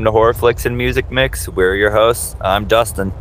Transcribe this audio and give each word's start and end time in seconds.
Welcome 0.00 0.14
to 0.14 0.18
Horror 0.18 0.32
Flicks 0.32 0.64
and 0.64 0.78
Music 0.78 1.10
Mix. 1.10 1.46
We're 1.46 1.74
your 1.74 1.90
hosts. 1.90 2.34
I'm 2.40 2.66
Dustin. 2.66 3.12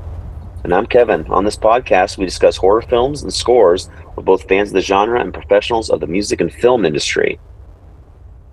And 0.64 0.74
I'm 0.74 0.86
Kevin. 0.86 1.28
On 1.28 1.44
this 1.44 1.58
podcast, 1.58 2.18
we 2.18 2.24
discuss 2.24 2.56
horror 2.56 2.82
films 2.82 3.22
and 3.22 3.34
scores 3.34 3.90
with 4.16 4.26
both 4.26 4.48
fans 4.48 4.70
of 4.70 4.76
the 4.76 4.82
genre 4.82 5.20
and 5.20 5.34
professionals 5.34 5.90
of 5.90 6.00
the 6.00 6.08
music 6.08 6.40
and 6.40 6.54
film 6.54 6.86
industry. 6.86 7.38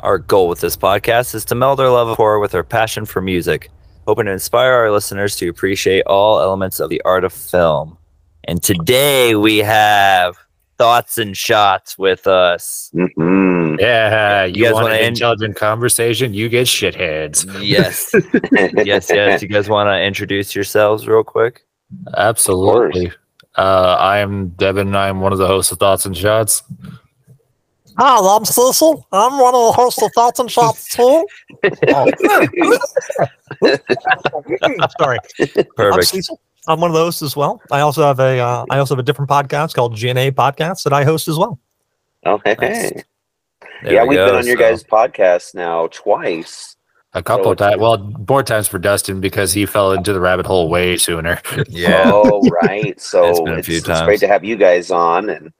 Our 0.01 0.19
goal 0.19 0.49
with 0.49 0.59
this 0.59 0.77
podcast 0.77 1.37
is 1.37 1.45
to 1.45 1.55
meld 1.55 1.79
our 1.79 1.89
love 1.89 2.09
of 2.09 2.17
horror 2.17 2.41
with 2.41 2.53
our 2.57 2.65
passion 2.65 3.05
for 3.05 3.23
music, 3.23 3.71
hoping 4.09 4.27
to 4.27 4.33
inspire 4.33 4.73
our 4.73 4.91
listeners 4.91 5.37
to 5.37 5.49
appreciate 5.49 6.03
all 6.07 6.41
elements 6.41 6.81
of 6.81 6.91
the 6.91 7.01
art 7.05 7.23
of 7.23 7.33
film. 7.33 7.97
And 8.43 8.61
today 8.61 9.37
we 9.37 9.59
have 9.59 10.37
thoughts 10.79 11.19
and 11.19 11.37
shots 11.37 11.97
with 11.99 12.27
us. 12.27 12.91
Mm-hmm. 12.95 13.77
Yeah, 13.81 14.45
You 14.45 14.55
you, 14.55 14.65
guys 14.65 14.73
want 14.75 14.85
wanna 14.85 14.95
an 14.97 15.01
end- 15.01 15.17
intelligent 15.17 15.57
conversation? 15.57 16.33
You 16.35 16.49
get 16.49 16.67
shitheads. 16.67 17.47
Yes, 17.63 18.11
yes, 18.87 19.11
yes. 19.11 19.43
You 19.43 19.49
guys 19.49 19.69
want 19.69 19.89
to 19.89 20.01
introduce 20.03 20.55
yourselves 20.55 21.07
real 21.07 21.25
quick? 21.25 21.65
Absolutely. 22.17 23.13
Uh, 23.57 23.97
I 23.99 24.19
am 24.19 24.49
Devin. 24.51 24.95
I'm 24.97 25.21
one 25.21 25.33
of 25.33 25.39
the 25.39 25.47
hosts 25.47 25.73
of 25.73 25.79
Thoughts 25.79 26.05
and 26.07 26.17
Shots. 26.17 26.63
Hi, 27.99 28.37
I'm 28.37 28.45
Cecil. 28.45 29.07
I'm 29.13 29.39
one 29.39 29.55
of 29.55 29.67
the 29.69 29.73
hosts 29.73 30.03
of 30.03 30.11
Thoughts 30.15 30.39
and 30.41 30.51
Shots 30.51 30.95
too. 30.95 31.27
Oh. 31.89 32.11
Sorry, 35.01 35.19
I'm 35.41 35.65
Perfect. 35.77 36.31
Cecil. 36.67 36.75
I'm 36.75 36.81
one 36.81 36.91
of 36.91 36.95
those 36.95 37.23
as 37.23 37.37
well. 37.37 37.61
I 37.71 37.81
also 37.81 38.03
have 38.03 38.19
a 38.21 38.39
uh, 38.39 38.65
I 38.71 38.79
also 38.79 38.95
have 38.95 39.01
a 39.01 39.05
different 39.05 39.31
podcast 39.31 39.75
called 39.75 39.93
GNA 39.95 40.33
Podcast 40.33 40.83
that 40.85 40.93
I 40.93 41.05
host 41.05 41.29
as 41.29 41.39
well. 41.39 41.59
Oh, 42.25 42.41
hey, 42.45 42.57
Nice. 42.61 42.91
hey. 42.91 43.03
Yeah, 43.85 44.03
we 44.03 44.11
we've 44.11 44.17
go, 44.19 44.27
been 44.27 44.35
on 44.37 44.47
your 44.47 44.57
so- 44.57 44.61
guys' 44.63 44.85
podcast 44.85 45.55
now 45.55 45.87
twice. 45.89 46.73
A 47.13 47.23
couple 47.23 47.45
So 47.47 47.51
of 47.53 47.59
times. 47.59 47.79
Well, 47.81 47.99
more 48.29 48.43
times 48.43 48.69
for 48.69 48.79
Dustin 48.79 49.21
because 49.23 49.53
he 49.55 49.65
fell 49.65 49.93
into 49.93 50.13
the 50.13 50.21
rabbit 50.21 50.45
hole 50.45 50.69
way 50.69 50.99
sooner. 50.99 51.41
Yeah. 51.69 52.11
Oh, 52.13 52.43
right. 52.63 53.01
So 53.01 53.25
It's 53.29 53.39
it's, 53.39 53.41
been 53.49 53.59
a 53.59 53.63
few 53.63 53.77
it's 53.79 54.03
great 54.03 54.21
to 54.21 54.29
have 54.29 54.45
you 54.45 54.57
guys 54.57 54.91
on, 54.91 55.31
and 55.31 55.53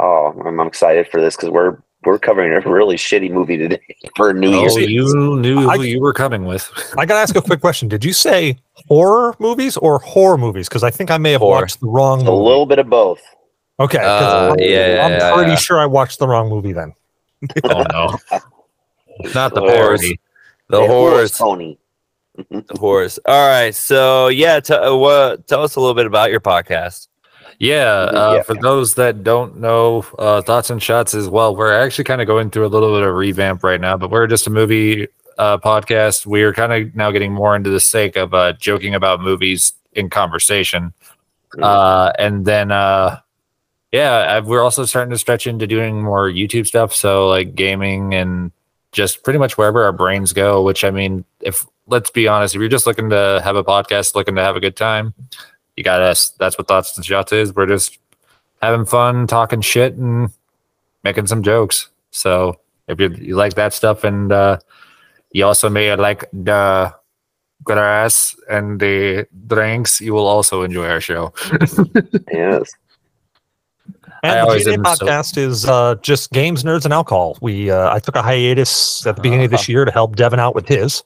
oh, 0.00 0.34
I'm, 0.44 0.58
I'm 0.58 0.66
excited 0.66 1.06
for 1.08 1.20
this 1.20 1.36
because 1.36 1.50
we're 1.50 1.78
we're 2.04 2.18
covering 2.18 2.52
a 2.52 2.60
really 2.68 2.96
shitty 2.96 3.30
movie 3.30 3.56
today 3.58 3.80
for 4.16 4.32
New 4.32 4.54
Oh, 4.54 4.60
Year's. 4.76 4.76
you 4.90 5.36
knew 5.36 5.68
I- 5.68 5.76
who 5.76 5.82
you 5.82 6.00
were 6.00 6.12
coming 6.12 6.44
with. 6.44 6.70
I 6.98 7.04
got 7.06 7.14
to 7.14 7.20
ask 7.20 7.36
a 7.36 7.42
quick 7.42 7.60
question. 7.60 7.88
Did 7.88 8.04
you 8.04 8.12
say 8.12 8.58
horror 8.88 9.34
movies 9.38 9.76
or 9.76 9.98
horror 9.98 10.38
movies? 10.38 10.68
Because 10.68 10.82
I 10.82 10.90
think 10.90 11.10
I 11.10 11.18
may 11.18 11.32
have 11.32 11.40
Horror. 11.40 11.60
watched 11.62 11.80
the 11.80 11.86
wrong 11.88 12.26
A 12.26 12.30
little 12.34 12.66
bit 12.66 12.78
of 12.78 12.88
both. 12.88 13.20
Okay. 13.78 13.98
Uh, 13.98 14.52
I'm, 14.52 14.58
yeah, 14.58 15.02
I'm 15.06 15.12
yeah, 15.12 15.34
pretty 15.34 15.50
yeah. 15.52 15.56
sure 15.56 15.78
I 15.78 15.86
watched 15.86 16.18
the 16.18 16.28
wrong 16.28 16.48
movie 16.48 16.72
then. 16.72 16.92
Oh 17.64 17.82
no, 17.90 18.18
not 19.34 19.54
the 19.54 19.62
parody. 19.62 20.20
The 20.68 20.80
Yeah, 20.82 20.86
horrors. 20.86 21.32
Tony. 21.32 21.78
The 22.50 22.76
horrors. 22.78 23.18
All 23.26 23.48
right. 23.48 23.74
So 23.74 24.28
yeah, 24.28 24.60
t- 24.60 24.74
uh, 24.74 24.94
what? 24.94 25.46
Tell 25.46 25.62
us 25.62 25.76
a 25.76 25.80
little 25.80 25.94
bit 25.94 26.04
about 26.06 26.30
your 26.30 26.40
podcast. 26.40 27.08
Yeah, 27.60 27.92
uh, 27.92 28.32
Yeah. 28.36 28.42
for 28.42 28.54
those 28.54 28.94
that 28.94 29.22
don't 29.22 29.58
know, 29.58 30.04
uh, 30.18 30.40
Thoughts 30.40 30.70
and 30.70 30.82
Shots 30.82 31.12
as 31.14 31.28
well, 31.28 31.54
we're 31.54 31.72
actually 31.78 32.04
kind 32.04 32.22
of 32.22 32.26
going 32.26 32.50
through 32.50 32.64
a 32.66 32.68
little 32.72 32.92
bit 32.98 33.06
of 33.06 33.14
revamp 33.14 33.62
right 33.62 33.80
now, 33.80 33.96
but 33.98 34.10
we're 34.10 34.26
just 34.26 34.46
a 34.46 34.50
movie 34.50 35.06
uh, 35.38 35.58
podcast. 35.58 36.24
We're 36.24 36.54
kind 36.54 36.72
of 36.72 36.94
now 36.96 37.10
getting 37.10 37.32
more 37.32 37.54
into 37.54 37.68
the 37.70 37.78
sake 37.80 38.16
of 38.16 38.32
uh, 38.34 38.54
joking 38.54 38.94
about 38.94 39.20
movies 39.20 39.74
in 39.92 40.08
conversation. 40.08 40.92
Mm. 41.56 41.62
Uh, 41.62 42.12
and 42.18 42.46
then, 42.46 42.70
uh, 42.72 43.20
yeah, 43.92 44.36
I- 44.36 44.40
we're 44.40 44.62
also 44.62 44.86
starting 44.86 45.10
to 45.10 45.18
stretch 45.18 45.46
into 45.46 45.66
doing 45.66 46.02
more 46.02 46.30
YouTube 46.30 46.66
stuff. 46.66 46.94
So, 46.94 47.28
like 47.28 47.54
gaming 47.54 48.14
and 48.14 48.52
just 48.92 49.22
pretty 49.22 49.38
much 49.38 49.58
wherever 49.58 49.84
our 49.84 49.92
brains 49.92 50.32
go, 50.32 50.62
which 50.62 50.82
I 50.82 50.90
mean, 50.90 51.24
if 51.40 51.66
let's 51.88 52.10
be 52.10 52.26
honest, 52.26 52.54
if 52.54 52.60
you're 52.60 52.68
just 52.70 52.86
looking 52.86 53.10
to 53.10 53.40
have 53.44 53.56
a 53.56 53.64
podcast, 53.64 54.14
looking 54.14 54.36
to 54.36 54.42
have 54.42 54.56
a 54.56 54.60
good 54.60 54.76
time, 54.76 55.12
you 55.80 55.84
got 55.84 56.02
us. 56.02 56.28
That's 56.38 56.58
what 56.58 56.68
Thoughts 56.68 56.94
and 56.94 57.06
Shots 57.06 57.32
is. 57.32 57.54
We're 57.54 57.64
just 57.66 57.98
having 58.60 58.84
fun, 58.84 59.26
talking 59.26 59.62
shit, 59.62 59.94
and 59.94 60.28
making 61.04 61.26
some 61.26 61.42
jokes. 61.42 61.88
So 62.10 62.60
if 62.86 63.00
you, 63.00 63.08
you 63.18 63.34
like 63.34 63.54
that 63.54 63.72
stuff, 63.72 64.04
and 64.04 64.30
uh, 64.30 64.58
you 65.32 65.46
also 65.46 65.70
may 65.70 65.96
like 65.96 66.26
the 66.34 66.94
grass 67.64 68.36
and 68.50 68.78
the 68.78 69.26
drinks, 69.46 70.02
you 70.02 70.12
will 70.12 70.26
also 70.26 70.62
enjoy 70.64 70.86
our 70.86 71.00
show. 71.00 71.32
Yes. 72.30 72.70
And 74.22 74.38
always 74.40 74.66
the 74.66 74.72
GNA 74.76 74.86
am 74.90 74.96
so- 74.96 75.06
podcast 75.06 75.38
is 75.38 75.64
uh, 75.64 75.94
just 76.02 76.30
games, 76.30 76.62
nerds, 76.62 76.84
and 76.84 76.92
alcohol. 76.92 77.38
We 77.40 77.70
uh, 77.70 77.94
I 77.94 78.00
took 78.00 78.16
a 78.16 78.22
hiatus 78.22 79.06
at 79.06 79.16
the 79.16 79.22
beginning 79.22 79.46
of 79.46 79.50
this 79.50 79.62
Uh-huh. 79.62 79.72
year 79.72 79.84
to 79.86 79.90
help 79.90 80.14
Devin 80.16 80.38
out 80.38 80.54
with 80.54 80.68
his. 80.68 81.02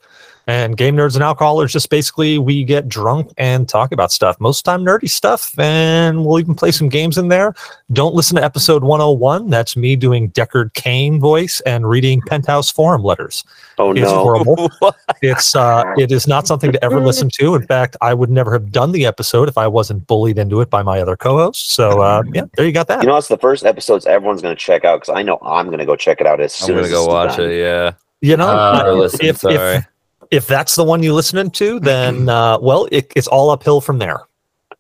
And 0.47 0.77
game 0.77 0.95
nerds 0.95 1.15
and 1.15 1.25
alcohol 1.25 1.63
is 1.63 1.73
just 1.73 1.89
basically 1.89 2.37
we 2.39 2.65
get 2.65 2.87
drunk 2.89 3.33
and 3.39 3.67
talk 3.69 3.93
about 3.93 4.13
stuff. 4.13 4.39
Most 4.41 4.59
of 4.59 4.65
the 4.65 4.71
time, 4.77 4.85
nerdy 4.85 5.09
stuff, 5.09 5.59
and 5.59 6.25
we'll 6.27 6.39
even 6.39 6.55
play 6.55 6.71
some 6.71 6.91
games 6.91 7.17
in 7.17 7.29
there. 7.29 7.55
Don't 7.93 8.15
listen 8.15 8.37
to 8.37 8.45
episode 8.45 8.85
101. 8.85 9.49
That's 9.49 9.75
me 9.77 9.97
doing 9.97 10.31
Deckard 10.33 10.75
Cain 10.75 11.19
voice 11.19 11.61
and 11.63 11.89
reading 11.89 12.21
Penthouse 12.27 12.71
forum 12.71 13.03
letters. 13.03 13.43
Oh 13.79 13.93
It's 13.93 14.01
no. 14.03 14.23
horrible. 14.23 14.71
It's 15.23 15.57
uh, 15.57 15.85
it 15.97 16.13
is 16.13 16.27
not 16.27 16.47
something 16.47 16.71
to 16.73 16.85
ever 16.85 17.01
listen 17.01 17.31
to. 17.35 17.55
In 17.55 17.67
fact, 17.67 17.97
I 18.03 18.13
would 18.13 18.29
never 18.29 18.53
have 18.53 18.71
done 18.71 18.93
the 18.93 19.07
episode 19.07 19.49
if 19.49 19.57
I 19.57 19.67
wasn't 19.67 20.07
bullied 20.07 20.37
into 20.37 20.61
it 20.61 20.69
by 20.69 20.83
my 20.83 21.01
other 21.01 21.17
co-hosts. 21.17 21.73
So 21.73 22.03
uh, 22.03 22.23
yeah, 22.35 22.43
there 22.57 22.67
you 22.67 22.73
got 22.73 22.89
that. 22.89 23.01
You 23.03 23.09
know, 23.09 23.17
it's 23.17 23.29
the 23.29 23.39
first 23.39 23.65
episodes 23.65 24.05
everyone's 24.05 24.43
going 24.43 24.55
to 24.55 24.61
check 24.61 24.85
out 24.85 25.01
because 25.01 25.15
I 25.17 25.23
know 25.23 25.39
I'm 25.43 25.67
going 25.67 25.79
to 25.79 25.87
go 25.87 25.97
check 25.97 26.21
it 26.21 26.27
out 26.27 26.41
as 26.43 26.53
soon 26.55 26.77
as 26.79 26.85
I'm 26.85 26.85
soon 26.85 26.85
gonna 26.85 26.87
as 26.87 26.93
go 26.93 27.01
this 27.01 27.09
watch 27.09 27.37
done. 27.39 27.51
it. 27.51 27.59
Yeah. 27.59 27.93
You 28.21 28.37
know, 28.37 28.49
Uh, 28.49 28.83
Or 28.87 28.95
listen. 28.95 29.25
if, 29.25 29.39
sorry. 29.39 29.55
if 29.77 29.87
if 30.35 30.47
that's 30.47 30.75
the 30.77 30.85
one 30.85 31.03
you're 31.03 31.13
listening 31.15 31.51
to, 31.53 31.81
then 31.81 32.29
uh, 32.29 32.59
well, 32.59 32.89
it, 32.93 33.13
it's 33.17 33.27
all 33.29 33.51
uphill 33.51 33.81
from 33.81 33.99
there. 33.99 34.21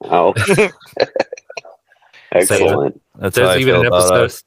Oh, 0.03 0.35
excellent. 2.33 3.01
That's 3.17 3.37
There's 3.37 3.59
even 3.61 3.77
an 3.77 3.87
episode- 3.87 4.25
us. 4.25 4.45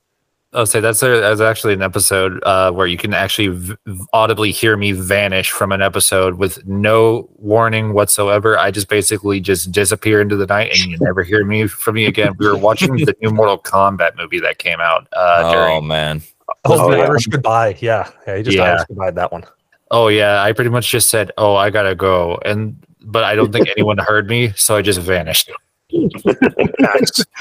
Oh, 0.54 0.64
say 0.64 0.80
that's 0.80 1.04
a, 1.04 1.20
that's 1.20 1.42
actually 1.42 1.74
an 1.74 1.82
episode 1.82 2.42
uh, 2.44 2.72
where 2.72 2.88
you 2.88 2.98
can 2.98 3.14
actually 3.14 3.50
v- 3.50 3.76
audibly 4.14 4.50
hear 4.52 4.78
me 4.78 4.94
vanish 4.94 5.52
from 5.52 5.74
an 5.74 5.82
episode 5.82 6.36
with 6.36 6.66
no 6.66 7.30
warning 7.36 7.94
whatsoever. 7.94 8.58
I 8.58 8.72
just 8.72 8.88
basically 8.88 9.42
just 9.42 9.74
disappear 9.74 10.22
into 10.22 10.38
the 10.38 10.46
night, 10.46 10.72
and 10.72 10.80
you 10.90 10.98
never 11.02 11.22
hear 11.22 11.44
me 11.46 11.68
from 11.68 11.96
me 11.96 12.06
again. 12.06 12.34
We 12.40 12.48
were 12.48 12.58
watching 12.58 12.96
the 12.96 13.14
new 13.22 13.30
Mortal 13.30 13.60
Kombat 13.60 14.16
movie 14.16 14.40
that 14.40 14.58
came 14.58 14.80
out 14.80 15.08
uh, 15.14 15.42
Oh 15.46 15.52
during. 15.52 15.88
man. 15.88 16.22
Oh, 16.48 16.54
Oh, 16.86 16.92
the 16.92 16.98
yeah. 16.98 17.04
Irish 17.04 17.28
goodbye. 17.28 17.78
Yeah, 17.82 18.10
yeah, 18.26 18.36
you 18.36 18.44
just 18.44 18.58
Yeah. 18.58 18.64
Irish 18.64 18.84
goodbye 18.88 19.12
that 19.12 19.32
one. 19.34 19.44
Oh 19.92 20.08
yeah, 20.10 20.42
I 20.44 20.52
pretty 20.54 20.70
much 20.70 20.90
just 20.92 21.10
said, 21.10 21.32
"Oh, 21.38 21.56
I 21.56 21.70
gotta 21.70 21.96
go," 21.96 22.40
and 22.44 22.76
but 23.02 23.24
I 23.24 23.36
don't 23.36 23.52
think 23.52 23.68
anyone 23.78 23.98
heard 23.98 24.28
me, 24.30 24.52
so 24.56 24.76
I 24.76 24.82
just 24.82 25.00
vanished. 25.00 25.52
Nice. 25.94 27.26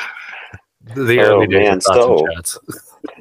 The 0.95 1.19
Oh, 1.19 1.23
early 1.41 1.49
days 1.49 1.69
man, 1.69 1.81
so- 1.81 2.25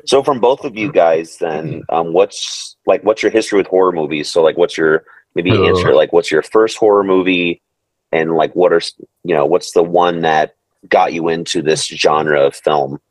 So, 0.06 0.22
from 0.22 0.40
both 0.40 0.64
of 0.66 0.78
you 0.78 0.92
guys, 0.92 1.38
then, 1.38 1.82
um, 1.90 2.14
what's 2.14 2.76
like, 2.86 3.04
what's 3.04 3.24
your 3.24 3.32
history 3.32 3.58
with 3.58 3.66
horror 3.66 3.92
movies? 3.92 4.30
So, 4.30 4.44
like, 4.44 4.56
what's 4.56 4.78
your 4.78 5.04
maybe 5.34 5.50
Uh. 5.52 5.64
answer? 5.66 5.96
Like, 5.96 6.14
what's 6.14 6.30
your 6.30 6.44
first 6.44 6.78
horror 6.78 7.04
movie, 7.04 7.64
and 8.12 8.36
like, 8.36 8.54
what 8.56 8.72
are 8.72 8.82
you 9.24 9.34
know, 9.34 9.48
what's 9.48 9.72
the 9.72 9.82
one 9.82 10.22
that 10.22 10.54
got 10.90 11.14
you 11.14 11.28
into 11.28 11.64
this 11.64 11.88
genre 11.88 12.40
of 12.46 12.56
film? 12.56 13.02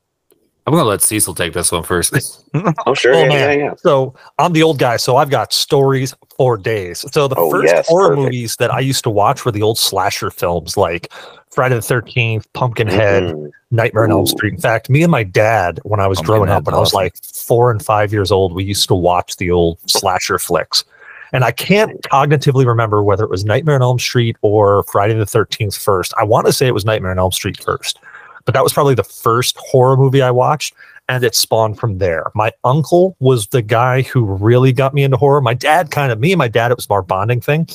I'm 0.66 0.72
gonna 0.72 0.84
let 0.84 1.02
Cecil 1.02 1.34
take 1.34 1.52
this 1.52 1.70
one 1.72 1.82
first. 1.82 2.12
Oh, 2.86 2.94
sure, 2.94 3.14
Oh, 3.14 3.18
yeah, 3.22 3.28
man. 3.28 3.58
yeah, 3.58 3.64
yeah. 3.66 3.74
So 3.78 4.14
I'm 4.38 4.52
the 4.52 4.62
old 4.62 4.78
guy, 4.78 4.96
so 4.96 5.16
I've 5.16 5.28
got 5.30 5.52
stories 5.52 6.14
for 6.36 6.56
days. 6.56 7.04
So 7.12 7.28
the 7.28 7.34
Oh, 7.36 7.50
first 7.50 7.72
yes, 7.74 7.88
horror 7.88 8.10
perfect. 8.10 8.22
movies 8.24 8.56
that 8.56 8.72
I 8.72 8.80
used 8.80 9.02
to 9.04 9.10
watch 9.10 9.44
were 9.44 9.50
the 9.52 9.60
old 9.62 9.76
slasher 9.78 10.30
films 10.30 10.76
like 10.76 11.12
Friday 11.50 11.74
the 11.74 11.82
Thirteenth, 11.82 12.50
Pumpkinhead, 12.54 13.24
Mhm. 13.24 13.50
Nightmare 13.72 14.04
on 14.04 14.12
Elm 14.12 14.26
Street. 14.26 14.54
In 14.54 14.60
fact, 14.60 14.88
me 14.88 15.02
and 15.02 15.10
my 15.10 15.22
dad, 15.24 15.80
when 15.82 16.00
I 16.00 16.06
was 16.06 16.20
growing 16.20 16.48
up, 16.48 16.64
Pumpkinhead's 16.64 16.66
when 16.66 16.74
I 16.76 16.80
was 16.80 16.94
like 16.94 17.14
four 17.22 17.70
and 17.70 17.84
five 17.84 18.12
years 18.12 18.30
old, 18.30 18.54
we 18.54 18.64
used 18.64 18.86
to 18.88 18.94
watch 18.94 19.36
the 19.36 19.50
old 19.50 19.78
slasher 19.86 20.38
flicks. 20.38 20.84
And 21.32 21.44
I 21.44 21.50
can't 21.50 22.00
cognitively 22.02 22.64
remember 22.64 23.02
whether 23.02 23.24
it 23.24 23.30
was 23.30 23.44
Nightmare 23.44 23.74
on 23.74 23.82
Elm 23.82 23.98
Street 23.98 24.36
or 24.42 24.84
Friday 24.84 25.14
the 25.14 25.26
13th 25.26 25.76
first. 25.76 26.14
I 26.16 26.22
want 26.22 26.46
to 26.46 26.52
say 26.52 26.68
it 26.68 26.74
was 26.74 26.84
Nightmare 26.84 27.10
on 27.10 27.18
Elm 27.18 27.32
Street 27.32 27.60
first, 27.62 27.98
but 28.44 28.54
that 28.54 28.62
was 28.62 28.72
probably 28.72 28.94
the 28.94 29.04
first 29.04 29.56
horror 29.58 29.96
movie 29.96 30.22
I 30.22 30.30
watched. 30.30 30.74
And 31.06 31.22
it 31.22 31.34
spawned 31.34 31.78
from 31.78 31.98
there. 31.98 32.30
My 32.34 32.50
uncle 32.64 33.14
was 33.20 33.48
the 33.48 33.60
guy 33.60 34.00
who 34.02 34.24
really 34.24 34.72
got 34.72 34.94
me 34.94 35.02
into 35.04 35.18
horror. 35.18 35.42
My 35.42 35.52
dad 35.52 35.90
kind 35.90 36.10
of, 36.10 36.18
me 36.18 36.32
and 36.32 36.38
my 36.38 36.48
dad, 36.48 36.70
it 36.70 36.76
was 36.78 36.88
more 36.88 37.02
bonding 37.02 37.42
thing. 37.42 37.68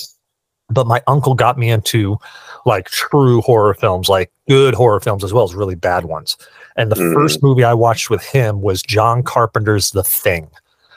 But 0.71 0.88
my 0.88 1.04
uncle 1.06 1.36
got 1.36 1.56
me 1.57 1.69
into 1.69 2.18
like 2.66 2.86
true 2.89 3.42
horror 3.42 3.75
films, 3.75 4.10
like 4.10 4.31
good 4.48 4.74
horror 4.74 5.00
films 5.00 5.24
as 5.24 5.31
well 5.31 5.44
as 5.44 5.54
really 5.54 5.75
bad 5.75 6.06
ones. 6.06 6.38
And 6.75 6.92
the 6.92 6.95
Mm. 6.95 7.13
first 7.13 7.44
movie 7.44 7.63
I 7.63 7.75
watched 7.75 8.10
with 8.10 8.24
him 8.24 8.62
was 8.62 8.81
John 8.81 9.22
Carpenter's 9.22 9.92
The 9.92 10.04
Thing. 10.04 10.50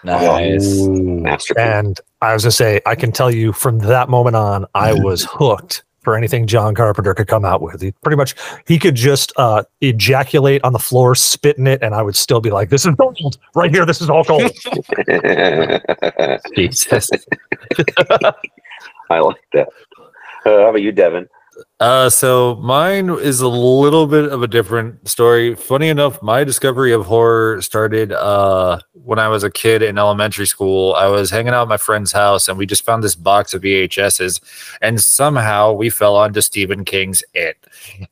Nice. 0.05 0.79
Masterpiece. 0.87 1.63
And 1.63 2.01
I 2.23 2.33
was 2.33 2.45
gonna 2.45 2.53
say, 2.53 2.81
I 2.87 2.95
can 2.95 3.13
tell 3.13 3.31
you 3.31 3.53
from 3.53 3.79
that 3.81 4.09
moment 4.09 4.37
on, 4.37 4.65
I 4.75 4.95
was 4.95 5.25
hooked 5.31 5.83
for 6.03 6.17
anything 6.17 6.47
John 6.47 6.75
Carpenter 6.75 7.15
could 7.15 7.29
come 7.29 7.45
out 7.45 7.63
with. 7.63 7.81
He 7.81 7.93
pretty 8.03 8.17
much 8.17 8.35
he 8.67 8.79
could 8.79 8.95
just 8.95 9.33
uh, 9.37 9.65
ejaculate 9.81 10.63
on 10.65 10.73
the 10.73 10.79
floor, 10.79 11.15
spit 11.15 11.59
in 11.59 11.67
it, 11.67 11.83
and 11.83 11.95
I 11.95 12.03
would 12.03 12.17
still 12.17 12.41
be 12.41 12.51
like, 12.51 12.71
"This 12.71 12.85
is 12.85 12.95
gold 12.97 13.39
right 13.55 13.71
here. 13.71 13.87
This 13.87 14.01
is 14.01 14.11
all 14.11 14.25
gold." 14.25 14.43
Jesus. 16.55 17.11
I 19.11 19.19
like 19.19 19.45
that. 19.53 19.69
Uh, 20.45 20.59
how 20.59 20.71
about 20.71 20.83
you, 20.83 20.93
Devin? 20.93 21.29
Uh, 21.81 22.09
so 22.09 22.55
mine 22.57 23.11
is 23.11 23.41
a 23.41 23.49
little 23.49 24.07
bit 24.07 24.31
of 24.31 24.43
a 24.43 24.47
different 24.47 25.09
story. 25.09 25.55
Funny 25.57 25.89
enough, 25.89 26.23
my 26.23 26.45
discovery 26.45 26.93
of 26.93 27.07
horror 27.07 27.61
started 27.61 28.13
uh 28.13 28.79
when 28.93 29.19
I 29.19 29.27
was 29.27 29.43
a 29.43 29.51
kid 29.51 29.83
in 29.83 29.99
elementary 29.99 30.47
school. 30.47 30.95
I 30.95 31.09
was 31.09 31.29
hanging 31.31 31.53
out 31.55 31.63
at 31.63 31.69
my 31.69 31.77
friend's 31.77 32.13
house 32.13 32.47
and 32.47 32.57
we 32.57 32.67
just 32.67 32.85
found 32.85 33.03
this 33.03 33.17
box 33.17 33.53
of 33.53 33.63
VHSs, 33.63 34.41
and 34.81 35.01
somehow 35.01 35.73
we 35.73 35.91
fell 35.91 36.15
onto 36.15 36.41
Stephen 36.41 36.85
King's 36.85 37.25
It. 37.35 37.57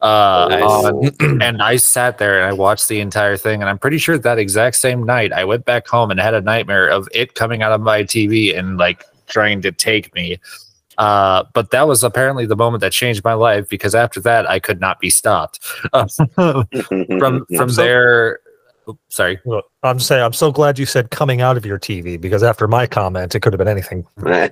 Uh, 0.00 0.49
Nice. 0.50 0.62
on- 0.62 1.43
and 1.43 1.62
I 1.62 1.76
sat 1.76 2.19
there 2.19 2.38
and 2.41 2.49
I 2.49 2.52
watched 2.52 2.88
the 2.88 2.99
entire 3.00 3.37
thing. 3.37 3.61
And 3.61 3.70
I'm 3.70 3.79
pretty 3.79 3.99
sure 3.99 4.19
that 4.19 4.38
exact 4.38 4.76
same 4.76 5.05
night 5.05 5.32
I 5.32 5.44
went 5.44 5.64
back 5.64 5.87
home 5.87 6.11
and 6.11 6.19
had 6.19 6.35
a 6.35 6.41
nightmare 6.41 6.88
of 6.88 7.08
it 7.14 7.35
coming 7.35 7.62
out 7.62 7.70
of 7.73 7.81
my 7.81 8.02
TV 8.02 8.56
and 8.58 8.79
like 8.79 9.05
trying 9.29 9.62
to 9.62 9.70
take 9.70 10.12
me. 10.14 10.38
Uh, 10.98 11.44
but 11.54 11.70
that 11.70 11.87
was 11.87 12.02
apparently 12.04 12.46
the 12.46 12.56
moment 12.56 12.81
that 12.81 12.92
changed 12.92 13.25
my 13.25 13.34
life 13.34 13.69
because 13.69 13.94
after 13.94 14.20
that 14.20 14.48
I 14.48 14.58
could 14.58 14.81
not 14.81 15.00
be 15.00 15.10
stopped. 15.10 15.60
From 15.92 17.46
from 17.56 17.69
there, 17.75 18.40
Oop, 18.88 18.98
sorry. 19.08 19.38
Look, 19.44 19.66
I'm 19.82 19.98
just 19.98 20.08
saying, 20.08 20.22
I'm 20.22 20.32
so 20.32 20.50
glad 20.50 20.78
you 20.78 20.86
said 20.86 21.10
coming 21.10 21.40
out 21.40 21.56
of 21.56 21.64
your 21.64 21.78
TV 21.78 22.20
because 22.20 22.42
after 22.42 22.66
my 22.68 22.86
comment, 22.86 23.34
it 23.34 23.40
could 23.40 23.52
have 23.52 23.58
been 23.58 23.68
anything. 23.68 24.06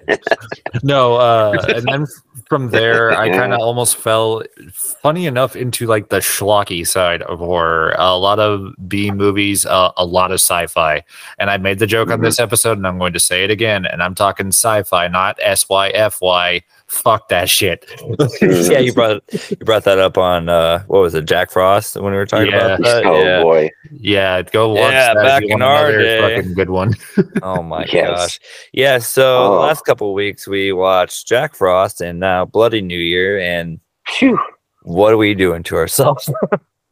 No, 0.83 1.15
uh, 1.17 1.61
and 1.69 1.87
then 1.87 2.07
from 2.49 2.71
there, 2.71 3.13
I 3.13 3.31
kind 3.31 3.53
of 3.53 3.61
almost 3.61 3.97
fell, 3.97 4.43
funny 4.73 5.27
enough, 5.27 5.57
into 5.57 5.87
like 5.87 6.11
the 6.11 6.19
schlocky 6.19 6.87
side 6.87 7.23
of 7.23 7.39
horror. 7.39 7.95
A 7.99 8.17
lot 8.17 8.39
of 8.39 8.75
B 8.87 9.11
movies, 9.11 9.65
uh, 9.67 9.93
a 9.97 10.05
lot 10.05 10.31
of 10.31 10.37
sci-fi, 10.37 11.03
and 11.39 11.51
I 11.51 11.57
made 11.57 11.79
the 11.79 11.87
joke 11.87 12.11
on 12.11 12.21
this 12.21 12.39
episode, 12.39 12.77
and 12.77 12.87
I'm 12.87 12.99
going 12.99 13.15
to 13.15 13.21
say 13.21 13.45
it 13.45 13.51
again. 13.51 13.87
And 13.87 14.03
I'm 14.03 14.15
talking 14.15 14.49
sci-fi, 14.49 15.09
not 15.09 15.39
S 15.43 15.69
Y 15.69 15.89
F 15.89 16.21
Y. 16.21 16.63
Fuck 16.89 17.29
that 17.29 17.51
shit. 17.51 17.85
yeah, 18.41 18.79
you 18.79 18.95
brought 18.95 19.23
you 19.51 19.57
brought 19.59 19.85
that 19.85 19.99
up 19.99 20.17
on 20.17 20.49
uh, 20.49 20.83
what 20.87 21.01
was 21.03 21.15
it, 21.15 21.27
Jack 21.27 21.51
Frost 21.51 21.97
when 21.97 22.13
we 22.13 22.17
were 22.19 22.25
talking 22.27 22.47
Yeah. 22.51 22.57
about 22.77 22.83
that. 22.83 23.05
oh 23.07 23.23
yeah. 23.23 23.43
boy. 23.43 23.71
Yeah, 23.93 24.41
go 24.43 24.71
watch 24.71 24.93
Yeah, 24.93 25.13
that. 25.13 25.17
if 25.19 25.23
back 25.25 25.43
in 25.43 25.51
want 25.51 25.63
our 25.65 25.93
day. 25.99 26.37
fucking 26.37 26.55
good 26.55 26.71
one. 26.71 26.95
Oh 27.43 27.63
my 27.63 27.85
Yes. 27.93 28.09
gosh. 28.17 28.41
Yeah, 28.73 28.99
so 28.99 29.37
Oh. 29.55 29.61
last 29.61 29.85
couple 29.85 30.09
of 30.09 30.15
weeks 30.15 30.49
we 30.49 30.73
watched 30.73 31.29
Jack 31.29 31.55
Frost 31.55 32.01
and 32.01 32.19
now 32.19 32.47
Bloody 32.47 32.81
New 32.81 32.99
Year 32.99 33.39
and 33.39 33.81
Phew. 34.07 34.39
what 34.83 35.13
are 35.13 35.19
we 35.19 35.35
doing 35.35 35.63
to 35.65 35.77
ourselves? 35.77 36.31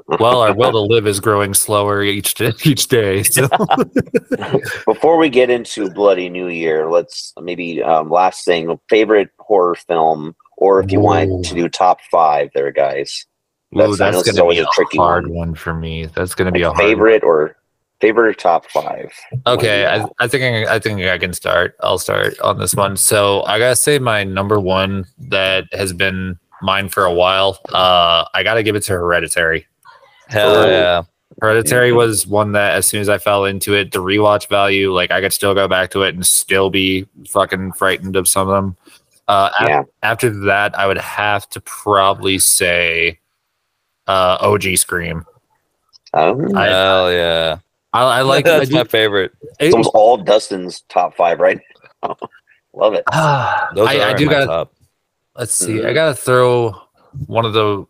well, 0.08 0.40
our 0.40 0.54
will 0.54 0.72
to 0.72 0.80
live 0.80 1.06
is 1.06 1.20
growing 1.20 1.54
slower 1.54 2.02
each 2.02 2.34
day, 2.34 2.52
each 2.64 2.88
day. 2.88 3.22
So. 3.36 3.48
Before 4.86 5.16
we 5.18 5.28
get 5.28 5.50
into 5.50 5.90
Bloody 5.90 6.28
New 6.28 6.48
Year, 6.48 6.90
let's 6.90 7.32
maybe 7.40 7.82
um, 7.82 8.10
last 8.10 8.44
thing 8.44 8.78
favorite 8.88 9.30
horror 9.38 9.74
film, 9.74 10.34
or 10.56 10.80
if 10.80 10.90
you 10.92 11.00
Ooh. 11.00 11.04
want 11.04 11.44
to 11.46 11.54
do 11.54 11.68
top 11.68 12.00
five, 12.10 12.50
there, 12.54 12.70
guys. 12.72 13.26
Ooh, 13.74 13.78
That's- 13.78 14.00
I 14.00 14.10
know 14.10 14.18
that's 14.18 14.26
going 14.26 14.36
to 14.36 14.42
always 14.42 14.58
be 14.58 14.62
a 14.64 14.66
a 14.66 14.70
tricky 14.72 14.98
hard 14.98 15.26
one. 15.26 15.34
one. 15.48 15.54
for 15.54 15.74
me. 15.74 16.06
That's 16.06 16.34
going 16.34 16.46
to 16.46 16.52
be 16.52 16.62
a 16.62 16.68
hard 16.70 16.78
favorite 16.78 17.22
or 17.24 17.56
favorite 18.00 18.28
or 18.30 18.34
top 18.34 18.66
five. 18.70 19.10
Okay, 19.46 19.86
I, 19.86 20.06
I 20.18 20.28
think 20.28 20.68
I, 20.68 20.74
I 20.74 20.78
think 20.78 21.00
I 21.02 21.18
can 21.18 21.32
start. 21.32 21.76
I'll 21.80 21.98
start 21.98 22.38
on 22.40 22.58
this 22.58 22.74
one. 22.74 22.96
So 22.96 23.42
I 23.44 23.58
gotta 23.58 23.76
say, 23.76 23.98
my 23.98 24.22
number 24.24 24.60
one 24.60 25.06
that 25.18 25.64
has 25.72 25.92
been 25.92 26.38
mine 26.62 26.88
for 26.88 27.04
a 27.04 27.12
while. 27.12 27.58
Uh, 27.72 28.24
I 28.34 28.42
gotta 28.42 28.62
give 28.62 28.76
it 28.76 28.82
to 28.84 28.92
Hereditary. 28.92 29.66
Hell 30.28 30.54
Oh. 30.56 30.66
yeah. 30.68 31.02
Hereditary 31.42 31.92
was 31.92 32.26
one 32.26 32.52
that, 32.52 32.74
as 32.76 32.86
soon 32.86 33.00
as 33.02 33.08
I 33.10 33.18
fell 33.18 33.44
into 33.44 33.74
it, 33.74 33.92
the 33.92 33.98
rewatch 33.98 34.48
value, 34.48 34.92
like 34.94 35.10
I 35.10 35.20
could 35.20 35.32
still 35.34 35.52
go 35.54 35.68
back 35.68 35.90
to 35.90 36.02
it 36.02 36.14
and 36.14 36.24
still 36.26 36.70
be 36.70 37.06
fucking 37.28 37.72
frightened 37.72 38.16
of 38.16 38.26
some 38.26 38.48
of 38.48 38.54
them. 38.54 38.76
Uh, 39.28 39.50
af- 39.60 39.68
Yeah. 39.68 39.82
after 40.02 40.30
that, 40.46 40.78
I 40.78 40.86
would 40.86 40.96
have 40.98 41.46
to 41.50 41.60
probably 41.60 42.38
say 42.38 43.18
uh, 44.06 44.38
OG 44.40 44.76
Scream. 44.78 45.24
Um, 46.14 46.56
I- 46.56 46.66
Hell 46.68 47.12
yeah. 47.12 47.58
I, 47.92 48.02
I 48.02 48.20
like. 48.22 48.46
I 48.46 48.58
That's 48.58 48.70
do- 48.70 48.76
my 48.76 48.84
favorite. 48.84 49.32
it's 49.60 49.74
almost 49.74 49.90
all 49.94 50.16
Dustin's 50.16 50.82
top 50.88 51.16
five, 51.16 51.38
right? 51.40 51.60
Love 52.72 52.94
it. 52.94 53.04
Ah, 53.12 53.68
Those 53.74 53.88
I, 53.88 53.98
are 53.98 54.10
I 54.10 54.12
do 54.14 54.28
gotta 54.30 54.68
let's 55.36 55.52
see. 55.54 55.80
I 55.80 55.90
Mhm. 55.90 55.94
gotta 55.94 56.14
throw 56.14 56.74
one 57.26 57.44
of 57.44 57.52
the 57.52 57.84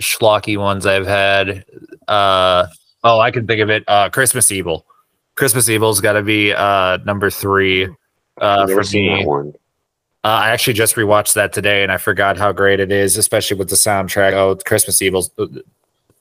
schlocky 0.00 0.58
ones 0.58 0.86
I've 0.86 1.06
had. 1.06 1.64
Uh 2.06 2.66
oh, 3.04 3.20
I 3.20 3.30
can 3.30 3.46
think 3.46 3.60
of 3.60 3.70
it. 3.70 3.84
Uh 3.88 4.08
Christmas 4.10 4.50
Evil. 4.50 4.86
Christmas 5.34 5.68
Evil's 5.68 6.00
gotta 6.00 6.22
be 6.22 6.52
uh 6.52 6.98
number 7.04 7.30
three. 7.30 7.84
Uh 7.86 7.88
I've 8.40 8.68
never 8.68 8.80
for 8.80 8.84
seen 8.84 9.12
me. 9.12 9.18
that 9.22 9.28
one. 9.28 9.52
Uh, 10.24 10.28
I 10.28 10.50
actually 10.50 10.72
just 10.74 10.96
rewatched 10.96 11.34
that 11.34 11.52
today 11.52 11.84
and 11.84 11.92
I 11.92 11.96
forgot 11.96 12.36
how 12.36 12.50
great 12.50 12.80
it 12.80 12.90
is, 12.90 13.16
especially 13.16 13.56
with 13.56 13.70
the 13.70 13.76
soundtrack. 13.76 14.32
Oh, 14.32 14.56
Christmas 14.56 15.00
Evil's 15.00 15.30
uh, 15.38 15.46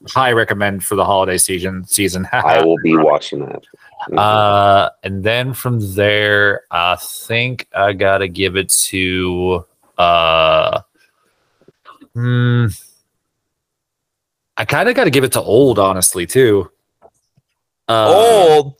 high 0.07 0.31
recommend 0.31 0.85
for 0.85 0.95
the 0.95 1.03
holiday 1.03 1.38
season 1.39 1.83
season. 1.85 2.27
I 2.31 2.63
will 2.63 2.77
be 2.83 2.95
watching 2.95 3.39
that. 3.39 3.63
Mhm. 4.09 4.18
Uh, 4.19 4.91
and 5.03 5.24
then 5.24 5.51
from 5.53 5.79
there, 5.95 6.62
I 6.69 6.95
think 6.97 7.68
I 7.75 7.94
gotta 7.94 8.27
give 8.27 8.56
it 8.56 8.69
to 8.69 9.65
uh, 9.97 10.81
hmm, 12.13 12.68
I 14.57 14.65
kind 14.65 14.89
of 14.89 14.95
gotta 14.95 15.09
give 15.09 15.24
it 15.24 15.31
to 15.33 15.42
old, 15.42 15.80
honestly, 15.80 16.25
too. 16.25 16.71
Uh, 17.88 18.13
Old. 18.13 18.75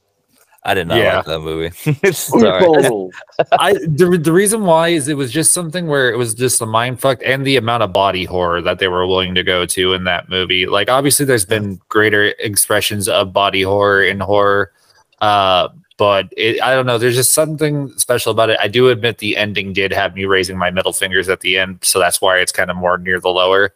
I 0.64 0.74
did 0.74 0.88
not 0.88 0.98
yeah. 0.98 1.18
like 1.18 1.26
that 1.26 1.40
movie. 1.40 2.12
Sorry. 2.12 2.66
Oh, 2.68 3.10
I 3.54 3.74
the, 3.74 4.20
the 4.22 4.34
reason 4.34 4.66
why 4.66 4.90
is 4.90 5.08
it 5.08 5.16
was 5.16 5.32
just 5.32 5.54
something 5.54 5.88
where 5.88 6.12
it 6.12 6.18
was 6.18 6.34
just 6.34 6.62
a 6.62 6.66
mind 6.66 7.00
fuck 7.00 7.22
and 7.24 7.48
the 7.48 7.56
amount 7.56 7.84
of 7.84 7.94
body 7.94 8.26
horror 8.26 8.62
that 8.62 8.80
they 8.80 8.90
were 8.90 9.08
willing 9.08 9.34
to 9.36 9.44
go 9.44 9.66
to 9.66 9.94
in 9.94 10.04
that 10.04 10.28
movie. 10.28 10.66
Like 10.66 10.90
obviously 10.90 11.26
there's 11.26 11.46
been 11.46 11.80
greater 11.88 12.34
expressions 12.40 13.08
of 13.08 13.32
body 13.32 13.62
horror 13.62 14.04
in 14.04 14.20
horror. 14.20 14.74
Uh 15.22 15.70
but 15.98 16.32
it, 16.36 16.62
I 16.62 16.76
don't 16.76 16.86
know. 16.86 16.98
There's 16.98 17.16
just 17.16 17.34
something 17.34 17.90
special 17.98 18.34
about 18.34 18.50
it. 18.50 18.60
I 18.62 18.68
do 18.68 18.90
admit 18.90 19.20
the 19.20 19.38
ending 19.38 19.72
did 19.72 19.94
have 19.94 20.16
me 20.16 20.26
raising 20.26 20.58
my 20.58 20.70
middle 20.70 20.94
fingers 20.94 21.28
at 21.28 21.40
the 21.40 21.58
end, 21.58 21.80
so 21.82 21.98
that's 21.98 22.22
why 22.22 22.38
it's 22.38 22.52
kind 22.52 22.70
of 22.70 22.78
more 22.78 23.00
near 23.00 23.20
the 23.20 23.30
lower. 23.30 23.74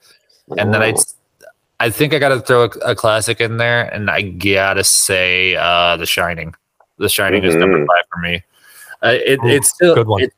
And 0.55 0.71
then 0.71 0.83
I, 0.83 0.93
I 1.81 1.89
think 1.89 2.13
I 2.13 2.19
got 2.19 2.29
to 2.29 2.39
throw 2.41 2.65
a, 2.65 2.69
a 2.91 2.95
classic 2.95 3.41
in 3.41 3.57
there, 3.57 3.91
and 3.93 4.09
I 4.11 4.21
gotta 4.21 4.83
say, 4.83 5.55
uh, 5.55 5.97
The 5.97 6.05
Shining. 6.05 6.53
The 6.99 7.09
Shining 7.09 7.43
is 7.43 7.55
number 7.55 7.79
Mhm. 7.79 7.87
five 7.87 8.03
for 8.13 8.19
me. 8.19 8.43
Uh, 9.03 9.17
it, 9.25 9.39
Ooh, 9.43 9.47
it's 9.47 9.69
still 9.69 9.95
good 9.95 10.07
one. 10.07 10.21
it- 10.23 10.33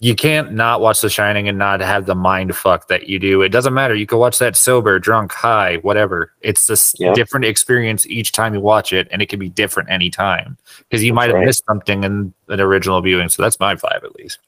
you 0.00 0.16
can't 0.16 0.52
not 0.52 0.80
watch 0.80 1.00
The 1.00 1.08
Shining 1.08 1.46
and 1.48 1.56
not 1.56 1.78
have 1.80 2.06
the 2.06 2.16
mind 2.16 2.56
fuck 2.56 2.88
that 2.88 3.08
you 3.08 3.20
do. 3.20 3.40
It 3.42 3.50
doesn't 3.50 3.72
matter. 3.72 3.94
You 3.94 4.04
can 4.06 4.18
watch 4.18 4.38
that 4.40 4.56
sober, 4.56 4.98
drunk, 4.98 5.32
high, 5.32 5.76
whatever. 5.82 6.32
It's 6.40 6.66
this 6.66 6.92
Yeah. 6.98 7.12
different 7.14 7.44
experience 7.46 8.04
each 8.06 8.32
time 8.32 8.52
you 8.52 8.60
watch 8.60 8.92
it, 8.92 9.06
and 9.12 9.22
it 9.22 9.28
can 9.28 9.38
be 9.38 9.48
different 9.48 9.90
anytime 9.90 10.58
because 10.78 11.04
you 11.04 11.14
might 11.14 11.28
have 11.28 11.36
right. 11.36 11.46
missed 11.46 11.64
something 11.68 12.02
in 12.02 12.34
an 12.48 12.60
original 12.60 13.00
viewing. 13.00 13.28
So 13.28 13.42
that's 13.44 13.60
my 13.60 13.76
five 13.76 14.00
at 14.02 14.16
least. 14.16 14.40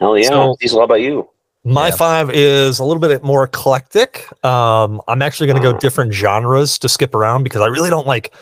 Hell 0.00 0.18
yeah. 0.18 0.28
So- 0.28 0.56
Diesel, 0.60 0.80
how 0.80 0.84
about 0.84 1.00
you? 1.02 1.28
My 1.66 1.88
Yeah. 1.88 1.96
five 1.96 2.30
is 2.30 2.78
a 2.78 2.84
little 2.84 3.00
bit 3.00 3.22
more 3.24 3.42
eclectic. 3.44 4.28
Um, 4.44 5.00
I'm 5.08 5.20
actually 5.20 5.48
going 5.48 5.60
to 5.60 5.62
go 5.62 5.74
Ah. 5.74 5.78
different 5.78 6.12
genres 6.14 6.78
to 6.78 6.88
skip 6.88 7.14
around 7.14 7.42
because 7.42 7.60
I 7.60 7.66
really 7.66 7.90
don't 7.90 8.06
like, 8.06 8.32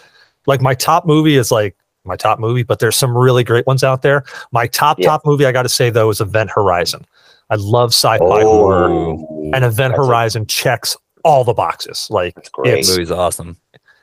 like 0.47 0.61
my 0.61 0.75
top 0.75 1.07
movie 1.07 1.37
is 1.37 1.51
like 1.51 1.75
my 2.05 2.17
top 2.17 2.39
movie, 2.39 2.63
but 2.63 2.81
there's 2.81 2.97
some 2.97 3.17
really 3.17 3.43
great 3.43 3.67
ones 3.67 3.83
out 3.83 4.03
there. 4.03 4.25
My 4.53 4.67
top 4.67 4.99
Yeah. 4.99 5.09
top 5.09 5.23
movie 5.25 5.47
I 5.47 5.53
got 5.53 5.63
to 5.63 5.71
say 5.71 5.89
though 5.89 6.11
is 6.11 6.21
Event 6.21 6.51
Horizon. 6.55 7.07
I 7.49 7.55
love 7.57 7.91
sci-fi 7.91 8.43
horror, 8.43 8.89
and 8.89 9.55
Event 9.65 9.77
That's 9.77 9.93
a- 9.93 10.07
Horizon 10.07 10.47
checks 10.47 10.97
all 11.25 11.45
the 11.45 11.55
boxes. 11.55 12.07
Like 12.11 12.35
That's 12.35 12.51
great. 12.51 12.79
it's 12.81 12.91
movie's 12.91 13.11
awesome. 13.11 13.57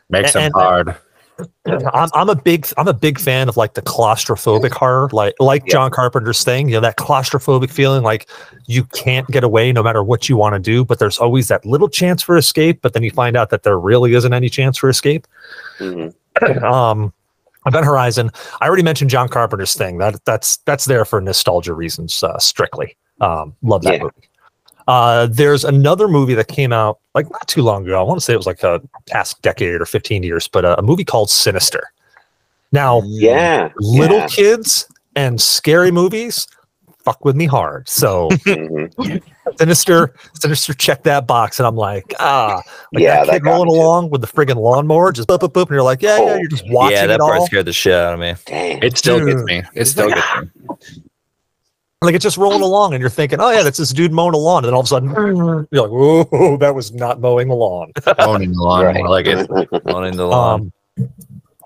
Makes 0.10 0.36
And- 0.36 0.46
them 0.46 0.52
hard. 0.56 0.96
I'm, 1.66 2.10
I'm 2.14 2.30
a 2.30 2.36
big 2.36 2.68
I'm 2.78 2.88
a 2.88 2.94
big 2.94 3.20
fan 3.20 3.48
of 3.50 3.58
like 3.58 3.74
the 3.76 3.82
claustrophobic 3.82 4.72
horror, 4.72 5.10
like 5.14 5.36
like 5.40 5.64
Yeah. 5.68 5.72
John 5.74 5.92
Carpenter's 5.92 6.44
thing. 6.44 6.68
You 6.68 6.76
know 6.76 6.82
that 6.82 6.98
claustrophobic 6.98 7.70
feeling, 7.72 8.04
like 8.04 8.30
you 8.68 8.84
can't 8.86 9.28
get 9.28 9.44
away 9.44 9.72
no 9.72 9.84
matter 9.84 10.04
what 10.04 10.28
you 10.30 10.38
want 10.38 10.54
to 10.56 10.60
do, 10.60 10.84
but 10.86 11.00
there's 11.00 11.18
always 11.20 11.48
that 11.50 11.66
little 11.66 11.90
chance 11.90 12.22
for 12.22 12.38
escape. 12.38 12.82
But 12.82 12.94
then 12.94 13.04
you 13.04 13.12
find 13.12 13.36
out 13.38 13.50
that 13.52 13.64
there 13.64 13.80
really 13.80 14.14
isn't 14.14 14.34
any 14.34 14.50
chance 14.50 14.78
for 14.78 14.90
escape. 14.90 15.28
Mhm. 15.80 16.14
um, 16.64 17.14
Event 17.66 17.86
Horizon. 17.86 18.32
I 18.60 18.68
already 18.68 18.84
mentioned 18.84 19.10
John 19.12 19.30
Carpenter's 19.30 19.74
thing. 19.76 19.98
That 20.00 20.24
that's 20.26 20.58
that's 20.66 20.86
there 20.86 21.06
for 21.06 21.22
nostalgia 21.22 21.74
reasons, 21.74 22.24
uh, 22.24 22.38
strictly. 22.40 22.98
Um, 23.20 23.56
love 23.62 23.84
that 23.84 23.94
Yeah. 23.94 24.04
movie. 24.04 24.28
Uh, 24.92 25.26
there's 25.28 25.64
another 25.64 26.10
movie 26.10 26.34
that 26.34 26.50
came 26.50 26.74
out 26.74 27.00
like 27.16 27.30
not 27.32 27.48
too 27.48 27.62
long 27.62 27.86
ago. 27.86 27.98
I 27.98 28.04
want 28.04 28.20
to 28.20 28.26
say 28.26 28.34
it 28.34 28.38
was 28.38 28.46
like 28.46 28.62
a 28.64 28.82
past 29.08 29.42
decade 29.42 29.80
or 29.80 29.86
15 29.86 30.22
years, 30.22 30.50
but 30.50 30.66
uh, 30.66 30.76
a 30.78 30.82
movie 30.82 31.06
called 31.06 31.30
Sinister. 31.30 31.94
Now, 32.74 33.02
Yeah. 33.06 33.70
little 33.78 34.18
yeah. 34.18 34.28
kids 34.28 34.86
and 35.16 35.40
scary 35.42 35.92
movies 35.92 36.46
fuck 37.06 37.24
with 37.26 37.36
me 37.38 37.46
hard. 37.46 37.88
So 37.90 38.30
Mhm. 38.46 39.24
Sinister, 39.58 40.14
Sinister, 40.34 40.74
check 40.74 41.04
that 41.04 41.26
box, 41.26 41.58
and 41.60 41.66
I'm 41.68 41.76
like, 41.78 42.14
ah, 42.20 42.62
like 42.94 43.02
Yeah, 43.04 43.16
that 43.22 43.28
that 43.28 43.34
kid 43.34 43.44
got 43.44 43.52
rolling 43.52 43.70
me 43.70 43.80
along 43.80 44.10
with 44.10 44.20
the 44.22 44.28
friggin' 44.28 44.56
lawnmower, 44.58 45.12
just 45.14 45.28
boop 45.30 45.40
boop 45.40 45.54
boop, 45.54 45.62
and 45.64 45.72
you're 45.72 45.84
like, 45.84 46.02
yeah, 46.02 46.20
yeah, 46.20 46.38
you're 46.38 46.48
just 46.50 46.70
watching 46.70 46.98
yeah, 46.98 47.08
that 47.08 47.16
it 47.16 47.20
part 47.22 47.40
all. 47.40 47.46
scared 47.46 47.66
the 47.66 47.74
shit 47.74 47.94
out 47.94 48.14
of 48.14 48.20
me. 48.20 48.36
Dang. 48.46 48.84
It 48.84 48.98
still 48.98 49.26
gets 49.26 49.42
me. 49.44 49.64
It 49.74 49.86
still 49.86 50.10
gets 50.10 50.28
me. 50.42 51.04
Like 52.04 52.16
it's 52.16 52.24
just 52.24 52.38
rolling 52.38 52.62
along, 52.64 52.96
and 52.96 53.02
you're 53.02 53.12
thinking, 53.12 53.40
oh 53.40 53.52
yeah, 53.52 53.62
that's 53.62 53.78
this 53.78 53.94
dude 53.94 54.12
mowing 54.12 54.34
a 54.34 54.38
lawn, 54.38 54.64
and 54.64 54.70
then 54.70 54.74
all 54.74 54.80
of 54.80 54.86
a 54.86 54.88
sudden, 54.88 55.12
you're 55.12 55.68
like, 55.84 55.92
whoa, 55.92 56.58
that 56.58 56.74
was 56.74 56.92
not 56.94 57.20
mowing 57.22 57.48
the 57.48 57.54
lawn. 57.54 57.92
Owning 58.18 58.54
the 58.54 58.60
lawn. 58.64 58.86
Right. 58.86 59.06
Like 59.06 59.28
it. 59.28 59.48
Mowing 59.86 60.18
the 60.18 60.26
lawn. 60.26 60.72
Um, 60.98 61.14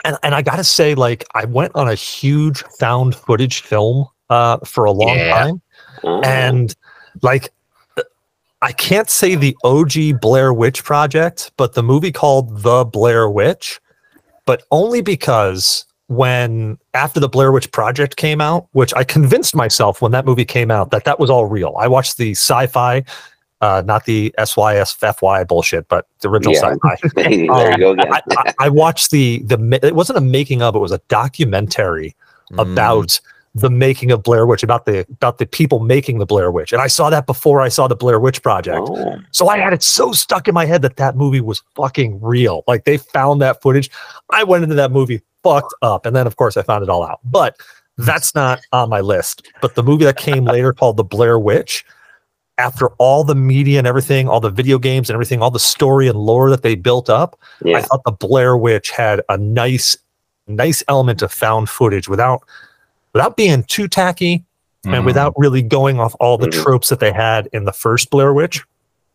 and 0.03 0.17
and 0.23 0.35
I 0.35 0.41
gotta 0.41 0.65
say, 0.65 0.93
like, 0.93 1.23
I 1.35 1.45
went 1.45 1.71
on 1.75 1.87
a 1.87 1.95
huge 1.95 2.63
found 2.79 3.15
footage 3.15 3.61
film 3.61 4.07
uh 4.29 4.57
for 4.65 4.83
a 4.83 4.91
long 4.91 5.15
Yeah. 5.15 5.39
time. 5.39 5.61
Oh. 6.03 6.19
and 6.21 6.75
like 7.21 7.49
I 8.61 8.73
can't 8.73 9.09
say 9.09 9.35
the 9.35 9.55
OG 9.63 10.19
Blair 10.19 10.53
Witch 10.53 10.83
Project, 10.83 11.51
but 11.55 11.75
the 11.75 11.83
movie 11.83 12.11
called 12.11 12.61
The 12.61 12.83
Blair 12.83 13.29
Witch, 13.29 13.79
but 14.45 14.63
only 14.71 14.99
because 15.01 15.85
when 16.07 16.77
after 16.93 17.19
the 17.19 17.29
Blair 17.29 17.51
Witch 17.51 17.71
Project 17.71 18.15
came 18.15 18.39
out, 18.41 18.67
which 18.73 18.93
I 18.93 19.03
convinced 19.03 19.55
myself 19.55 20.01
when 20.01 20.11
that 20.11 20.25
movie 20.25 20.45
came 20.45 20.69
out 20.71 20.91
that 20.91 21.03
that 21.05 21.19
was 21.19 21.29
all 21.29 21.45
real. 21.45 21.75
I 21.79 21.87
watched 21.87 22.17
the 22.17 22.31
sci-fi, 22.31 23.03
uh, 23.61 23.81
not 23.85 24.05
the 24.05 24.33
SYSFY 24.37 25.47
bullshit, 25.47 25.87
but 25.87 26.07
the 26.21 26.29
original 26.29 26.53
Yeah. 26.53 26.75
sci-fi. 26.83 26.95
there 27.47 27.71
you 27.71 27.77
go 27.77 27.91
again. 27.91 28.13
I, 28.13 28.21
I, 28.31 28.53
I 28.59 28.69
watched 28.69 29.11
the 29.11 29.39
the 29.43 29.79
it 29.81 29.95
wasn't 29.95 30.17
a 30.17 30.21
making 30.21 30.61
of, 30.61 30.75
it 30.75 30.79
was 30.79 30.91
a 30.91 31.01
documentary 31.07 32.15
Mm. 32.51 32.61
about 32.61 33.19
the 33.55 33.69
making 33.69 34.11
of 34.11 34.21
Blair 34.21 34.45
Witch, 34.45 34.63
about 34.63 34.85
the 34.85 35.05
about 35.09 35.37
the 35.37 35.45
people 35.45 35.79
making 35.79 36.19
the 36.19 36.25
Blair 36.25 36.51
Witch, 36.51 36.73
and 36.73 36.81
I 36.81 36.87
saw 36.87 37.09
that 37.09 37.25
before 37.25 37.61
I 37.61 37.69
saw 37.69 37.87
the 37.87 37.95
Blair 37.95 38.19
Witch 38.19 38.43
Project. 38.43 38.81
Oh, 38.81 39.17
So 39.31 39.47
I 39.47 39.57
had 39.57 39.71
it 39.71 39.81
so 39.81 40.11
stuck 40.11 40.49
in 40.49 40.53
my 40.53 40.65
head 40.65 40.81
that 40.81 40.97
that 40.97 41.15
movie 41.15 41.39
was 41.39 41.63
fucking 41.73 42.19
real. 42.21 42.65
Like 42.67 42.83
they 42.83 42.97
found 42.97 43.41
that 43.41 43.61
footage. 43.61 43.89
I 44.29 44.43
went 44.43 44.63
into 44.63 44.75
that 44.75 44.91
movie 44.91 45.21
fucked 45.41 45.73
up, 45.81 46.05
and 46.05 46.13
then 46.13 46.27
of 46.27 46.35
course 46.35 46.57
I 46.57 46.63
found 46.63 46.83
it 46.83 46.89
all 46.89 47.01
out. 47.01 47.21
But 47.23 47.55
that's 47.97 48.35
not 48.35 48.59
on 48.73 48.89
my 48.89 48.99
list. 48.99 49.47
But 49.61 49.75
the 49.75 49.83
movie 49.83 50.03
that 50.03 50.17
came 50.17 50.43
later 50.43 50.73
called 50.73 50.97
The 50.97 51.03
Blair 51.05 51.39
Witch. 51.39 51.85
After 52.57 52.87
all 52.99 53.25
the 53.25 53.35
media 53.35 53.79
and 53.79 53.87
everything, 53.87 54.29
all 54.29 54.39
the 54.39 54.49
video 54.49 54.79
games 54.79 55.09
and 55.09 55.15
everything, 55.15 55.41
all 55.41 55.51
the 55.51 55.59
story 55.59 56.07
and 56.07 56.17
lore 56.17 56.49
that 56.49 56.61
they 56.61 56.75
built 56.75 57.09
up, 57.09 57.37
I 57.75 57.81
thought 57.81 58.03
the 58.05 58.13
Blair 58.13 58.55
Witch 58.55 58.91
had 58.91 59.21
a 59.27 59.37
nice, 59.37 59.97
nice 60.47 60.81
element 60.87 61.21
of 61.21 61.33
found 61.33 61.67
footage 61.69 62.07
without 62.07 62.43
without 63.15 63.35
being 63.37 63.63
too 63.63 63.87
tacky 63.87 64.43
Mhm. 64.85 64.97
and 64.97 65.05
without 65.05 65.33
really 65.37 65.63
going 65.63 65.99
off 65.99 66.13
all 66.19 66.37
the 66.37 66.47
Mhm. 66.49 66.61
tropes 66.63 66.89
that 66.89 66.99
they 66.99 67.11
had 67.11 67.47
in 67.53 67.63
the 67.65 67.71
first 67.73 68.11
Blair 68.11 68.33
Witch. 68.33 68.61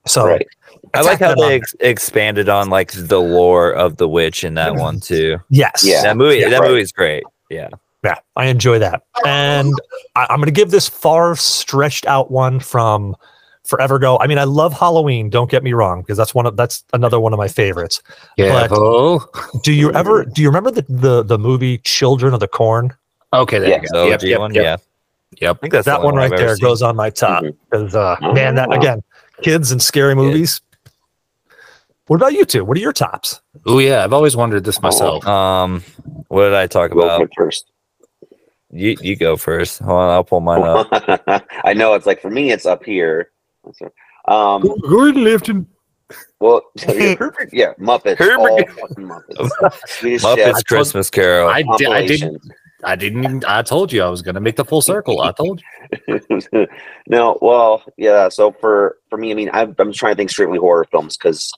So 0.07 0.27
Right. 0.27 0.47
I 0.95 1.03
like 1.03 1.21
how 1.21 1.35
they 1.35 1.57
ex- 1.57 1.75
expanded 1.81 2.49
on 2.49 2.71
like 2.71 2.91
the 2.93 3.21
lore 3.21 3.71
of 3.71 3.99
the 3.99 4.09
witch 4.09 4.43
in 4.43 4.55
that 4.55 4.75
one 4.75 4.99
too. 4.99 5.37
yes, 5.51 5.85
Yeah. 5.85 6.03
That 6.03 6.17
movie, 6.17 6.43
that 6.43 6.59
right. 6.59 6.69
movie's 6.71 6.91
great. 6.91 7.23
Yeah. 7.51 7.69
yeah, 8.03 8.15
I 8.35 8.47
enjoy 8.47 8.79
that, 8.79 9.03
and 9.27 9.75
I, 10.17 10.27
I'm 10.31 10.37
going 10.39 10.47
to 10.47 10.53
give 10.53 10.71
this 10.71 10.89
far 10.89 11.37
stretched 11.37 12.07
out 12.07 12.31
one 12.31 12.59
from 12.61 13.15
Forever 13.65 13.99
Go. 13.99 14.19
I 14.19 14.27
mean, 14.27 14.39
I 14.39 14.45
love 14.45 14.73
Halloween. 14.73 15.29
Don't 15.29 15.51
get 15.51 15.63
me 15.63 15.75
wrong, 15.75 16.01
because 16.01 16.17
that's 16.17 16.35
one 16.35 16.47
of 16.47 16.57
that's 16.57 16.83
another 16.95 17.21
one 17.21 17.33
of 17.35 17.39
my 17.39 17.47
favorites. 17.49 18.03
Careful. 18.39 19.23
Do 19.63 19.73
you 19.73 19.93
ever 19.93 20.25
do 20.35 20.41
you 20.43 20.49
remember 20.49 20.71
the 20.71 20.85
the 20.89 21.23
the 21.23 21.39
movie 21.39 21.79
Children 21.79 22.33
of 22.35 22.41
the 22.41 22.49
Corn? 22.49 22.93
Okay, 23.33 23.59
there 23.59 23.69
Yeah. 23.71 23.77
you 23.77 23.89
The 23.89 23.93
go. 23.93 24.07
Yep, 24.09 24.21
OG 24.21 24.29
yep, 24.29 24.39
one. 24.41 24.55
yep, 24.55 24.63
Yeah. 24.65 24.77
yep. 25.49 25.57
I 25.57 25.61
think 25.61 25.73
that's 25.73 25.87
that 25.87 25.99
only 25.99 26.07
one 26.07 26.15
right 26.17 26.37
there 26.37 26.57
seen. 26.57 26.63
goes 26.65 26.83
on 26.83 26.97
my 26.97 27.11
top 27.11 27.45
because 27.71 27.95
uh, 27.95 28.17
Oh, 28.23 28.33
man, 28.33 28.55
that 28.57 28.73
again, 28.73 29.03
kids 29.43 29.71
and 29.73 29.81
scary 29.81 30.15
movies. 30.15 30.61
What 32.07 32.17
about 32.17 32.33
you 32.33 32.45
two? 32.45 32.65
What 32.65 32.77
are 32.77 32.81
your 32.81 32.93
tops? 32.93 33.41
Oh 33.67 33.79
yeah, 33.79 34.03
I've 34.03 34.13
always 34.13 34.35
wondered 34.37 34.65
this 34.65 34.83
myself. 34.83 35.25
Um, 35.27 35.85
what 36.27 36.45
did 36.45 36.55
I 36.55 36.67
talk 36.67 36.91
Go 36.91 37.03
about? 37.03 37.19
for 37.19 37.25
it 37.27 37.31
first. 37.37 37.71
You 38.73 38.97
you 39.01 39.15
go 39.15 39.37
first. 39.37 39.79
Hold 39.79 39.99
on, 39.99 40.09
I'll 40.11 40.25
pull 40.25 40.41
mine 40.41 40.63
up. 40.63 40.89
I 41.65 41.73
know 41.73 41.95
it's 41.95 42.07
like 42.07 42.21
for 42.21 42.31
me, 42.31 42.51
it's 42.51 42.67
up 42.67 42.85
here. 42.85 43.31
Um, 44.27 44.63
Gordon 44.89 45.23
Lifton. 45.25 45.67
well, 46.41 46.63
Herbert, 46.81 47.51
yeah, 47.53 47.75
Muppets, 47.79 48.17
Herbert- 48.19 48.51
all 48.51 48.67
fucking 48.67 49.07
Muppets. 49.07 49.81
Muppets 50.01 50.37
Chef 50.37 50.65
Christmas 50.67 51.11
Carol. 51.11 51.49
I, 51.49 51.63
I 51.89 52.07
didn't. 52.07 52.43
I 52.85 52.97
didn't. 52.97 53.25
Even, 53.25 53.45
I 53.47 53.63
told 53.63 53.93
you 53.93 54.03
I 54.03 54.09
was 54.09 54.23
going 54.23 54.35
to 54.35 54.41
make 54.41 54.57
the 54.57 54.65
full 54.65 54.83
circle. 54.83 55.21
I 55.21 55.33
told 55.33 55.63
you. 56.09 56.67
no, 57.09 57.39
well, 57.41 57.83
yeah. 57.97 58.29
So 58.29 58.53
for 58.53 58.99
for 59.09 59.19
me, 59.19 59.31
I 59.31 59.35
mean, 59.35 59.51
I'm, 59.53 59.75
I'm 59.79 59.93
trying 59.93 60.13
to 60.13 60.17
think 60.17 60.31
strictly 60.31 60.59
horror 60.59 60.87
films 60.91 61.17
because 61.17 61.53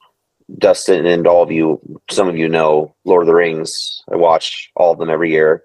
Dustin 0.58 1.06
and 1.06 1.26
all 1.26 1.42
of 1.42 1.50
you, 1.50 1.80
some 2.10 2.28
of 2.28 2.36
you 2.36 2.48
know 2.48 2.94
Lord 3.04 3.22
of 3.22 3.26
the 3.26 3.34
Rings. 3.34 4.02
I 4.10 4.16
watch 4.16 4.70
all 4.76 4.92
of 4.92 4.98
them 4.98 5.10
every 5.10 5.30
year. 5.30 5.62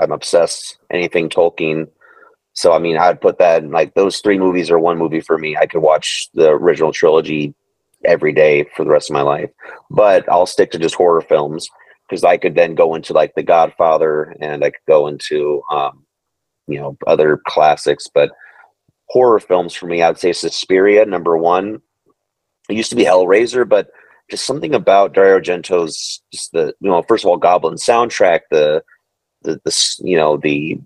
I'm 0.00 0.12
obsessed. 0.12 0.78
Anything 0.90 1.28
Tolkien. 1.28 1.88
So 2.52 2.72
I 2.72 2.78
mean, 2.78 2.96
I'd 2.96 3.20
put 3.20 3.38
that 3.38 3.62
in, 3.62 3.70
like 3.70 3.94
those 3.94 4.18
three 4.18 4.38
movies 4.38 4.70
are 4.70 4.78
one 4.78 4.98
movie 4.98 5.20
for 5.20 5.38
me. 5.38 5.56
I 5.56 5.66
could 5.66 5.82
watch 5.82 6.28
the 6.34 6.50
original 6.50 6.92
trilogy 6.92 7.54
every 8.04 8.32
day 8.32 8.64
for 8.74 8.84
the 8.84 8.90
rest 8.90 9.10
of 9.10 9.14
my 9.14 9.22
life. 9.22 9.50
But 9.90 10.28
I'll 10.28 10.46
stick 10.46 10.70
to 10.72 10.78
just 10.78 10.94
horror 10.94 11.20
films 11.20 11.68
because 12.10 12.24
I 12.24 12.36
could 12.36 12.56
then 12.56 12.74
go 12.74 12.94
into 12.96 13.12
like 13.12 13.34
The 13.34 13.42
Godfather 13.42 14.34
and 14.40 14.64
I 14.64 14.70
could 14.70 14.86
go 14.88 15.06
into 15.06 15.62
um, 15.70 16.04
you 16.66 16.80
know 16.80 16.96
other 17.06 17.40
classics. 17.46 18.08
But 18.12 18.32
horror 19.08 19.40
films 19.40 19.74
for 19.74 19.86
me, 19.86 20.02
I'd 20.02 20.18
say 20.18 20.32
Suspiria 20.32 21.06
number 21.06 21.36
one. 21.36 21.80
It 22.68 22.76
used 22.76 22.90
to 22.90 22.96
be 22.96 23.04
Hellraiser, 23.04 23.68
but 23.68 23.90
just 24.30 24.46
something 24.46 24.74
about 24.74 25.12
Dario 25.12 25.38
Argento's 25.38 26.20
just 26.32 26.52
the 26.52 26.74
you 26.80 26.90
know 26.90 27.02
first 27.02 27.24
of 27.24 27.30
all 27.30 27.36
Goblin 27.36 27.74
soundtrack, 27.74 28.40
the 28.50 28.82
the 29.42 29.60
the 29.64 29.96
you 30.00 30.16
know 30.16 30.36
the 30.36 30.78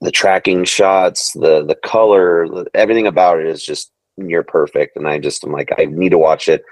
the 0.00 0.10
tracking 0.10 0.64
shots, 0.64 1.32
the 1.32 1.64
the 1.64 1.76
color, 1.84 2.66
everything 2.74 3.06
about 3.06 3.40
it 3.40 3.46
is 3.46 3.64
just 3.64 3.90
near 4.16 4.42
perfect. 4.42 4.96
And 4.96 5.06
I 5.06 5.18
just 5.18 5.44
am 5.44 5.52
like 5.52 5.70
I 5.78 5.84
need 5.84 6.10
to 6.10 6.18
watch 6.18 6.48
it 6.48 6.64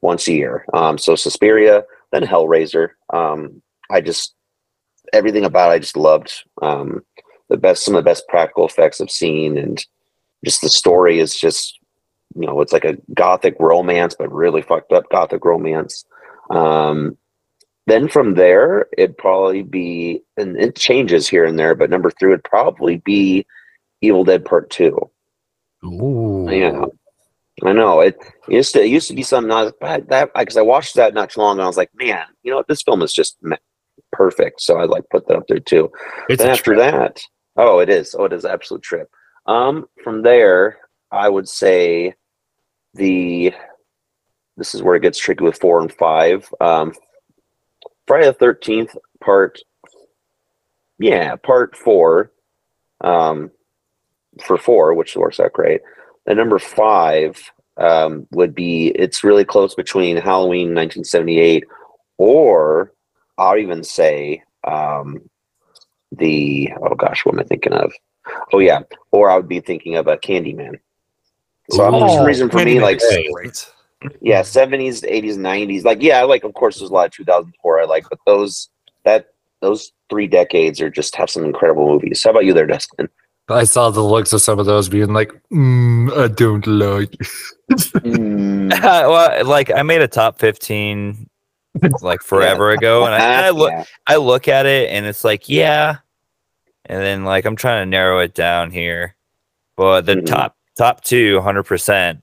once 0.00 0.28
a 0.28 0.32
year. 0.32 0.64
Um, 0.74 0.96
so 0.96 1.16
Suspiria, 1.16 1.82
then 2.12 2.22
Hellraiser. 2.22 2.90
Um, 3.12 3.62
I 3.90 4.00
just 4.00 4.34
everything 5.12 5.44
about 5.44 5.70
it 5.70 5.74
I 5.74 5.78
just 5.78 5.96
loved. 5.96 6.32
Um, 6.62 7.02
the 7.48 7.56
best 7.56 7.84
some 7.84 7.94
of 7.94 8.04
the 8.04 8.08
best 8.08 8.28
practical 8.28 8.66
effects 8.66 9.00
I've 9.00 9.10
seen, 9.10 9.56
and 9.56 9.84
just 10.44 10.60
the 10.60 10.68
story 10.68 11.18
is 11.18 11.34
just 11.34 11.78
you 12.34 12.46
know 12.46 12.60
it's 12.60 12.72
like 12.72 12.84
a 12.84 12.98
gothic 13.14 13.56
romance, 13.58 14.14
but 14.18 14.32
really 14.32 14.62
fucked 14.62 14.92
up 14.92 15.10
gothic 15.10 15.44
romance. 15.44 16.04
Um, 16.50 17.16
then 17.86 18.08
from 18.08 18.34
there, 18.34 18.86
it'd 18.98 19.16
probably 19.16 19.62
be, 19.62 20.20
and 20.36 20.60
it 20.60 20.76
changes 20.76 21.26
here 21.26 21.46
and 21.46 21.58
there, 21.58 21.74
but 21.74 21.88
number 21.88 22.10
three 22.10 22.28
would 22.30 22.44
probably 22.44 22.98
be 22.98 23.46
Evil 24.02 24.24
Dead 24.24 24.44
Part 24.44 24.68
Two. 24.68 25.10
Ooh. 25.84 26.46
Yeah, 26.50 26.84
I 27.64 27.72
know 27.72 28.00
it 28.00 28.16
used 28.48 28.72
to 28.74 28.82
it 28.82 28.88
used 28.88 29.08
to 29.08 29.14
be 29.14 29.22
something 29.22 29.50
I 29.50 29.64
was 29.64 29.72
but 29.80 30.08
that 30.08 30.30
because 30.34 30.56
I 30.56 30.62
watched 30.62 30.94
that 30.94 31.14
not 31.14 31.30
too 31.30 31.40
long 31.40 31.56
ago. 31.56 31.64
I 31.64 31.66
was 31.66 31.76
like, 31.76 31.90
man, 31.94 32.24
you 32.42 32.52
know 32.52 32.64
this 32.68 32.82
film 32.82 33.02
is 33.02 33.12
just 33.12 33.36
perfect. 34.12 34.60
So 34.60 34.78
I 34.78 34.84
like 34.84 35.04
put 35.10 35.26
that 35.28 35.36
up 35.36 35.44
there 35.48 35.60
too. 35.60 35.90
It's 36.28 36.42
then 36.42 36.50
after 36.50 36.74
trip. 36.74 36.92
that, 36.92 37.20
oh, 37.56 37.80
it 37.80 37.88
is. 37.88 38.14
Oh, 38.16 38.24
it 38.24 38.32
is 38.32 38.44
an 38.44 38.52
absolute 38.52 38.82
trip. 38.82 39.10
Um, 39.46 39.86
from 40.04 40.22
there, 40.22 40.78
I 41.10 41.28
would 41.28 41.48
say 41.48 42.14
the 42.94 43.52
this 44.56 44.74
is 44.74 44.82
where 44.82 44.96
it 44.96 45.02
gets 45.02 45.18
tricky 45.18 45.44
with 45.44 45.58
four 45.58 45.80
and 45.80 45.92
five. 45.92 46.48
Um, 46.60 46.92
Friday 48.06 48.26
the 48.26 48.32
Thirteenth 48.32 48.96
Part, 49.22 49.60
yeah, 50.98 51.36
Part 51.36 51.76
four. 51.76 52.32
Um, 53.00 53.52
for 54.44 54.58
four, 54.58 54.94
which 54.94 55.16
works 55.16 55.40
out 55.40 55.52
great. 55.52 55.80
The 56.28 56.34
number 56.34 56.58
five 56.58 57.40
um, 57.78 58.26
would 58.32 58.54
be 58.54 58.88
it's 58.88 59.24
really 59.24 59.46
close 59.46 59.74
between 59.74 60.18
Halloween 60.18 60.74
1978 60.74 61.64
or 62.18 62.92
I'll 63.38 63.56
even 63.56 63.82
say 63.82 64.42
um, 64.62 65.30
the 66.12 66.70
oh 66.82 66.94
gosh, 66.96 67.24
what 67.24 67.34
am 67.34 67.40
I 67.40 67.44
thinking 67.44 67.72
of? 67.72 67.90
Oh 68.52 68.58
yeah, 68.58 68.80
or 69.10 69.30
I 69.30 69.36
would 69.36 69.48
be 69.48 69.60
thinking 69.60 69.96
of 69.96 70.06
a 70.06 70.18
Candyman. 70.18 70.78
So 71.70 71.82
I'm- 71.82 71.92
for 71.98 72.08
some 72.10 72.26
reason, 72.26 72.50
for 72.50 72.62
me, 72.62 72.78
like 72.78 73.00
great. 73.32 73.72
yeah, 74.20 74.42
seventies, 74.42 75.02
eighties, 75.04 75.38
nineties, 75.38 75.82
like 75.84 76.02
yeah, 76.02 76.22
like 76.24 76.44
of 76.44 76.52
course 76.52 76.78
there's 76.78 76.90
a 76.90 76.94
lot 76.94 77.06
of 77.06 77.12
2004 77.12 77.80
I 77.80 77.84
like, 77.86 78.04
but 78.10 78.18
those 78.26 78.68
that 79.06 79.28
those 79.62 79.92
three 80.10 80.26
decades 80.26 80.78
are 80.82 80.90
just 80.90 81.16
have 81.16 81.30
some 81.30 81.46
incredible 81.46 81.86
movies. 81.86 82.22
How 82.22 82.32
about 82.32 82.44
you 82.44 82.52
there, 82.52 82.66
Dustin? 82.66 83.08
I 83.50 83.64
saw 83.64 83.90
the 83.90 84.02
looks 84.02 84.32
of 84.32 84.42
some 84.42 84.58
of 84.58 84.66
those 84.66 84.88
being 84.88 85.12
like, 85.12 85.32
mm, 85.50 86.12
I 86.16 86.28
don't 86.28 86.66
like. 86.66 87.10
Mm, 87.70 88.70
well, 88.82 89.44
like 89.46 89.70
I 89.70 89.82
made 89.82 90.02
a 90.02 90.08
top 90.08 90.38
fifteen 90.38 91.28
like 92.00 92.22
forever 92.22 92.70
ago, 92.70 93.04
and 93.04 93.14
I, 93.14 93.18
and 93.18 93.46
I 93.46 93.50
look 93.50 93.70
yeah. 93.72 93.84
I 94.06 94.16
look 94.16 94.48
at 94.48 94.66
it 94.66 94.90
and 94.90 95.06
it's 95.06 95.24
like 95.24 95.48
yeah, 95.48 95.98
and 96.86 97.00
then 97.02 97.24
like 97.24 97.44
I'm 97.44 97.56
trying 97.56 97.82
to 97.82 97.90
narrow 97.90 98.20
it 98.20 98.34
down 98.34 98.70
here, 98.70 99.14
but 99.76 100.06
the 100.06 100.16
Mhm. 100.16 100.26
top 100.26 100.56
top 100.76 101.04
two, 101.04 101.40
hundred 101.40 101.64
percent, 101.64 102.22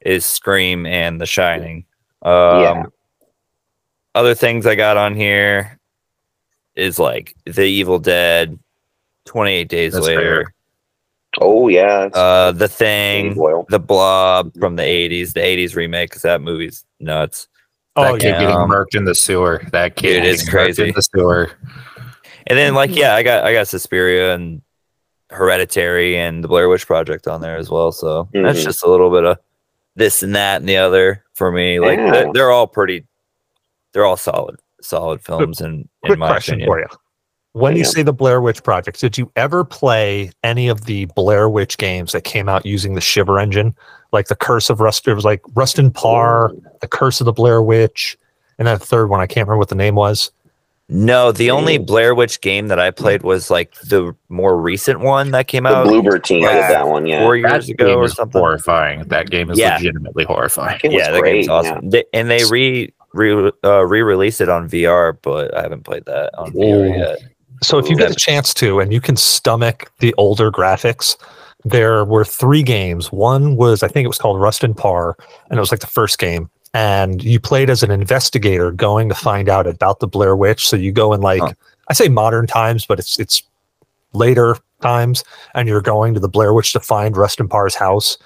is 0.00 0.24
Scream 0.24 0.86
and 0.86 1.20
The 1.20 1.26
Shining. 1.26 1.84
Um, 2.22 2.60
Yeah. 2.60 2.82
Other 4.14 4.34
things 4.34 4.66
I 4.66 4.74
got 4.74 4.96
on 4.98 5.14
here 5.14 5.78
is 6.76 6.98
like 6.98 7.34
The 7.46 7.64
Evil 7.64 7.98
Dead, 7.98 8.58
Twenty 9.24 9.52
Eight 9.52 9.68
Days 9.68 9.94
That's 9.94 10.06
Later, 10.06 10.52
Oh 11.40 11.68
yeah. 11.68 12.08
uh, 12.12 12.52
The 12.52 12.68
Thing, 12.68 13.34
Boyle. 13.34 13.64
The 13.70 13.78
Blob 13.80 14.52
from 14.58 14.76
the 14.76 14.82
'80s, 14.82 15.32
the 15.32 15.40
'80s 15.40 15.74
remake, 15.74 16.10
because 16.10 16.22
that 16.22 16.40
movie's 16.42 16.84
nuts. 17.00 17.48
Oh 17.96 18.12
that 18.14 18.20
kid 18.20 18.28
yeah. 18.28 18.40
getting 18.40 18.56
murked 18.56 18.94
in 18.94 19.04
the 19.04 19.14
sewer. 19.14 19.62
That 19.72 19.96
kid 19.96 20.20
Dude, 20.20 20.24
it's 20.26 20.48
crazy. 20.48 20.88
in 20.88 20.94
the 20.94 21.02
sewer. 21.02 21.50
And 22.46 22.58
then 22.58 22.74
like 22.74 22.94
yeah, 22.94 23.14
I 23.14 23.22
got 23.22 23.44
I 23.44 23.52
got 23.52 23.68
Suspiria 23.68 24.34
and 24.34 24.62
Hereditary 25.30 26.16
and 26.18 26.42
the 26.44 26.48
Blair 26.48 26.68
Witch 26.68 26.86
Project 26.86 27.26
on 27.28 27.40
there 27.40 27.56
as 27.56 27.70
well. 27.70 27.92
So 27.92 28.28
that's 28.32 28.60
Mhm. 28.60 28.64
just 28.64 28.84
a 28.84 28.90
little 28.90 29.10
bit 29.10 29.24
of 29.24 29.38
this 29.96 30.22
and 30.22 30.34
that 30.34 30.60
and 30.60 30.68
the 30.68 30.76
other 30.76 31.24
for 31.34 31.50
me. 31.52 31.80
Like 31.80 31.98
Yeah. 31.98 32.10
they're, 32.10 32.32
they're 32.32 32.50
all 32.50 32.66
pretty, 32.66 33.06
they're 33.92 34.04
all 34.04 34.16
solid, 34.16 34.56
solid 34.82 35.22
films. 35.22 35.60
And 35.60 35.80
in 35.80 35.88
Quick 36.06 36.18
my 36.18 36.28
question 36.28 36.54
opinion, 36.54 36.68
for 36.68 36.78
you. 36.80 36.86
When 37.52 37.76
you 37.76 37.84
say 37.84 38.02
the 38.02 38.14
Blair 38.14 38.40
Witch 38.40 38.62
Project, 38.62 38.98
did 39.00 39.18
you 39.18 39.30
ever 39.36 39.62
play 39.64 40.30
any 40.42 40.68
of 40.68 40.86
the 40.86 41.04
Blair 41.14 41.50
Witch 41.50 41.76
games 41.76 42.12
that 42.12 42.24
came 42.24 42.48
out 42.48 42.64
using 42.64 42.94
the 42.94 43.00
Shiver 43.02 43.38
engine? 43.38 43.74
Like 44.10 44.28
the 44.28 44.36
Curse 44.36 44.70
of 44.70 44.80
Rust, 44.80 45.06
it 45.06 45.14
was 45.14 45.24
like 45.24 45.42
Rustin 45.54 45.90
Parr, 45.90 46.50
the 46.80 46.88
Curse 46.88 47.20
of 47.20 47.26
the 47.26 47.32
Blair 47.32 47.60
Witch, 47.62 48.16
and 48.58 48.66
that 48.66 48.80
third 48.82 49.08
one, 49.10 49.20
I 49.20 49.26
can't 49.26 49.46
remember 49.46 49.58
what 49.58 49.68
the 49.68 49.74
name 49.74 49.94
was. 49.96 50.30
no, 50.88 51.30
the 51.32 51.50
only. 51.50 51.78
Blair 51.78 52.14
Witch 52.14 52.40
game 52.40 52.68
that 52.68 52.78
I 52.78 52.90
played 52.90 53.22
was 53.22 53.50
like 53.50 53.74
the 53.80 54.14
more 54.30 54.58
recent 54.60 55.00
one 55.00 55.30
that 55.32 55.46
came 55.48 55.62
The 55.64 55.70
out 55.70 55.86
Bloober 55.86 56.22
team 56.22 56.42
like, 56.44 56.52
did 56.52 56.62
that 56.70 56.88
one. 56.88 57.06
Yeah. 57.06 57.22
four 57.22 57.40
That 57.40 57.50
years 57.52 57.68
ago 57.70 57.86
game 57.86 57.98
or 57.98 58.04
is 58.04 58.14
something. 58.14 58.38
horrifying. 58.40 59.04
That 59.08 59.30
game 59.30 59.50
is 59.50 59.58
Yeah. 59.58 59.76
legitimately 59.76 60.24
horrifying. 60.24 60.80
It 60.84 60.88
was 60.88 60.96
yeah, 60.96 61.10
that 61.10 61.20
great. 61.20 61.32
game's 61.34 61.48
awesome. 61.48 61.88
They, 61.90 62.04
and 62.12 62.28
they 62.30 62.44
re 62.50 62.92
re 63.14 63.50
uh, 63.64 63.86
re-released 63.86 64.40
it 64.42 64.48
on 64.50 64.68
VR, 64.68 65.16
but 65.22 65.54
I 65.56 65.62
haven't 65.62 65.84
played 65.84 66.04
that 66.06 66.30
on 66.38 66.50
VR 66.52 66.96
yet. 66.98 67.18
So 67.62 67.78
if 67.78 67.88
you 67.88 67.96
get 67.96 68.10
a 68.10 68.14
chance 68.14 68.52
to, 68.54 68.80
and 68.80 68.92
you 68.92 69.00
can 69.00 69.16
stomach 69.16 69.90
the 70.00 70.14
older 70.18 70.50
graphics, 70.50 71.16
there 71.64 72.04
were 72.04 72.24
three 72.24 72.62
games. 72.62 73.12
One 73.12 73.56
was, 73.56 73.82
I 73.82 73.88
think 73.88 74.04
it 74.04 74.08
was 74.08 74.18
called 74.18 74.40
Rustin 74.40 74.74
Parr, 74.74 75.16
and 75.48 75.58
it 75.58 75.60
was 75.60 75.70
like 75.70 75.80
the 75.80 75.86
first 75.86 76.18
game. 76.18 76.50
And 76.74 77.22
you 77.22 77.38
played 77.38 77.70
as 77.70 77.82
an 77.82 77.90
investigator 77.90 78.72
going 78.72 79.08
to 79.08 79.14
find 79.14 79.48
out 79.48 79.66
about 79.66 80.00
the 80.00 80.08
Blair 80.08 80.34
Witch. 80.34 80.66
So 80.66 80.76
you 80.76 80.90
go 80.90 81.12
in 81.12 81.20
like, 81.20 81.42
Huh. 81.42 81.52
I 81.88 81.92
say 81.94 82.08
modern 82.08 82.46
times, 82.46 82.86
but 82.86 82.98
it's 82.98 83.18
it's 83.18 83.42
later 84.12 84.56
times, 84.80 85.24
and 85.54 85.68
you're 85.68 85.82
going 85.82 86.14
to 86.14 86.20
the 86.20 86.28
Blair 86.28 86.54
Witch 86.54 86.72
to 86.72 86.80
find 86.80 87.16
Rustin 87.16 87.48
Parr's 87.48 87.74
house. 87.74 88.18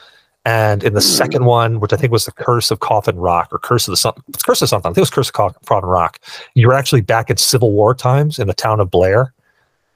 And 0.47 0.85
in 0.85 0.95
the 0.95 1.01
second 1.01 1.45
one, 1.45 1.81
which 1.81 1.93
I 1.93 1.97
think 1.97 2.13
was 2.13 2.25
the 2.25 2.31
Curse 2.33 2.71
of 2.71 2.79
Coffin 2.79 3.17
Rock 3.17 3.49
or 3.53 3.59
Curse 3.59 3.89
of 3.89 3.93
the 3.93 3.97
Sun, 3.97 4.13
Curse 4.45 4.63
of 4.63 4.69
something, 4.69 4.89
I 4.89 4.93
think 4.93 4.99
it 4.99 5.01
was 5.03 5.11
Curse 5.11 5.29
of 5.31 5.33
Coffin 5.65 5.89
Rock. 5.89 6.21
You're 6.55 6.73
actually 6.73 7.01
back 7.01 7.31
at 7.31 7.41
Civil 7.41 7.73
War 7.73 7.95
times 7.97 8.39
in 8.39 8.47
the 8.47 8.55
town 8.55 8.79
of 8.79 8.89
Blair. 8.91 9.33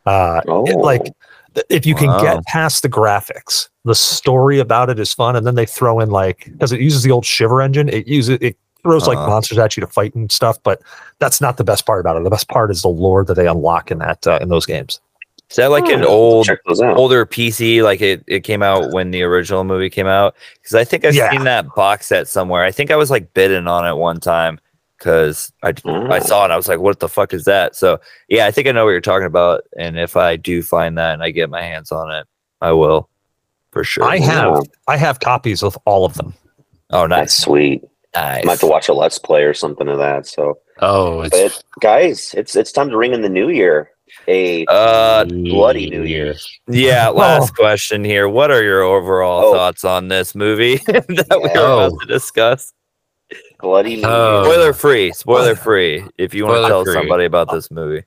Uh, 0.07 0.41
Oh. 0.49 0.65
it- 0.67 0.77
like 0.77 1.03
if 1.69 1.87
you 1.87 1.95
can 1.95 2.09
Wow. 2.09 2.21
get 2.21 2.45
past 2.47 2.83
the 2.83 2.89
graphics, 2.89 3.69
the 3.85 3.95
story 3.95 4.59
about 4.59 4.91
it 4.91 4.99
is 4.99 5.15
fun, 5.15 5.37
and 5.37 5.47
then 5.47 5.55
they 5.55 5.67
throw 5.67 6.01
in 6.01 6.11
like 6.11 6.47
because 6.51 6.73
it 6.73 6.81
uses 6.81 7.03
the 7.05 7.13
old 7.13 7.25
Shiver 7.25 7.63
engine, 7.63 7.89
it 7.89 8.09
uses 8.09 8.37
it 8.41 8.57
throws 8.83 9.07
like 9.07 9.19
Uh-huh. 9.19 9.29
monsters 9.29 9.59
at 9.59 9.77
you 9.77 9.83
to 9.83 9.87
fight 9.87 10.15
and 10.17 10.33
stuff. 10.33 10.59
But 10.65 10.81
that's 11.21 11.41
not 11.41 11.59
the 11.59 11.65
best 11.65 11.87
part 11.87 12.01
about 12.01 12.17
it. 12.17 12.25
The 12.25 12.31
best 12.31 12.49
part 12.49 12.71
is 12.73 12.83
the 12.83 12.89
lore 12.89 13.25
that 13.25 13.35
they 13.35 13.47
unlock 13.47 13.91
in 13.93 13.99
that 13.99 14.27
uh, 14.27 14.39
in 14.43 14.49
those 14.49 14.67
games. 14.67 14.99
Is 15.51 15.57
that 15.57 15.71
like 15.71 15.87
an 15.89 16.05
Oh, 16.05 16.09
old 16.09 16.47
Check 16.47 16.61
those 16.67 16.81
out. 16.81 16.97
older 16.97 17.27
PC, 17.27 17.83
like 17.83 18.01
it, 18.01 18.23
it 18.29 18.41
came 18.45 18.63
out 18.63 18.93
when 18.93 19.11
the 19.11 19.23
original 19.23 19.65
movie 19.65 19.91
came 19.91 20.07
out. 20.07 20.37
Because 20.63 20.75
I 20.77 20.85
think 20.85 21.05
I've 21.05 21.15
Yeah. 21.15 21.31
seen 21.31 21.43
that 21.45 21.67
box 21.75 22.07
set 22.07 22.29
somewhere. 22.29 22.65
I 22.65 22.71
think 22.71 22.91
I 22.93 22.97
was 22.97 23.11
like 23.11 23.35
bidding 23.35 23.67
on 23.67 23.85
it 23.87 23.97
one 23.97 24.21
time 24.21 24.61
because 24.97 25.53
I, 25.65 25.71
I 25.85 26.19
Ah. 26.19 26.21
saw 26.21 26.45
it. 26.45 26.53
I 26.53 26.57
was 26.57 26.69
like, 26.69 26.79
what 26.79 27.01
the 27.01 27.09
fuck 27.09 27.35
is 27.35 27.45
that? 27.47 27.75
So 27.75 27.99
yeah, 28.29 28.47
I 28.47 28.53
think 28.53 28.69
I 28.69 28.73
know 28.73 28.85
what 28.85 28.93
you're 28.93 29.01
talking 29.01 29.27
about. 29.27 29.63
And 29.77 29.99
if 29.99 30.17
I 30.17 30.37
do 30.37 30.63
find 30.63 30.97
that 30.99 31.15
and 31.15 31.23
I 31.23 31.31
get 31.31 31.51
my 31.51 31.63
hands 31.63 31.91
on 31.91 32.13
it, 32.13 32.27
I 32.61 32.71
will 32.73 33.09
for 33.73 33.83
sure. 33.83 34.05
I 34.05 34.19
have 34.19 34.63
I 34.87 34.97
have 34.97 35.19
copies 35.19 35.65
of 35.65 35.77
all 35.85 36.05
of 36.05 36.15
them. 36.15 36.33
Oh, 36.91 37.09
That's 37.09 37.37
nice. 37.37 37.37
sweet. 37.45 37.83
Nice. 38.15 38.43
I 38.43 38.45
might 38.45 38.53
have 38.53 38.61
to 38.61 38.67
watch 38.67 38.89
a 38.89 38.93
Let's 38.93 39.19
Play 39.19 39.43
or 39.45 39.55
something 39.55 39.87
of 39.89 39.99
that. 39.99 40.27
So, 40.27 40.59
Oh, 40.81 41.21
it's 41.23 41.31
but 41.31 41.63
guys, 41.81 42.35
it's 42.37 42.55
it's 42.57 42.73
time 42.73 42.91
to 42.91 42.97
ring 42.97 43.13
in 43.15 43.23
the 43.23 43.29
new 43.29 43.49
year. 43.49 43.91
A 44.29 44.65
Uh, 44.69 45.25
bloody 45.25 45.89
New 45.91 46.03
Year. 46.05 46.35
yeah. 46.69 47.09
Last 47.09 47.55
question 47.57 48.05
here. 48.05 48.29
What 48.29 48.51
are 48.51 48.63
your 48.63 48.83
overall 48.83 49.47
Oh. 49.47 49.53
thoughts 49.55 49.85
on 49.85 50.09
this 50.09 50.35
movie 50.35 50.77
that 50.87 51.41
we 51.43 51.49
are 51.51 51.57
Oh. 51.59 51.87
about 51.87 52.01
to 52.01 52.07
discuss? 52.07 52.73
bloody 53.61 53.97
New 53.97 54.03
Oh. 54.07 54.43
Year. 54.43 54.53
Spoiler 54.53 54.73
free. 54.73 55.13
Spoiler 55.13 55.55
free. 55.57 56.05
If 56.19 56.35
you 56.35 56.45
want 56.47 56.57
to 56.57 56.69
tell 56.69 56.83
Spoiler-free. 56.83 56.95
somebody 56.95 57.25
about 57.25 57.51
this 57.53 57.71
movie. 57.71 58.05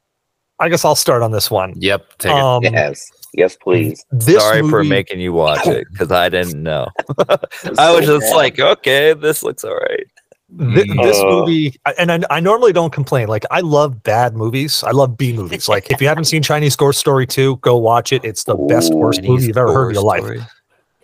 I 0.60 0.70
guess 0.70 0.86
I'll 0.86 0.96
start 0.96 1.22
on 1.24 1.32
this 1.32 1.50
one. 1.52 1.74
Yep. 1.78 2.18
Take 2.20 2.32
it. 2.32 2.38
Um, 2.38 2.63
Yes, 2.63 3.04
yes, 3.34 3.58
please. 3.62 4.06
This 4.12 4.42
Sorry 4.42 4.62
for 4.70 4.84
making 4.84 5.20
you 5.20 5.34
watch 5.34 5.66
it 5.68 5.86
because 5.92 6.12
I 6.12 6.30
didn't 6.30 6.62
know. 6.62 6.88
I 7.30 7.92
was 7.92 8.06
so 8.06 8.20
just 8.20 8.32
bad. 8.32 8.36
like, 8.36 8.60
okay, 8.60 9.13
this 9.13 9.44
looks 9.44 9.63
all 9.63 9.76
right. 9.76 10.06
Th- 10.60 10.88
this 11.02 11.20
Uh. 11.20 11.26
movie, 11.26 11.76
and 11.98 12.12
I, 12.12 12.20
I 12.30 12.39
normally 12.39 12.74
don't 12.74 12.94
complain. 12.94 13.28
Like 13.28 13.44
I 13.52 13.62
love 13.62 14.04
bad 14.04 14.36
movies. 14.36 14.84
I 14.84 14.92
love 14.92 15.18
B 15.18 15.34
movies. 15.34 15.68
Like 15.68 15.89
if 15.92 16.00
you 16.02 16.08
haven't 16.08 16.26
seen 16.26 16.44
Chinese 16.44 16.76
Ghost 16.76 17.00
Story 17.00 17.26
2, 17.26 17.58
go 17.58 17.76
watch 17.78 18.12
it. 18.13 18.24
It's 18.24 18.44
the 18.44 18.56
best 18.56 18.92
Ooh. 18.94 18.98
worst 18.98 19.24
movie 19.24 19.48
you've 19.48 19.58
ever 19.58 19.74
heard 19.74 19.89
in 19.89 19.94
your 19.96 20.04
life. 20.04 20.42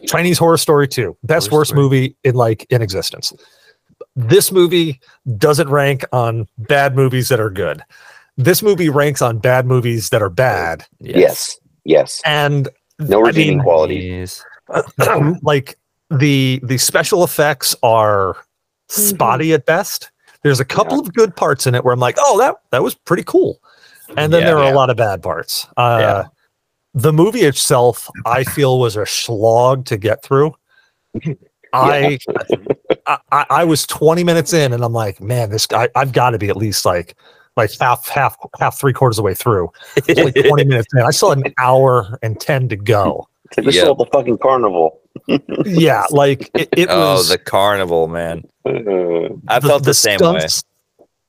Chinese 0.08 0.38
Horror 0.38 0.58
Story 0.58 0.88
2, 0.88 1.18
best 1.24 1.50
Horror 1.50 1.62
worst 1.62 1.70
Story. 1.72 1.82
movie 1.84 2.16
in 2.24 2.36
like 2.36 2.66
in 2.70 2.82
existence. 2.82 3.34
This 4.16 4.52
movie 4.52 5.00
doesn't 5.38 5.70
rank 5.70 6.06
on 6.12 6.48
bad 6.58 6.96
movies 6.96 7.30
that 7.30 7.40
are 7.40 7.50
good. 7.50 7.82
This 8.38 8.62
movie 8.64 8.90
ranks 8.90 9.22
on 9.22 9.40
bad 9.40 9.66
movies 9.66 10.10
that 10.10 10.22
are 10.22 10.30
bad. 10.30 10.86
yes, 11.00 11.58
yes. 11.86 12.22
And 12.24 12.70
No 13.00 13.20
I 13.24 13.28
redeeming 13.28 13.58
mean, 13.58 13.64
quality. 13.64 13.96
Yes. 13.96 14.44
like 15.42 15.78
the 16.10 16.60
the 16.64 16.78
special 16.78 17.24
effects 17.24 17.76
are 17.84 18.38
spotty 18.90 19.54
at 19.54 19.66
best. 19.66 20.12
There's 20.44 20.60
a 20.60 20.66
couple 20.66 21.00
of 21.00 21.14
good 21.14 21.36
parts 21.36 21.68
in 21.68 21.76
it 21.76 21.84
where 21.84 21.94
I'm 21.94 22.00
like, 22.00 22.16
oh, 22.20 22.38
that 22.40 22.56
that 22.72 22.84
was 22.84 22.96
pretty 22.96 23.24
cool. 23.24 23.62
And 24.18 24.34
then 24.34 24.42
Yeah. 24.42 24.48
there 24.48 24.58
are 24.58 24.64
Yeah. 24.66 24.74
a 24.74 24.76
lot 24.76 24.90
of 24.90 24.98
bad 24.98 25.22
parts. 25.24 25.68
Uh, 25.78 25.98
Yeah. 26.02 26.24
The 26.96 27.14
movie 27.14 27.42
itself, 27.42 28.10
I 28.26 28.44
feel, 28.44 28.80
was 28.80 28.96
a 28.96 29.06
slog 29.06 29.86
to 29.86 29.98
get 29.98 30.24
through. 30.24 30.54
I, 31.74 32.18
I 33.06 33.18
I 33.32 33.46
I 33.50 33.64
was 33.64 33.86
20 33.86 34.24
minutes 34.24 34.54
in, 34.54 34.74
and 34.74 34.84
I'm 34.84 34.94
like, 34.94 35.22
man, 35.22 35.52
this 35.52 35.68
guy, 35.68 35.88
I've 35.96 36.12
got 36.14 36.32
to 36.32 36.40
be 36.40 36.50
at 36.50 36.58
least 36.58 36.86
like 36.86 37.16
like 37.58 37.72
half 37.80 38.08
half 38.08 38.36
half 38.60 38.80
three 38.80 38.94
quarters 38.94 39.18
of 39.20 39.24
the 39.24 39.26
way 39.26 39.36
through. 39.36 39.70
It's 39.98 40.20
only 40.20 40.32
20 40.32 40.64
minutes 40.66 40.88
in. 40.96 41.02
I 41.04 41.12
still 41.12 41.30
had 41.30 41.46
an 41.46 41.54
hour 41.60 42.18
and 42.24 42.40
10 42.40 42.70
to 42.70 42.76
go. 42.76 43.28
It's 43.50 43.58
like, 43.58 43.66
This 43.66 43.76
Yeah. 43.76 43.84
is 43.84 43.88
all 43.90 43.96
the 43.96 44.06
fucking 44.06 44.38
carnival. 44.40 45.00
Yeah, 45.66 46.06
like 46.12 46.50
it, 46.54 46.70
it 46.78 46.88
oh, 46.90 47.14
was. 47.16 47.30
the 47.30 47.38
carnival, 47.38 48.08
man. 48.08 48.44
Uh, 48.66 49.30
I 49.48 49.60
felt 49.60 49.84
the, 49.84 49.94
same 49.94 50.20
way. 50.22 50.40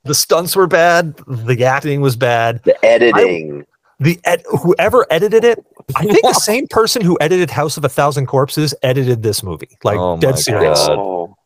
The 0.04 0.14
stunts 0.14 0.54
were 0.54 0.66
bad. 0.66 1.16
The 1.26 1.64
acting 1.64 2.00
was 2.00 2.16
bad. 2.16 2.62
the 2.64 2.83
editing. 2.85 3.66
The 3.98 4.18
ed- 4.24 4.42
whoever 4.62 5.06
edited 5.11 5.44
it, 5.44 5.62
I 5.96 6.04
think 6.04 6.22
the 6.22 6.33
same 6.33 6.66
person 6.68 7.02
who 7.02 7.18
edited 7.20 7.50
House 7.50 7.76
of 7.76 7.85
a 7.85 7.88
Thousand 7.88 8.26
Corpses 8.26 8.74
edited 8.83 9.22
this 9.22 9.42
movie. 9.42 9.76
Like 9.85 9.98
Oh 9.98 10.16
dead 10.18 10.38
serious. 10.38 10.78
God. 10.87 10.98
oh, 10.98 11.37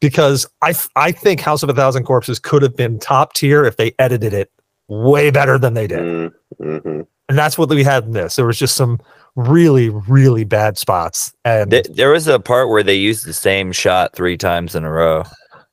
Because 0.00 0.46
I 0.62 0.70
f- 0.70 0.88
I 0.96 1.12
think 1.12 1.40
House 1.40 1.62
of 1.62 1.68
a 1.68 1.74
Thousand 1.74 2.04
Corpses 2.04 2.38
could 2.40 2.62
have 2.62 2.76
been 2.76 2.98
top 2.98 3.34
tier 3.34 3.64
if 3.64 3.76
they 3.76 3.94
edited 4.00 4.32
it 4.34 4.50
way 4.88 5.30
better 5.30 5.58
than 5.58 5.74
they 5.74 5.86
did. 5.86 5.98
mm, 6.00 6.32
mhm. 6.60 7.06
And 7.28 7.38
that's 7.38 7.56
what 7.56 7.68
we 7.68 7.84
had 7.84 8.04
in 8.04 8.12
this. 8.12 8.34
There 8.36 8.46
was 8.46 8.58
just 8.58 8.74
some 8.76 8.98
really 9.36 9.88
really 9.88 10.44
bad 10.44 10.76
spots. 10.78 11.32
And 11.44 11.70
Th- 11.70 11.86
there 11.90 12.10
was 12.10 12.28
a 12.28 12.38
part 12.38 12.68
where 12.68 12.82
they 12.82 12.96
used 12.96 13.24
the 13.26 13.32
same 13.32 13.72
shot 13.72 14.14
three 14.14 14.36
times 14.36 14.74
in 14.74 14.84
a 14.84 14.90
row. 14.90 15.24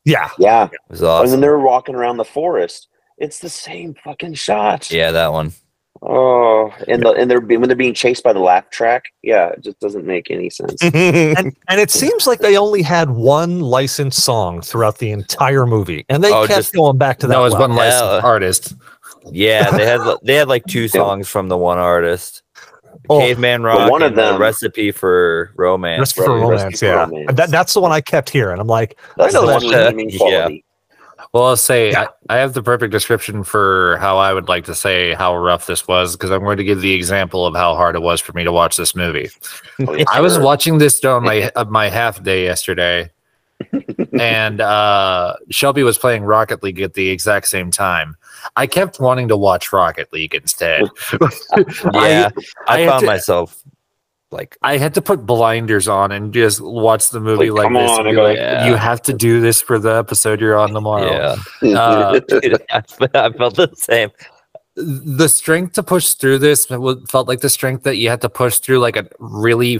yeah, 0.06 0.30
Yeah. 0.38 0.66
It 0.72 0.80
was 0.90 1.02
And 1.02 1.32
then 1.32 1.42
they're 1.42 1.60
walking 1.60 1.96
around 1.96 2.18
the 2.18 2.26
forest. 2.26 2.88
It's 3.18 3.40
the 3.40 3.50
same 3.50 3.96
fucking 4.04 4.36
shot. 4.36 4.90
Yeah, 4.92 5.12
that 5.12 5.34
one. 5.34 5.52
Oh, 6.02 6.74
and 6.88 7.04
the 7.04 7.10
and 7.12 7.30
they're 7.30 7.42
when 7.42 7.64
they're 7.64 7.76
being 7.76 7.94
chased 7.94 8.24
by 8.24 8.32
the 8.32 8.40
laugh 8.40 8.70
track. 8.70 9.04
Yeah, 9.22 9.50
it 9.50 9.62
just 9.62 9.78
doesn't 9.82 10.06
make 10.06 10.32
any 10.32 10.50
sense. 10.50 10.82
and 10.84 11.54
and 11.68 11.82
it 11.82 11.92
seems 11.92 12.26
like 12.26 12.40
they 12.40 12.56
only 12.56 12.82
had 12.82 13.10
one 13.10 13.60
licensed 13.60 14.24
song 14.24 14.62
throughout 14.62 15.00
the 15.00 15.12
entire 15.12 15.66
movie, 15.66 16.06
and 16.08 16.24
they 16.24 16.32
Oh, 16.32 16.48
kept 16.48 16.60
just- 16.60 16.74
going 16.74 16.98
back 16.98 17.20
to 17.20 17.28
that. 17.28 17.34
that 17.34 17.40
was 17.42 17.54
one 17.54 17.76
licensed 17.76 18.02
Yeah. 18.06 18.22
artist. 18.24 18.74
Yeah, 19.30 19.70
they 19.72 19.86
had 19.86 20.00
they 20.24 20.36
had 20.36 20.48
like 20.48 20.64
two 20.68 20.88
songs 21.00 21.28
from 21.28 21.50
the 21.50 21.58
one 21.58 21.78
artist. 21.78 22.44
Oh, 23.10 23.20
Caveman 23.20 23.64
Rock 23.64 23.90
one 23.90 24.02
of 24.04 24.10
and 24.10 24.18
the 24.18 24.22
them- 24.34 24.42
recipe 24.42 24.92
for 24.92 25.52
romance. 25.56 26.00
Recipe 26.00 26.22
for 26.26 26.48
Recipe 26.48 26.64
Romance, 26.64 26.80
for 26.80 26.86
yeah. 26.86 26.92
Romance. 26.94 27.34
That, 27.34 27.50
that's 27.50 27.74
the 27.74 27.82
one 27.82 27.92
I 27.92 28.02
kept 28.02 28.30
here, 28.30 28.52
and 28.52 28.62
I'm 28.62 28.68
like, 28.68 29.00
That's 29.18 29.34
I 29.34 29.40
know 29.40 29.60
the 29.60 29.70
that 29.70 29.96
one 29.96 30.10
shit. 30.10 30.22
Yeah. 30.22 30.50
Well, 31.34 31.46
I'll 31.46 31.58
say 31.58 31.92
Yeah. 31.92 32.08
I, 32.30 32.36
I 32.36 32.38
have 32.38 32.54
the 32.54 32.64
perfect 32.64 32.92
description 32.92 33.44
for 33.44 33.98
how 34.00 34.18
I 34.18 34.34
would 34.34 34.48
like 34.48 34.66
to 34.66 34.74
say 34.76 35.14
how 35.14 35.36
rough 35.36 35.68
this 35.68 35.88
was 35.88 36.16
because 36.16 36.32
I'm 36.32 36.44
going 36.44 36.58
to 36.58 36.64
give 36.64 36.82
the 36.82 36.94
example 36.94 37.46
of 37.46 37.56
how 37.56 37.76
hard 37.76 37.96
it 37.96 38.02
was 38.02 38.22
for 38.22 38.34
me 38.34 38.44
to 38.46 38.52
watch 38.52 38.78
this 38.78 38.96
movie. 38.96 39.30
Oh, 39.88 39.94
yeah, 39.94 40.06
I 40.12 40.22
was 40.22 40.40
watching 40.40 40.78
this 40.78 41.04
on 41.04 41.24
my 41.24 41.52
my 41.68 41.90
half 41.90 42.24
day 42.24 42.46
yesterday, 42.46 43.12
and 44.20 44.62
uh, 44.62 45.36
Shelby 45.50 45.84
was 45.84 45.98
playing 45.98 46.24
Rocket 46.24 46.64
League 46.64 46.82
at 46.82 46.94
the 46.94 47.10
exact 47.10 47.48
same 47.48 47.72
time. 47.72 48.16
I 48.56 48.68
kept 48.68 49.00
wanting 49.00 49.28
to 49.30 49.38
watch 49.38 49.72
Rocket 49.74 50.12
League 50.14 50.34
instead. 50.36 50.84
Yeah, 51.94 52.30
I, 52.68 52.76
I 52.76 52.80
had 52.82 52.90
found 52.90 53.00
to- 53.02 53.06
myself 53.08 53.64
like 54.32 54.58
I 54.62 54.78
had 54.78 54.94
to 54.94 55.02
put 55.02 55.26
blinders 55.26 55.88
on 55.88 56.12
and 56.12 56.32
just 56.32 56.62
watch 56.62 57.10
the 57.10 57.20
movie 57.20 57.50
Like, 57.50 57.72
like, 57.72 57.74
this. 57.82 57.92
on, 57.92 58.00
and 58.02 58.08
I 58.08 58.12
be 58.12 58.16
gotta- 58.16 58.28
like, 58.30 58.38
Yeah. 58.38 58.68
You 58.68 58.76
have 58.76 59.02
to 59.04 59.14
do 59.14 59.42
this 59.42 59.60
for 59.62 59.80
the 59.80 59.90
episode 59.96 60.40
you're 60.40 60.56
on 60.58 60.70
tomorrow. 60.72 61.36
yeah. 61.64 61.78
Uh, 61.80 62.20
I 62.70 62.84
I 63.16 63.32
felt 63.32 63.56
the 63.56 63.72
same. 63.76 64.12
The 64.80 65.28
strength 65.28 65.74
to 65.74 65.84
push 65.84 66.14
through 66.14 66.40
this 66.40 66.66
felt 66.66 67.28
like 67.28 67.42
the 67.42 67.50
strength 67.50 67.84
that 67.84 67.98
you 67.98 68.10
had 68.10 68.22
to 68.22 68.30
push 68.30 68.60
through 68.60 68.80
like 68.80 68.96
a 68.96 69.08
really 69.20 69.80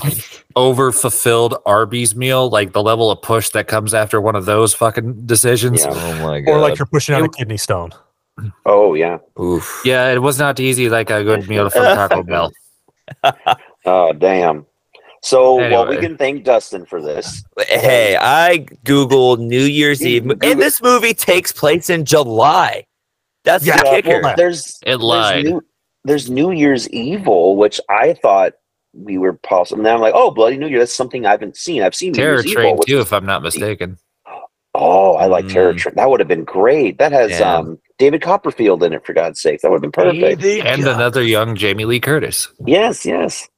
over 0.56 0.92
fulfilled 0.92 1.56
Arby's 1.66 2.16
meal, 2.16 2.50
like 2.50 2.74
the 2.74 2.84
level 2.84 3.10
of 3.10 3.22
push 3.22 3.50
that 3.50 3.68
comes 3.68 3.94
after 3.94 4.20
one 4.20 4.36
of 4.36 4.46
those 4.46 4.74
fucking 4.74 5.26
decisions. 5.26 5.86
Yeah. 5.86 5.92
Oh 5.94 6.28
my 6.28 6.42
god. 6.42 6.52
Or 6.52 6.60
like 6.60 6.78
you're 6.78 6.86
pushing 6.86 7.16
out 7.16 7.24
a 7.24 7.30
kidney 7.30 7.58
stone. 7.58 7.92
oh 8.66 8.94
yeah. 8.94 9.20
Oof. 9.40 9.82
Yeah, 9.86 10.12
it 10.12 10.22
was 10.22 10.38
not 10.38 10.60
easy 10.60 10.90
like 10.90 11.10
a 11.10 11.24
good 11.24 11.48
meal 11.48 11.70
from 11.70 11.84
Taco 11.84 12.24
Bell. 12.24 12.52
Oh 13.86 14.14
damn. 14.14 14.66
So 15.22 15.56
well, 15.56 15.88
we 15.88 15.98
can 15.98 16.18
thank 16.18 16.44
Dustin 16.44 16.86
for 16.86 17.02
this. 17.02 17.44
Hey, 17.68 18.18
I 18.20 18.60
googled 18.86 19.40
New 19.40 19.64
Year's 19.64 20.06
Eve, 20.06 20.30
and 20.30 20.60
this 20.60 20.82
movie 20.82 21.14
takes 21.14 21.52
place 21.52 21.90
in 21.90 22.06
July. 22.06 22.86
That's 23.50 23.66
Yeah, 23.66 23.78
the 23.78 23.84
kicker. 24.02 24.22
well, 24.22 24.36
There's 24.38 24.80
It 24.86 24.98
lied. 24.98 25.46
There's 25.46 25.52
new, 25.52 25.62
there's 26.06 26.30
New 26.30 26.52
Year's 26.52 26.90
Evil, 26.90 27.58
which 27.58 27.82
I 27.90 28.14
thought 28.14 28.54
we 28.94 29.18
were 29.18 29.34
possible. 29.34 29.80
And 29.80 29.84
now 29.86 29.96
I'm 29.96 30.02
like, 30.02 30.14
oh, 30.16 30.32
Bloody 30.32 30.58
New 30.58 30.68
Year. 30.68 30.80
That's 30.80 30.94
something 30.96 31.26
I 31.26 31.32
haven't 31.32 31.58
seen. 31.58 31.82
I've 31.84 31.96
seen 31.96 32.14
Terror 32.14 32.34
Year's 32.36 32.46
Evil. 32.48 32.56
Train 32.62 32.78
which 32.78 32.88
too, 32.88 33.00
if 33.00 33.12
I'm 33.12 33.26
not 33.26 33.42
mistaken. 33.44 33.98
oh, 34.76 35.16
I 35.16 35.26
like 35.26 35.48
Terror 35.48 35.74
Mm. 35.74 35.78
Train. 35.78 35.96
That 35.96 36.10
would 36.10 36.20
have 36.20 36.30
been 36.30 36.46
great. 36.46 36.98
That 37.00 37.12
has 37.12 37.40
Yeah. 37.40 37.56
um, 37.58 37.80
David 37.98 38.22
Copperfield 38.22 38.84
in 38.84 38.94
it, 38.94 39.06
for 39.06 39.14
God's 39.14 39.42
sake. 39.42 39.62
That 39.62 39.70
would 39.72 39.78
have 39.84 39.92
been 39.92 39.92
perfect. 39.92 40.44
And 40.44 40.88
another 40.88 41.22
young 41.24 41.56
Jamie 41.56 41.86
Lee 41.86 42.00
Curtis. 42.00 42.48
Yes, 42.66 43.06
yes. 43.06 43.50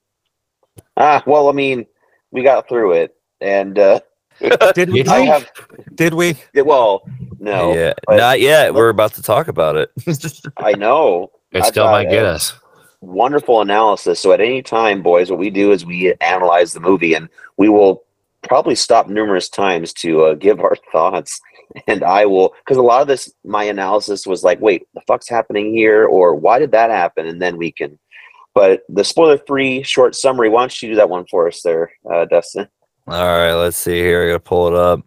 Ah, 0.98 1.22
well, 1.28 1.50
I 1.50 1.52
mean, 1.52 1.86
we 2.32 2.44
got 2.44 2.68
through 2.68 2.94
it, 2.94 3.16
and 3.40 3.78
uh, 3.78 4.00
Did 4.76 4.92
we? 4.92 5.04
Have. 5.04 5.50
Did 5.96 6.14
we? 6.14 6.36
Well, 6.56 7.04
no, 7.40 7.74
yeah, 7.74 7.94
not 8.10 8.40
yet. 8.40 8.74
We're 8.74 8.90
about 8.90 9.14
to 9.16 9.22
talk 9.22 9.48
about 9.48 9.76
it. 9.76 9.92
I 10.58 10.74
know. 10.74 11.32
It 11.52 11.64
still 11.66 11.86
thought, 11.86 11.92
might 11.92 12.10
get 12.10 12.26
us. 12.26 12.54
wonderful 13.02 13.62
analysis. 13.62 14.20
So 14.20 14.32
at 14.32 14.42
any 14.42 14.62
time, 14.62 15.02
boys, 15.02 15.30
what 15.30 15.40
we 15.40 15.50
do 15.50 15.72
is 15.72 15.86
we 15.86 16.14
analyze 16.22 16.74
the 16.74 16.80
movie, 16.80 17.14
and 17.14 17.30
we 17.58 17.70
will 17.70 18.04
probably 18.44 18.76
stop 18.76 19.08
numerous 19.08 19.50
times 19.50 19.94
to 19.94 20.24
uh, 20.26 20.34
give 20.36 20.60
our 20.60 20.76
thoughts. 20.92 21.40
And 21.88 22.04
I 22.04 22.26
will, 22.26 22.54
because 22.66 22.78
a 22.78 22.82
lot 22.82 23.02
of 23.02 23.08
this, 23.08 23.32
my 23.46 23.64
analysis 23.64 24.28
was 24.28 24.44
like, 24.44 24.60
wait, 24.60 24.88
the 24.94 25.02
fuck's 25.08 25.30
happening 25.30 25.74
here, 25.74 26.06
or 26.06 26.36
why 26.36 26.60
did 26.60 26.72
that 26.72 26.90
happen? 26.90 27.28
And 27.28 27.42
then 27.42 27.58
we 27.58 27.72
can. 27.72 27.98
But 28.54 28.82
the 28.90 29.06
spoiler-free 29.06 29.84
short 29.84 30.14
summary. 30.14 30.50
Why 30.50 30.64
don't 30.64 30.82
you 30.82 30.90
do 30.90 30.96
that 30.96 31.10
one 31.10 31.26
for 31.30 31.48
us, 31.48 31.62
there, 31.62 31.92
uh, 32.12 32.26
Dustin? 32.26 32.68
All 33.08 33.26
right, 33.26 33.54
let's 33.54 33.78
see 33.78 33.98
here. 34.00 34.24
I 34.24 34.28
gotta 34.28 34.40
pull 34.40 34.68
it 34.68 34.76
up. 34.76 35.02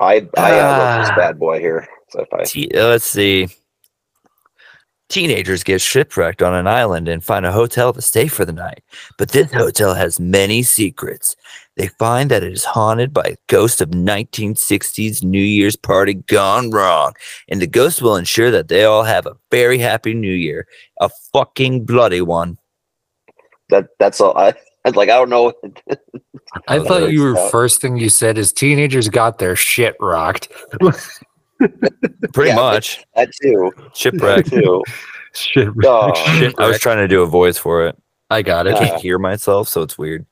I 0.00 0.26
I 0.36 0.58
uh, 0.58 1.00
this 1.00 1.10
Ah. 1.10 1.16
bad 1.16 1.38
boy 1.38 1.58
here. 1.60 1.86
So 2.10 2.20
if 2.22 2.28
I 2.32 2.42
uh, 2.78 2.88
let's 2.88 3.04
see. 3.04 3.48
Teenagers 5.08 5.64
get 5.64 5.80
shipwrecked 5.80 6.42
on 6.42 6.52
an 6.52 6.66
island 6.66 7.08
and 7.08 7.24
find 7.24 7.46
a 7.46 7.52
hotel 7.52 7.94
to 7.94 8.02
stay 8.02 8.28
for 8.28 8.44
the 8.44 8.52
night. 8.52 8.82
But 9.16 9.30
this 9.30 9.50
hotel 9.54 9.94
has 9.94 10.20
many 10.20 10.62
secrets. 10.62 11.34
They 11.76 11.88
find 11.88 12.30
that 12.30 12.42
it 12.42 12.52
is 12.52 12.64
haunted 12.64 13.14
by 13.14 13.22
a 13.22 13.36
ghost 13.46 13.80
of 13.80 13.88
1960s 13.88 15.24
New 15.24 15.40
Year's 15.40 15.76
party 15.76 16.12
gone 16.12 16.70
wrong. 16.70 17.14
And 17.48 17.62
the 17.62 17.66
ghost 17.66 18.02
will 18.02 18.16
ensure 18.16 18.50
that 18.50 18.68
they 18.68 18.84
all 18.84 19.02
have 19.04 19.24
a 19.24 19.36
very 19.50 19.78
happy 19.78 20.12
new 20.12 20.30
year. 20.34 20.66
A 21.00 21.08
fucking 21.32 21.86
bloody 21.86 22.20
one. 22.20 22.58
that 23.70 23.88
that's 23.98 24.20
all. 24.20 24.36
I 24.36 24.52
I'd 24.88 24.96
like 24.96 25.08
I 25.10 25.16
don't 25.16 25.30
know. 25.30 25.52
I 26.68 26.78
was 26.78 26.88
thought 26.88 27.00
very 27.00 27.12
you 27.12 27.22
were 27.22 27.36
sad. 27.36 27.50
first 27.50 27.80
thing 27.80 27.96
you 27.98 28.08
said 28.08 28.38
is 28.38 28.52
teenagers 28.52 29.08
got 29.08 29.38
their 29.38 29.54
shit 29.56 29.96
rocked. 30.00 30.48
Pretty 32.32 32.50
Yeah, 32.50 32.54
much. 32.56 33.04
that 33.16 33.30
too. 33.42 33.72
That 33.76 33.96
Shipwrecked. 33.96 34.48
too. 34.50 34.82
Shit, 35.34 35.68
Oh. 35.84 36.14
shit 36.38 36.54
I 36.58 36.66
was 36.68 36.78
trying 36.78 36.98
to 36.98 37.08
do 37.08 37.22
a 37.22 37.26
voice 37.26 37.58
for 37.58 37.86
it. 37.86 37.96
I 38.30 38.42
got 38.42 38.66
I 38.66 38.72
it. 38.72 38.78
can't 38.78 39.00
hear 39.02 39.18
myself, 39.18 39.68
so 39.68 39.82
it's 39.82 39.98
weird. 39.98 40.24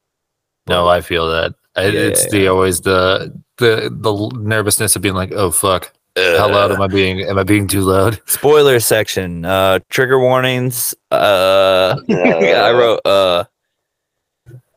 No, 0.68 0.88
I 0.88 1.00
feel 1.00 1.28
that. 1.30 1.54
I, 1.76 1.86
Yeah, 1.86 2.00
it's 2.00 2.24
yeah, 2.24 2.30
the 2.30 2.48
always 2.48 2.80
the 2.80 3.32
the 3.58 3.90
the 3.92 4.30
nervousness 4.38 4.96
of 4.96 5.02
being 5.02 5.14
like, 5.14 5.32
oh 5.32 5.50
fuck, 5.50 5.92
how 6.16 6.48
loud 6.50 6.72
am 6.72 6.80
I 6.80 6.86
being? 6.86 7.20
Am 7.22 7.38
I 7.38 7.42
being 7.42 7.66
too 7.68 7.82
loud? 7.82 8.20
Spoiler 8.26 8.80
section. 8.80 9.44
Uh 9.44 9.80
trigger 9.90 10.18
warnings. 10.18 10.94
Uh 11.10 11.96
yeah, 12.08 12.62
I 12.64 12.72
wrote 12.72 13.00
uh 13.04 13.44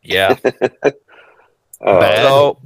yeah. 0.09 0.35
Uh, 1.81 1.97
Bad. 2.01 2.23
So 2.23 2.57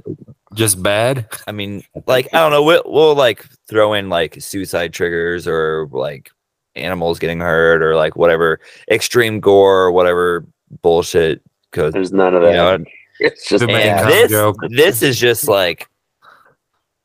Just 0.54 0.82
bad. 0.82 1.28
I 1.46 1.52
mean, 1.52 1.84
like 2.08 2.26
I 2.34 2.38
don't 2.38 2.50
know. 2.50 2.64
We'll, 2.64 2.82
we'll 2.84 3.14
like 3.14 3.46
throw 3.68 3.92
in 3.92 4.08
like 4.08 4.40
suicide 4.42 4.92
triggers 4.92 5.46
or 5.46 5.88
like 5.92 6.32
animals 6.74 7.20
getting 7.20 7.38
hurt 7.38 7.80
or 7.80 7.94
like 7.94 8.16
whatever 8.16 8.58
extreme 8.90 9.38
gore 9.38 9.82
or 9.84 9.92
whatever 9.92 10.44
bullshit. 10.82 11.42
Because 11.70 11.92
There's 11.92 12.10
none 12.12 12.34
of 12.34 12.42
you 12.42 12.48
that. 12.48 12.80
know, 12.80 12.84
it's 13.20 13.48
just 13.48 13.64
The 13.64 13.72
and 13.72 14.08
this 14.08 14.32
joke. 14.32 14.56
this 14.70 15.00
is 15.00 15.16
just 15.16 15.46
like 15.46 15.88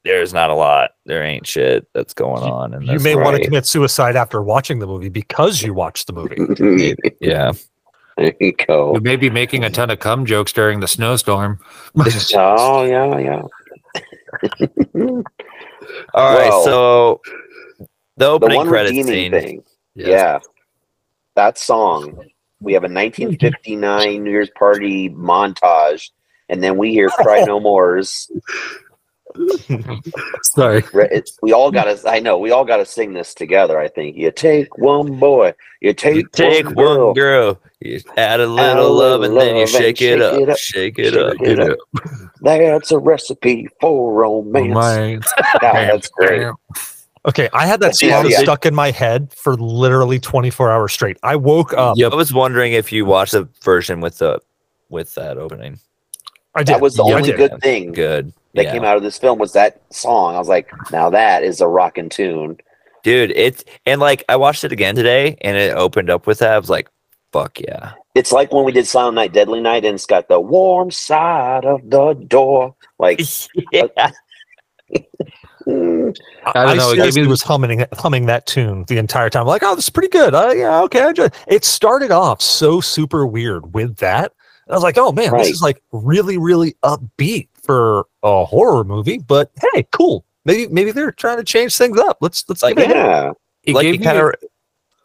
there's 0.03 0.33
not 0.33 0.49
a 0.49 0.55
lot. 0.55 0.91
There 1.05 1.23
ain't 1.23 1.45
shit 1.45 1.87
that's 1.93 2.15
going 2.15 2.41
on. 2.41 2.73
And 2.73 2.87
You 2.87 2.97
may 2.99 3.13
right. 3.13 3.23
want 3.23 3.37
to 3.37 3.43
commit 3.43 3.67
suicide 3.67 4.15
after 4.15 4.41
watching 4.41 4.79
the 4.79 4.87
movie 4.87 5.09
because 5.09 5.61
you 5.61 5.75
watched 5.75 6.07
the 6.07 6.13
movie. 6.13 6.95
yeah. 7.21 7.51
There 8.19 8.33
you 8.39 8.51
go. 8.53 8.91
We 8.93 8.99
may 8.99 9.15
be 9.15 9.29
making 9.29 9.63
a 9.63 9.69
ton 9.69 9.89
of 9.89 9.99
cum 9.99 10.25
jokes 10.25 10.51
during 10.53 10.79
the 10.79 10.87
snowstorm. 10.87 11.59
Oh 12.35 12.83
yeah, 12.83 13.17
yeah. 13.17 13.41
All 16.13 16.33
right. 16.35 16.49
Well, 16.49 16.63
so 16.63 17.21
the 17.77 17.87
The 18.17 18.29
opening 18.29 18.57
one 18.57 18.67
credit 18.67 18.89
scene. 18.93 19.31
thing. 19.31 19.63
Yes. 19.95 20.07
Yeah. 20.07 20.39
That 21.35 21.57
song. 21.57 22.25
We 22.61 22.73
have 22.73 22.83
a 22.83 22.91
1959 22.91 24.23
New 24.23 24.29
Year's 24.31 24.49
party 24.51 25.09
montage, 25.09 26.09
and 26.49 26.61
then 26.61 26.77
we 26.77 26.91
hear 26.91 27.07
"Cry 27.09 27.43
No 27.45 27.59
More's." 27.59 28.29
Sorry. 30.43 30.77
It's- 30.79 31.37
We 31.41 31.53
all 31.53 31.71
got 31.71 31.85
to. 31.85 32.09
I 32.09 32.19
know 32.19 32.37
we 32.37 32.51
all 32.51 32.65
got 32.65 32.77
to 32.77 32.85
sing 32.85 33.13
this 33.13 33.33
together. 33.33 33.79
I 33.79 33.87
think 33.87 34.17
you 34.17 34.31
take 34.31 34.77
one 34.77 35.19
boy, 35.19 35.53
you 35.81 35.93
take, 35.93 36.15
You 36.15 36.27
take 36.31 36.65
one 36.65 36.75
one 36.75 36.85
girl, 36.85 37.13
girl, 37.13 37.61
you 37.79 38.01
add 38.17 38.39
a 38.39 38.45
a 38.45 38.47
little 38.47 38.93
love, 38.93 39.23
and 39.23 39.35
then 39.37 39.55
you 39.55 39.61
love 39.61 39.61
and 39.61 39.69
shake 39.69 40.01
it 40.01 40.19
shake 40.19 40.21
up, 40.21 40.39
it 40.39 40.49
up, 40.49 40.57
shake 40.57 40.99
it 40.99 41.13
shake 41.13 41.15
up. 41.15 41.35
it 41.41 41.59
up. 41.59 41.77
That's 42.41 42.91
a 42.91 42.97
recipe 42.99 43.67
for 43.79 44.13
romance. 44.13 44.75
Romance. 44.75 45.33
God, 45.61 45.73
that's 45.75 46.09
great. 46.09 46.51
Okay, 47.25 47.49
I 47.53 47.65
had 47.67 47.81
that 47.81 47.95
song 47.97 48.09
Yeah, 48.09 48.23
yeah. 48.23 48.39
stuck 48.39 48.65
in 48.65 48.73
my 48.73 48.91
head 48.91 49.33
for 49.33 49.55
literally 49.57 50.19
24 50.19 50.71
hours 50.71 50.93
straight. 50.93 51.17
I 51.21 51.35
woke 51.35 51.73
up. 51.73 51.97
Yep. 51.97 52.13
I 52.13 52.15
was 52.15 52.33
wondering 52.33 52.71
if 52.73 52.91
you 52.93 53.05
watched 53.05 53.33
the 53.33 53.47
version 53.61 53.99
with 53.99 54.19
the 54.19 54.39
with 54.89 55.13
that 55.15 55.37
opening. 55.37 55.79
I 56.55 56.63
did. 56.63 56.75
That 56.75 56.81
was 56.81 56.95
the 56.95 57.03
Yeah, 57.05 57.15
only 57.15 57.31
good 57.33 57.61
thing 57.61 57.91
Good. 57.91 58.33
That 58.55 58.65
yeah. 58.65 58.71
came 58.71 58.83
out 58.83 58.97
of 58.97 59.03
this 59.03 59.17
film 59.17 59.39
was 59.39 59.53
that 59.53 59.81
song. 59.91 60.35
I 60.35 60.39
was 60.39 60.47
like, 60.47 60.69
now 60.91 61.09
that 61.09 61.43
is 61.43 61.61
a 61.61 61.67
rockin' 61.67 62.09
tune. 62.09 62.57
Dude, 63.03 63.31
it's 63.35 63.63
and 63.85 64.01
like 64.01 64.23
I 64.27 64.35
watched 64.35 64.63
it 64.63 64.71
again 64.71 64.95
today 64.95 65.37
and 65.41 65.55
it 65.55 65.75
opened 65.75 66.09
up 66.09 66.27
with 66.27 66.39
that. 66.39 66.53
I 66.53 66.59
was 66.59 66.69
like, 66.69 66.89
fuck 67.31 67.59
yeah. 67.59 67.93
It's 68.15 68.31
like 68.31 68.51
when 68.51 68.65
we 68.65 68.71
did 68.71 68.87
Silent 68.87 69.15
Night, 69.15 69.33
Deadly 69.33 69.61
Night, 69.61 69.85
and 69.85 69.95
it's 69.95 70.05
got 70.05 70.27
the 70.27 70.39
warm 70.39 70.91
side 70.91 71.63
of 71.63 71.89
the 71.89 72.13
door. 72.13 72.75
Like, 72.97 73.19
yeah. 73.71 74.11
mm, 75.65 76.17
I, 76.45 76.49
I 76.49 76.53
don't 76.53 76.69
I 76.69 76.73
know, 76.73 76.89
it 76.91 76.95
seriously 76.95 77.21
me- 77.21 77.27
was 77.27 77.43
humming 77.43 77.85
humming 77.93 78.25
that 78.25 78.45
tune 78.47 78.83
the 78.87 78.97
entire 78.97 79.29
time. 79.29 79.45
Like, 79.45 79.63
oh, 79.63 79.75
this 79.75 79.85
is 79.85 79.89
pretty 79.89 80.09
good. 80.09 80.33
Uh, 80.33 80.51
yeah, 80.55 80.81
okay. 80.81 81.03
I 81.03 81.09
enjoy. 81.09 81.29
It 81.47 81.63
started 81.63 82.11
off 82.11 82.41
so 82.41 82.81
super 82.81 83.25
weird 83.25 83.73
with 83.73 83.97
that. 83.97 84.33
I 84.69 84.73
was 84.73 84.83
like, 84.83 84.97
oh 84.97 85.11
man, 85.11 85.31
Right. 85.31 85.39
this 85.43 85.53
is 85.53 85.61
like 85.61 85.81
really, 85.91 86.37
really 86.37 86.75
upbeat 86.83 87.47
for 87.69 88.07
a 88.23 88.45
horror 88.45 88.83
movie. 88.83 89.19
But 89.19 89.51
hey, 89.73 89.85
cool. 89.91 90.25
Maybe 90.45 90.67
maybe 90.73 90.91
they're 90.91 91.11
trying 91.11 91.37
to 91.37 91.43
change 91.43 91.75
things 91.77 91.99
up. 91.99 92.17
Let's 92.21 92.43
let's 92.49 92.63
Like, 92.63 92.77
give 92.77 92.89
it 92.89 92.95
yeah. 92.95 93.31
It 93.63 93.75
like 93.75 93.83
gave 93.83 93.93
you 93.95 93.99
me 93.99 94.05
kind 94.05 94.17
of 94.17 94.33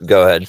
go 0.06 0.22
ahead. 0.26 0.48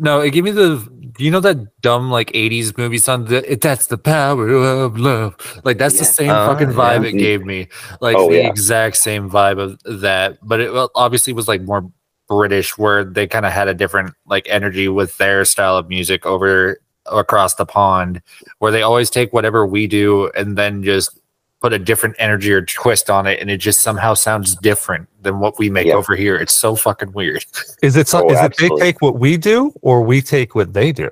no, 0.00 0.20
it 0.20 0.30
gave 0.30 0.42
me 0.42 0.50
the 0.50 0.84
you 1.18 1.30
know 1.30 1.38
that 1.40 1.80
dumb 1.82 2.10
like 2.10 2.32
'80s 2.32 2.76
movie 2.76 2.98
song? 2.98 3.26
The, 3.26 3.58
that's 3.60 3.86
the 3.86 3.98
power 3.98 4.48
of 4.48 4.98
love. 4.98 5.36
Like 5.64 5.78
that's 5.78 5.98
the 5.98 6.04
same 6.04 6.30
Oh, 6.30 6.46
fucking 6.48 6.70
vibe 6.70 7.02
yeah. 7.04 7.10
it 7.10 7.18
gave 7.18 7.44
me. 7.44 7.68
Like 8.00 8.16
Oh, 8.16 8.28
the 8.28 8.38
yeah. 8.38 8.48
exact 8.48 8.96
same 8.96 9.30
vibe 9.30 9.58
of 9.60 10.00
that, 10.00 10.38
but 10.42 10.58
it 10.60 10.70
obviously 10.96 11.32
was 11.32 11.46
like 11.46 11.62
more 11.62 11.88
British, 12.28 12.76
where 12.78 13.04
they 13.04 13.26
kind 13.28 13.46
of 13.46 13.52
had 13.52 13.68
a 13.68 13.74
different 13.74 14.14
like 14.26 14.46
energy 14.48 14.88
with 14.88 15.16
their 15.18 15.44
style 15.44 15.76
of 15.76 15.88
music 15.88 16.26
over 16.26 16.80
across 17.06 17.56
the 17.56 17.66
pond, 17.66 18.22
where 18.58 18.72
they 18.72 18.82
always 18.82 19.10
take 19.10 19.32
whatever 19.32 19.66
we 19.66 19.86
do 19.86 20.30
and 20.36 20.56
then 20.56 20.82
just 20.82 21.18
put 21.62 21.72
a 21.72 21.78
different 21.78 22.16
energy 22.18 22.52
or 22.52 22.60
twist 22.60 23.08
on 23.08 23.24
it, 23.26 23.38
and 23.40 23.48
it 23.48 23.58
just 23.58 23.80
somehow 23.82 24.14
sounds 24.14 24.56
different 24.56 25.08
than 25.22 25.38
what 25.38 25.58
we 25.60 25.70
make 25.70 25.86
Yeah. 25.86 25.94
over 25.94 26.16
here. 26.16 26.34
It's 26.36 26.52
so 26.54 26.74
fucking 26.74 27.12
weird. 27.12 27.46
Is 27.82 27.96
it 27.96 28.08
some, 28.08 28.24
Oh, 28.26 28.30
is 28.32 28.40
it 28.40 28.56
they 28.58 28.68
take 28.80 29.00
what 29.00 29.18
we 29.18 29.36
do 29.36 29.72
or 29.80 30.02
we 30.02 30.20
take 30.20 30.56
what 30.56 30.72
they 30.72 30.90
do? 30.90 31.08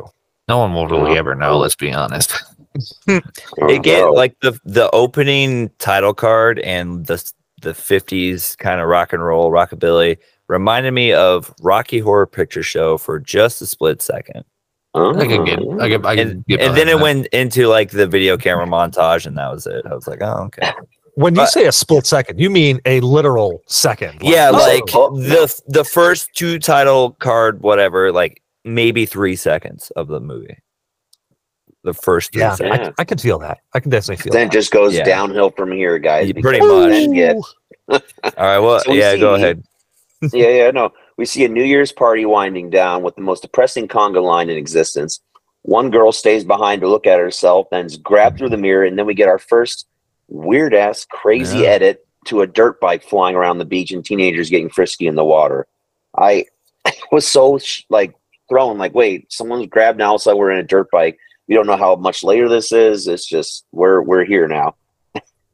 No 0.48 0.58
one 0.58 0.74
will 0.74 0.88
really 0.88 1.12
Uh-huh. 1.12 1.18
ever 1.20 1.34
know. 1.36 1.56
Let's 1.58 1.76
be 1.76 1.92
honest. 1.92 2.32
It 3.08 3.82
get 3.82 4.02
Oh, 4.04 4.12
like 4.12 4.34
the 4.42 4.58
the 4.64 4.88
opening 4.92 5.70
title 5.78 6.14
card 6.14 6.58
and 6.60 7.04
the 7.06 7.18
the 7.62 7.74
fifties 7.74 8.54
kind 8.56 8.80
of 8.80 8.86
rock 8.88 9.12
and 9.12 9.24
roll 9.24 9.50
rockabilly 9.50 10.18
reminded 10.48 10.92
me 10.92 11.12
of 11.12 11.52
Rocky 11.60 11.98
Horror 11.98 12.26
Picture 12.28 12.62
Show 12.62 12.96
for 12.96 13.18
just 13.18 13.60
a 13.60 13.66
split 13.66 14.00
second, 14.02 14.44
oh, 14.94 15.18
I 15.18 15.26
can 15.26 15.44
get, 15.44 15.58
I 15.80 15.88
can, 15.88 16.06
I 16.06 16.16
can 16.16 16.28
and, 16.28 16.46
get 16.46 16.60
and 16.60 16.76
then 16.76 16.86
behind 16.86 16.88
it 16.88 16.92
that. 16.96 17.02
went 17.02 17.26
into 17.28 17.66
like 17.68 17.90
the 17.90 18.06
video 18.06 18.36
camera 18.36 18.66
montage, 18.66 19.26
and 19.26 19.36
that 19.38 19.50
was 19.52 19.66
it. 19.66 19.84
I 19.86 19.94
was 19.94 20.06
like, 20.06 20.20
oh 20.22 20.44
okay, 20.46 20.72
When 21.14 21.34
you 21.34 21.42
But- 21.42 21.50
say 21.50 21.66
a 21.66 21.72
split 21.72 22.06
second, 22.06 22.38
you 22.40 22.50
mean 22.50 22.80
a 22.86 23.00
literal 23.00 23.62
second. 23.66 24.22
Like, 24.22 24.32
yeah, 24.32 24.50
like 24.50 24.82
oh, 24.94 25.16
the 25.18 25.62
the 25.68 25.84
first 25.84 26.30
two 26.34 26.58
title 26.58 27.12
card, 27.20 27.60
whatever, 27.62 28.12
like 28.12 28.42
maybe 28.64 29.06
three 29.06 29.36
seconds 29.36 29.90
of 29.96 30.08
the 30.08 30.20
movie. 30.20 30.58
The 31.82 31.94
first 31.94 32.32
three 32.32 32.42
yeah. 32.42 32.56
I, 32.60 32.92
I 32.98 33.04
can 33.04 33.16
feel 33.16 33.38
that. 33.38 33.58
I 33.74 33.80
can 33.80 33.90
definitely 33.90 34.22
feel 34.22 34.32
Then 34.34 34.42
it 34.42 34.44
that. 34.46 34.52
just 34.52 34.70
goes 34.70 34.94
Yeah. 34.94 35.04
downhill 35.04 35.50
from 35.50 35.72
here, 35.72 35.98
guys. 35.98 36.26
Yeah, 36.28 36.40
pretty 36.42 36.60
much. 36.60 36.90
then 36.90 37.40
All 37.88 38.00
right, 38.36 38.58
well, 38.58 38.80
So 38.84 38.90
we 38.92 38.98
yeah, 38.98 39.16
go 39.16 39.36
see- 39.38 39.42
ahead. 39.42 39.64
yeah, 40.34 40.48
yeah, 40.48 40.70
no. 40.72 40.92
We 41.20 41.26
see 41.26 41.44
a 41.44 41.50
New 41.50 41.64
Year's 41.64 41.92
party 41.92 42.24
winding 42.24 42.70
down 42.70 43.02
with 43.02 43.14
the 43.14 43.20
most 43.20 43.42
depressing 43.42 43.88
conga 43.88 44.22
line 44.22 44.48
in 44.48 44.56
existence. 44.56 45.20
One 45.60 45.90
girl 45.90 46.12
stays 46.12 46.44
behind 46.44 46.80
to 46.80 46.88
look 46.88 47.06
at 47.06 47.18
herself, 47.18 47.66
then 47.70 47.84
is 47.84 47.98
grabbed 47.98 48.38
through 48.38 48.48
the 48.48 48.56
mirror, 48.56 48.84
and 48.86 48.98
then 48.98 49.04
we 49.04 49.12
get 49.12 49.28
our 49.28 49.38
first 49.38 49.86
weird 50.28 50.72
ass 50.72 51.04
crazy 51.04 51.58
Yeah. 51.58 51.72
edit 51.72 52.06
to 52.28 52.40
a 52.40 52.46
dirt 52.46 52.80
bike 52.80 53.02
flying 53.02 53.36
around 53.36 53.58
the 53.58 53.66
beach 53.66 53.90
and 53.90 54.02
teenagers 54.02 54.48
getting 54.48 54.70
frisky 54.70 55.06
in 55.06 55.14
the 55.14 55.22
water. 55.22 55.66
I 56.16 56.46
was 57.12 57.28
so 57.28 57.58
like 57.90 58.14
thrown, 58.48 58.78
like, 58.78 58.94
wait, 58.94 59.30
someone's 59.30 59.66
grabbed 59.66 59.98
now, 59.98 60.16
so 60.16 60.34
we're 60.34 60.52
in 60.52 60.58
a 60.58 60.62
dirt 60.62 60.90
bike. 60.90 61.18
We 61.48 61.54
don't 61.54 61.66
know 61.66 61.76
how 61.76 61.96
much 61.96 62.24
later 62.24 62.48
this 62.48 62.72
is. 62.72 63.06
It's 63.06 63.26
just 63.26 63.66
we're 63.72 64.00
we're 64.00 64.24
here 64.24 64.48
now. 64.48 64.74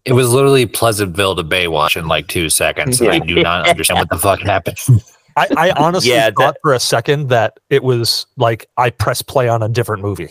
It 0.04 0.12
was 0.12 0.32
literally 0.32 0.66
Pleasantville 0.66 1.34
to 1.34 1.42
Baywatch 1.42 1.96
in 1.96 2.06
like 2.06 2.28
two 2.28 2.50
seconds. 2.50 3.00
and 3.00 3.10
I 3.10 3.18
do 3.18 3.42
not 3.42 3.68
understand 3.68 3.98
what 3.98 4.10
the 4.10 4.18
fuck 4.18 4.38
happened. 4.38 4.78
I, 5.36 5.48
I 5.56 5.70
honestly 5.76 6.10
Yeah, 6.10 6.30
thought 6.30 6.56
for 6.62 6.72
a 6.72 6.80
second 6.80 7.28
that 7.28 7.58
it 7.70 7.82
was 7.82 8.26
like 8.36 8.66
I 8.76 8.90
press 8.90 9.22
play 9.22 9.48
on 9.48 9.62
a 9.62 9.68
different 9.68 10.02
movie. 10.02 10.30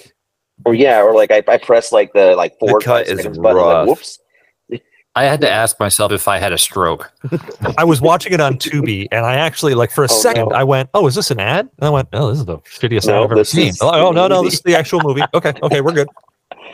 Or 0.66 0.74
yeah, 0.74 1.02
or 1.02 1.14
like 1.14 1.32
I, 1.32 1.44
I 1.48 1.58
press 1.58 1.92
like 1.92 2.14
the 2.14 2.36
like 2.36 2.58
four 2.60 2.80
cut 2.80 3.08
is 3.08 3.20
seconds 3.20 3.38
button, 3.38 3.58
like, 3.58 3.66
rough. 3.66 3.88
whoops. 3.88 4.20
I 5.18 5.24
had 5.24 5.40
to 5.42 5.50
ask 5.50 5.80
myself 5.80 6.12
if 6.12 6.28
I 6.28 6.40
had 6.40 6.52
a 6.52 6.58
stroke. 6.58 7.10
I 7.78 7.86
was 7.86 8.02
watching 8.02 8.34
it 8.34 8.42
on 8.42 8.58
Tubi, 8.58 9.08
and 9.14 9.26
I 9.26 9.36
actually 9.36 9.74
like 9.74 9.90
for 9.92 10.04
a 10.04 10.10
Oh, 10.12 10.22
second 10.22 10.50
no. 10.50 10.56
I 10.56 10.66
went, 10.66 10.90
"Oh, 10.94 11.08
is 11.08 11.16
this 11.16 11.32
an 11.32 11.40
ad?" 11.40 11.70
And 11.78 11.88
I 11.88 11.90
went, 11.90 12.10
"Oh, 12.12 12.30
this 12.30 12.40
is 12.40 12.46
the 12.46 12.58
shittiest 12.60 13.08
No, 13.08 13.20
ad 13.20 13.24
I've 13.24 13.32
ever 13.32 13.44
seen." 13.46 13.74
Oh, 13.82 14.12
no, 14.12 14.28
no, 14.28 14.44
this 14.44 14.56
is 14.56 14.62
the 14.62 14.76
actual 14.76 15.00
movie. 15.02 15.24
Okay, 15.34 15.54
okay, 15.64 15.80
we're 15.80 15.94
good. 15.94 16.10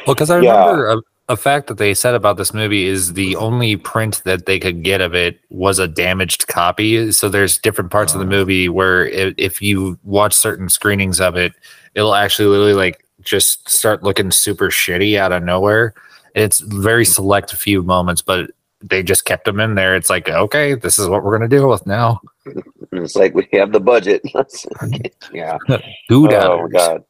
Well, 0.08 0.16
because 0.16 0.32
I 0.32 0.38
remember 0.38 0.90
a, 0.90 1.02
a 1.32 1.38
fact 1.38 1.68
that 1.68 1.78
they 1.78 1.94
said 1.94 2.14
about 2.14 2.36
this 2.36 2.54
movie 2.54 2.86
is 2.86 3.14
the 3.14 3.38
only 3.38 3.78
print 3.78 4.22
that 4.26 4.46
they 4.46 4.60
could 4.60 4.84
get 4.84 5.00
of 5.00 5.16
it 5.16 5.40
was 5.50 5.80
a 5.80 5.88
damaged 5.88 6.48
copy. 6.48 7.12
So 7.14 7.30
there's 7.30 7.58
different 7.58 7.90
parts 7.90 8.14
of 8.14 8.20
the 8.20 8.26
movie 8.26 8.68
where 8.68 9.08
if, 9.08 9.34
if 9.38 9.62
you 9.62 9.98
watch 10.04 10.34
certain 10.34 10.68
screenings 10.68 11.22
of 11.22 11.38
it, 11.38 11.54
it'll 11.96 12.16
actually 12.16 12.50
literally 12.50 12.74
like 12.74 13.06
just 13.22 13.70
start 13.70 14.04
looking 14.04 14.30
super 14.30 14.68
shitty 14.68 15.18
out 15.18 15.32
of 15.32 15.42
nowhere. 15.44 15.94
It's 16.36 16.60
very 16.60 17.06
hmm. 17.06 17.12
select 17.12 17.54
few 17.56 17.82
moments, 17.82 18.22
but 18.22 18.52
they 18.82 19.02
just 19.02 19.24
kept 19.24 19.46
them 19.46 19.60
in 19.60 19.76
there. 19.76 19.96
It's 19.96 20.10
like, 20.10 20.28
okay, 20.28 20.74
this 20.74 21.00
is 21.00 21.08
what 21.08 21.24
we're 21.24 21.38
gonna 21.38 21.50
deal 21.50 21.70
with 21.70 21.86
now. 21.88 22.20
It's 22.94 23.16
like 23.16 23.34
we 23.34 23.48
have 23.54 23.72
the 23.72 23.80
budget. 23.80 24.22
yeah. 25.34 25.58
Two 26.10 26.28
Oh 26.30 26.68
god. 26.68 27.06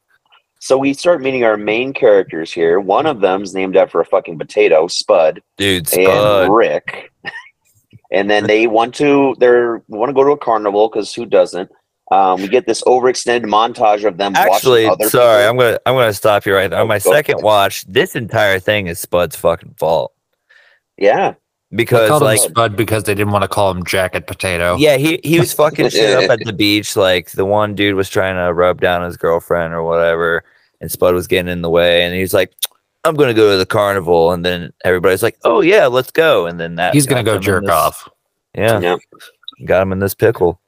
So 0.61 0.77
we 0.77 0.93
start 0.93 1.21
meeting 1.21 1.43
our 1.43 1.57
main 1.57 1.91
characters 1.91 2.53
here. 2.53 2.79
One 2.79 3.07
of 3.07 3.19
them's 3.19 3.53
named 3.55 3.75
after 3.75 3.99
a 3.99 4.05
fucking 4.05 4.37
potato, 4.37 4.87
Spud, 4.87 5.41
Dude, 5.57 5.91
and 5.97 6.53
Rick. 6.53 7.11
And 8.13 8.29
then 8.29 8.45
they 8.45 8.67
want 8.67 8.93
to 8.95 9.37
they're 9.39 9.81
want 9.87 10.09
to 10.09 10.13
go 10.13 10.25
to 10.25 10.31
a 10.31 10.37
carnival 10.37 10.89
because 10.89 11.13
who 11.13 11.25
doesn't? 11.25 11.71
Um, 12.11 12.41
we 12.41 12.49
get 12.49 12.67
this 12.67 12.81
overextended 12.81 13.45
montage 13.45 14.03
of 14.03 14.17
them 14.17 14.35
Actually, 14.35 14.83
watching 14.83 15.03
other 15.03 15.09
sorry, 15.09 15.43
people. 15.43 15.49
I'm 15.49 15.57
gonna 15.57 15.79
I'm 15.85 15.95
gonna 15.95 16.13
stop 16.13 16.45
you 16.45 16.53
right 16.53 16.69
there. 16.69 16.79
On 16.79 16.83
Oh, 16.83 16.89
my 16.89 16.97
second 16.97 17.41
watch, 17.41 17.85
this 17.85 18.17
entire 18.17 18.59
thing 18.59 18.87
is 18.87 18.99
Spud's 18.99 19.37
fucking 19.37 19.75
fault 19.77 20.11
yeah. 21.01 21.33
They 21.71 21.77
because 21.77 22.09
called 22.09 22.23
like 22.23 22.41
him 22.41 22.49
Spud 22.49 22.75
because 22.75 23.05
they 23.05 23.15
didn't 23.15 23.31
want 23.31 23.43
to 23.43 23.47
call 23.47 23.71
him 23.71 23.85
Jacket 23.85 24.27
Potato. 24.27 24.75
yeah, 24.77 24.97
he 24.97 25.19
he 25.23 25.39
was 25.39 25.53
fucking 25.53 25.89
shit 25.91 26.21
up 26.23 26.29
at 26.29 26.45
the 26.45 26.51
beach. 26.53 26.95
Like 26.97 27.31
the 27.31 27.45
one 27.45 27.75
dude 27.75 27.95
was 27.95 28.09
trying 28.09 28.35
to 28.35 28.53
rub 28.53 28.81
down 28.81 29.03
his 29.03 29.15
girlfriend 29.15 29.73
or 29.73 29.81
whatever, 29.83 30.43
and 30.81 30.91
Spud 30.91 31.13
was 31.13 31.27
getting 31.27 31.49
in 31.51 31.61
the 31.61 31.69
way, 31.69 32.03
and 32.03 32.13
he's 32.13 32.33
like, 32.33 32.51
"I'm 33.05 33.15
gonna 33.15 33.33
go 33.33 33.51
to 33.51 33.57
the 33.57 33.65
carnival," 33.65 34.33
and 34.33 34.43
then 34.45 34.73
everybody's 34.83 35.23
like, 35.23 35.37
"Oh 35.45 35.61
yeah, 35.61 35.87
let's 35.87 36.11
go," 36.11 36.45
and 36.45 36.59
then 36.59 36.75
that 36.75 36.93
He's 36.93 37.05
gonna 37.05 37.23
go 37.23 37.39
jerk 37.39 37.63
this- 37.63 37.71
off. 37.71 38.09
Yeah, 38.53 38.79
Yeah. 38.81 38.97
got 39.65 39.81
him 39.81 39.93
in 39.93 39.99
this 39.99 40.13
pickle. 40.13 40.59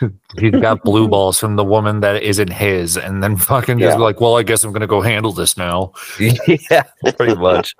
He's 0.38 0.52
got 0.52 0.82
blue 0.84 1.08
balls 1.08 1.38
from 1.40 1.56
the 1.56 1.64
woman 1.64 2.00
that 2.00 2.22
isn't 2.22 2.52
his, 2.52 2.96
and 2.96 3.22
then 3.24 3.36
fucking 3.36 3.78
just 3.80 3.98
like, 3.98 4.20
well, 4.20 4.36
I 4.36 4.42
guess 4.44 4.62
I'm 4.62 4.70
gonna 4.72 4.86
go 4.86 5.00
handle 5.00 5.32
this 5.32 5.56
now. 5.56 5.94
yeah, 6.20 6.84
pretty 7.16 7.34
much. 7.34 7.74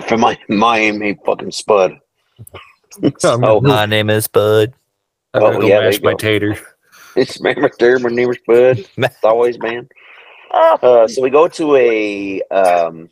For 0.00 0.16
my 0.16 0.38
my 0.48 0.78
ain't 0.78 1.24
fucking 1.24 1.50
Spud. 1.52 1.98
I'm 3.02 3.12
so 3.18 3.60
My 3.60 3.86
name 3.86 4.10
is 4.10 4.26
Bud. 4.28 4.72
I'm 5.34 5.42
Oh, 5.42 5.46
gonna 5.52 5.60
go 5.60 5.66
yeah, 5.66 5.80
there 5.80 5.90
mash 5.90 6.00
my 6.02 6.12
go. 6.12 6.16
tater. 6.18 6.56
it's 7.16 7.40
man 7.40 7.60
right 7.60 7.72
there. 7.78 7.98
My 7.98 8.10
name 8.10 8.30
is 8.30 8.38
Bud. 8.46 8.84
It's 8.96 9.16
always 9.24 9.58
man. 9.58 9.88
Uh, 10.52 11.08
so 11.08 11.20
we 11.22 11.30
go 11.30 11.48
to 11.48 11.74
a 11.76 12.40
um, 12.50 13.08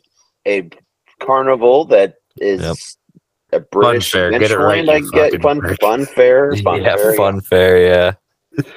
a 0.47 0.69
carnival 1.19 1.85
that 1.85 2.15
is 2.37 2.61
Yep. 3.51 3.61
a 3.61 3.65
British 3.65 4.11
fun 4.11 4.31
fair. 4.31 4.39
Get 4.39 4.51
it 4.51 4.57
right, 4.57 4.83
Adventureland, 4.85 4.89
I 4.89 4.99
get 4.99 5.11
fucking 5.31 5.41
fun 5.41 5.59
prick. 5.59 5.81
fun 5.81 6.05
fair, 6.05 6.55
fun 6.57 6.81
yeah, 6.81 6.95
fair, 6.95 7.13
fun 7.15 7.41
fair. 7.41 7.77
Yeah, 7.85 8.13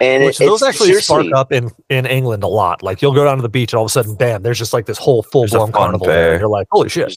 and 0.01 0.25
Which 0.25 0.41
it, 0.41 0.47
those 0.47 0.63
it's 0.63 0.69
actually 0.71 0.95
spark 1.01 1.27
up 1.35 1.53
in 1.53 1.71
in 1.91 2.07
England 2.07 2.43
a 2.43 2.49
lot. 2.49 2.83
Like 2.83 3.01
you'll 3.03 3.15
go 3.15 3.25
down 3.25 3.37
to 3.37 3.43
the 3.43 3.49
beach 3.49 3.73
and 3.73 3.79
all 3.79 3.85
of 3.85 3.91
a 3.91 3.93
sudden, 3.93 4.17
bam, 4.17 4.43
there's 4.43 4.59
just 4.59 4.73
like 4.73 4.87
this 4.87 4.99
whole 4.99 5.23
full 5.23 5.47
blown 5.47 5.71
carnival. 5.71 6.07
there. 6.09 6.33
fair. 6.33 6.39
You're 6.41 6.49
like, 6.49 6.67
holy 6.73 6.89
shit! 6.89 7.17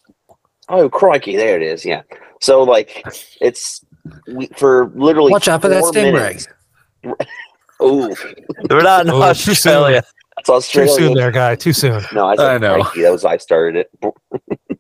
Oh 0.70 0.90
crikey, 0.90 1.36
there 1.36 1.56
it 1.56 1.64
is. 1.64 1.84
Yeah. 1.86 2.04
So 2.42 2.64
like 2.64 3.04
it's 3.42 3.84
we, 4.28 4.48
for 4.58 4.92
literally 4.96 5.32
Watch 5.32 5.48
out 5.48 5.62
for 5.62 5.70
that 5.70 5.80
four 5.82 5.92
stingray. 5.92 6.14
minutes- 6.14 6.48
Ooh, 7.82 8.14
we're 8.70 8.82
not 8.84 9.06
in 9.06 9.12
Oh, 9.12 9.34
too 9.34 9.54
soon. 9.56 9.72
Australia. 9.74 10.04
Too 10.46 10.88
soon 10.88 11.14
there, 11.14 11.32
guy. 11.32 11.56
Too 11.56 11.72
soon. 11.74 12.02
No, 12.14 12.28
I, 12.28 12.36
said 12.36 12.46
I 12.46 12.58
know. 12.58 12.82
crikey, 12.84 13.02
that 13.04 13.12
was 13.12 13.24
I 13.26 13.38
started 13.38 13.86
it. 14.02 14.14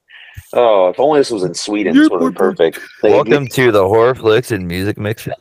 oh, 0.53 0.89
if 0.89 0.99
only 0.99 1.19
this 1.21 1.31
was 1.31 1.43
in 1.43 1.53
Sweden, 1.53 1.95
this 1.95 2.09
would 2.09 2.21
have 2.21 2.33
been 2.33 2.37
perfect. 2.37 2.79
Welcome 3.03 3.47
to 3.47 3.71
the 3.71 3.87
horror 3.87 4.15
flicks 4.15 4.51
and 4.51 4.67
music 4.67 4.97
mix. 4.97 5.27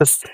Yes. 0.00 0.24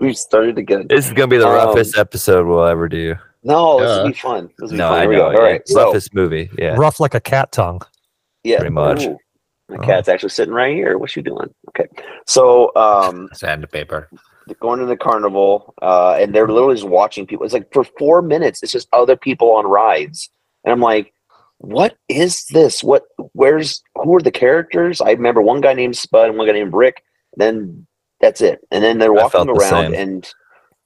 we 0.00 0.12
started 0.14 0.58
again. 0.58 0.86
This 0.88 1.06
is 1.06 1.12
gonna 1.12 1.28
be 1.28 1.36
the 1.38 1.46
Um, 1.46 1.54
roughest 1.54 1.96
episode 1.98 2.46
we'll 2.46 2.64
ever 2.66 2.88
do. 2.88 3.14
No, 3.42 3.78
this 3.80 3.88
Yeah. 3.88 4.02
will 4.02 4.08
be 4.08 4.14
fun. 4.14 4.46
This 4.46 4.52
will 4.60 4.68
be 4.70 4.76
No, 4.76 4.88
fun. 4.90 4.98
I 4.98 5.06
know. 5.06 5.22
All 5.26 5.32
right, 5.42 5.66
so 5.68 5.84
roughest 5.86 6.14
movie. 6.14 6.50
Yeah, 6.58 6.74
Rough 6.76 7.00
like 7.00 7.14
a 7.14 7.20
cat 7.20 7.52
tongue. 7.52 7.80
Yeah, 8.48 8.58
pretty 8.58 8.74
much. 8.74 9.04
Ooh, 9.04 9.18
my 9.68 9.76
Oh. 9.76 9.80
cat's 9.80 10.08
actually 10.08 10.30
sitting 10.30 10.54
right 10.54 10.74
here. 10.74 10.96
What's 10.98 11.12
she 11.12 11.22
doing? 11.22 11.52
Okay, 11.70 11.88
so 12.26 12.74
um, 12.76 13.28
Sand 13.34 13.70
paper. 13.70 14.08
going 14.60 14.78
to 14.80 14.86
the 14.86 14.96
carnival, 14.96 15.74
uh, 15.82 16.16
and 16.18 16.34
they're 16.34 16.48
literally 16.48 16.74
just 16.76 16.88
watching 16.88 17.26
people. 17.26 17.44
It's 17.44 17.52
like 17.54 17.72
for 17.72 17.84
four 17.84 18.22
minutes, 18.22 18.62
it's 18.62 18.72
just 18.72 18.88
other 18.92 19.16
people 19.16 19.50
on 19.52 19.66
rides, 19.66 20.30
and 20.64 20.72
I'm 20.72 20.80
like, 20.80 21.12
what 21.58 21.96
is 22.08 22.46
this? 22.46 22.82
What? 22.82 23.04
Where's? 23.32 23.82
Who 23.96 24.16
are 24.16 24.22
the 24.22 24.30
characters? 24.30 25.00
I 25.00 25.10
remember 25.10 25.42
one 25.42 25.60
guy 25.60 25.74
named 25.74 25.96
Spud 25.96 26.28
and 26.28 26.38
one 26.38 26.46
guy 26.46 26.52
named 26.54 26.72
Rick. 26.72 27.02
Then 27.36 27.86
that's 28.20 28.40
it, 28.40 28.60
and 28.70 28.82
then 28.82 28.98
they're 28.98 29.12
walking 29.12 29.46
the 29.46 29.52
around, 29.52 29.94
and 29.94 30.28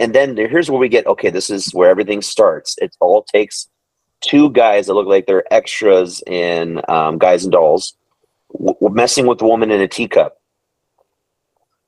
and 0.01 0.13
then 0.15 0.37
here's 0.37 0.71
where 0.71 0.81
we 0.81 0.89
get. 0.89 1.07
Okay, 1.07 1.31
this 1.31 1.51
is 1.51 1.73
where 1.73 1.89
everything 1.91 2.21
starts. 2.21 2.75
It 2.79 2.97
all 3.01 3.23
takes 3.23 3.69
two 4.23 4.51
guys 4.51 4.87
that 4.87 4.95
look 4.95 5.07
like 5.07 5.27
they're 5.27 5.45
extras 5.53 6.23
in 6.27 6.81
um, 6.89 7.19
Guys 7.19 7.45
and 7.45 7.53
Dolls, 7.53 7.95
w- 8.53 8.75
w- 8.75 8.95
messing 8.95 9.27
with 9.27 9.39
the 9.39 9.45
woman 9.47 9.71
in 9.71 9.81
a 9.81 9.89
teacup. 9.89 10.39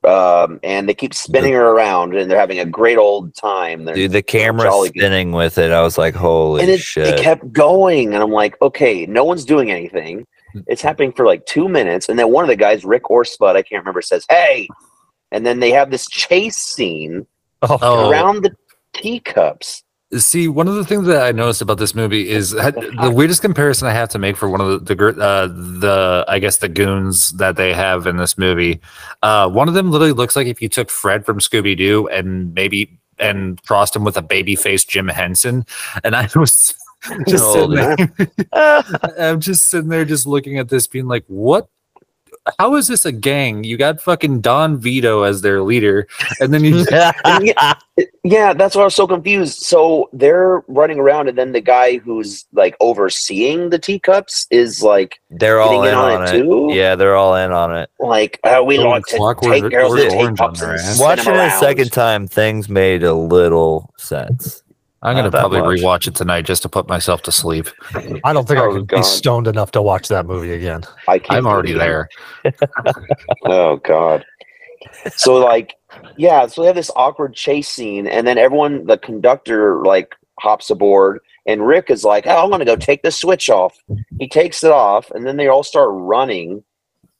um, 0.05 0.61
and 0.63 0.87
they 0.89 0.93
keep 0.95 1.15
spinning 1.15 1.55
her 1.55 1.67
around, 1.71 2.15
and 2.15 2.31
they're 2.31 2.39
having 2.39 2.59
a 2.61 2.67
great 2.67 2.99
old 2.99 3.35
time. 3.35 3.85
They're, 3.87 3.95
Dude, 3.95 4.13
the 4.13 4.23
camera 4.23 4.65
jolly 4.65 4.91
good. 4.91 5.01
spinning 5.01 5.33
with 5.33 5.57
it. 5.57 5.71
I 5.71 5.81
was 5.83 5.97
like, 5.97 6.15
holy 6.15 6.61
and 6.61 6.71
it, 6.71 6.81
shit. 6.81 7.07
it 7.09 7.21
kept 7.23 7.51
going, 7.53 8.13
and 8.13 8.23
I'm 8.23 8.31
like, 8.31 8.61
okay, 8.61 9.07
no 9.07 9.25
one's 9.25 9.47
doing 9.47 9.71
anything. 9.71 10.27
It's 10.67 10.83
happening 10.83 11.13
for 11.13 11.25
like 11.27 11.47
two 11.47 11.69
minutes, 11.69 12.09
and 12.09 12.19
then 12.19 12.31
one 12.31 12.45
of 12.45 12.49
the 12.49 12.57
guys, 12.57 12.85
Rick 12.85 13.11
or 13.11 13.25
Spud, 13.25 13.57
I 13.57 13.63
can't 13.63 13.81
remember, 13.83 14.03
says, 14.03 14.25
"Hey," 14.29 14.69
and 15.33 15.45
then 15.45 15.59
they 15.61 15.71
have 15.73 15.91
this 15.91 16.07
chase 16.07 16.57
scene 16.59 17.27
Oh, 17.63 17.79
Oh. 17.81 18.11
around 18.11 18.43
the 18.45 18.55
teacups. 18.93 19.83
See, 20.19 20.49
one 20.49 20.69
of 20.69 20.75
the 20.75 20.85
things 20.85 21.07
that 21.07 21.23
I 21.23 21.33
noticed 21.33 21.63
about 21.63 21.79
this 21.79 21.95
movie 21.95 22.29
is 22.29 22.51
the 22.51 23.13
weirdest 23.15 23.43
comparison 23.43 23.89
I 23.89 23.93
have 23.93 24.09
to 24.11 24.19
make 24.19 24.37
for 24.37 24.49
one 24.49 24.61
of 24.61 24.85
the 24.85 24.95
the, 24.95 25.07
uh, 25.21 25.47
the 25.47 26.25
I 26.29 26.39
guess 26.39 26.59
the 26.59 26.69
goons 26.69 27.31
that 27.33 27.57
they 27.57 27.73
have 27.73 28.07
in 28.07 28.17
this 28.17 28.39
movie. 28.39 28.81
Uh, 29.23 29.49
one 29.49 29.69
of 29.69 29.75
them 29.75 29.91
literally 29.91 30.13
looks 30.13 30.37
like 30.37 30.47
if 30.47 30.61
you 30.63 30.69
took 30.69 30.91
Fred 30.91 31.25
from 31.25 31.39
Scooby 31.39 31.77
Doo 31.77 32.07
and 32.09 32.55
maybe 32.55 32.99
and 33.19 33.63
crossed 33.65 33.95
him 33.95 34.05
with 34.05 34.17
a 34.17 34.23
baby 34.23 34.57
faced 34.57 34.89
Jim 34.89 35.09
Henson, 35.09 35.65
and 36.03 36.15
I 36.15 36.29
was 36.37 36.75
just 37.27 37.53
sitting 37.53 37.71
there, 37.71 37.97
I'm 39.19 39.41
just 39.41 39.69
sitting 39.69 39.89
there, 39.89 40.05
just 40.05 40.27
looking 40.27 40.59
at 40.59 40.69
this, 40.69 40.87
being 40.87 41.07
like, 41.07 41.25
what. 41.27 41.69
How 42.59 42.75
is 42.77 42.89
this 42.89 43.05
a 43.07 43.13
gang? 43.13 43.65
You 43.65 43.77
got 43.77 44.01
fucking 44.01 44.41
Don 44.43 44.77
Vito 44.79 45.23
as 45.23 45.41
their 45.43 45.63
leader, 45.63 46.07
and 46.41 46.53
then 46.53 46.63
you 46.65 46.85
yeah, 46.91 47.75
yeah, 48.23 48.53
that's 48.53 48.75
why 48.75 48.83
I 48.83 48.85
was 48.85 48.95
so 48.95 49.07
confused. 49.07 49.61
So 49.61 50.11
they're 50.13 50.63
running 50.69 50.99
around, 50.99 51.29
and 51.29 51.39
then 51.39 51.53
the 51.53 51.61
guy 51.63 51.99
who's 51.99 52.45
like 52.53 52.77
overseeing 52.81 53.71
the 53.71 53.79
teacups 53.79 54.47
is 54.51 54.83
like 54.83 55.21
they're 55.31 55.61
all 55.61 55.85
in 55.85 55.91
in 55.91 55.95
on, 55.95 56.13
on 56.13 56.23
it 56.25 56.35
it. 56.35 56.43
too. 56.43 56.69
Yeah, 56.73 56.97
they're 56.97 57.17
all 57.17 57.35
in 57.37 57.51
on 57.53 57.75
it. 57.77 57.89
like 57.99 58.41
uh, 58.45 58.63
we 58.67 58.77
Throwing 58.77 58.91
like 58.91 59.07
to 59.07 59.17
clockwork 59.17 59.53
take 59.53 59.71
girls 59.71 59.93
orange 59.93 60.13
to 60.13 60.19
on 60.19 60.35
teacups 60.35 60.61
their 60.61 60.71
and 60.73 60.81
ass. 60.81 60.97
spin 60.97 61.03
'em 61.03 61.09
Watching 61.09 61.35
it 61.35 61.47
a 61.47 61.51
second 61.53 61.93
time, 61.93 62.27
things 62.29 62.69
made 62.69 63.03
a 63.05 63.15
little 63.15 63.95
sense. 63.97 64.64
I'm 65.05 65.15
gonna 65.17 65.31
probably 65.31 65.61
much. 65.61 65.81
rewatch 65.81 66.09
it 66.09 66.15
tonight 66.15 66.43
just 66.47 66.63
to 66.63 66.69
put 66.69 66.89
myself 66.89 67.23
to 67.23 67.33
sleep. 67.33 67.69
I 68.25 68.33
don't 68.33 68.49
think 68.49 68.59
I 68.59 68.65
Oh, 68.65 68.73
could 68.73 68.89
God. 68.89 68.97
be 68.97 69.03
stoned 69.03 69.47
enough 69.47 69.71
to 69.73 69.83
watch 69.83 70.09
that 70.09 70.27
movie 70.27 70.53
again. 70.53 70.83
I 71.07 71.19
can't 71.19 71.39
I'm 71.39 71.47
already 71.47 71.73
there. 71.75 72.09
Oh 73.45 73.77
god. 73.77 74.25
So 75.17 75.37
like, 75.37 75.75
yeah, 76.17 76.47
so 76.47 76.61
they 76.63 76.67
have 76.67 76.77
this 76.77 76.91
awkward 76.97 77.35
chase 77.35 77.69
scene, 77.69 78.07
and 78.07 78.27
then 78.27 78.39
everyone, 78.39 78.87
the 78.87 78.99
conductor, 78.99 79.83
like 79.85 80.15
hops 80.41 80.71
aboard, 80.71 81.21
and 81.47 81.67
Rick 81.67 81.91
is 81.91 82.05
like, 82.05 82.27
"Oh, 82.27 82.43
I'm 82.45 82.51
gonna 82.51 82.65
go 82.65 82.77
take 82.77 83.03
the 83.03 83.11
switch 83.11 83.49
off." 83.51 83.77
He 84.19 84.29
takes 84.29 84.63
it 84.65 84.73
off, 84.73 85.11
and 85.11 85.27
then 85.27 85.37
they 85.37 85.49
all 85.49 85.63
start 85.63 85.89
running, 85.93 86.63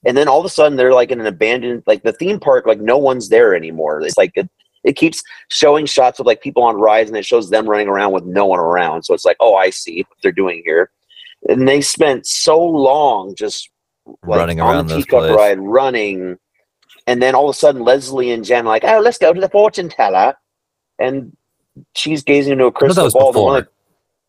and 0.05 0.17
then 0.17 0.29
all 0.29 0.41
of 0.41 0.47
a 0.47 0.51
sudden 0.51 0.77
they're 0.77 0.93
like 0.95 1.11
in 1.11 1.21
an 1.21 1.27
abandoned, 1.27 1.83
like 1.87 2.03
the 2.03 2.13
theme 2.13 2.39
park, 2.41 2.67
like 2.67 2.81
no 2.81 2.99
one's 2.99 3.29
there 3.29 3.55
anymore. 3.55 4.01
It's 4.03 4.19
like 4.19 4.33
it, 4.35 4.49
it 4.85 4.97
keeps 4.97 5.23
showing 5.49 5.87
shots 5.87 6.21
of 6.21 6.27
like 6.27 6.43
people 6.43 6.63
on 6.63 6.77
rides, 6.77 7.11
and 7.11 7.17
it 7.17 7.25
shows 7.25 7.51
them 7.51 7.69
running 7.69 7.89
around 7.89 8.13
with 8.13 8.25
no 8.25 8.47
one 8.47 8.61
around. 8.61 9.03
So 9.05 9.15
it's 9.15 9.25
like, 9.25 9.39
oh, 9.41 9.57
I 9.57 9.71
see 9.71 10.05
what 10.09 10.19
they're 10.23 10.33
doing 10.33 10.63
here. 10.65 10.91
And 11.49 11.67
they 11.67 11.81
spent 11.81 12.27
so 12.27 12.63
long 12.63 13.35
just 13.35 13.71
like, 14.23 14.39
Running 14.39 14.61
on 14.61 14.75
around 14.75 14.87
the 14.89 14.97
teacup 14.97 15.21
place. 15.21 15.37
ride, 15.37 15.59
running, 15.59 16.37
and 17.07 17.23
then 17.23 17.35
all 17.35 17.49
of 17.49 17.55
a 17.55 17.59
sudden 17.59 17.83
Leslie 17.83 18.31
and 18.31 18.45
Jen 18.45 18.67
are 18.67 18.69
like, 18.69 18.85
"Oh, 18.85 19.01
let's 19.01 19.19
go 19.19 19.33
to 19.33 19.41
the 19.41 19.49
fortune 19.49 19.89
teller," 19.89 20.35
and 20.99 21.35
she's 21.95 22.23
gazing 22.23 22.53
into 22.53 22.67
a 22.67 22.73
crystal 22.73 23.11
ball. 23.11 23.33
The 23.33 23.43
one. 23.43 23.67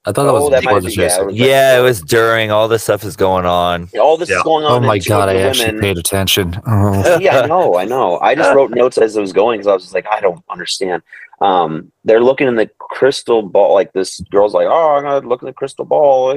I 0.07 0.11
thought 0.11 0.23
that 0.25 0.29
Oh, 0.29 0.41
was 0.43 0.51
that 0.51 0.61
before 0.61 0.81
the 0.81 0.87
be- 0.87 0.93
yeah, 0.93 1.07
chase. 1.07 1.17
it 1.17 1.25
was- 1.25 1.35
Yeah, 1.35 1.79
it 1.79 1.81
was 1.81 2.01
during 2.01 2.51
all 2.51 2.67
this 2.67 2.83
stuff 2.83 3.03
is 3.03 3.15
going 3.15 3.45
on. 3.45 3.89
that- 3.93 3.99
all 4.01 4.17
this 4.17 4.29
Yeah. 4.29 4.37
is 4.37 4.43
going 4.43 4.63
on. 4.65 4.71
Oh 4.83 4.85
my 4.85 4.99
god, 4.99 5.29
I 5.29 5.33
the 5.33 5.39
actually 5.41 5.65
women- 5.67 5.81
paid 5.81 5.97
attention. 5.97 6.61
Oh. 6.67 7.17
yeah, 7.19 7.41
I 7.41 7.47
know, 7.47 7.75
I 7.77 7.85
know. 7.85 8.19
I 8.19 8.35
just 8.35 8.53
wrote 8.55 8.69
notes 8.75 8.97
as 8.97 9.17
it 9.17 9.21
was 9.21 9.33
going 9.33 9.57
because 9.59 9.67
I 9.67 9.73
was 9.73 9.83
just 9.83 9.95
like, 9.95 10.05
I 10.11 10.19
don't 10.21 10.43
understand. 10.49 11.01
Um, 11.41 11.91
they're 12.05 12.21
looking 12.23 12.47
in 12.47 12.55
the 12.55 12.69
crystal 12.79 13.41
ball. 13.41 13.73
Like 13.73 13.91
this 13.93 14.19
girl's 14.31 14.53
like, 14.53 14.67
oh, 14.69 14.95
I'm 14.95 15.03
gonna 15.03 15.27
look 15.27 15.41
in 15.41 15.47
the 15.47 15.53
crystal 15.53 15.85
ball, 15.85 16.31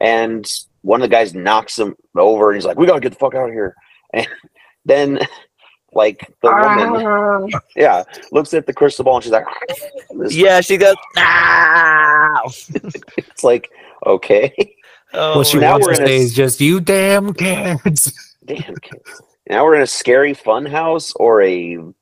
and 0.00 0.46
one 0.82 1.00
of 1.00 1.08
the 1.08 1.14
guys 1.14 1.34
knocks 1.34 1.78
him 1.78 1.94
over, 2.16 2.50
and 2.50 2.56
he's 2.56 2.66
like, 2.66 2.76
we 2.78 2.86
gotta 2.86 3.00
get 3.00 3.12
the 3.12 3.18
fuck 3.18 3.34
out 3.34 3.48
of 3.48 3.54
here. 3.54 3.74
And 4.14 4.28
then, 4.86 5.18
like 5.94 6.32
the 6.42 6.50
woman, 6.50 7.52
yeah, 7.76 8.02
looks 8.32 8.52
at 8.54 8.66
the 8.66 8.72
crystal 8.72 9.04
ball, 9.04 9.16
and 9.16 9.24
she's 9.24 9.32
like, 9.32 9.46
Yeah, 10.30 10.60
she 10.60 10.76
goes. 10.76 10.94
Ah! 11.16 12.40
it's 13.16 13.44
like, 13.44 13.70
okay, 14.06 14.52
Oh, 15.12 15.38
what 15.38 15.46
she 15.46 15.58
now 15.58 15.72
wants 15.72 15.86
we're 15.86 15.94
to 15.94 16.06
say 16.06 16.16
is 16.16 16.34
just 16.34 16.60
you 16.60 16.80
damn 16.80 17.32
kids. 17.34 18.12
damn. 18.44 18.74
kids. 18.76 19.22
Now 19.48 19.64
we're 19.64 19.76
in 19.76 19.82
a 19.82 19.86
scary 19.86 20.34
fun 20.34 20.66
house 20.66 21.12
or 21.16 21.42
a 21.42 21.76
the 21.76 21.94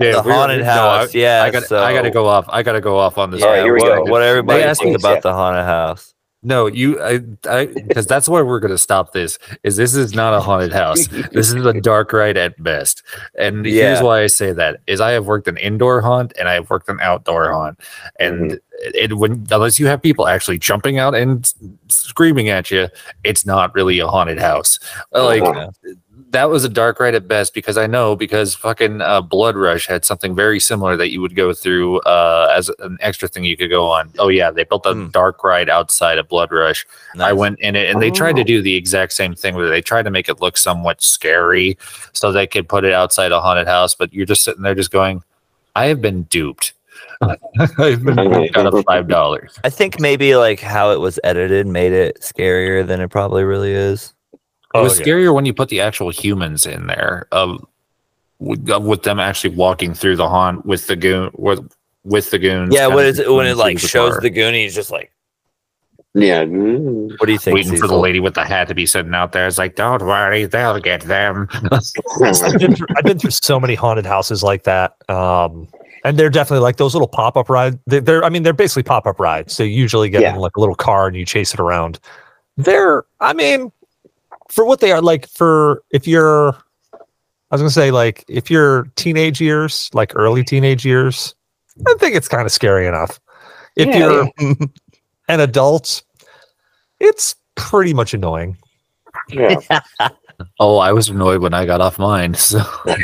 we're- 0.00 0.12
haunted 0.22 0.60
no, 0.60 0.64
house. 0.66 1.14
I, 1.14 1.18
yeah, 1.18 1.42
I 1.42 1.50
got. 1.50 1.64
so, 1.64 1.82
I 1.82 1.92
got 1.92 2.02
to 2.02 2.10
go 2.10 2.26
off. 2.26 2.44
I 2.48 2.62
got 2.62 2.72
to 2.72 2.80
go 2.80 2.96
off 2.98 3.18
on 3.18 3.30
this. 3.30 3.40
Yeah, 3.40 3.46
All 3.46 3.52
right, 3.54 3.62
here 3.64 3.74
we 3.74 3.80
what, 3.80 4.04
go. 4.06 4.12
what 4.12 4.22
everybody 4.22 4.60
They 4.60 4.66
asked 4.68 4.82
think 4.82 4.96
about 4.96 5.22
the 5.22 5.32
haunted 5.32 5.64
house? 5.64 6.14
No, 6.48 6.66
you. 6.66 6.98
I. 6.98 7.20
I. 7.44 7.66
Because 7.66 8.06
that's 8.06 8.26
where 8.26 8.42
we're 8.42 8.58
gonna 8.58 8.78
stop 8.78 9.12
this. 9.12 9.38
Is 9.64 9.76
this 9.76 9.94
is 9.94 10.14
not 10.14 10.32
a 10.32 10.40
haunted 10.40 10.72
house. 10.72 11.06
this 11.06 11.52
is 11.52 11.66
a 11.66 11.78
dark 11.78 12.10
ride 12.14 12.38
at 12.38 12.60
best. 12.62 13.02
And 13.38 13.66
here's 13.66 13.98
why 14.02 14.22
I 14.22 14.28
say 14.28 14.54
that 14.54 14.80
is 14.86 14.98
I 14.98 15.10
have 15.10 15.26
worked 15.26 15.46
an 15.46 15.58
indoor 15.58 16.00
haunt 16.00 16.32
and 16.38 16.48
I 16.48 16.54
have 16.54 16.70
worked 16.70 16.88
an 16.88 17.00
outdoor 17.02 17.52
haunt. 17.52 17.78
And 18.18 18.58
it 18.80 19.12
when 19.18 19.46
unless 19.50 19.78
you 19.78 19.88
have 19.88 20.00
people 20.00 20.26
actually 20.26 20.58
jumping 20.58 20.98
out 20.98 21.14
and 21.14 21.52
screaming 21.88 22.48
at 22.48 22.70
you, 22.70 22.88
it's 23.24 23.44
not 23.44 23.74
really 23.74 23.98
a 23.98 24.08
haunted 24.08 24.38
house. 24.38 24.78
Like 25.12 25.42
Uh-huh. 25.42 25.70
That 26.30 26.50
was 26.50 26.64
a 26.64 26.68
dark 26.68 27.00
ride 27.00 27.14
at 27.14 27.26
best 27.26 27.54
because 27.54 27.78
I 27.78 27.86
know 27.86 28.14
because 28.14 28.54
fucking 28.54 29.00
uh, 29.00 29.20
Blood 29.22 29.56
Rush 29.56 29.86
had 29.86 30.04
something 30.04 30.34
very 30.34 30.60
similar 30.60 30.96
that 30.96 31.10
you 31.10 31.20
would 31.20 31.34
go 31.34 31.52
through 31.52 32.00
uh, 32.00 32.52
as 32.54 32.70
an 32.80 32.98
extra 33.00 33.28
thing 33.28 33.44
you 33.44 33.56
could 33.56 33.70
go 33.70 33.86
on. 33.86 34.10
Oh 34.18 34.28
yeah, 34.28 34.50
they 34.50 34.64
built 34.64 34.84
a 34.86 34.92
Hmm. 34.92 35.08
dark 35.08 35.42
ride 35.42 35.68
outside 35.70 36.18
of 36.18 36.28
Blood 36.28 36.52
Rush. 36.52 36.86
I 37.18 37.32
went 37.32 37.58
in 37.60 37.76
it 37.76 37.88
and 37.90 38.02
they 38.02 38.10
tried 38.10 38.36
to 38.36 38.42
Oh. 38.42 38.44
do 38.44 38.62
the 38.62 38.74
exact 38.74 39.12
same 39.14 39.34
thing 39.34 39.54
where 39.54 39.68
they 39.68 39.80
tried 39.80 40.02
to 40.02 40.10
make 40.10 40.28
it 40.28 40.40
look 40.40 40.56
somewhat 40.58 41.00
scary 41.02 41.78
so 42.12 42.30
they 42.30 42.46
could 42.46 42.68
put 42.68 42.84
it 42.84 42.92
outside 42.92 43.32
a 43.32 43.40
haunted 43.40 43.66
house, 43.66 43.94
but 43.94 44.12
you're 44.12 44.26
just 44.26 44.44
sitting 44.44 44.62
there 44.62 44.74
just 44.74 44.90
going, 44.90 45.22
I 45.76 45.86
have 45.86 46.00
been 46.02 46.24
duped. 46.24 46.74
I've 47.22 48.04
been 48.04 48.16
duped 48.16 48.56
out 48.56 48.66
of 48.72 48.84
five 48.84 49.08
dollars. 49.08 49.58
I 49.64 49.70
think 49.70 49.98
maybe 50.00 50.36
like 50.36 50.60
how 50.60 50.90
it 50.92 51.00
was 51.00 51.18
edited 51.24 51.66
made 51.66 51.92
it 51.92 52.20
scarier 52.20 52.86
than 52.86 53.00
it 53.00 53.08
probably 53.08 53.44
really 53.44 53.72
is. 53.72 54.14
It 54.74 54.80
was 54.80 54.98
yeah. 54.98 55.06
scarier 55.06 55.34
when 55.34 55.46
you 55.46 55.54
put 55.54 55.68
the 55.70 55.80
actual 55.80 56.10
humans 56.10 56.66
in 56.66 56.86
there 56.86 57.26
of 57.32 57.64
with, 58.38 58.68
with 58.68 59.02
them 59.02 59.18
actually 59.18 59.54
walking 59.54 59.94
through 59.94 60.16
the 60.16 60.28
haunt 60.28 60.66
with 60.66 60.86
the 60.86 60.96
goon 60.96 61.30
with 61.34 61.66
with 62.04 62.30
the 62.30 62.38
goons. 62.38 62.74
Yeah, 62.74 62.82
kind 62.82 62.94
what 62.94 63.06
it 63.06 63.32
when 63.32 63.46
it 63.46 63.56
like 63.56 63.80
the 63.80 63.88
shows 63.88 64.12
car, 64.12 64.20
the 64.20 64.30
Goonies 64.30 64.74
just 64.74 64.90
like 64.90 65.12
yeah. 66.14 66.44
what 66.44 67.26
do 67.26 67.32
you 67.32 67.38
think? 67.38 67.54
waiting 67.54 67.76
for 67.76 67.86
the 67.86 67.96
lady 67.96 68.18
with 68.18 68.34
the 68.34 68.44
hat 68.44 68.68
to 68.68 68.74
be 68.74 68.86
sitting 68.86 69.14
out 69.14 69.32
there. 69.32 69.46
It's 69.46 69.58
like, 69.58 69.76
don't 69.76 70.02
worry, 70.02 70.46
they'll 70.46 70.80
get 70.80 71.02
them. 71.02 71.48
I've 71.70 72.58
been, 72.58 72.74
through, 72.74 72.86
I've 72.96 73.04
been 73.04 73.18
through 73.18 73.30
so 73.30 73.60
many 73.60 73.74
haunted 73.74 74.06
houses 74.06 74.42
like 74.42 74.64
that. 74.64 74.96
Um, 75.10 75.68
and 76.04 76.18
they're 76.18 76.30
definitely 76.30 76.62
like 76.62 76.76
those 76.76 76.94
little 76.94 77.08
pop 77.08 77.36
up 77.36 77.50
rides. 77.50 77.76
They're, 77.86 78.00
they're, 78.00 78.24
I 78.24 78.30
mean, 78.30 78.42
they're 78.42 78.52
basically 78.52 78.84
pop 78.84 79.06
up 79.06 79.20
rides. 79.20 79.54
So 79.54 79.62
you 79.62 79.70
usually 79.70 80.08
get 80.08 80.22
Yeah. 80.22 80.34
in 80.34 80.40
like 80.40 80.56
a 80.56 80.60
little 80.60 80.74
car 80.74 81.06
and 81.06 81.16
you 81.16 81.24
chase 81.24 81.52
it 81.52 81.60
around. 81.60 82.00
They're, 82.56 83.04
I 83.20 83.34
mean, 83.34 83.70
for 84.48 84.64
what 84.64 84.80
they 84.80 84.92
are, 84.92 85.00
like 85.02 85.28
for 85.28 85.82
if 85.90 86.06
you're, 86.06 86.50
I 86.94 87.54
was 87.54 87.60
gonna 87.60 87.70
say 87.70 87.90
like 87.90 88.24
if 88.28 88.50
you're 88.50 88.90
teenage 88.96 89.40
years, 89.40 89.90
like 89.94 90.12
early 90.16 90.44
teenage 90.44 90.84
years, 90.84 91.34
I 91.86 91.94
think 91.98 92.14
it's 92.16 92.28
kind 92.28 92.44
of 92.46 92.52
scary 92.52 92.86
enough. 92.86 93.20
If 93.76 93.88
Yeah, 93.88 94.26
you're 94.38 94.56
an 95.28 95.40
adult, 95.40 96.02
it's 97.00 97.34
pretty 97.54 97.94
much 97.94 98.14
annoying. 98.14 98.56
yeah. 99.28 99.60
oh, 100.60 100.78
I 100.78 100.92
was 100.92 101.08
annoyed 101.08 101.40
when 101.42 101.54
I 101.54 101.64
got 101.66 101.80
off 101.80 101.98
mine. 101.98 102.34
So 102.34 102.60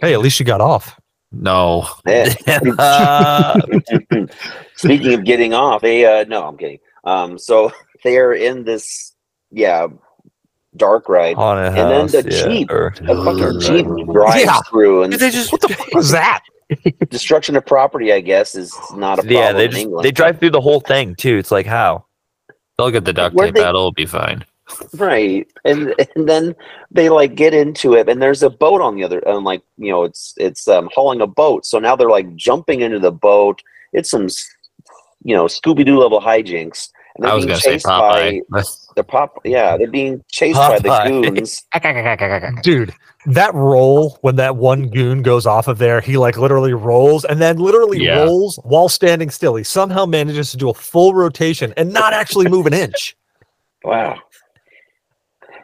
Hey, 0.00 0.14
at 0.14 0.20
least 0.20 0.40
you 0.40 0.46
got 0.46 0.60
off. 0.60 0.98
no, 1.32 1.86
Uh, 2.06 3.60
Speaking 4.76 5.14
of 5.14 5.24
getting 5.24 5.52
off, 5.54 5.82
they 5.82 6.04
uh 6.06 6.24
no, 6.24 6.46
I'm 6.46 6.56
kidding. 6.56 6.78
Um, 7.04 7.38
so 7.38 7.70
they 8.04 8.18
are 8.18 8.32
in 8.34 8.64
this 8.64 9.14
yeah 9.50 9.86
dark 10.76 11.08
ride. 11.08 11.36
haunted 11.36 11.66
And 11.78 11.90
then 11.90 12.06
the 12.06 12.30
yeah, 12.30 12.44
Jeep. 12.48 12.70
or- 12.70 12.94
A 13.08 13.24
fucking 13.24 13.60
jeep 13.60 13.86
drives 14.12 14.44
Yeah. 14.44 14.60
through, 14.70 15.02
and 15.02 15.12
They 15.12 15.30
just 15.30 15.50
What 15.52 15.60
the 15.62 15.68
fuck 15.68 15.92
was 15.94 16.10
that? 16.12 16.42
destruction 17.10 17.56
of 17.56 17.66
property. 17.66 18.12
I 18.12 18.20
guess 18.20 18.54
is 18.54 18.72
not 18.94 19.18
a 19.18 19.22
problem. 19.22 19.34
yeah, 19.34 19.52
they 19.52 19.64
in 19.64 19.70
just 19.72 19.82
England. 19.82 20.04
they 20.04 20.12
drive 20.12 20.38
through 20.38 20.50
the 20.50 20.60
whole 20.60 20.80
thing 20.80 21.16
too. 21.16 21.36
It's 21.36 21.50
like 21.50 21.66
how 21.66 22.04
they'll 22.78 22.90
get 22.92 23.04
the 23.04 23.12
duct 23.12 23.34
Where'd 23.34 23.48
tape 23.48 23.54
they- 23.56 23.64
out. 23.64 23.70
It'll 23.70 23.90
be 23.92 24.06
fine. 24.06 24.44
right, 24.94 25.48
and 25.64 25.92
and 26.14 26.28
then 26.28 26.54
they 26.92 27.08
like 27.08 27.34
get 27.34 27.52
into 27.52 27.94
it, 27.94 28.08
and 28.08 28.22
there's 28.22 28.44
a 28.44 28.50
boat 28.50 28.80
on 28.80 28.94
the 28.94 29.02
other, 29.02 29.18
and 29.26 29.42
like 29.44 29.62
you 29.78 29.90
know, 29.90 30.04
it's 30.04 30.32
it's 30.36 30.68
um, 30.68 30.88
hauling 30.94 31.20
a 31.20 31.26
boat. 31.26 31.66
So 31.66 31.80
now 31.80 31.96
they're 31.96 32.08
like 32.08 32.36
jumping 32.36 32.80
into 32.82 33.00
the 33.00 33.10
boat. 33.10 33.60
It's 33.92 34.08
some, 34.10 34.28
you 35.24 35.34
know, 35.34 35.46
Scooby 35.46 35.84
Doo 35.84 35.98
level 35.98 36.20
hijinks, 36.20 36.88
And 37.16 37.24
they're 37.24 37.32
I 37.32 37.34
was 37.34 37.44
being 37.46 37.48
gonna 37.54 37.60
say 37.62 37.72
chased 37.72 37.86
by 37.86 38.40
Popeye. 38.52 38.52
the 38.96 39.04
pop. 39.04 39.38
Yeah, 39.44 39.76
they're 39.76 39.90
being 39.90 40.22
chased 40.30 40.56
by 40.56 40.78
the 40.78 41.22
goons. 41.30 41.64
Dude, 42.62 42.94
that 43.26 43.54
roll 43.54 44.18
when 44.22 44.36
that 44.36 44.56
one 44.56 44.88
goon 44.88 45.22
goes 45.22 45.46
off 45.46 45.68
of 45.68 45.78
there, 45.78 46.00
he 46.00 46.16
like 46.16 46.36
literally 46.36 46.72
rolls 46.72 47.24
and 47.24 47.40
then 47.40 47.58
literally 47.58 47.98
Yeah. 48.04 48.24
rolls 48.24 48.58
while 48.64 48.88
standing 48.88 49.30
still. 49.30 49.54
He 49.56 49.64
somehow 49.64 50.06
manages 50.06 50.50
to 50.52 50.56
do 50.56 50.70
a 50.70 50.74
full 50.74 51.14
rotation 51.14 51.72
and 51.76 51.92
not 51.92 52.12
actually 52.12 52.48
move 52.48 52.66
an 52.66 52.74
inch. 52.74 53.16
Wow. 53.82 54.18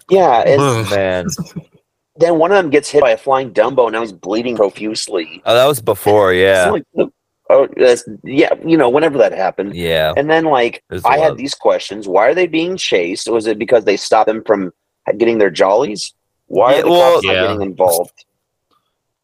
Yeah, 0.08 0.40
and 0.46 0.90
Man, 0.90 1.26
then 2.16 2.38
one 2.38 2.50
of 2.50 2.56
them 2.56 2.70
gets 2.70 2.88
hit 2.88 3.02
by 3.02 3.10
a 3.10 3.16
flying 3.18 3.52
Dumbo, 3.52 3.84
and 3.84 3.92
now 3.92 4.00
he's 4.00 4.12
bleeding 4.12 4.56
profusely. 4.56 5.42
oh, 5.44 5.54
that 5.54 5.66
was 5.66 5.82
before. 5.82 6.32
Yeah, 6.32 6.70
like, 6.70 7.08
oh, 7.50 7.68
that's, 7.76 8.04
yeah, 8.24 8.52
you 8.64 8.76
know, 8.76 8.88
whenever 8.88 9.18
that 9.18 9.32
happened. 9.32 9.74
yeah. 9.74 10.12
And 10.16 10.28
then, 10.30 10.44
like, 10.44 10.82
There's 10.90 11.04
a 11.04 11.08
I 11.08 11.18
had 11.18 11.36
these 11.36 11.54
questions: 11.54 12.06
Why 12.08 12.26
are 12.28 12.34
they 12.34 12.46
being 12.46 12.76
chased? 12.76 13.28
Was 13.30 13.46
it 13.46 13.58
because 13.58 13.84
they 13.84 13.96
stopped 13.96 14.28
them 14.28 14.42
from 14.44 14.72
getting 15.18 15.38
their 15.38 15.50
jollies? 15.50 16.12
Why 16.46 16.72
Yeah, 16.74 16.78
are 16.78 16.82
the 16.82 16.90
well- 16.90 17.12
cops 17.14 17.26
not 17.26 17.32
getting 17.32 17.62
involved 17.62 18.24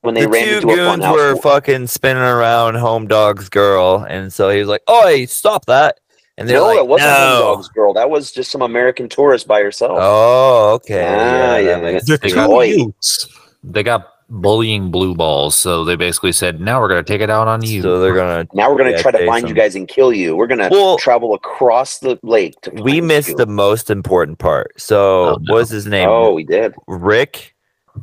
when 0.01 0.15
they 0.15 0.23
the 0.23 0.29
ran 0.29 0.45
two 0.47 0.55
into 0.57 0.69
a 0.71 0.75
goons 0.77 1.05
funhouse? 1.05 1.13
were 1.15 1.37
fucking 1.37 1.87
spinning 1.87 2.23
around 2.23 2.75
Home 2.77 3.07
Dog's 3.07 3.49
girl, 3.49 4.05
and 4.09 4.33
so 4.33 4.51
he 4.51 4.59
was 4.59 4.69
like, 4.69 4.83
"Oi, 4.91 5.25
stop 5.27 5.67
that!" 5.67 5.99
And 6.39 6.49
they're 6.49 6.59
no, 6.59 6.67
like, 6.67 6.77
that 6.79 6.87
wasn't 6.89 7.11
"No." 7.11 7.17
Home 7.45 7.55
Dog's 7.57 7.69
girl. 7.69 7.93
That 7.95 8.09
was 8.11 8.33
just 8.33 8.51
some 8.51 8.63
American 8.63 9.09
tourist 9.09 9.47
by 9.47 9.61
herself. 9.61 9.99
Oh, 10.01 10.73
okay. 10.75 11.05
Ah, 11.07 11.57
yeah, 11.57 11.79
that 11.79 11.83
makes 11.83 12.07
The 12.07 12.17
They 12.17 12.31
got- 12.31 12.49
Boy. 12.49 12.77
They 13.65 13.83
got 13.85 14.12
bullying 14.33 14.91
blue 14.91 15.15
balls, 15.15 15.55
so 15.57 15.85
they 15.85 15.95
basically 15.95 16.33
said, 16.33 16.61
"Now 16.61 16.81
we're 16.81 16.89
gonna 16.89 17.03
take 17.03 17.21
it 17.21 17.31
out 17.31 17.47
on 17.49 17.63
you." 17.63 17.83
So 17.83 18.01
they're 18.01 18.15
gonna. 18.15 18.47
now 18.55 18.71
we're 18.71 18.79
gonna 18.79 18.93
Yeah, 18.93 19.03
try 19.03 19.11
to 19.13 19.19
chase 19.19 19.29
find 19.29 19.49
you 19.49 19.55
guys 19.55 19.77
and 19.77 19.87
kill 19.87 20.13
you. 20.13 20.35
We're 20.35 20.47
gonna 20.47 20.69
Well- 20.71 20.97
travel 20.97 21.35
across 21.35 21.99
the 21.99 22.19
lake 22.23 22.61
to. 22.63 22.71
We 22.83 23.01
missed 23.01 23.29
you. 23.31 23.37
the 23.37 23.47
most 23.47 23.91
important 23.91 24.39
part. 24.39 24.73
So 24.81 24.99
Oh, 25.01 25.39
no. 25.43 25.53
what 25.53 25.59
was 25.61 25.71
his 25.71 25.87
name? 25.87 26.09
Oh, 26.09 26.33
we 26.33 26.45
did. 26.45 26.75
Rick. 26.89 27.55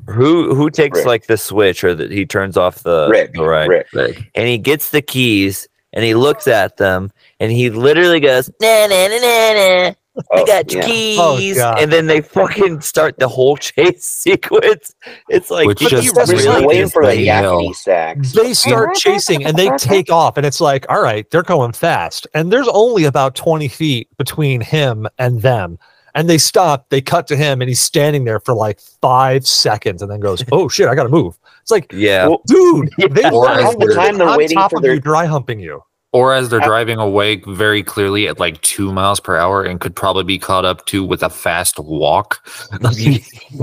Who 0.08 0.54
who 0.54 0.70
takes 0.70 1.00
Rick. 1.00 1.08
like 1.08 1.26
the 1.28 1.38
switch 1.38 1.84
or 1.84 1.96
that 1.96 2.12
he 2.12 2.26
turns 2.26 2.56
off 2.58 2.84
the 2.84 3.08
Rick. 3.10 3.34
the 3.34 3.44
right 3.44 3.68
Rick. 3.68 3.88
and 4.36 4.48
he 4.48 4.60
gets 4.60 4.92
the 4.92 5.02
keys 5.02 5.68
and 5.94 6.06
he 6.06 6.14
looks 6.14 6.48
at 6.48 6.78
them 6.78 7.12
and 7.40 7.52
he 7.52 7.72
literally 7.72 8.20
goes 8.20 8.52
na 8.62 8.86
na 8.86 9.08
na 9.08 9.18
na 9.18 9.54
na. 9.54 9.92
I 10.32 10.40
Oh, 10.42 10.46
got 10.46 10.72
yeah. 10.74 10.82
Oh, 11.20 11.36
keys, 11.38 11.58
God. 11.58 11.80
and 11.80 11.92
then 11.92 12.08
they 12.08 12.22
fucking 12.22 12.82
start 12.82 13.18
the 13.20 13.28
whole 13.28 13.58
chase 13.58 14.06
sequence. 14.06 14.94
It's 15.30 15.50
like, 15.50 15.68
Which 15.68 15.80
just 15.80 16.04
you 16.06 16.14
We're 16.16 16.26
really 16.26 16.66
waiting 16.66 16.90
for 16.90 17.06
the 17.06 17.16
the 17.16 17.28
yakety 17.28 17.76
sax. 17.76 18.30
Mm-hmm. 18.30 18.38
They 18.48 18.54
start 18.54 18.96
chasing 18.96 19.46
and 19.46 19.58
they 19.58 19.70
take 19.78 20.12
off, 20.12 20.38
and 20.38 20.46
it's 20.46 20.62
like, 20.62 20.86
all 20.90 21.02
right, 21.02 21.30
they're 21.32 21.44
going 21.44 21.72
fast. 21.74 22.28
And 22.34 22.52
there's 22.52 22.68
only 22.70 23.06
about 23.06 23.36
20 23.36 23.68
feet 23.68 24.10
between 24.18 24.62
him 24.62 25.08
and 25.18 25.42
them. 25.42 25.78
And 26.16 26.28
they 26.28 26.40
stop, 26.40 26.90
they 26.90 27.02
cut 27.02 27.28
to 27.28 27.36
him, 27.36 27.62
and 27.62 27.70
he's 27.70 27.80
standing 27.80 28.24
there 28.26 28.40
for 28.40 28.54
like 28.56 28.80
five 29.02 29.46
seconds 29.46 30.02
and 30.02 30.10
then 30.12 30.20
goes, 30.20 30.44
Oh 30.52 30.68
shit, 30.68 30.88
I 30.88 30.96
gotta 30.96 31.08
move. 31.10 31.38
It's 31.62 31.70
like, 31.72 31.92
yeah, 31.94 32.28
Well, 32.28 32.42
dude, 32.48 32.90
they 33.12 33.30
Or 33.30 33.48
are 33.48 33.62
half 33.62 33.78
the 33.78 33.94
time 33.94 34.18
they're 34.18 34.36
waiting 34.38 34.58
top 34.58 34.72
for 34.72 34.78
of 34.78 34.82
their- 34.84 34.96
you, 34.96 35.00
dry 35.00 35.26
humping 35.28 35.60
you. 35.60 35.84
Or 36.12 36.34
as 36.34 36.50
they're 36.50 36.60
driving 36.60 36.98
away 36.98 37.36
very 37.48 37.84
clearly 37.84 38.28
at 38.28 38.40
like 38.40 38.60
two 38.62 38.92
miles 38.92 39.20
per 39.20 39.38
hour 39.38 39.64
and 39.64 39.80
could 39.80 39.96
probably 39.96 40.24
be 40.24 40.40
caught 40.40 40.66
up 40.66 40.86
to 40.88 41.04
with 41.04 41.22
a 41.24 41.30
fast 41.30 41.78
walk. 41.80 42.44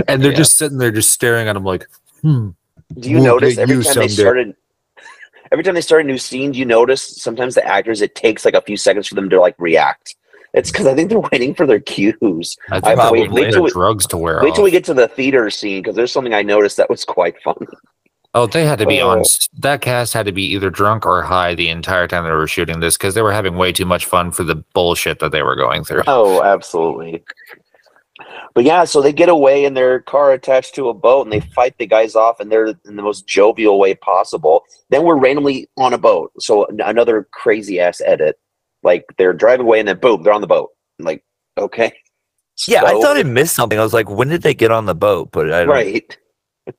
and 0.08 0.22
they're 0.22 0.30
Yeah. 0.30 0.36
just 0.36 0.56
sitting 0.56 0.78
there 0.78 0.90
just 0.92 1.10
staring 1.10 1.48
at 1.48 1.56
him 1.56 1.64
like, 1.64 1.86
hmm. 2.22 2.50
Do 3.00 3.10
you 3.10 3.16
We'll 3.16 3.24
notice 3.24 3.58
every 3.58 3.76
you 3.76 3.82
time 3.82 3.94
they 3.96 4.08
started? 4.08 4.54
Every 5.50 5.64
time 5.64 5.74
they 5.74 5.80
start 5.80 6.02
a 6.04 6.06
new 6.06 6.18
scene, 6.18 6.52
do 6.52 6.58
you 6.58 6.64
notice 6.64 7.20
sometimes 7.20 7.54
the 7.56 7.66
actors 7.66 8.00
it 8.00 8.14
takes 8.14 8.44
like 8.44 8.54
a 8.54 8.60
few 8.62 8.76
seconds 8.76 9.08
for 9.08 9.16
them 9.16 9.28
to 9.30 9.40
like 9.40 9.56
react. 9.58 10.14
It's 10.54 10.70
because 10.70 10.86
I 10.86 10.94
think 10.94 11.10
they're 11.10 11.18
waiting 11.32 11.52
for 11.54 11.66
their 11.66 11.80
cues. 11.80 12.56
I 12.70 12.76
I- 12.76 12.80
think 12.80 12.86
wait- 12.86 12.96
probably 12.96 13.28
wait 13.28 13.52
till 13.52 13.62
we- 13.64 13.70
drugs 13.70 14.06
to 14.08 14.16
wear 14.16 14.40
Wait 14.42 14.54
till 14.54 14.62
we 14.64 14.70
get 14.70 14.84
to 14.84 14.94
the 14.94 15.08
theater 15.08 15.50
scene 15.50 15.82
because 15.82 15.96
there's 15.96 16.12
something 16.12 16.32
I 16.32 16.42
noticed 16.42 16.76
that 16.76 16.88
was 16.88 17.04
quite 17.04 17.34
funny. 17.42 17.66
Oh, 18.36 18.46
they 18.46 18.66
had 18.66 18.78
to 18.80 18.86
be 18.86 19.00
on. 19.00 19.20
Oh. 19.20 19.24
That 19.60 19.80
cast 19.80 20.12
had 20.12 20.26
to 20.26 20.32
be 20.32 20.42
either 20.42 20.68
drunk 20.68 21.06
or 21.06 21.22
high 21.22 21.54
the 21.54 21.70
entire 21.70 22.06
time 22.06 22.24
they 22.24 22.30
were 22.30 22.46
shooting 22.46 22.80
this 22.80 22.98
because 22.98 23.14
they 23.14 23.22
were 23.22 23.32
having 23.32 23.56
way 23.56 23.72
too 23.72 23.86
much 23.86 24.04
fun 24.04 24.30
for 24.30 24.44
the 24.44 24.56
bullshit 24.74 25.20
that 25.20 25.32
they 25.32 25.42
were 25.42 25.56
going 25.56 25.84
through. 25.84 26.02
Oh, 26.06 26.42
absolutely. 26.42 27.24
But 28.54 28.64
yeah, 28.64 28.84
so 28.84 29.00
they 29.00 29.12
get 29.12 29.30
away 29.30 29.64
in 29.64 29.72
their 29.72 30.00
car 30.00 30.32
attached 30.32 30.74
to 30.74 30.90
a 30.90 30.94
boat 30.94 31.26
and 31.26 31.32
they 31.32 31.40
fight 31.40 31.78
the 31.78 31.86
guys 31.86 32.14
off 32.14 32.38
and 32.38 32.52
they're 32.52 32.66
in 32.66 32.96
the 32.96 33.02
most 33.02 33.26
jovial 33.26 33.78
way 33.78 33.94
possible. 33.94 34.64
Then 34.90 35.04
we're 35.04 35.16
randomly 35.16 35.68
on 35.78 35.94
a 35.94 35.98
boat. 35.98 36.32
So 36.38 36.66
another 36.66 37.28
crazy 37.32 37.80
ass 37.80 38.02
edit. 38.04 38.38
Like 38.82 39.06
they're 39.16 39.32
driving 39.32 39.64
away 39.64 39.78
and 39.78 39.88
then 39.88 39.98
boom, 39.98 40.22
they're 40.22 40.32
on 40.34 40.42
the 40.42 40.46
boat. 40.46 40.70
Like, 40.98 41.24
okay. 41.56 41.92
yeah. 42.68 42.84
I 42.84 43.00
thought 43.00 43.16
I 43.16 43.22
missed 43.22 43.54
something. 43.54 43.78
I 43.78 43.82
was 43.82 43.94
like, 43.94 44.10
when 44.10 44.28
did 44.28 44.42
they 44.42 44.54
get 44.54 44.70
on 44.70 44.84
the 44.84 44.94
boat? 44.94 45.30
But 45.32 45.52
I 45.52 45.60
don't, 45.60 45.68
right. 45.68 46.18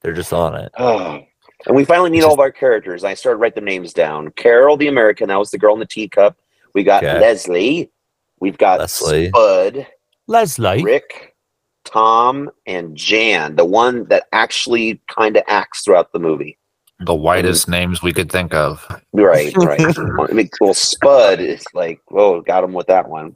they're 0.02 0.14
just 0.14 0.34
on 0.34 0.54
it. 0.54 0.72
Oh. 0.80 1.24
And 1.66 1.76
we 1.76 1.86
finally 1.86 2.10
meet 2.10 2.24
all 2.24 2.34
of 2.34 2.40
our 2.40 2.52
characters. 2.52 3.04
I 3.04 3.14
started 3.16 3.38
to 3.38 3.42
write 3.42 3.56
their 3.56 3.64
names 3.64 3.94
down. 3.94 4.30
Carol, 4.32 4.78
the 4.78 4.88
American, 4.88 5.28
that 5.30 5.40
was 5.40 5.52
the 5.52 5.58
girl 5.58 5.74
in 5.74 5.80
the 5.80 5.86
teacup. 5.86 6.38
We 6.74 6.84
got 6.84 7.04
Okay. 7.04 7.20
Leslie. 7.20 7.92
We've 8.40 8.58
got 8.58 8.80
Leslie. 8.80 9.30
Spud, 9.30 9.88
Leslie. 10.28 10.84
Rick, 10.84 11.36
Tom, 11.84 12.52
and 12.68 12.96
Jan, 12.96 13.56
the 13.56 13.66
one 13.66 14.06
that 14.06 14.28
actually 14.32 15.02
kind 15.10 15.36
of 15.38 15.44
acts 15.48 15.84
throughout 15.84 16.12
the 16.12 16.20
movie. 16.20 16.58
The 17.00 17.16
whitest 17.16 17.68
names 17.68 18.02
we 18.04 18.14
could 18.14 18.32
think 18.32 18.54
of. 18.54 18.86
Right, 19.14 19.52
right. 19.58 19.80
I 19.82 20.34
mean, 20.34 20.50
well, 20.62 20.74
Spud 20.74 21.40
is 21.40 21.66
like, 21.74 22.02
oh, 22.12 22.42
got 22.42 22.64
him 22.64 22.74
with 22.74 22.88
that 22.88 23.10
one. 23.10 23.36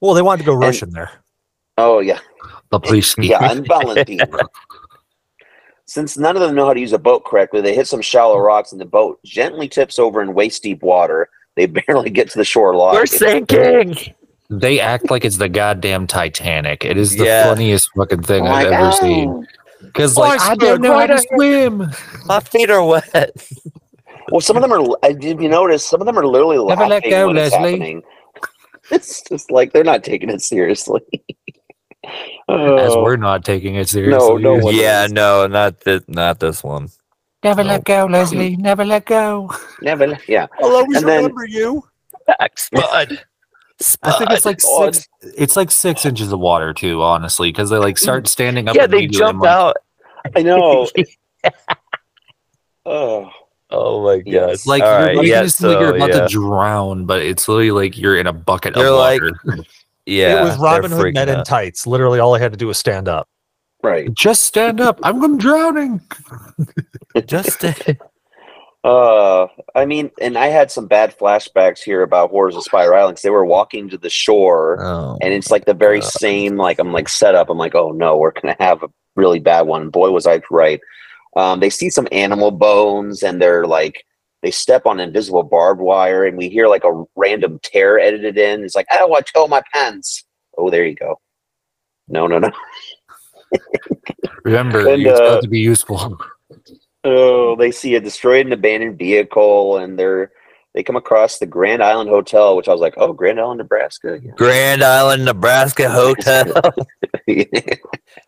Well, 0.00 0.14
they 0.14 0.22
wanted 0.22 0.42
to 0.42 0.46
go 0.46 0.54
Russian 0.54 0.90
there. 0.90 1.10
Oh, 1.78 2.00
yeah. 2.00 2.18
The 2.70 2.80
police. 2.80 3.14
Yeah, 3.18 3.38
and 3.50 3.66
Valentine. 3.66 4.20
Since 5.86 6.16
none 6.16 6.36
of 6.36 6.42
them 6.42 6.54
know 6.54 6.66
how 6.66 6.74
to 6.74 6.80
use 6.80 6.92
a 6.92 6.98
boat 6.98 7.24
correctly, 7.24 7.60
they 7.60 7.74
hit 7.74 7.86
some 7.86 8.00
shallow 8.00 8.38
rocks 8.38 8.72
and 8.72 8.80
the 8.80 8.86
boat 8.86 9.20
gently 9.24 9.68
tips 9.68 9.98
over 9.98 10.22
in 10.22 10.34
waist 10.34 10.62
deep 10.62 10.82
water. 10.82 11.28
They 11.56 11.66
barely 11.86 12.10
get 12.10 12.30
to 12.30 12.38
the 12.38 12.44
shore 12.44 12.74
line. 12.74 12.94
We're 12.94 13.06
sinking. 13.06 13.96
They 14.50 14.80
act 14.80 15.10
like 15.10 15.24
it's 15.24 15.38
the 15.38 15.48
goddamn 15.48 16.06
Titanic. 16.06 16.84
It 16.84 16.96
is 16.96 17.16
the 17.16 17.24
Yeah. 17.24 17.44
funniest 17.48 17.90
fucking 17.96 18.22
thing 18.22 18.42
Oh 18.44 18.48
I've 18.48 18.70
my 18.70 18.76
ever 18.76 18.90
God. 18.90 18.98
seen. 19.00 19.46
Because 19.82 20.16
Oh, 20.16 20.22
like 20.22 20.40
I 20.40 20.52
I 20.52 20.54
don't 20.54 20.80
know 20.80 20.98
how 20.98 21.06
to 21.06 21.18
swim. 21.18 21.90
My 22.26 22.40
feet 22.40 22.70
are 22.70 22.84
wet. 22.84 23.30
Well, 24.30 24.40
some 24.40 24.56
of 24.56 24.62
them 24.62 24.72
are. 24.72 24.96
I 25.02 25.12
Did 25.12 25.40
you 25.40 25.48
notice? 25.48 25.84
Some 25.86 26.00
of 26.00 26.06
them 26.06 26.18
are 26.18 26.26
literally 26.26 26.56
Never 26.58 26.86
laughing 26.86 26.88
let 26.88 27.10
go, 27.10 27.26
when 27.28 27.36
it's 27.36 27.52
Leslie. 27.54 27.72
happening. 27.72 28.02
It's 28.90 29.22
just 29.22 29.50
like 29.50 29.72
they're 29.72 29.82
not 29.82 30.04
taking 30.04 30.28
it 30.28 30.42
seriously. 30.42 31.00
As 32.48 32.92
Oh, 32.92 33.02
we're 33.02 33.16
not 33.16 33.44
taking 33.44 33.74
it 33.76 33.88
seriously. 33.88 34.42
no 34.42 34.56
one- 34.58 34.74
yeah, 34.74 35.06
no, 35.10 35.46
not 35.46 35.80
this, 35.80 36.02
not 36.08 36.40
this 36.40 36.62
one. 36.62 36.88
Never 37.42 37.62
No. 37.62 37.70
let 37.70 37.84
go, 37.84 38.06
Leslie. 38.06 38.56
Never 38.56 38.84
let 38.84 39.04
go. 39.06 39.50
never. 39.82 40.18
Yeah, 40.28 40.46
I'll 40.62 40.76
always 40.76 40.98
And 40.98 41.08
then- 41.08 41.22
remember 41.24 41.46
you. 41.46 41.82
Back, 42.26 42.58
Spud. 42.58 43.18
I 44.02 44.12
think 44.12 44.30
it's 44.30 44.46
like 44.46 44.62
God. 44.62 44.94
six. 44.94 45.08
It's 45.36 45.56
like 45.56 45.70
six 45.70 46.06
inches 46.06 46.32
of 46.32 46.38
water 46.40 46.72
too, 46.72 47.02
honestly, 47.02 47.50
because 47.50 47.68
they 47.70 47.76
like 47.76 47.98
start 47.98 48.28
standing 48.28 48.68
up. 48.68 48.76
yeah, 48.76 48.86
they 48.86 48.98
immediately. 48.98 49.18
jump 49.18 49.40
like, 49.42 49.50
out. 49.50 49.76
I 50.34 50.42
know. 50.42 50.86
oh, 52.86 53.30
Oh 53.70 54.04
my 54.04 54.18
god! 54.18 54.26
Yes. 54.26 54.66
Like 54.66 54.82
All 54.82 54.88
you're 54.88 55.16
right, 55.18 55.26
yeah, 55.26 55.42
it 55.42 55.48
seem 55.50 55.70
like 55.70 55.80
you're 55.80 55.96
about 55.96 56.10
yeah. 56.10 56.20
to 56.20 56.28
drown, 56.28 57.06
but 57.06 57.22
it's 57.22 57.48
literally 57.48 57.72
like 57.72 57.98
you're 57.98 58.16
in 58.16 58.26
a 58.26 58.32
bucket 58.32 58.74
They're 58.74 58.88
of 58.88 58.94
like- 58.98 59.20
water. 59.20 59.64
yeah, 60.06 60.40
it 60.40 60.44
was 60.44 60.58
Robin 60.58 60.90
Hood 60.90 61.00
freaking 61.00 61.14
men 61.14 61.28
in 61.28 61.44
tights. 61.44 61.86
Literally, 61.86 62.18
all 62.20 62.34
I 62.34 62.38
had 62.38 62.52
to 62.52 62.58
do 62.58 62.66
was 62.66 62.78
stand 62.78 63.08
up. 63.08 63.28
right. 63.82 64.12
Just 64.14 64.44
stand 64.44 64.80
up. 64.80 64.98
I'm 65.02 65.20
going 65.20 65.38
drowning. 65.38 66.00
Just 67.26 67.64
Uh, 68.84 69.46
I 69.74 69.86
mean, 69.86 70.10
and 70.20 70.36
I 70.36 70.48
had 70.48 70.70
some 70.70 70.86
bad 70.86 71.16
flashbacks 71.18 71.78
here 71.82 72.02
about 72.02 72.28
Horrors 72.30 72.54
of 72.54 72.64
Spider 72.64 72.94
Island. 72.94 73.16
'cause 73.16 73.22
They 73.22 73.30
were 73.30 73.46
walking 73.46 73.88
to 73.88 73.96
the 73.96 74.10
shore, 74.10 74.78
oh, 74.84 75.16
and 75.22 75.32
it's 75.32 75.50
like 75.50 75.64
the 75.64 75.72
very 75.72 76.00
God. 76.00 76.10
same. 76.10 76.56
Like 76.58 76.78
I'm 76.78 76.92
like 76.92 77.08
set 77.08 77.34
up. 77.34 77.48
I'm 77.48 77.56
like, 77.56 77.74
oh 77.74 77.92
no, 77.92 78.18
we're 78.18 78.32
gonna 78.32 78.56
have 78.60 78.82
a 78.82 78.88
really 79.16 79.38
bad 79.40 79.62
one. 79.62 79.88
Boy, 79.88 80.10
was 80.10 80.26
I 80.26 80.42
right. 80.50 80.80
Um, 81.34 81.60
they 81.60 81.70
see 81.70 81.88
some 81.88 82.06
animal 82.12 82.50
bones, 82.50 83.22
and 83.22 83.40
they're 83.40 83.66
like, 83.66 84.04
they 84.44 84.50
step 84.50 84.84
on 84.84 85.00
invisible 85.00 85.42
barbed 85.42 85.80
wire, 85.80 86.26
and 86.26 86.36
we 86.36 86.50
hear 86.50 86.68
like 86.68 86.84
a 86.84 87.04
random 87.16 87.58
tear 87.62 87.98
edited 87.98 88.36
in. 88.36 88.62
It's 88.62 88.74
like, 88.74 88.86
oh, 88.92 89.14
I 89.14 89.22
tore 89.22 89.48
my 89.48 89.62
pants. 89.72 90.22
Oh, 90.58 90.68
there 90.68 90.84
you 90.84 90.94
go. 90.94 91.18
No, 92.08 92.26
no, 92.26 92.38
no. 92.38 92.50
Remember, 94.44 94.86
And, 94.86 95.00
you're 95.00 95.14
uh, 95.14 95.16
supposed 95.16 95.44
to 95.44 95.48
be 95.48 95.60
useful. 95.60 96.18
Oh, 97.04 97.56
they 97.56 97.70
see 97.70 97.94
a 97.94 98.00
destroyed 98.00 98.44
and 98.44 98.52
abandoned 98.52 98.98
vehicle, 98.98 99.78
and 99.78 99.98
they're 99.98 100.30
they 100.74 100.82
come 100.82 100.96
across 100.96 101.38
the 101.38 101.46
Grand 101.46 101.82
Island 101.82 102.10
Hotel, 102.10 102.54
which 102.54 102.68
I 102.68 102.72
was 102.72 102.80
like, 102.80 102.94
oh, 102.98 103.12
Grand 103.12 103.40
Island, 103.40 103.58
Nebraska. 103.58 104.18
Grand 104.36 104.82
Island, 104.82 105.24
Nebraska 105.24 105.88
hotel. 105.88 106.52
Yeah. 107.26 107.44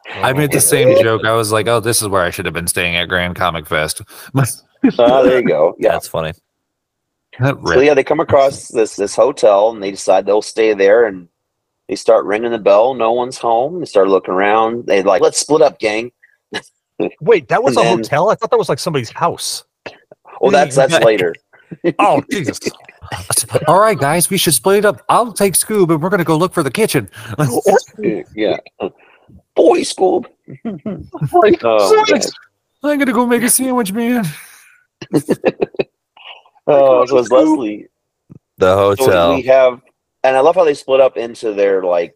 I 0.14 0.32
made 0.32 0.52
the 0.52 0.60
same 0.62 0.96
joke. 1.02 1.26
I 1.26 1.32
was 1.32 1.52
like, 1.52 1.66
"Oh, 1.66 1.80
this 1.80 2.00
is 2.00 2.08
where 2.08 2.22
I 2.22 2.30
should 2.30 2.46
have 2.46 2.54
been 2.54 2.68
staying 2.68 2.96
at 2.96 3.08
Grand 3.08 3.36
Comic 3.36 3.66
Fest." 3.66 4.00
Oh, 4.98 5.22
there 5.26 5.40
you 5.40 5.46
go. 5.46 5.74
Yeah. 5.78 5.92
That's 5.92 6.08
funny. 6.08 6.32
So 7.38 7.80
yeah, 7.80 7.92
they 7.92 8.02
come 8.04 8.20
across 8.20 8.68
this 8.68 8.96
this 8.96 9.14
hotel 9.14 9.70
and 9.70 9.82
they 9.82 9.90
decide 9.90 10.24
they'll 10.24 10.40
stay 10.40 10.72
there 10.72 11.04
and 11.04 11.28
They 11.88 11.94
start 11.96 12.24
ringing 12.24 12.50
the 12.50 12.58
bell. 12.58 12.94
No 12.94 13.12
one's 13.12 13.36
home. 13.38 13.78
They 13.80 13.84
start 13.86 14.08
looking 14.08 14.32
around. 14.32 14.86
They 14.86 15.02
like, 15.02 15.20
let's 15.20 15.38
split 15.38 15.60
up, 15.60 15.78
gang. 15.78 16.12
Wait, 17.20 17.48
that 17.48 17.62
was 17.62 17.76
And 17.76 17.84
a 17.84 17.88
then- 17.90 17.98
hotel? 17.98 18.30
I 18.30 18.34
thought 18.36 18.50
that 18.50 18.58
was 18.58 18.68
like 18.70 18.78
somebody's 18.78 19.10
house. 19.10 19.64
Well, 20.40 20.50
that's 20.50 20.76
that's 20.76 20.98
later. 21.04 21.34
Oh, 21.98 22.22
Jesus. 22.30 22.58
All 23.68 23.80
right, 23.80 23.98
guys, 23.98 24.30
we 24.30 24.36
should 24.38 24.54
split 24.54 24.78
it 24.78 24.84
up. 24.84 25.02
I'll 25.08 25.32
take 25.32 25.52
Scoob, 25.54 25.90
and 25.92 26.02
we're 26.02 26.08
gonna 26.10 26.24
go 26.24 26.36
look 26.36 26.52
for 26.54 26.62
the 26.62 26.70
kitchen. 26.70 27.08
yeah. 28.34 28.58
Boy, 29.54 29.80
Scoob. 29.82 30.26
Oh. 31.64 32.04
I'm 32.82 32.98
gonna 32.98 33.12
go 33.12 33.26
make 33.26 33.42
a 33.42 33.50
sandwich, 33.50 33.92
man. 33.92 34.24
Oh, 36.66 37.04
so 37.06 37.18
it's 37.18 37.30
Leslie. 37.30 37.88
The 38.58 38.94
So 38.96 39.04
hotel. 39.04 39.34
we 39.34 39.42
have, 39.42 39.80
and 40.24 40.36
I 40.36 40.40
love 40.40 40.54
how 40.56 40.64
they 40.64 40.74
split 40.74 41.00
up 41.00 41.16
into 41.16 41.52
their 41.52 41.82
like, 41.82 42.14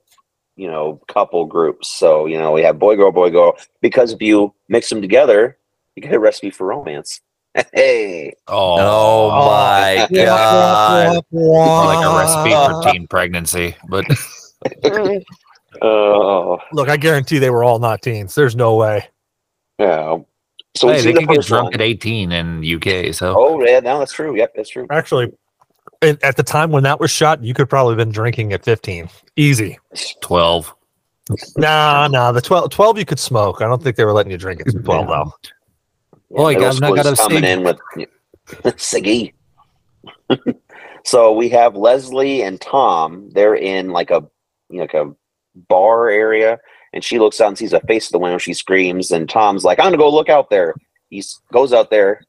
you 0.57 0.69
know, 0.71 1.01
couple 1.09 1.45
groups. 1.47 1.89
So 1.91 2.27
you 2.27 2.39
know, 2.39 2.53
we 2.53 2.63
have 2.63 2.79
boy, 2.79 2.97
girl, 2.97 3.13
boy, 3.13 3.31
girl. 3.31 3.57
Because 3.81 4.13
if 4.13 4.23
you 4.23 4.55
mix 4.69 4.89
them 4.89 5.01
together, 5.03 5.59
you 5.97 6.03
get 6.03 6.13
a 6.13 6.19
recipe 6.19 6.51
for 6.51 6.67
romance. 6.67 7.21
Hey, 7.73 8.33
Oh, 8.47 8.77
oh. 8.79 9.29
my 9.45 10.07
yeah. 10.11 10.25
god. 10.27 11.25
Like 11.33 12.07
a 12.07 12.17
recipe 12.17 12.51
for 12.53 12.93
teen 12.93 13.09
pregnancy, 13.09 13.77
but 13.89 14.05
oh 15.83 16.59
Look, 16.73 16.89
I 16.89 16.97
guarantee 16.97 17.39
they 17.39 17.51
were 17.51 17.65
all 17.65 17.79
not 17.81 18.03
teens. 18.03 18.35
There's 18.37 18.55
no 18.55 18.77
way. 18.77 19.09
yeah. 19.81 20.19
So 20.77 20.87
we 20.87 20.95
hey, 20.95 20.99
see 21.01 21.07
they 21.09 21.13
the 21.15 21.27
can 21.27 21.35
get 21.35 21.45
drunk 21.45 21.65
one. 21.67 21.75
at 21.75 21.81
18 21.81 22.33
in 22.33 22.65
UK. 22.77 23.13
So 23.15 23.35
Oh 23.37 23.63
yeah, 23.65 23.81
no, 23.81 23.99
that's 23.99 24.13
true. 24.13 24.37
Yep, 24.37 24.53
that's 24.55 24.71
true. 24.71 24.87
Actually, 24.91 25.33
at 26.03 26.37
the 26.37 26.43
time 26.43 26.71
when 26.71 26.83
that 26.85 27.01
was 27.01 27.11
shot, 27.11 27.43
you 27.43 27.55
could 27.55 27.69
probably 27.69 27.93
have 27.93 27.99
been 27.99 28.13
drinking 28.13 28.53
at 28.53 28.65
15. 28.65 29.11
Easy. 29.37 29.79
12. 30.23 30.75
Nah, 31.57 32.09
nah. 32.09 32.33
The 32.33 32.41
12, 32.41 32.71
12 32.71 32.99
you 32.99 33.05
could 33.05 33.19
smoke. 33.19 33.61
I 33.63 33.67
don't 33.67 33.83
think 33.83 33.97
they 33.97 34.05
were 34.05 34.13
letting 34.13 34.33
you 34.33 34.39
drink 34.39 34.61
at 34.61 34.73
12, 34.85 35.07
though. 35.09 35.33
Oh, 36.37 36.45
I 36.47 36.55
middle 36.55 36.61
got- 36.61 36.73
I 36.73 36.77
school 36.77 36.95
got 36.97 37.07
is 37.07 37.13
a 37.13 37.17
coming 37.17 37.43
cig. 37.43 37.59
in 37.59 37.63
with 37.65 37.81
Siggy. 38.79 39.33
so 41.05 41.33
we 41.33 41.49
have 41.51 41.77
Leslie 41.77 42.43
and 42.43 42.61
Tom. 42.61 43.29
They're 43.33 43.55
in 43.57 43.91
like 43.91 44.11
a 44.11 44.25
you 44.71 44.77
know, 44.79 44.83
like 44.83 44.95
a 44.95 45.13
bar 45.69 46.09
area, 46.09 46.59
and 46.93 47.03
she 47.05 47.19
looks 47.19 47.41
out 47.41 47.49
and 47.49 47.59
sees 47.59 47.73
a 47.73 47.81
face 47.81 48.07
at 48.09 48.13
the 48.13 48.19
window. 48.19 48.39
She 48.39 48.53
screams, 48.55 49.11
and 49.11 49.29
Tom's 49.29 49.65
like, 49.65 49.79
"I'm 49.79 49.87
gonna 49.87 49.97
go 49.99 50.11
look 50.13 50.29
out 50.29 50.51
there." 50.51 50.75
He 51.11 51.23
goes 51.53 51.73
out 51.73 51.91
there, 51.91 52.23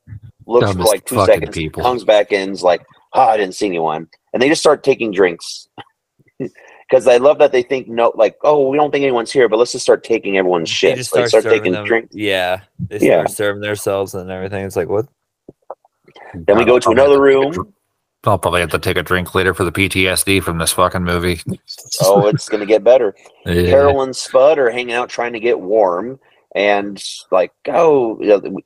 looks 0.48 0.72
for 0.72 0.80
like 0.84 1.06
two 1.06 1.24
seconds, 1.26 1.56
people. 1.56 1.84
comes 1.84 2.04
back 2.04 2.32
in, 2.32 2.52
is 2.52 2.64
like, 2.64 2.82
"Ah, 3.14 3.30
I 3.30 3.38
didn't 3.38 3.56
see 3.56 3.68
anyone," 3.68 4.08
and 4.34 4.42
they 4.42 4.50
just 4.50 4.62
start 4.62 4.84
taking 4.84 5.12
drinks. 5.12 5.68
Because 6.90 7.08
I 7.08 7.16
love 7.18 7.38
that 7.40 7.54
they 7.54 7.64
think 7.64 7.88
no, 7.88 8.12
like, 8.16 8.36
oh, 8.44 8.68
we 8.68 8.76
don't 8.76 8.92
think 8.92 9.04
anyone's 9.04 9.32
here, 9.32 9.48
but 9.48 9.56
let's 9.56 9.72
just 9.72 9.84
start 9.86 10.04
taking 10.04 10.38
everyone's 10.38 10.70
They 10.70 10.74
shit. 10.74 10.98
just 10.98 11.12
So 11.12 11.22
they 11.22 11.28
start, 11.30 11.44
start 11.44 11.56
taking 11.56 11.72
them. 11.72 11.86
drinks. 11.86 12.14
Yeah. 12.14 12.64
They 12.90 12.98
start 13.00 13.10
Yeah. 13.10 13.26
serving 13.28 13.62
themselves 13.62 14.14
and 14.14 14.30
everything. 14.30 14.66
It's 14.66 14.76
like, 14.76 14.90
what? 14.90 15.06
Then 16.34 16.58
we 16.58 16.66
go 16.66 16.80
to 16.80 16.90
another 16.90 17.22
room. 17.22 17.74
I'll 18.24 18.38
probably 18.38 18.62
have 18.62 18.70
to 18.72 18.80
take 18.80 18.98
a 18.98 19.04
drink 19.04 19.34
later 19.34 19.54
for 19.54 19.64
the 19.64 19.72
PTSD 19.72 20.44
from 20.44 20.60
this 20.60 20.72
fucking 20.74 21.04
movie. 21.04 21.42
Oh, 22.04 22.28
it's 22.28 22.50
gonna 22.50 22.66
get 22.66 22.84
better. 22.84 23.16
Yeah. 23.46 23.66
Carol 23.66 24.02
and 24.02 24.16
Spud 24.16 24.58
are 24.58 24.70
hanging 24.70 24.94
out 24.94 25.10
trying 25.10 25.34
to 25.34 25.40
get 25.40 25.60
warm, 25.60 26.20
and 26.56 27.02
like, 27.32 27.52
oh, 27.68 28.20
you 28.22 28.28
know, 28.28 28.58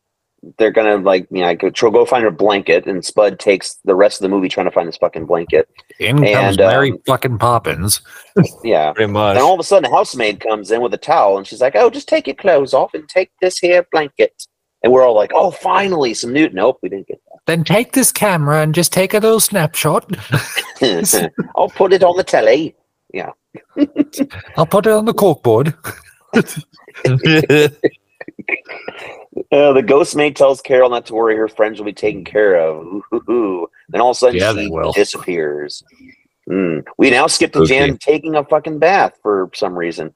they're 0.57 0.71
gonna 0.71 0.97
like, 0.97 1.27
you 1.29 1.41
know, 1.41 1.55
go, 1.55 1.69
go 1.69 2.05
find 2.05 2.25
a 2.25 2.31
blanket, 2.31 2.85
and 2.85 3.03
Spud 3.03 3.39
takes 3.39 3.75
the 3.85 3.95
rest 3.95 4.19
of 4.19 4.23
the 4.23 4.29
movie 4.29 4.49
trying 4.49 4.67
to 4.67 4.71
find 4.71 4.87
this 4.87 4.97
fucking 4.97 5.25
blanket. 5.25 5.69
In 5.99 6.17
comes 6.17 6.57
Mary 6.57 6.91
um, 6.91 6.99
fucking 7.05 7.37
Poppins. 7.37 8.01
Yeah. 8.63 8.91
Pretty 8.93 9.11
much. 9.11 9.37
And 9.37 9.43
all 9.43 9.53
of 9.53 9.59
a 9.59 9.63
sudden, 9.63 9.89
the 9.89 9.95
housemaid 9.95 10.41
comes 10.41 10.71
in 10.71 10.81
with 10.81 10.93
a 10.93 10.97
towel, 10.97 11.37
and 11.37 11.47
she's 11.47 11.61
like, 11.61 11.75
"Oh, 11.75 11.89
just 11.89 12.07
take 12.07 12.27
your 12.27 12.35
clothes 12.35 12.73
off 12.73 12.93
and 12.93 13.07
take 13.07 13.31
this 13.41 13.57
here 13.59 13.87
blanket." 13.91 14.45
And 14.85 14.93
we're 14.93 15.03
all 15.03 15.15
like, 15.15 15.31
"Oh, 15.33 15.49
finally, 15.49 16.13
some 16.13 16.31
new." 16.31 16.47
Nope, 16.49 16.77
we 16.83 16.89
didn't 16.89 17.07
get 17.07 17.19
that. 17.25 17.39
Then 17.47 17.63
take 17.63 17.93
this 17.93 18.11
camera 18.11 18.61
and 18.61 18.75
just 18.75 18.93
take 18.93 19.15
a 19.15 19.19
little 19.19 19.39
snapshot. 19.39 20.15
I'll 21.55 21.69
put 21.69 21.91
it 21.91 22.03
on 22.03 22.15
the 22.17 22.23
telly. 22.23 22.75
Yeah. 23.11 23.31
I'll 24.57 24.67
put 24.67 24.85
it 24.85 24.91
on 24.91 25.05
the 25.05 25.13
corkboard. 25.13 25.73
Uh, 29.51 29.73
the 29.73 29.83
ghost 29.83 30.15
maid 30.15 30.35
tells 30.35 30.61
Carol 30.61 30.89
not 30.89 31.05
to 31.07 31.13
worry; 31.13 31.35
her 31.35 31.47
friends 31.49 31.77
will 31.77 31.85
be 31.85 31.93
taken 31.93 32.23
care 32.23 32.55
of. 32.55 32.85
Ooh. 33.29 33.67
Then 33.89 33.99
all 34.01 34.11
of 34.11 34.15
a 34.15 34.19
sudden, 34.19 34.39
Yeah, 34.39 34.53
she 34.53 34.91
disappears. 34.93 35.83
Mm. 36.49 36.85
We 36.97 37.09
now 37.09 37.27
skip 37.27 37.51
to 37.53 37.59
Okay. 37.59 37.79
Jan 37.79 37.97
taking 37.97 38.35
a 38.35 38.45
fucking 38.45 38.79
bath 38.79 39.17
for 39.21 39.49
some 39.53 39.77
reason, 39.77 40.13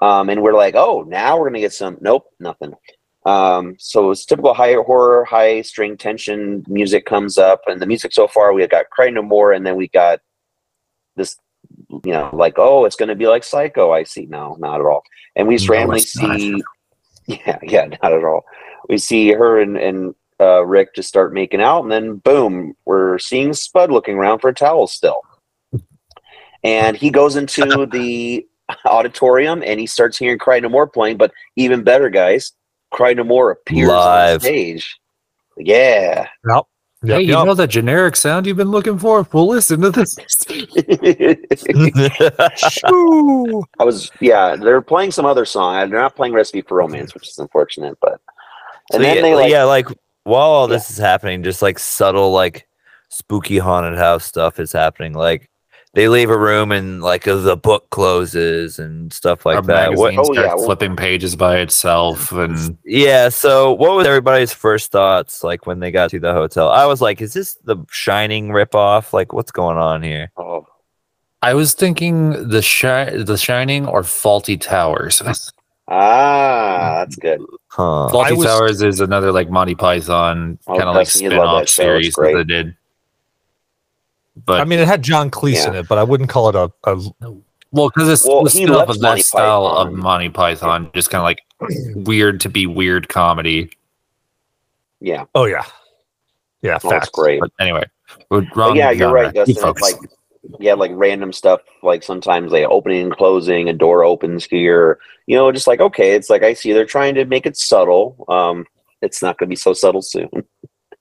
um, 0.00 0.30
and 0.30 0.42
we're 0.42 0.54
like, 0.54 0.74
"Oh, 0.74 1.02
now 1.06 1.38
we're 1.38 1.48
gonna 1.50 1.60
get 1.60 1.74
some." 1.74 1.98
Nope, 2.00 2.24
nothing. 2.40 2.72
Um, 3.24 3.76
so 3.78 4.10
it's 4.10 4.24
typical 4.24 4.54
high 4.54 4.74
horror, 4.74 5.24
high 5.24 5.62
string 5.62 5.96
tension 5.96 6.64
music 6.66 7.06
comes 7.06 7.38
up, 7.38 7.60
and 7.66 7.80
the 7.80 7.86
music 7.86 8.12
so 8.12 8.26
far 8.26 8.52
we 8.52 8.66
got 8.66 8.90
"Cry 8.90 9.10
No 9.10 9.22
More," 9.22 9.52
and 9.52 9.66
then 9.66 9.76
we 9.76 9.88
got 9.88 10.20
this, 11.16 11.36
you 12.04 12.12
know, 12.12 12.30
like, 12.32 12.54
"Oh, 12.58 12.84
it's 12.84 12.96
gonna 12.96 13.14
be 13.14 13.28
like 13.28 13.44
Psycho." 13.44 13.92
I 13.92 14.02
see. 14.02 14.26
No, 14.26 14.56
not 14.58 14.80
at 14.80 14.86
all. 14.86 15.02
And 15.36 15.46
we 15.46 15.56
just 15.56 15.68
No, 15.68 15.74
randomly 15.74 16.00
not. 16.16 16.38
see, 16.38 16.62
yeah, 17.26 17.58
yeah, 17.62 17.86
not 17.86 18.12
at 18.12 18.24
all 18.24 18.44
we 18.88 18.98
see 18.98 19.32
her 19.32 19.60
and, 19.60 19.76
and 19.76 20.14
uh, 20.40 20.64
Rick 20.64 20.94
just 20.94 21.08
start 21.08 21.32
making 21.32 21.60
out, 21.60 21.82
and 21.82 21.92
then 21.92 22.16
boom, 22.16 22.74
we're 22.84 23.18
seeing 23.18 23.52
Spud 23.52 23.92
looking 23.92 24.16
around 24.16 24.40
for 24.40 24.48
a 24.48 24.54
towel 24.54 24.86
still. 24.86 25.20
And 26.64 26.96
he 26.96 27.10
goes 27.10 27.36
into 27.36 27.86
the 27.92 28.46
auditorium 28.86 29.62
and 29.64 29.78
he 29.78 29.86
starts 29.86 30.18
hearing 30.18 30.38
Cry 30.38 30.58
No 30.60 30.68
More 30.68 30.86
playing, 30.88 31.16
but 31.16 31.32
even 31.56 31.84
better, 31.84 32.10
guys, 32.10 32.52
Cry 32.92 33.14
No 33.14 33.24
More 33.24 33.50
appears 33.50 33.90
on 33.90 34.40
stage. 34.40 34.98
Yeah. 35.56 36.28
Yep, 36.48 36.64
hey, 37.04 37.20
you 37.22 37.36
yep. 37.36 37.44
know 37.44 37.54
that 37.54 37.68
generic 37.68 38.16
sound 38.16 38.46
you've 38.46 38.56
been 38.56 38.70
looking 38.70 38.98
for? 38.98 39.26
Well, 39.32 39.48
listen 39.48 39.80
to 39.80 39.90
this. 39.90 40.16
I 43.78 43.84
was, 43.84 44.10
yeah, 44.20 44.56
they're 44.56 44.80
playing 44.80 45.10
some 45.10 45.26
other 45.26 45.44
song. 45.44 45.90
They're 45.90 46.00
not 46.00 46.14
playing 46.14 46.32
Recipe 46.32 46.62
for 46.62 46.76
Romance, 46.76 47.12
which 47.14 47.28
is 47.28 47.38
unfortunate, 47.38 47.98
but. 48.00 48.20
So 48.92 48.98
then 48.98 49.16
yeah, 49.16 49.22
they 49.22 49.34
like, 49.34 49.50
yeah, 49.50 49.64
like 49.64 49.88
while 50.24 50.50
all 50.50 50.68
this 50.68 50.90
is 50.90 50.98
happening, 50.98 51.42
just 51.42 51.62
like 51.62 51.78
subtle, 51.78 52.30
like 52.30 52.68
spooky 53.08 53.58
haunted 53.58 53.98
house 53.98 54.24
stuff 54.24 54.60
is 54.60 54.72
happening. 54.72 55.12
Like 55.12 55.48
they 55.94 56.08
leave 56.08 56.30
a 56.30 56.38
room 56.38 56.72
and 56.72 57.02
like 57.02 57.28
uh, 57.28 57.36
the 57.36 57.56
book 57.56 57.90
closes 57.90 58.78
and 58.78 59.12
stuff 59.12 59.44
like 59.44 59.56
Our 59.56 59.62
that. 59.62 59.94
What, 59.94 60.14
Oh, 60.16 60.32
yeah, 60.32 60.54
flipping 60.56 60.96
pages 60.96 61.36
by 61.36 61.58
itself, 61.58 62.32
and 62.32 62.78
yeah. 62.84 63.28
So 63.28 63.72
what 63.72 63.92
was 63.96 64.06
everybody's 64.06 64.52
first 64.54 64.90
thoughts 64.90 65.44
like 65.44 65.66
when 65.66 65.80
they 65.80 65.90
got 65.90 66.10
to 66.10 66.18
the 66.20 66.32
hotel? 66.32 66.70
I 66.70 66.86
was 66.86 67.00
like, 67.02 67.20
is 67.20 67.34
this 67.34 67.54
the 67.64 67.76
Shining 67.90 68.48
ripoff? 68.48 69.12
Like, 69.12 69.32
what's 69.32 69.52
going 69.52 69.76
on 69.76 70.02
here? 70.02 70.30
oh, 70.36 70.66
I 71.42 71.54
was 71.54 71.74
thinking 71.74 72.48
the 72.48 72.62
shi- 72.62 73.22
the 73.24 73.36
Shining 73.36 73.86
or 73.86 74.02
Fawlty 74.02 74.60
Towers. 74.60 75.20
ah, 75.88 77.00
that's 77.04 77.16
good. 77.16 77.40
Huh. 77.68 78.08
Fawlty 78.12 78.36
was- 78.36 78.46
Towers 78.46 78.82
is 78.82 79.00
another 79.00 79.32
like 79.32 79.50
Monty 79.50 79.74
Python 79.74 80.58
kind 80.66 80.82
of 80.82 80.94
like 80.94 81.06
Dustin, 81.06 81.30
spin-off 81.30 81.60
that 81.62 81.68
show. 81.68 81.82
It's 81.96 82.14
series 82.14 82.14
that 82.14 82.20
great. 82.20 82.34
they 82.36 82.44
did. 82.44 82.76
But 84.36 84.60
I 84.60 84.64
mean, 84.64 84.78
it 84.78 84.88
had 84.88 85.02
John 85.02 85.30
Cleese 85.30 85.66
in 85.66 85.74
it, 85.74 85.88
but 85.88 85.98
I 85.98 86.04
wouldn't 86.04 86.30
call 86.30 86.48
it 86.48 86.54
a. 86.54 86.72
a 86.84 86.96
well, 87.70 87.88
because 87.88 88.08
it's 88.08 88.26
Well, 88.26 88.44
the 88.44 88.50
he 88.50 88.64
spin-off 88.64 88.88
of 88.88 89.00
that 89.00 89.08
Monty 89.08 89.22
style 89.22 89.66
of 89.66 89.88
Python. 89.88 90.00
Monty 90.00 90.28
Python, 90.28 90.90
just 90.94 91.10
kind 91.10 91.20
of 91.20 91.24
like 91.24 91.40
weird 92.06 92.40
to 92.40 92.48
be 92.48 92.66
weird 92.66 93.08
comedy. 93.08 93.70
Yeah, 95.00 95.24
oh, 95.34 95.46
yeah. 95.46 95.64
Yeah, 96.62 96.78
oh, 96.84 96.90
that's 96.90 97.08
great. 97.10 97.40
But 97.40 97.50
anyway, 97.58 97.84
we're 98.30 98.42
But 98.54 98.76
yeah, 98.76 98.90
you're 98.90 99.08
genre. 99.08 99.24
right, 99.24 99.34
Dustin. 99.34 99.74
Like 99.80 99.96
yeah, 100.58 100.74
like 100.74 100.92
random 100.94 101.32
stuff. 101.32 101.60
Like 101.82 102.02
sometimes 102.02 102.52
like 102.52 102.64
opening 102.64 103.02
and 103.06 103.16
closing, 103.16 103.68
a 103.68 103.72
door 103.72 104.04
opens 104.04 104.44
here. 104.44 104.98
You 105.26 105.36
know, 105.36 105.50
just 105.52 105.66
like 105.66 105.80
okay, 105.80 106.12
it's 106.12 106.30
like 106.30 106.42
I 106.42 106.54
see 106.54 106.72
they're 106.72 106.86
trying 106.86 107.14
to 107.16 107.24
make 107.24 107.46
it 107.46 107.56
subtle. 107.56 108.24
Um, 108.28 108.66
it's 109.02 109.22
not 109.22 109.38
going 109.38 109.48
to 109.48 109.52
be 109.52 109.56
so 109.56 109.72
subtle 109.72 110.02
soon. 110.02 110.30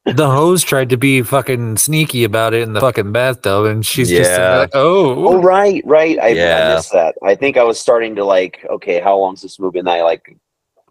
the 0.05 0.29
hose 0.29 0.63
tried 0.63 0.89
to 0.89 0.97
be 0.97 1.21
fucking 1.21 1.77
sneaky 1.77 2.23
about 2.23 2.53
it 2.53 2.63
in 2.63 2.73
the 2.73 2.79
fucking 2.79 3.11
bathtub, 3.11 3.65
and 3.65 3.85
she's 3.85 4.09
just 4.09 4.31
like, 4.31 4.71
"Oh, 4.73 5.27
Oh 5.27 5.41
right, 5.41 5.83
right. 5.85 6.17
I, 6.19 6.29
I 6.29 6.75
missed 6.75 6.91
that. 6.93 7.15
I 7.23 7.35
think 7.35 7.57
I 7.57 7.63
was 7.63 7.79
starting 7.79 8.15
to 8.15 8.25
like. 8.25 8.65
Okay, 8.69 8.99
how 8.99 9.17
long's 9.17 9.41
this 9.41 9.59
movie? 9.59 9.79
And 9.79 9.89
I 9.89 10.01
like. 10.03 10.35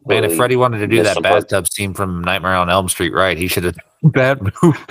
man!" 0.06 0.18
If 0.18 0.30
really 0.30 0.36
Freddie 0.36 0.56
wanted 0.56 0.78
to 0.78 0.86
do 0.86 1.02
that 1.02 1.14
some 1.14 1.22
parts. 1.24 1.44
bathtub 1.46 1.68
scene 1.68 1.92
from 1.94 2.22
Nightmare 2.22 2.54
on 2.54 2.70
Elm 2.70 2.88
Street, 2.88 3.12
right? 3.12 3.36
He 3.36 3.48
should 3.48 3.64
have 3.64 3.76
bad 4.04 4.40
move. 4.42 4.86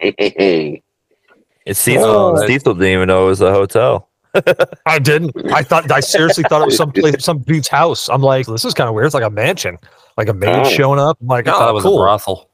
Hey, 0.00 0.14
hey, 0.18 0.34
hey. 0.36 0.82
It's 1.66 1.80
Cecil. 1.80 2.04
Oh. 2.04 2.46
Cecil 2.46 2.74
didn't 2.74 2.88
even 2.92 3.08
know 3.08 3.24
it 3.24 3.28
was 3.28 3.40
a 3.40 3.50
hotel. 3.52 4.08
I 4.86 4.98
didn't. 4.98 5.32
I 5.52 5.62
thought. 5.62 5.90
I 5.90 6.00
seriously 6.00 6.44
thought 6.44 6.62
it 6.62 6.66
was 6.66 6.76
some 6.76 6.92
place, 6.92 7.24
some 7.24 7.38
dude's 7.40 7.68
house. 7.68 8.08
I'm 8.08 8.20
like, 8.20 8.46
this 8.46 8.64
is 8.64 8.74
kind 8.74 8.88
of 8.88 8.94
weird. 8.94 9.06
It's 9.06 9.14
like 9.14 9.24
a 9.24 9.30
mansion, 9.30 9.78
like 10.16 10.28
a 10.28 10.34
maid 10.34 10.66
Oh. 10.66 10.68
showing 10.70 10.98
up. 11.00 11.18
I'm 11.20 11.26
like, 11.28 11.46
I 11.48 11.52
thought 11.52 11.68
it 11.68 11.70
oh, 11.70 11.74
was 11.74 11.84
a 11.84 11.88
cool. 11.88 11.98
brothel. 11.98 12.50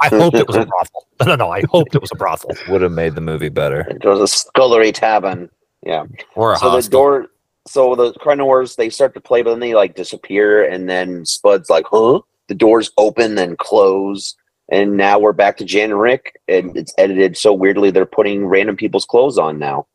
I 0.00 0.08
hoped 0.08 0.36
it 0.36 0.46
was 0.46 0.56
a 0.56 0.66
brothel. 0.66 1.06
No, 1.20 1.26
no, 1.26 1.36
no. 1.36 1.50
I 1.50 1.62
hoped 1.70 1.94
it 1.94 2.00
was 2.00 2.10
a 2.12 2.16
brothel. 2.16 2.50
Would 2.68 2.82
have 2.82 2.92
made 2.92 3.14
the 3.14 3.20
movie 3.20 3.48
better. 3.48 3.80
It 3.88 4.04
was 4.04 4.20
a 4.20 4.26
scullery 4.28 4.90
tavern. 4.90 5.48
Yeah. 5.84 6.06
or 6.34 6.54
a 6.54 6.58
so 6.58 6.80
the 6.80 6.88
door 6.88 7.26
so 7.66 7.94
the 7.94 8.12
Cronors 8.14 8.76
they 8.76 8.88
start 8.90 9.14
to 9.14 9.20
play 9.20 9.42
but 9.42 9.50
then 9.50 9.60
they 9.60 9.74
like 9.74 9.94
disappear 9.94 10.66
and 10.66 10.88
then 10.88 11.24
spud's 11.26 11.68
like 11.68 11.84
huh 11.90 12.20
the 12.48 12.54
doors 12.54 12.90
open 12.96 13.34
then 13.34 13.54
close 13.56 14.34
and 14.70 14.96
now 14.96 15.18
we're 15.18 15.32
back 15.34 15.58
to 15.58 15.64
jan 15.64 15.90
and 15.90 16.00
rick 16.00 16.40
and 16.48 16.74
it's 16.76 16.94
edited 16.96 17.36
so 17.36 17.52
weirdly 17.52 17.90
they're 17.90 18.06
putting 18.06 18.46
random 18.46 18.76
people's 18.76 19.04
clothes 19.04 19.38
on 19.38 19.58
now 19.58 19.86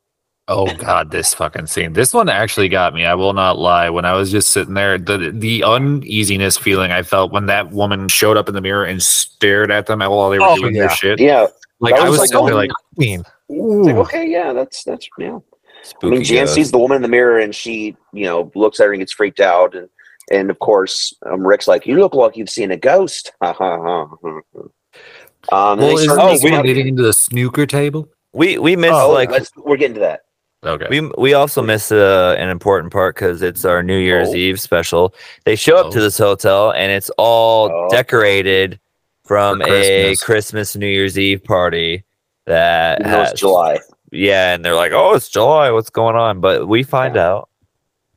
Oh 0.51 0.65
god, 0.77 1.11
this 1.11 1.33
fucking 1.33 1.67
scene. 1.67 1.93
This 1.93 2.11
one 2.13 2.27
actually 2.27 2.69
got 2.69 2.93
me. 2.93 3.05
I 3.05 3.13
will 3.13 3.33
not 3.33 3.59
lie. 3.59 3.89
When 3.91 4.03
I 4.03 4.13
was 4.13 4.31
just 4.31 4.49
sitting 4.49 4.73
there, 4.73 4.97
the 4.97 5.31
the 5.33 5.63
uneasiness 5.63 6.57
feeling 6.57 6.91
I 6.91 7.03
felt 7.03 7.31
when 7.31 7.45
that 7.45 7.69
woman 7.71 8.07
showed 8.07 8.35
up 8.35 8.49
in 8.49 8.55
the 8.55 8.61
mirror 8.61 8.83
and 8.83 9.01
stared 9.01 9.69
at 9.71 9.85
them 9.85 9.99
while 9.99 10.29
they 10.31 10.39
were 10.39 10.45
Oh, 10.49 10.57
doing 10.57 10.73
yeah. 10.75 10.87
their 10.87 10.89
shit. 10.95 11.19
yeah 11.19 11.47
Like 11.79 11.95
That 11.95 12.01
I 12.05 12.09
was 12.09 12.11
was 12.11 12.19
like, 12.19 12.29
sitting 12.29 12.51
oh, 12.51 12.55
like, 12.55 12.71
Queen. 12.95 13.23
it's 13.49 13.87
like 13.87 13.95
okay 13.97 14.27
yeah 14.27 14.51
that's 14.51 14.83
that's 14.83 15.07
yeah 15.19 15.37
Spooky 15.83 16.07
I 16.07 16.09
mean, 16.17 16.23
Jan 16.25 16.43
ghost. 16.45 16.55
sees 16.55 16.71
the 16.71 16.77
woman 16.79 16.97
in 16.97 17.01
the 17.03 17.07
mirror 17.07 17.39
and 17.39 17.55
she, 17.55 17.95
you 18.11 18.25
know, 18.25 18.51
looks 18.53 18.79
at 18.81 18.87
her 18.87 18.91
and 18.93 18.99
gets 18.99 19.13
freaked 19.13 19.39
out. 19.39 19.75
And, 19.75 19.87
and 20.29 20.49
of 20.49 20.59
course, 20.59 21.13
um, 21.25 21.47
Rick's 21.47 21.69
like, 21.69 21.85
You 21.87 21.97
look 21.99 22.13
like 22.13 22.35
you've 22.35 22.49
seen 22.49 22.71
a 22.71 22.75
ghost. 22.77 23.31
Ha 23.41 23.53
ha 23.53 23.77
ha. 23.81 24.05
ha, 24.07 24.39
ha. 24.53 25.71
Um, 25.71 25.79
well, 25.79 25.95
they 25.95 26.03
start 26.03 26.19
oh, 26.21 26.29
this 26.31 26.43
making 26.43 26.51
one 26.51 26.59
out- 26.59 26.65
leading 26.65 26.87
into 26.89 27.03
the 27.03 27.13
snooker 27.13 27.65
table? 27.65 28.09
we 28.33 28.57
we 28.57 28.75
missed 28.75 28.93
Oh, 28.93 29.11
like 29.11 29.31
we're 29.55 29.77
getting 29.77 29.93
to 29.95 29.99
that. 30.01 30.19
Okay. 30.65 30.87
we 30.89 31.09
we 31.17 31.33
also 31.33 31.61
miss 31.61 31.91
uh, 31.91 32.35
an 32.37 32.49
important 32.49 32.91
part 32.91 33.15
because 33.15 33.41
it's 33.41 33.63
our 33.63 33.81
New 33.81 33.97
Year's 33.97 34.29
Oh. 34.29 34.35
Eve 34.35 34.59
special. 34.59 35.13
They 35.45 35.55
show 35.55 35.77
up 35.77 35.91
to 35.91 35.99
Oh. 35.99 36.01
this 36.01 36.17
hotel 36.17 36.71
and 36.71 36.91
it's 36.91 37.09
all 37.17 37.71
Oh. 37.71 37.87
decorated 37.89 38.77
from 39.23 39.59
For 39.59 39.67
a 39.67 39.67
Christmas. 39.69 40.23
Christmas 40.23 40.75
New 40.75 40.87
Year's 40.87 41.17
Eve 41.17 41.43
party 41.43 42.03
that 42.45 42.99
Even 42.99 43.11
has- 43.11 43.33
July. 43.39 43.79
Yeah, 44.11 44.55
and 44.55 44.65
they're 44.65 44.75
like, 44.75 44.91
"Oh, 44.91 45.13
it's 45.13 45.29
July. 45.29 45.69
What's 45.71 45.91
going 45.91 46.15
on?" 46.15 46.41
But 46.41 46.67
we 46.67 46.81
find 46.83 47.15
out. 47.15 47.47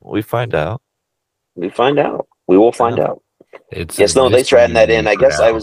We 0.01 0.23
find 0.23 0.55
out. 0.55 0.81
We 1.55 1.69
find 1.69 1.99
out. 1.99 2.27
We 2.49 2.57
will 2.57 2.73
find 2.73 2.99
out. 2.99 3.23
It's 3.71 3.99
Yes, 3.99 4.17
no, 4.17 4.31
for 4.49 4.57
adding 4.59 4.75
that 4.75 4.89
in. 4.91 5.07
I 5.07 5.15
guess 5.17 5.39
I 5.39 5.49
now. 5.51 5.59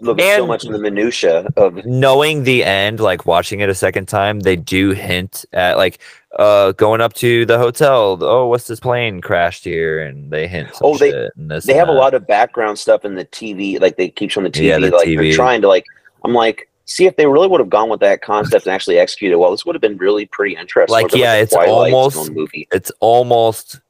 Looking 0.00 0.24
so 0.36 0.46
much 0.46 0.64
in 0.64 0.72
the 0.72 0.78
minutia 0.78 1.48
of 1.56 1.84
knowing 1.84 2.44
the 2.44 2.64
end, 2.64 3.00
like 3.00 3.26
watching 3.26 3.60
it 3.60 3.68
a 3.68 3.74
second 3.74 4.06
time, 4.06 4.40
they 4.40 4.56
do 4.56 4.90
hint 4.90 5.44
at 5.52 5.76
like 5.76 5.98
uh 6.38 6.72
going 6.72 7.00
up 7.00 7.12
to 7.14 7.44
the 7.46 7.58
hotel. 7.58 8.18
Oh, 8.20 8.46
what's 8.46 8.66
this 8.66 8.80
plane 8.80 9.20
crashed 9.20 9.64
here? 9.64 10.00
And 10.00 10.30
they 10.30 10.46
hint. 10.48 10.68
Oh, 10.82 10.96
they- 10.96 11.10
shit 11.10 11.32
and 11.36 11.50
this 11.50 11.64
they 11.64 11.74
have 11.74 11.88
a 11.88 11.92
lot 11.92 12.14
of 12.14 12.26
background 12.26 12.78
stuff 12.78 13.04
in 13.04 13.14
the 13.14 13.24
TV. 13.24 13.80
Like 13.80 13.96
they 13.96 14.08
keep 14.08 14.30
showing 14.30 14.44
the 14.44 14.50
TV. 14.50 14.64
Yeah, 14.64 14.78
the 14.78 14.90
like 14.90 15.06
TV. 15.06 15.16
they're 15.18 15.32
trying 15.34 15.60
to 15.62 15.68
like. 15.68 15.84
I'm 16.22 16.34
like, 16.34 16.68
see 16.84 17.06
if 17.06 17.16
they 17.16 17.26
really 17.26 17.48
would 17.48 17.60
have 17.60 17.70
gone 17.70 17.88
with 17.88 18.00
that 18.00 18.20
concept 18.20 18.66
and 18.66 18.74
actually 18.74 18.98
executed 18.98 19.38
well. 19.38 19.50
This 19.52 19.64
would 19.64 19.74
have 19.74 19.80
been 19.80 19.96
really 19.96 20.26
pretty 20.26 20.54
interesting. 20.56 20.92
Like, 20.92 21.14
yeah, 21.14 21.34
a 21.34 21.40
it's 21.42 21.54
almost- 21.54 22.30
movie. 22.30 22.68
It's 22.72 22.92
almost 23.00 23.80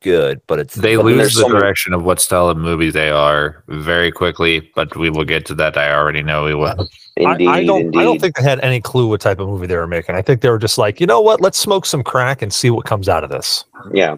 good, 0.00 0.40
but 0.46 0.58
it's 0.58 0.74
They 0.74 0.96
But 0.96 1.04
lose 1.04 1.34
the 1.34 1.40
so 1.42 1.48
many- 1.48 1.60
direction 1.60 1.92
of 1.92 2.02
what 2.04 2.20
style 2.20 2.48
of 2.48 2.56
movie 2.56 2.90
they 2.90 3.10
are 3.10 3.62
very 3.68 4.10
quickly, 4.10 4.70
but 4.74 4.96
we 4.96 5.10
will 5.10 5.24
get 5.24 5.46
to 5.46 5.54
that. 5.56 5.76
I 5.76 5.92
already 5.94 6.22
know 6.22 6.44
we 6.44 6.54
will. 6.54 6.88
Indeed, 7.16 7.48
I, 7.48 7.52
I 7.58 7.64
don't. 7.66 7.80
indeed. 7.82 7.98
I 8.00 8.04
don't 8.04 8.18
think 8.20 8.36
they 8.36 8.42
had 8.42 8.60
any 8.60 8.80
clue 8.80 9.06
what 9.08 9.20
type 9.20 9.40
of 9.40 9.48
movie 9.48 9.66
they 9.66 9.76
were 9.76 9.86
making. 9.86 10.14
I 10.14 10.22
think 10.22 10.40
they 10.40 10.48
were 10.48 10.58
just 10.58 10.78
like, 10.78 11.00
you 11.00 11.06
know 11.06 11.20
what? 11.20 11.40
Let's 11.40 11.58
smoke 11.58 11.84
some 11.84 12.02
crack 12.02 12.40
and 12.40 12.52
see 12.52 12.70
what 12.70 12.86
comes 12.86 13.08
out 13.08 13.24
of 13.24 13.30
this. 13.30 13.64
Yeah, 13.92 14.16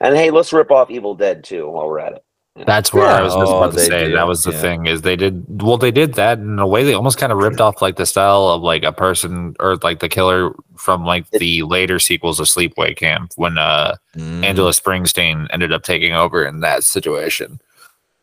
and 0.00 0.16
hey, 0.16 0.30
let's 0.30 0.52
rip 0.52 0.70
off 0.70 0.90
Evil 0.90 1.14
Dead 1.14 1.44
too 1.44 1.68
while 1.70 1.86
we're 1.86 2.00
at 2.00 2.12
it. 2.14 2.24
That's 2.66 2.92
where 2.92 3.06
I 3.06 3.22
was 3.22 3.32
just 3.32 3.50
Oh, 3.50 3.58
about 3.62 3.72
to 3.74 3.80
say. 3.80 4.12
That 4.12 4.26
was 4.26 4.42
the 4.42 4.50
yeah. 4.52 4.60
thing 4.60 4.86
is 4.86 5.02
they 5.02 5.14
did 5.16 5.44
well. 5.62 5.78
They 5.78 5.92
did 5.92 6.14
that 6.14 6.38
in 6.38 6.58
a 6.58 6.66
way. 6.66 6.82
They 6.82 6.94
almost 6.94 7.16
kind 7.16 7.30
of 7.32 7.38
ripped 7.38 7.60
off 7.60 7.80
like 7.80 7.96
the 7.96 8.04
style 8.04 8.48
of 8.48 8.60
like 8.60 8.82
a 8.82 8.92
person 8.92 9.54
or 9.60 9.76
like 9.76 10.00
the 10.00 10.08
killer 10.08 10.52
from 10.76 11.04
like 11.04 11.30
the 11.30 11.62
later 11.62 11.98
sequels 12.00 12.40
of 12.40 12.46
Sleepaway 12.46 12.96
Camp 12.96 13.32
when 13.36 13.56
uh 13.56 13.96
Mm. 14.16 14.44
Angela 14.44 14.72
Springsteen 14.72 15.46
ended 15.52 15.72
up 15.72 15.84
taking 15.84 16.12
over 16.12 16.44
in 16.44 16.58
that 16.60 16.82
situation, 16.82 17.60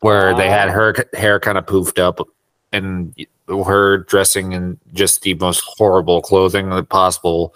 where 0.00 0.36
they 0.36 0.50
had 0.50 0.68
Ah. 0.68 0.72
her 0.72 0.94
hair 1.14 1.40
kind 1.40 1.56
of 1.56 1.64
poofed 1.64 1.98
up 1.98 2.20
and 2.72 3.14
her 3.48 3.98
dressing 4.04 4.52
in 4.52 4.78
just 4.92 5.22
the 5.22 5.32
most 5.34 5.62
horrible 5.66 6.20
clothing 6.20 6.84
possible. 6.86 7.54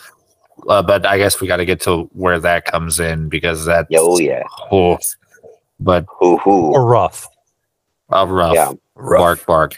Uh, 0.66 0.80
but 0.82 1.04
I 1.04 1.18
guess 1.18 1.38
we 1.42 1.46
got 1.46 1.58
to 1.58 1.66
get 1.66 1.82
to 1.82 2.04
where 2.14 2.38
that 2.40 2.64
comes 2.64 2.98
in 2.98 3.28
because 3.28 3.66
that's 3.66 3.86
Yeah, 3.90 3.98
oh 4.00 4.18
yeah, 4.18 4.42
oh, 4.70 4.98
but 5.84 6.06
hoo 6.08 6.36
hoo. 6.38 6.72
Or 6.72 6.84
rough. 6.86 7.26
uh, 8.12 8.26
rough, 8.28 8.54
Yeah. 8.54 8.72
bark, 8.96 9.44
bark. 9.46 9.74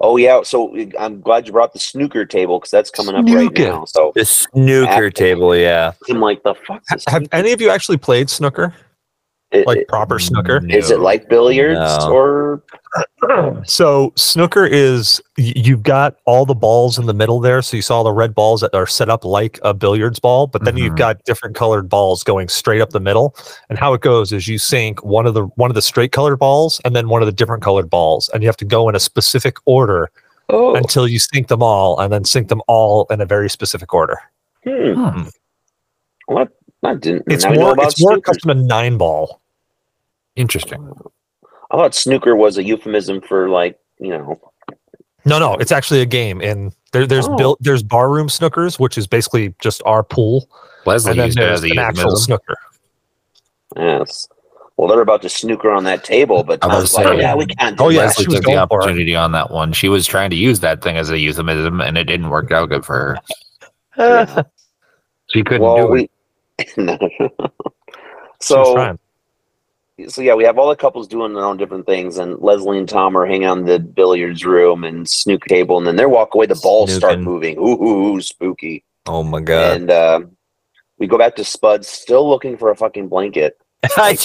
Oh 0.00 0.16
yeah. 0.16 0.42
So 0.44 0.76
I'm 0.98 1.20
glad 1.20 1.46
you 1.46 1.52
brought 1.52 1.72
the 1.72 1.78
snooker 1.80 2.24
table 2.24 2.58
because 2.60 2.70
that's 2.70 2.90
coming 2.90 3.14
up 3.16 3.24
right 3.24 3.32
Snooker. 3.50 3.62
now. 3.64 3.84
So 3.86 4.12
the 4.14 4.24
snooker 4.24 4.90
Apple. 5.06 5.10
table. 5.10 5.56
Yeah, 5.56 5.92
I'm 6.08 6.20
like, 6.20 6.42
the 6.44 6.54
fuck. 6.54 6.82
Have 7.08 7.26
any 7.32 7.52
of 7.52 7.60
you 7.60 7.68
actually 7.70 7.96
played 7.96 8.30
snooker? 8.30 8.72
Like 9.64 9.88
proper 9.88 10.18
snooker? 10.18 10.60
is 10.68 10.90
it 10.90 11.00
like 11.00 11.28
billiards 11.30 11.78
No. 12.04 12.12
or 12.12 12.62
So 13.64 14.12
snooker 14.16 14.66
is 14.66 15.22
you've 15.38 15.82
got 15.82 16.16
all 16.26 16.44
the 16.44 16.54
balls 16.54 16.98
in 16.98 17.06
the 17.06 17.14
middle 17.14 17.40
there. 17.40 17.62
So 17.62 17.76
you 17.76 17.82
saw 17.82 18.02
the 18.02 18.12
red 18.12 18.34
balls 18.34 18.60
that 18.60 18.74
are 18.74 18.86
set 18.86 19.08
up 19.08 19.24
like 19.24 19.58
a 19.62 19.72
billiards 19.72 20.18
ball, 20.18 20.46
but 20.48 20.64
then 20.64 20.76
you've 20.76 20.92
Mhm. 20.94 20.98
got 20.98 21.24
different 21.24 21.56
colored 21.56 21.88
balls 21.88 22.22
going 22.22 22.48
straight 22.48 22.80
up 22.82 22.90
the 22.90 23.00
middle. 23.00 23.34
And 23.70 23.78
how 23.78 23.94
it 23.94 24.02
goes 24.02 24.32
is 24.32 24.48
you 24.48 24.58
sink 24.58 25.02
one 25.02 25.26
of 25.26 25.32
the 25.34 25.44
one 25.56 25.70
of 25.70 25.74
the 25.74 25.82
straight 25.82 26.12
colored 26.12 26.36
balls 26.38 26.78
and 26.84 26.94
then 26.94 27.08
one 27.08 27.22
of 27.22 27.26
the 27.26 27.32
different 27.32 27.62
colored 27.62 27.88
balls, 27.88 28.28
and 28.34 28.42
you 28.42 28.48
have 28.48 28.56
to 28.58 28.64
go 28.66 28.88
in 28.88 28.94
a 28.94 29.00
specific 29.00 29.56
order 29.64 30.10
oh 30.50 30.74
until 30.74 31.08
you 31.08 31.18
sink 31.18 31.48
them 31.48 31.62
all, 31.62 31.98
and 32.00 32.12
then 32.12 32.24
sink 32.24 32.48
them 32.48 32.60
all 32.68 33.06
in 33.10 33.20
a 33.22 33.26
very 33.26 33.48
specific 33.48 33.94
order. 33.94 34.18
hmm. 34.64 34.92
Hmm. 34.92 35.22
what 36.26 36.48
I 36.84 36.94
didn't. 36.94 37.24
It's 37.26 37.44
now 37.44 37.50
we 37.50 37.56
know 37.56 37.62
more 37.64 37.72
about 37.72 37.86
it's 37.92 38.00
more 38.00 38.12
snooker. 38.12 38.32
custom 38.32 38.48
to 38.50 38.54
nine 38.54 38.96
ball. 38.98 39.40
Interesting. 40.36 40.92
I 41.70 41.76
thought 41.76 41.94
snooker 41.94 42.36
was 42.36 42.56
a 42.58 42.62
euphemism 42.64 43.20
for 43.20 43.48
like 43.48 43.78
you 43.98 44.10
know. 44.10 44.40
No, 45.24 45.38
no, 45.38 45.54
it's 45.54 45.72
actually 45.72 46.00
a 46.00 46.06
game. 46.06 46.40
And 46.40 46.72
there, 46.92 47.06
there's 47.06 47.28
Oh. 47.28 47.36
built 47.36 47.58
there's 47.60 47.82
barroom 47.82 48.28
snookers, 48.28 48.78
which 48.78 48.96
is 48.96 49.06
basically 49.06 49.54
just 49.58 49.82
our 49.84 50.02
pool, 50.02 50.48
Leslie 50.86 51.10
and 51.10 51.20
then 51.20 51.26
used 51.26 51.38
it 51.38 51.40
there's 51.42 51.64
as 51.64 51.70
an 51.70 51.78
actual 51.78 52.02
euphemism. 52.04 52.24
snooker. 52.24 52.56
Yes. 53.76 54.28
Well, 54.76 54.86
they're 54.88 55.00
about 55.00 55.22
to 55.22 55.28
snooker 55.28 55.70
on 55.72 55.82
that 55.84 56.04
table, 56.04 56.44
but 56.44 56.62
I 56.62 56.68
was 56.68 56.92
Tom's 56.92 56.94
like, 56.94 57.06
saying- 57.06 57.18
yeah, 57.20 57.34
we 57.34 57.46
can't. 57.46 57.76
Do 57.76 57.84
Oh, 57.84 57.88
yeah. 57.88 58.02
Leslie 58.02 58.24
she 58.26 58.30
took 58.30 58.36
the 58.36 58.42
going 58.42 58.68
for 58.68 58.78
it. 58.78 58.82
opportunity 58.84 59.16
on 59.16 59.32
that 59.32 59.50
one. 59.50 59.72
She 59.72 59.88
was 59.88 60.06
trying 60.06 60.30
to 60.30 60.36
use 60.36 60.60
that 60.60 60.82
thing 60.82 60.96
as 60.96 61.10
a 61.10 61.18
euphemism, 61.18 61.80
and 61.80 61.98
it 61.98 62.04
didn't 62.04 62.30
work 62.30 62.52
out 62.52 62.68
good 62.68 62.84
for 62.84 62.94
her. 62.96 63.18
Yeah. 63.98 64.42
She 65.30 65.42
couldn't 65.42 65.60
well, 65.60 65.88
do 65.88 65.94
it. 65.96 66.10
We. 66.58 66.66
No. 66.76 66.98
So 68.40 68.98
so 70.06 70.22
yeah, 70.22 70.34
we 70.34 70.44
have 70.44 70.58
all 70.58 70.68
the 70.68 70.76
couples 70.76 71.08
doing 71.08 71.34
their 71.34 71.44
own 71.44 71.56
different 71.56 71.86
things, 71.86 72.18
and 72.18 72.38
Leslie 72.38 72.78
and 72.78 72.88
Tom 72.88 73.16
are 73.16 73.26
hanging 73.26 73.46
out 73.46 73.58
in 73.58 73.64
the 73.64 73.80
billiards 73.80 74.44
room 74.44 74.84
and 74.84 75.08
snook 75.08 75.44
table, 75.46 75.76
and 75.76 75.86
then 75.86 75.96
they 75.96 76.06
walk 76.06 76.34
away. 76.34 76.46
The 76.46 76.60
balls 76.62 76.94
start 76.94 77.18
moving. 77.18 77.58
Ooh, 77.58 77.82
ooh, 77.82 78.14
ooh, 78.14 78.20
spooky. 78.20 78.84
Oh 79.06 79.24
my 79.24 79.40
god! 79.40 79.76
And 79.76 79.90
uh, 79.90 80.20
we 80.98 81.08
go 81.08 81.18
back 81.18 81.34
to 81.36 81.44
Spud, 81.44 81.84
still 81.84 82.28
looking 82.28 82.56
for 82.56 82.70
a 82.70 82.76
fucking 82.76 83.08
blanket. 83.08 83.58
I, 83.96 84.16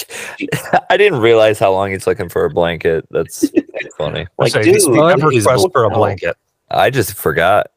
I 0.90 0.96
didn't 0.96 1.20
realize 1.20 1.58
how 1.58 1.72
long 1.72 1.90
he's 1.90 2.06
looking 2.06 2.28
for 2.28 2.44
a 2.44 2.50
blanket. 2.50 3.06
That's 3.10 3.50
funny. 3.98 4.26
Like, 4.38 4.52
Say, 4.52 4.62
dude, 4.62 4.74
this 4.76 4.84
Spud 4.84 5.18
never 5.18 5.30
for 5.70 5.84
a 5.84 5.90
blanket. 5.90 6.36
I 6.70 6.90
just 6.90 7.14
forgot. 7.14 7.70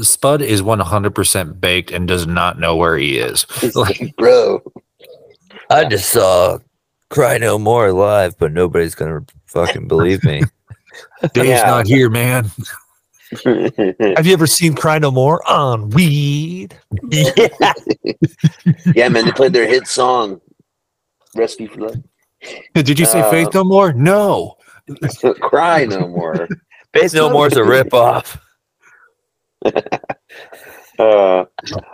Spud 0.00 0.42
is 0.42 0.60
100% 0.62 1.60
baked 1.60 1.90
and 1.90 2.08
does 2.08 2.26
not 2.26 2.58
know 2.58 2.76
where 2.76 2.96
he 2.96 3.18
is. 3.18 3.46
Like, 3.76 4.14
bro. 4.18 4.60
I 5.70 5.84
just 5.84 6.10
saw 6.10 6.58
Cry 7.10 7.38
No 7.38 7.58
More 7.58 7.92
live, 7.92 8.36
but 8.38 8.52
nobody's 8.52 8.94
gonna 8.94 9.24
fucking 9.46 9.86
believe 9.88 10.24
me. 10.24 10.42
Dave's 11.32 11.48
Yeah. 11.48 11.64
not 11.66 11.86
here, 11.86 12.10
man. 12.10 12.50
Have 13.44 14.26
you 14.26 14.32
ever 14.32 14.46
seen 14.46 14.74
Cry 14.74 14.98
No 14.98 15.10
More 15.10 15.48
on 15.48 15.90
weed? 15.90 16.78
yeah. 17.10 17.72
yeah, 18.94 19.08
man, 19.08 19.24
they 19.24 19.32
played 19.32 19.52
their 19.52 19.66
hit 19.66 19.86
song, 19.86 20.40
Rescue 21.34 21.68
for 21.68 21.80
Love." 21.82 22.02
Did 22.74 22.98
you 22.98 23.06
say 23.06 23.20
Uh, 23.22 23.30
Faith 23.30 23.54
No 23.54 23.64
More? 23.64 23.92
No. 23.92 24.56
Cry 25.40 25.86
no 25.86 26.06
more. 26.08 26.46
Faith 26.92 27.14
No 27.14 27.30
More's 27.30 27.56
a 27.56 27.60
ripoff. 27.60 28.38
Uh, 30.96 31.44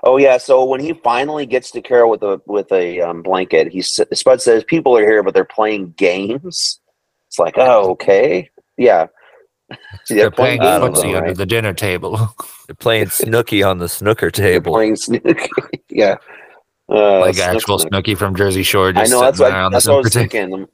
oh 0.04 0.18
yeah. 0.18 0.36
So 0.36 0.62
when 0.66 0.78
he 0.78 0.92
finally 0.92 1.46
gets 1.46 1.70
to 1.70 1.80
Carol 1.80 2.10
with 2.10 2.22
a 2.22 2.38
with 2.44 2.70
a 2.70 3.00
um, 3.00 3.22
blanket, 3.22 3.72
he 3.72 3.78
s- 3.78 3.98
Spud 4.12 4.42
says 4.42 4.62
people 4.64 4.94
are 4.94 5.00
here, 5.00 5.22
but 5.22 5.32
they're 5.32 5.42
playing 5.46 5.92
games. 5.96 6.80
It's 7.26 7.38
like, 7.38 7.54
oh, 7.56 7.92
okay, 7.92 8.50
yeah. 8.76 9.06
They're 10.10 10.30
playing 10.30 10.60
games, 10.60 10.82
footsie 10.84 10.94
though, 11.12 11.16
under 11.16 11.28
right? 11.28 11.36
the 11.36 11.46
dinner 11.46 11.72
table. 11.72 12.18
They're 12.66 12.74
playing 12.74 13.08
Snooky 13.08 13.62
on 13.62 13.78
the 13.78 13.88
snooker 13.88 14.30
They're 14.30 14.50
table. 14.60 14.72
playing 14.74 14.96
Snooki. 14.96 15.48
yeah. 15.88 16.16
Uh, 16.90 17.20
like 17.20 17.36
Snook 17.36 17.46
actual 17.46 17.78
Snook. 17.78 18.04
Snooki 18.04 18.18
from 18.18 18.34
Jersey 18.34 18.62
Shore. 18.64 18.88
I 18.94 19.04
know 19.06 19.20
that's 19.22 19.38
sitting 19.38 19.54
what 19.54 19.70
there 19.70 19.70
that's 19.70 19.84
the 19.86 19.92
what 19.92 19.96
I 19.96 20.00
was 20.02 20.12
snooker 20.12 20.28
table. 20.28 20.66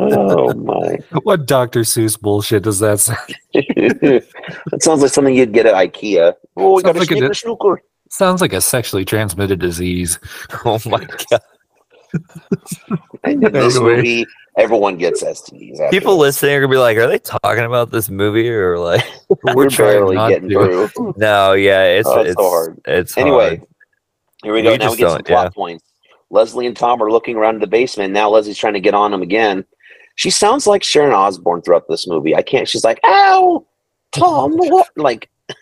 Oh 0.00 0.54
my! 0.54 0.98
What 1.22 1.46
Dr. 1.46 1.80
Seuss 1.80 2.18
bullshit 2.20 2.62
does 2.62 2.78
that 2.80 3.00
sound? 3.00 3.18
that 3.54 4.78
sounds 4.80 5.02
like 5.02 5.10
something 5.12 5.34
you'd 5.34 5.52
get 5.52 5.66
at 5.66 5.74
IKEA. 5.74 6.34
Oh, 6.56 6.76
we 6.76 6.82
got 6.82 6.94
Sounds 6.94 6.96
a 6.96 7.00
like 7.00 7.08
sneaker 7.08 7.30
a- 7.30 7.34
snooker. 7.34 7.82
Sounds 8.10 8.40
like 8.40 8.52
a 8.54 8.60
sexually 8.60 9.04
transmitted 9.04 9.58
disease. 9.60 10.18
Oh 10.64 10.80
my 10.86 11.04
god! 11.30 11.40
In 13.24 13.40
this 13.40 13.76
Anyway. 13.76 13.96
movie, 13.96 14.26
everyone 14.56 14.96
gets 14.96 15.22
STDs. 15.22 15.78
after 15.80 15.90
People 15.90 16.12
this. 16.16 16.36
listening 16.42 16.54
are 16.56 16.60
gonna 16.60 16.70
be 16.72 16.78
like, 16.78 16.96
"Are 16.96 17.06
they 17.06 17.18
talking 17.18 17.64
about 17.64 17.90
this 17.90 18.08
movie 18.08 18.48
or 18.48 18.78
like?" 18.78 19.04
We're 19.54 19.68
trying 19.68 19.92
barely 19.92 20.16
getting 20.16 20.48
to. 20.48 20.88
through. 20.88 21.14
No, 21.18 21.52
yeah, 21.52 21.84
it's 21.84 22.08
Oh, 22.08 22.20
it's 22.20 22.30
it's 22.30 22.40
so 22.40 22.48
hard. 22.48 22.80
It's 22.86 23.18
Anyway, 23.18 23.56
hard. 23.58 23.66
here 24.42 24.54
we 24.54 24.62
go. 24.62 24.70
We 24.72 24.78
now 24.78 24.90
we 24.90 24.96
get 24.96 25.08
some 25.10 25.16
don't- 25.18 25.26
plot 25.26 25.44
yeah. 25.46 25.50
points. 25.50 25.84
Leslie 26.30 26.66
and 26.66 26.76
Tom 26.76 27.02
are 27.02 27.10
looking 27.10 27.36
around 27.36 27.62
the 27.62 27.66
basement. 27.66 28.12
Now 28.12 28.30
Leslie's 28.30 28.58
trying 28.58 28.74
to 28.74 28.80
get 28.80 28.94
on 28.94 29.12
him 29.12 29.22
again. 29.22 29.64
She 30.16 30.30
sounds 30.30 30.66
like 30.66 30.82
Sharon 30.82 31.12
Osbourne 31.14 31.62
throughout 31.62 31.88
this 31.88 32.06
movie. 32.06 32.34
I 32.34 32.42
can't. 32.42 32.68
She's 32.68 32.84
like, 32.84 33.00
"Ow, 33.04 33.64
Tom!" 34.12 34.52
What? 34.56 34.88
Like, 34.96 35.30
I 35.48 35.54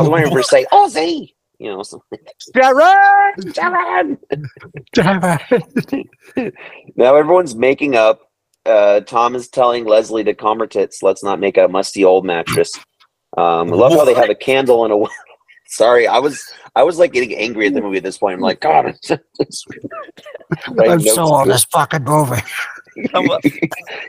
was 0.00 0.08
wondering 0.08 0.30
for 0.30 0.38
her 0.38 0.42
to 0.42 0.48
say, 0.48 0.66
"Ozzy," 0.72 1.34
you 1.58 1.68
know, 1.70 1.82
something. 1.82 2.18
Jared! 2.54 3.54
Sharon. 3.54 4.18
Now 6.96 7.14
everyone's 7.16 7.54
making 7.54 7.96
up. 7.96 8.22
Uh, 8.64 9.00
Tom 9.00 9.34
is 9.34 9.48
telling 9.48 9.84
Leslie 9.84 10.24
to 10.24 10.34
calm 10.34 10.58
her 10.58 10.66
tits. 10.66 11.02
Let's 11.02 11.22
not 11.22 11.40
make 11.40 11.56
a 11.56 11.68
musty 11.68 12.04
old 12.04 12.24
mattress. 12.24 12.72
Um, 13.36 13.72
I 13.72 13.76
love 13.76 13.92
how 13.92 14.04
they 14.04 14.14
have 14.14 14.30
a 14.30 14.34
candle 14.34 14.84
and 14.84 14.92
a. 14.92 15.06
Sorry, 15.68 16.06
I 16.06 16.18
was 16.18 16.50
I 16.74 16.82
was 16.82 16.98
like 16.98 17.12
getting 17.12 17.34
angry 17.36 17.66
at 17.66 17.74
the 17.74 17.82
movie 17.82 17.98
at 17.98 18.02
this 18.02 18.16
point. 18.16 18.34
I'm 18.34 18.40
like, 18.40 18.60
God, 18.60 18.86
it's, 18.86 19.10
it's, 19.38 19.66
I'm 20.78 21.00
so 21.00 21.26
on 21.32 21.46
this 21.48 21.64
fucking 21.66 22.04
movie. 22.04 22.40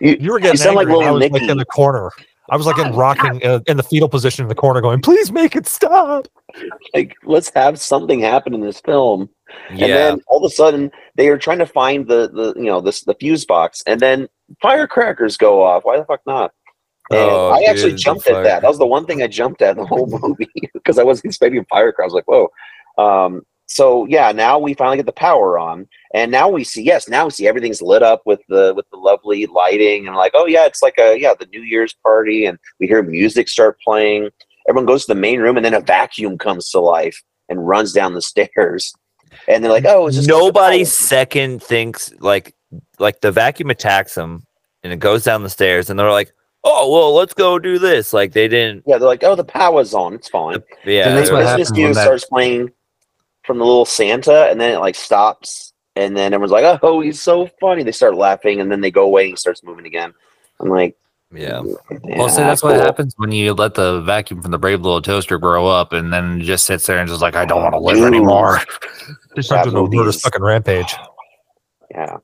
you, 0.02 0.18
You 0.20 0.32
were 0.32 0.40
getting 0.40 0.58
sound 0.58 0.78
like 0.78 0.88
angry, 0.88 1.06
and 1.06 1.08
I 1.08 1.12
little 1.12 1.30
was 1.32 1.42
like 1.42 1.52
in 1.52 1.58
the 1.58 1.66
corner. 1.66 2.12
I 2.50 2.56
was 2.56 2.66
like 2.66 2.80
in 2.80 2.96
rocking 2.96 3.46
uh, 3.46 3.60
in 3.68 3.78
the 3.78 3.84
fetal 3.84 4.08
position 4.08 4.44
in 4.44 4.50
the 4.50 4.56
corner, 4.56 4.80
going, 4.80 5.02
"Please 5.02 5.34
make 5.34 5.56
it 5.56 5.68
stop." 5.68 6.30
like, 6.94 7.16
let's 7.26 7.52
have 7.54 7.80
something 7.80 8.22
happen 8.22 8.54
in 8.54 8.62
this 8.62 8.80
film. 8.80 9.30
Yeah. 9.74 9.86
And 9.86 9.94
then 9.94 10.22
all 10.28 10.44
of 10.44 10.50
a 10.50 10.54
sudden, 10.54 10.92
they 11.16 11.28
are 11.28 11.38
trying 11.38 11.60
to 11.60 11.66
find 11.66 12.08
the 12.08 12.30
the 12.30 12.54
you 12.56 12.68
know 12.68 12.80
this 12.80 13.04
the 13.04 13.16
fuse 13.16 13.46
box, 13.46 13.84
and 13.86 14.00
then 14.00 14.30
firecrackers 14.62 15.38
go 15.38 15.62
off. 15.62 15.84
Why 15.84 15.98
the 15.98 16.06
fuck 16.06 16.22
not? 16.26 16.54
And 17.12 17.20
Oh, 17.20 17.50
I 17.50 17.64
actually 17.70 17.92
dude, 17.92 18.00
jumped 18.00 18.28
at 18.28 18.34
fire- 18.34 18.44
that. 18.44 18.62
That 18.62 18.68
was 18.68 18.78
the 18.78 18.86
one 18.86 19.06
thing 19.06 19.24
I 19.24 19.28
jumped 19.28 19.62
at 19.62 19.72
in 19.76 19.82
the 19.84 19.88
whole 19.88 20.08
movie 20.22 20.50
because 20.74 21.00
I 21.00 21.04
wasn't 21.04 21.26
expecting 21.26 21.66
firecrackers. 21.70 22.04
I 22.04 22.06
was 22.06 22.14
like, 22.14 22.28
whoa. 22.28 22.50
Um, 22.98 23.42
so 23.66 24.06
yeah, 24.08 24.32
now 24.32 24.58
we 24.58 24.74
finally 24.74 24.98
get 24.98 25.06
the 25.06 25.12
power 25.12 25.60
on, 25.60 25.88
and 26.16 26.32
now 26.32 26.50
we 26.50 26.64
see 26.64 26.82
yes, 26.82 27.08
now 27.08 27.26
we 27.26 27.32
see 27.32 27.48
everything's 27.48 27.84
lit 27.84 28.02
up 28.02 28.24
with 28.26 28.42
the 28.50 28.74
with 28.76 28.86
the 28.92 28.98
lovely 28.98 29.46
lighting, 29.46 30.08
and 30.08 30.16
like, 30.16 30.32
oh 30.34 30.48
yeah, 30.48 30.66
it's 30.66 30.82
like 30.82 30.96
a 31.00 31.16
yeah 31.20 31.34
the 31.40 31.46
New 31.48 31.62
Year's 31.62 31.94
party, 32.04 32.46
and 32.48 32.58
we 32.80 32.88
hear 32.88 33.04
music 33.04 33.48
start 33.48 33.80
playing. 33.80 34.30
Everyone 34.68 34.88
goes 34.88 35.06
to 35.06 35.14
the 35.14 35.20
main 35.20 35.40
room, 35.40 35.56
and 35.56 35.64
then 35.64 35.76
a 35.76 35.82
vacuum 35.82 36.38
comes 36.38 36.70
to 36.72 36.80
life 36.80 37.22
and 37.48 37.68
runs 37.68 37.94
down 37.94 38.16
the 38.16 38.22
stairs, 38.34 38.92
and 39.48 39.64
they're 39.64 39.72
like, 39.72 39.86
oh, 39.86 40.08
it's 40.08 40.16
just 40.16 40.28
nobody 40.28 40.84
second 40.84 41.62
thinks 41.62 42.12
like 42.20 42.56
like 42.98 43.22
the 43.22 43.32
vacuum 43.32 43.70
attacks 43.70 44.16
them 44.16 44.44
and 44.84 44.92
it 44.94 44.98
goes 45.00 45.24
down 45.24 45.44
the 45.44 45.50
stairs 45.50 45.90
and 45.90 46.00
they're 46.00 46.12
like, 46.12 46.32
"Oh 46.64 46.92
well, 46.92 47.14
let's 47.16 47.34
go 47.34 47.60
do 47.60 47.80
this." 47.80 48.14
Like 48.14 48.34
they 48.34 48.48
didn't. 48.48 48.84
Yeah, 48.86 48.98
they're 48.98 49.08
like, 49.08 49.24
oh, 49.24 49.36
the 49.36 49.44
power's 49.44 49.94
on, 49.94 50.14
it's 50.14 50.30
fine. 50.30 50.62
Yeah, 50.86 51.10
and 51.10 51.18
that's 51.18 51.32
what 51.32 51.44
they're- 51.44 51.56
Christmas 51.56 51.78
music 51.78 51.96
that- 51.96 52.04
starts 52.06 52.26
playing 52.26 52.72
from 53.46 53.58
the 53.58 53.66
little 53.66 53.86
Santa, 53.86 54.48
and 54.50 54.60
then 54.60 54.74
it 54.74 54.80
like 54.80 54.96
stops, 54.96 55.74
and 55.96 56.16
then 56.16 56.34
everyone's 56.34 56.52
like, 56.52 56.80
"Oh, 56.84 57.02
he's 57.02 57.22
so 57.22 57.48
funny." 57.60 57.84
They 57.84 57.92
start 57.92 58.16
laughing, 58.16 58.60
and 58.62 58.72
then 58.72 58.82
they 58.82 58.92
go 58.92 59.04
away, 59.06 59.24
and 59.24 59.32
he 59.32 59.36
starts 59.38 59.64
moving 59.64 59.86
again. 59.86 60.14
I'm 60.60 60.70
like, 60.70 60.96
yeah. 61.34 61.62
Well, 61.62 62.28
see, 62.30 62.42
"Yeah, 62.42 62.48
that's 62.48 62.62
what 62.64 62.76
happens 62.76 63.14
when 63.18 63.32
you 63.32 63.54
let 63.54 63.76
the 63.76 64.02
vacuum 64.02 64.42
from 64.42 64.52
the 64.52 64.58
Brave 64.58 64.82
Little 64.82 65.02
Toaster 65.02 65.38
grow 65.38 65.68
up 65.68 65.94
and 65.94 66.12
then 66.12 66.42
just 66.42 66.66
sits 66.66 66.86
there 66.86 66.98
and 67.00 67.08
just 67.08 67.22
like, 67.22 67.36
I 67.36 67.46
don't 67.46 67.62
want 67.62 67.74
to 67.74 67.80
live 67.80 67.96
Dude. 67.98 68.08
anymore. 68.08 68.60
Just 69.36 69.50
went 69.52 69.64
That 69.64 69.64
to 69.66 69.72
the 69.72 69.82
movie 69.82 69.98
murder's 69.98 70.16
is- 70.18 70.22
fucking 70.22 70.42
rampage. 70.42 70.94
Yeah, 71.92 72.18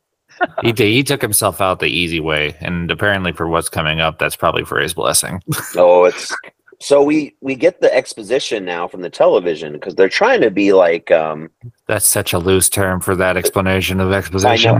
he, 0.61 0.73
he 0.73 1.03
took 1.03 1.21
himself 1.21 1.61
out 1.61 1.79
the 1.79 1.88
easy 1.88 2.19
way. 2.19 2.55
And 2.59 2.91
apparently, 2.91 3.31
for 3.31 3.47
what's 3.47 3.69
coming 3.69 3.99
up, 3.99 4.19
that's 4.19 4.36
probably 4.36 4.65
for 4.65 4.79
his 4.79 4.93
blessing. 4.93 5.41
no, 5.75 6.05
it's 6.05 6.33
so 6.79 7.01
we 7.03 7.36
we 7.41 7.55
get 7.55 7.81
the 7.81 7.93
exposition 7.93 8.65
now 8.65 8.88
from 8.88 9.01
the 9.01 9.09
television 9.09 9.73
because 9.73 9.95
they're 9.95 10.09
trying 10.09 10.41
to 10.41 10.51
be 10.51 10.73
like, 10.73 11.11
um, 11.11 11.49
That's 11.88 12.07
such 12.07 12.33
a 12.33 12.39
loose 12.39 12.69
term 12.69 12.99
for 12.99 13.15
that 13.15 13.38
explanation 13.38 13.99
of 13.99 14.11
I 14.11 14.17
exposition. 14.17 14.77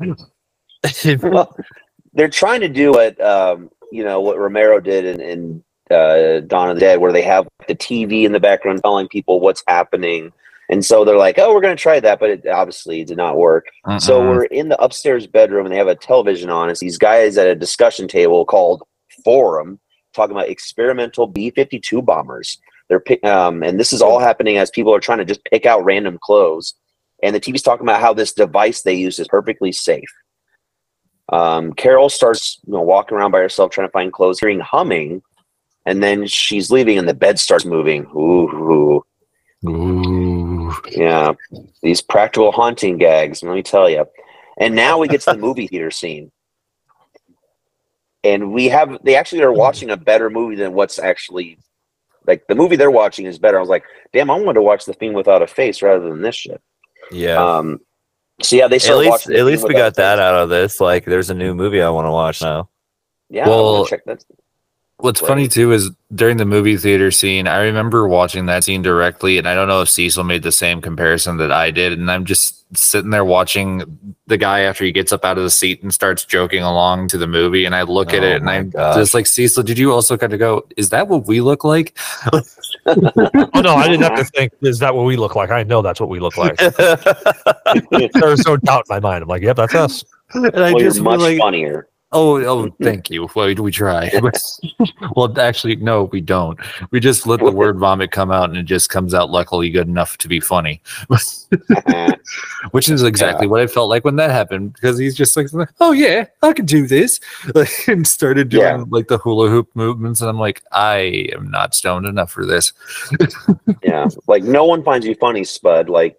know. 0.00 0.16
I, 0.84 1.16
well, 1.22 1.56
they're 2.12 2.28
trying 2.28 2.60
to 2.60 2.68
do 2.68 2.92
what 2.92 3.20
um, 3.20 3.70
you 3.92 4.04
know 4.04 4.20
what 4.20 4.38
Romero 4.38 4.80
did 4.80 5.04
in, 5.04 5.20
in 5.20 5.64
uh, 5.90 6.40
Dawn 6.40 6.70
of 6.70 6.76
the 6.76 6.80
Dead, 6.80 7.00
where 7.00 7.12
they 7.12 7.22
have 7.22 7.46
the 7.68 7.74
TV 7.74 8.24
in 8.24 8.32
the 8.32 8.40
background 8.40 8.80
telling 8.82 9.08
people 9.08 9.40
what's 9.40 9.62
happening, 9.66 10.32
and 10.68 10.84
so 10.84 11.04
they're 11.04 11.16
like, 11.16 11.38
"Oh, 11.38 11.54
we're 11.54 11.60
going 11.60 11.76
to 11.76 11.82
try 11.82 12.00
that," 12.00 12.18
but 12.18 12.30
it 12.30 12.46
obviously 12.46 13.04
did 13.04 13.16
not 13.16 13.36
work. 13.36 13.66
So 13.98 14.20
Mm-mm. 14.20 14.28
we're 14.28 14.44
in 14.44 14.68
the 14.68 14.82
upstairs 14.82 15.26
bedroom, 15.26 15.66
and 15.66 15.72
they 15.72 15.78
have 15.78 15.86
a 15.86 15.94
television 15.94 16.50
on. 16.50 16.70
It's 16.70 16.80
these 16.80 16.98
guys 16.98 17.38
at 17.38 17.46
a 17.46 17.54
discussion 17.54 18.08
table 18.08 18.44
called 18.44 18.82
Forum, 19.24 19.78
talking 20.14 20.34
about 20.34 20.48
experimental 20.48 21.26
B 21.26 21.50
fifty 21.50 21.78
two 21.78 22.02
bombers. 22.02 22.58
They're 22.88 23.02
um, 23.24 23.62
and 23.62 23.78
this 23.78 23.92
is 23.92 24.02
all 24.02 24.18
happening 24.18 24.56
as 24.56 24.70
people 24.70 24.94
are 24.94 25.00
trying 25.00 25.18
to 25.18 25.24
just 25.24 25.44
pick 25.44 25.66
out 25.66 25.84
random 25.84 26.18
clothes. 26.20 26.74
And 27.22 27.34
the 27.34 27.40
TV's 27.40 27.62
talking 27.62 27.86
about 27.86 28.00
how 28.00 28.12
this 28.12 28.32
device 28.32 28.82
they 28.82 28.94
use 28.94 29.18
is 29.18 29.28
perfectly 29.28 29.72
safe. 29.72 30.10
Um, 31.32 31.72
Carol 31.72 32.08
starts 32.08 32.60
you 32.66 32.74
know, 32.74 32.82
walking 32.82 33.16
around 33.16 33.30
by 33.30 33.38
herself 33.38 33.70
trying 33.70 33.88
to 33.88 33.92
find 33.92 34.12
clothes, 34.12 34.38
hearing 34.38 34.60
humming, 34.60 35.22
and 35.86 36.02
then 36.02 36.26
she's 36.26 36.70
leaving, 36.70 36.98
and 36.98 37.08
the 37.08 37.14
bed 37.14 37.38
starts 37.38 37.64
moving. 37.64 38.06
Ooh, 38.14 39.02
Ooh. 39.66 40.15
Yeah, 40.90 41.32
these 41.82 42.00
practical 42.00 42.52
haunting 42.52 42.98
gags. 42.98 43.42
Let 43.42 43.54
me 43.54 43.62
tell 43.62 43.88
you. 43.88 44.06
And 44.58 44.74
now 44.74 44.98
we 44.98 45.08
get 45.08 45.20
to 45.22 45.32
the 45.32 45.38
movie 45.46 45.66
theater 45.66 45.90
scene, 45.90 46.30
and 48.24 48.52
we 48.52 48.66
have 48.66 48.98
they 49.02 49.16
actually 49.16 49.42
are 49.42 49.52
watching 49.52 49.90
a 49.90 49.96
better 49.96 50.30
movie 50.30 50.56
than 50.56 50.72
what's 50.72 50.98
actually 50.98 51.58
like 52.26 52.46
the 52.48 52.54
movie 52.54 52.76
they're 52.76 52.90
watching 52.90 53.26
is 53.26 53.38
better. 53.38 53.58
I 53.58 53.60
was 53.60 53.68
like, 53.68 53.84
damn, 54.12 54.30
I 54.30 54.34
wanted 54.34 54.54
to 54.54 54.62
watch 54.62 54.84
the 54.84 54.94
Fiend 54.94 55.14
Without 55.14 55.42
a 55.42 55.46
Face 55.46 55.82
rather 55.82 56.08
than 56.08 56.22
this 56.22 56.34
shit. 56.34 56.60
Yeah. 57.10 57.36
Um, 57.36 57.80
so 58.42 58.56
yeah, 58.56 58.68
they 58.68 58.76
at 58.76 58.98
least. 58.98 59.26
The 59.26 59.38
at 59.38 59.44
least 59.44 59.66
we 59.66 59.72
got 59.72 59.94
that 59.94 60.16
Face. 60.16 60.22
out 60.22 60.34
of 60.34 60.48
this. 60.48 60.80
Like, 60.80 61.04
there's 61.04 61.30
a 61.30 61.34
new 61.34 61.54
movie 61.54 61.80
I 61.80 61.88
want 61.90 62.06
to 62.06 62.10
watch 62.10 62.42
now. 62.42 62.68
Yeah, 63.30 63.48
well, 63.48 63.72
Well, 63.72 63.86
check 63.86 64.04
that. 64.04 64.24
What's 64.98 65.20
Right. 65.20 65.28
funny 65.28 65.48
too 65.48 65.72
is 65.72 65.90
during 66.14 66.38
the 66.38 66.46
movie 66.46 66.78
theater 66.78 67.10
scene, 67.10 67.46
I 67.46 67.58
remember 67.64 68.08
watching 68.08 68.46
that 68.46 68.64
scene 68.64 68.80
directly, 68.80 69.36
and 69.36 69.46
I 69.46 69.54
don't 69.54 69.68
know 69.68 69.82
if 69.82 69.90
Cecil 69.90 70.24
made 70.24 70.42
the 70.42 70.50
same 70.52 70.80
comparison 70.80 71.36
that 71.36 71.52
I 71.52 71.70
did. 71.70 71.92
And 71.98 72.10
I'm 72.10 72.24
just 72.24 72.64
sitting 72.76 73.10
there 73.10 73.24
watching 73.24 73.84
the 74.26 74.38
guy 74.38 74.60
after 74.60 74.84
he 74.84 74.92
gets 74.92 75.12
up 75.12 75.22
out 75.22 75.36
of 75.36 75.44
the 75.44 75.50
seat 75.50 75.82
and 75.82 75.92
starts 75.92 76.24
joking 76.24 76.62
along 76.62 77.08
to 77.08 77.18
the 77.18 77.26
movie, 77.26 77.66
and 77.66 77.74
I 77.74 77.82
look 77.82 78.14
at 78.14 78.22
Oh 78.22 78.26
it 78.26 78.36
and 78.40 78.48
I'm 78.48 78.70
gosh. 78.70 78.96
just 78.96 79.12
like, 79.12 79.26
Cecil, 79.26 79.64
did 79.64 79.76
you 79.78 79.92
also 79.92 80.16
kind 80.16 80.32
of 80.32 80.38
go, 80.38 80.66
"Is 80.78 80.88
that 80.88 81.08
what 81.08 81.26
we 81.26 81.42
look 81.42 81.62
like?" 81.62 81.96
Oh 82.32 82.40
no, 83.60 83.74
I 83.74 83.88
didn't 83.88 84.02
have 84.02 84.16
to 84.16 84.24
think. 84.34 84.52
Is 84.62 84.78
that 84.78 84.94
what 84.94 85.04
we 85.04 85.16
look 85.16 85.36
like? 85.36 85.50
I 85.50 85.62
know 85.62 85.82
that's 85.82 86.00
what 86.00 86.08
we 86.08 86.20
look 86.20 86.38
like. 86.38 86.56
There's 87.90 88.46
no 88.46 88.56
doubt 88.56 88.84
in 88.88 88.94
my 88.94 89.00
mind. 89.00 89.22
I'm 89.22 89.28
like, 89.28 89.42
yep, 89.42 89.56
that's 89.56 89.74
us. 89.74 90.04
and 90.32 90.46
I 90.56 90.72
Well, 90.72 90.80
you're 90.80 90.90
just 90.90 91.02
much 91.02 91.18
feel 91.20 91.28
like, 91.28 91.38
funnier. 91.38 91.88
Oh, 92.12 92.36
oh, 92.44 92.66
mm-hmm. 92.66 92.84
thank 92.84 93.10
you. 93.10 93.28
Well, 93.34 93.52
we 93.54 93.70
try. 93.72 94.10
well, 95.16 95.38
actually, 95.38 95.76
no, 95.76 96.04
we 96.04 96.20
don't. 96.20 96.58
We 96.90 97.00
just 97.00 97.26
let 97.26 97.40
the 97.40 97.50
word 97.50 97.78
vomit 97.78 98.12
come 98.12 98.30
out, 98.30 98.48
and 98.48 98.56
it 98.56 98.64
just 98.64 98.90
comes 98.90 99.12
out 99.12 99.30
luckily 99.30 99.70
good 99.70 99.88
enough 99.88 100.16
to 100.18 100.28
be 100.28 100.38
funny, 100.38 100.80
which 102.70 102.88
is 102.88 103.02
exactly 103.02 103.46
what 103.46 103.60
I 103.60 103.66
felt 103.66 103.88
like 103.88 104.04
when 104.04 104.16
that 104.16 104.30
happened. 104.30 104.74
Because 104.74 104.98
he's 104.98 105.16
just 105.16 105.36
like, 105.36 105.48
"Oh 105.80 105.92
yeah, 105.92 106.26
I 106.42 106.52
can 106.52 106.66
do 106.66 106.86
this," 106.86 107.18
like, 107.54 107.88
and 107.88 108.06
started 108.06 108.50
doing 108.50 108.62
Yeah. 108.62 108.84
like 108.88 109.08
the 109.08 109.18
hula 109.18 109.48
hoop 109.48 109.68
movements, 109.74 110.20
and 110.20 110.30
I'm 110.30 110.38
like, 110.38 110.62
I 110.72 111.28
am 111.34 111.50
not 111.50 111.74
stoned 111.74 112.06
enough 112.06 112.30
for 112.30 112.46
this. 112.46 112.72
yeah, 113.82 114.08
like 114.28 114.44
no 114.44 114.64
one 114.64 114.84
finds 114.84 115.06
you 115.06 115.16
funny, 115.16 115.42
Spud. 115.42 115.88
Like 115.88 116.16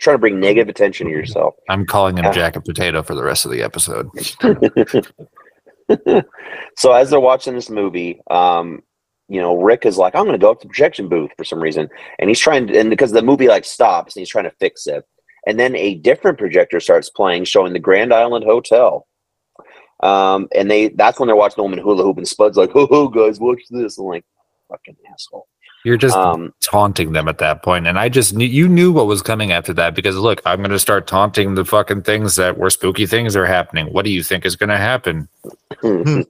trying 0.00 0.14
to 0.14 0.18
bring 0.18 0.40
negative 0.40 0.68
attention 0.68 1.06
to 1.06 1.12
yourself. 1.12 1.54
I'm 1.68 1.86
calling 1.86 2.16
him 2.16 2.24
Yeah. 2.24 2.32
Jack 2.32 2.56
and 2.56 2.64
Potato 2.64 3.02
for 3.02 3.14
the 3.14 3.22
rest 3.22 3.44
of 3.44 3.52
the 3.52 3.62
episode. 3.62 4.08
so 6.76 6.92
as 6.92 7.10
they're 7.10 7.20
watching 7.20 7.54
this 7.54 7.70
movie, 7.70 8.20
um, 8.30 8.82
you 9.28 9.40
know, 9.40 9.56
Rick 9.60 9.86
is 9.86 9.96
like, 9.98 10.14
I'm 10.14 10.24
going 10.24 10.32
to 10.32 10.38
go 10.38 10.50
up 10.50 10.60
to 10.60 10.64
the 10.66 10.70
projection 10.70 11.08
booth 11.08 11.30
for 11.36 11.44
some 11.44 11.60
reason, 11.60 11.88
and 12.18 12.28
he's 12.28 12.40
trying 12.40 12.66
to, 12.66 12.78
and 12.78 12.90
because 12.90 13.12
the 13.12 13.22
movie 13.22 13.48
like 13.48 13.64
stops, 13.64 14.16
and 14.16 14.20
he's 14.20 14.28
trying 14.28 14.44
to 14.44 14.56
fix 14.58 14.86
it, 14.86 15.04
and 15.46 15.58
then 15.58 15.76
a 15.76 15.94
different 15.96 16.38
projector 16.38 16.80
starts 16.80 17.10
playing, 17.10 17.44
showing 17.44 17.72
the 17.72 17.78
Grand 17.78 18.12
Island 18.12 18.44
Hotel. 18.44 19.06
Um, 20.02 20.48
and 20.54 20.70
they 20.70 20.88
that's 20.88 21.20
when 21.20 21.26
they're 21.26 21.36
watching 21.36 21.56
the 21.58 21.62
woman 21.62 21.78
hula 21.78 22.02
hoop, 22.02 22.16
and 22.16 22.26
Spud's 22.26 22.56
like, 22.56 22.70
"Oh, 22.74 23.06
guys, 23.08 23.38
watch 23.38 23.60
this!" 23.70 23.98
I'm 23.98 24.06
like, 24.06 24.24
"Fucking 24.68 24.96
asshole." 25.12 25.46
You're 25.84 25.96
just 25.96 26.16
Um, 26.16 26.52
taunting 26.60 27.12
them 27.12 27.26
at 27.26 27.38
that 27.38 27.62
point, 27.62 27.86
and 27.86 27.98
I 27.98 28.10
just 28.10 28.34
knew 28.34 28.44
you 28.44 28.68
knew 28.68 28.92
what 28.92 29.06
was 29.06 29.22
coming 29.22 29.50
after 29.50 29.72
that 29.74 29.94
because 29.94 30.16
look, 30.16 30.42
I'm 30.44 30.58
going 30.58 30.70
to 30.70 30.78
start 30.78 31.06
taunting 31.06 31.54
the 31.54 31.64
fucking 31.64 32.02
things 32.02 32.36
that 32.36 32.58
were 32.58 32.68
spooky 32.68 33.06
things 33.06 33.34
are 33.34 33.46
happening. 33.46 33.86
What 33.86 34.04
do 34.04 34.10
you 34.10 34.22
think 34.22 34.44
is 34.44 34.56
going 34.56 34.68
to 34.68 34.76
happen? 34.76 35.28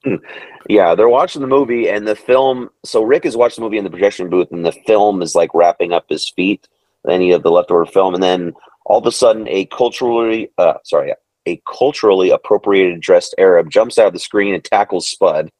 yeah, 0.68 0.94
they're 0.94 1.08
watching 1.08 1.40
the 1.40 1.48
movie 1.48 1.88
and 1.88 2.06
the 2.06 2.14
film. 2.14 2.70
So 2.84 3.02
Rick 3.02 3.26
is 3.26 3.36
watching 3.36 3.62
the 3.62 3.66
movie 3.66 3.78
in 3.78 3.84
the 3.84 3.90
projection 3.90 4.28
booth, 4.30 4.52
and 4.52 4.64
the 4.64 4.72
film 4.86 5.20
is 5.20 5.34
like 5.34 5.52
wrapping 5.52 5.92
up 5.92 6.06
his 6.08 6.28
feet. 6.28 6.68
Any 7.08 7.32
of 7.32 7.42
the 7.42 7.50
leftover 7.50 7.86
film, 7.86 8.14
and 8.14 8.22
then 8.22 8.52
all 8.84 8.98
of 8.98 9.06
a 9.06 9.12
sudden, 9.12 9.48
a 9.48 9.64
culturally, 9.66 10.50
uh, 10.58 10.74
sorry, 10.84 11.14
a 11.46 11.60
culturally 11.66 12.30
appropriated 12.30 13.00
dressed 13.00 13.34
Arab 13.38 13.70
jumps 13.70 13.98
out 13.98 14.08
of 14.08 14.12
the 14.12 14.18
screen 14.18 14.54
and 14.54 14.62
tackles 14.62 15.08
Spud. 15.08 15.50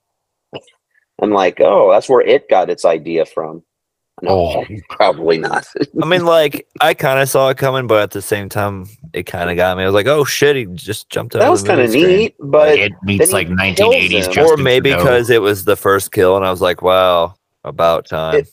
I'm 1.22 1.30
like, 1.30 1.59
oh, 1.61 1.91
that's 1.91 2.09
where 2.09 2.20
it 2.20 2.49
got 2.49 2.70
its 2.70 2.84
idea 2.84 3.24
from. 3.24 3.62
No, 4.22 4.30
Oh. 4.30 4.64
probably 4.88 5.38
not. 5.38 5.66
I 6.02 6.06
mean, 6.06 6.24
like 6.24 6.66
I 6.80 6.94
kind 6.94 7.20
of 7.20 7.28
saw 7.28 7.48
it 7.48 7.56
coming, 7.58 7.86
but 7.86 8.02
at 8.02 8.10
the 8.10 8.22
same 8.22 8.48
time, 8.48 8.86
it 9.12 9.24
kind 9.24 9.50
of 9.50 9.56
got 9.56 9.76
me. 9.76 9.82
I 9.82 9.86
was 9.86 9.94
like, 9.94 10.06
"Oh 10.06 10.24
shit!" 10.24 10.56
He 10.56 10.66
just 10.66 11.08
jumped 11.10 11.34
out. 11.34 11.40
that 11.40 11.46
of 11.46 11.50
was 11.52 11.62
kind 11.62 11.80
of 11.80 11.90
neat, 11.90 12.34
but 12.38 12.78
it 12.78 12.92
then 12.92 12.98
meets 13.04 13.32
like 13.32 13.46
kills 13.48 13.58
1980s, 13.94 14.36
or 14.36 14.56
maybe 14.56 14.92
because 14.94 15.30
it 15.30 15.42
was 15.42 15.64
the 15.64 15.76
first 15.76 16.12
kill, 16.12 16.36
and 16.36 16.44
I 16.44 16.50
was 16.50 16.60
like, 16.60 16.82
"Wow, 16.82 17.34
about 17.64 18.06
time." 18.06 18.36
It- 18.36 18.48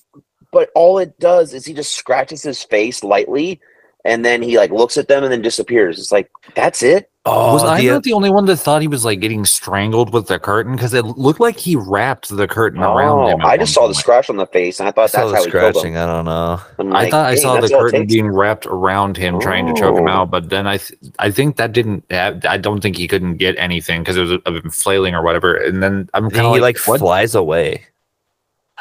but 0.54 0.70
all 0.76 0.98
it 0.98 1.20
does 1.20 1.54
is 1.54 1.66
he 1.66 1.74
just 1.74 1.94
scratches 1.94 2.42
his 2.42 2.64
face 2.64 3.04
lightly 3.04 3.60
and 4.08 4.26
then 4.26 4.42
he 4.42 4.58
like 4.58 4.72
looks 4.72 4.98
at 4.98 5.08
them 5.08 5.24
and 5.24 5.32
then 5.32 5.42
disappears 5.44 6.00
it's 6.00 6.12
like 6.12 6.32
that's 6.56 6.82
it 6.82 7.12
oh, 7.26 7.54
was 7.54 7.64
I 7.64 7.82
the- 7.82 7.88
not 7.90 8.04
the 8.04 8.14
only 8.14 8.30
one 8.32 8.46
that 8.46 8.56
thought 8.58 8.82
he 8.82 8.88
was 8.88 9.04
like 9.06 9.20
getting 9.20 9.44
strangled 9.44 10.14
with 10.14 10.28
the 10.28 10.40
curtain? 10.40 10.76
Because 10.78 10.94
it 10.94 11.04
looked 11.04 11.42
like 11.42 11.58
he 11.58 11.76
wrapped 11.76 12.30
the 12.30 12.48
curtain 12.48 12.82
around 12.82 13.20
Oh, 13.20 13.28
him. 13.28 13.42
at 13.42 13.48
i 13.48 13.58
just 13.58 13.74
saw 13.74 13.86
the 13.88 13.94
scratch 13.94 14.30
on 14.30 14.38
the 14.38 14.48
face 14.48 14.80
and 14.80 14.88
i 14.88 14.90
I 14.90 14.94
thought 14.94 15.10
saw 15.12 15.28
that's 15.28 15.32
the 15.32 15.38
how 15.38 15.44
he 15.44 15.52
killed 15.52 15.76
scratching. 15.76 15.94
him 15.96 16.02
I 16.04 16.06
don't 16.06 16.26
know. 16.26 16.62
I'm 16.80 16.96
I 16.96 17.10
thought 17.10 17.26
I 17.26 17.36
saw 17.36 17.56
the 17.56 17.62
that's 17.62 17.74
all 17.74 17.86
it 17.86 17.92
curtain 17.92 18.08
being 18.08 18.30
wrapped 18.30 18.66
around 18.66 19.18
him, 19.18 19.40
trying 19.42 19.68
to 19.68 19.74
choke 19.74 19.98
him 19.98 20.08
Oh. 20.08 20.12
out. 20.12 20.32
But 20.32 20.50
then 20.50 20.68
I, 20.68 20.78
th- 20.78 20.98
I 21.20 21.30
think 21.30 21.58
that 21.58 21.74
didn't. 21.74 22.06
Have, 22.10 22.46
I 22.46 22.58
don't 22.58 22.80
think 22.82 22.96
he 22.96 23.08
couldn't 23.10 23.36
get 23.38 23.58
anything 23.58 24.02
because 24.02 24.16
it 24.16 24.22
was 24.22 24.32
a, 24.32 24.40
a 24.68 24.72
flailing 24.72 25.14
or 25.14 25.22
whatever. 25.22 25.54
And 25.56 25.84
then 25.84 26.10
I'm 26.14 26.30
kind 26.32 26.48
of 26.48 26.56
he 26.56 26.62
like, 26.62 26.78
like 26.78 26.88
what? 26.88 27.00
flies 27.00 27.36
away. 27.36 27.84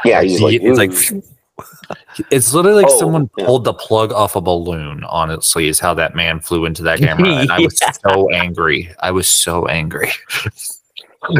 yeah 0.04 0.22
he's 0.22 0.40
like, 0.40 0.60
it's 0.62 0.78
like 0.78 0.92
"Ooh." 0.92 1.22
It's 2.30 2.52
literally 2.54 2.82
like 2.82 2.92
Oh, 2.92 2.98
someone 2.98 3.30
yeah. 3.38 3.46
pulled 3.46 3.64
the 3.64 3.74
plug 3.74 4.12
off 4.12 4.36
a 4.36 4.40
balloon. 4.40 5.04
Honestly, 5.04 5.68
is 5.68 5.78
how 5.80 5.94
that 5.94 6.14
man 6.14 6.40
flew 6.40 6.64
into 6.66 6.82
that 6.82 6.98
camera, 6.98 7.28
and 7.36 7.50
I 7.52 7.60
was 7.60 7.78
so 8.10 8.30
angry. 8.30 8.90
I 9.00 9.10
was 9.10 9.28
so 9.28 9.66
angry. 9.66 10.10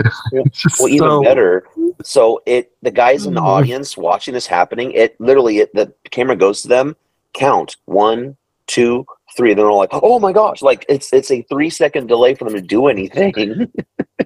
well 0.80 0.88
even 0.88 1.08
So- 1.08 1.22
better 1.22 1.64
so 2.02 2.42
it 2.44 2.72
the 2.82 2.90
guys 2.90 3.24
in 3.26 3.34
the 3.34 3.40
Mm. 3.40 3.44
audience 3.46 3.96
watching 3.96 4.34
this 4.34 4.46
happening 4.46 4.90
it 4.92 5.20
literally 5.20 5.58
it, 5.58 5.72
the 5.74 5.92
camera 6.10 6.34
goes 6.34 6.62
to 6.62 6.68
them 6.68 6.96
count 7.34 7.76
one 7.84 8.36
two 8.66 9.06
three 9.36 9.50
and 9.52 9.58
they're 9.60 9.70
all 9.70 9.78
like 9.78 9.90
oh 9.92 10.18
my 10.18 10.32
gosh 10.32 10.60
like 10.60 10.84
it's 10.88 11.12
it's 11.12 11.30
a 11.30 11.42
three 11.42 11.70
second 11.70 12.08
delay 12.08 12.34
for 12.34 12.46
them 12.46 12.54
to 12.54 12.60
do 12.60 12.88
anything 12.88 13.70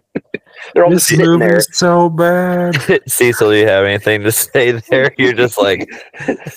they're 0.75 0.85
all 0.85 0.91
just 0.91 1.09
sitting 1.09 1.39
there 1.39 1.61
so 1.61 2.09
bad. 2.09 2.77
Cecil, 3.07 3.51
do 3.51 3.57
you 3.57 3.67
have 3.67 3.85
anything 3.85 4.23
to 4.23 4.33
say 4.33 4.73
there? 4.73 5.15
You're 5.19 5.33
just 5.33 5.59
like, 5.59 5.91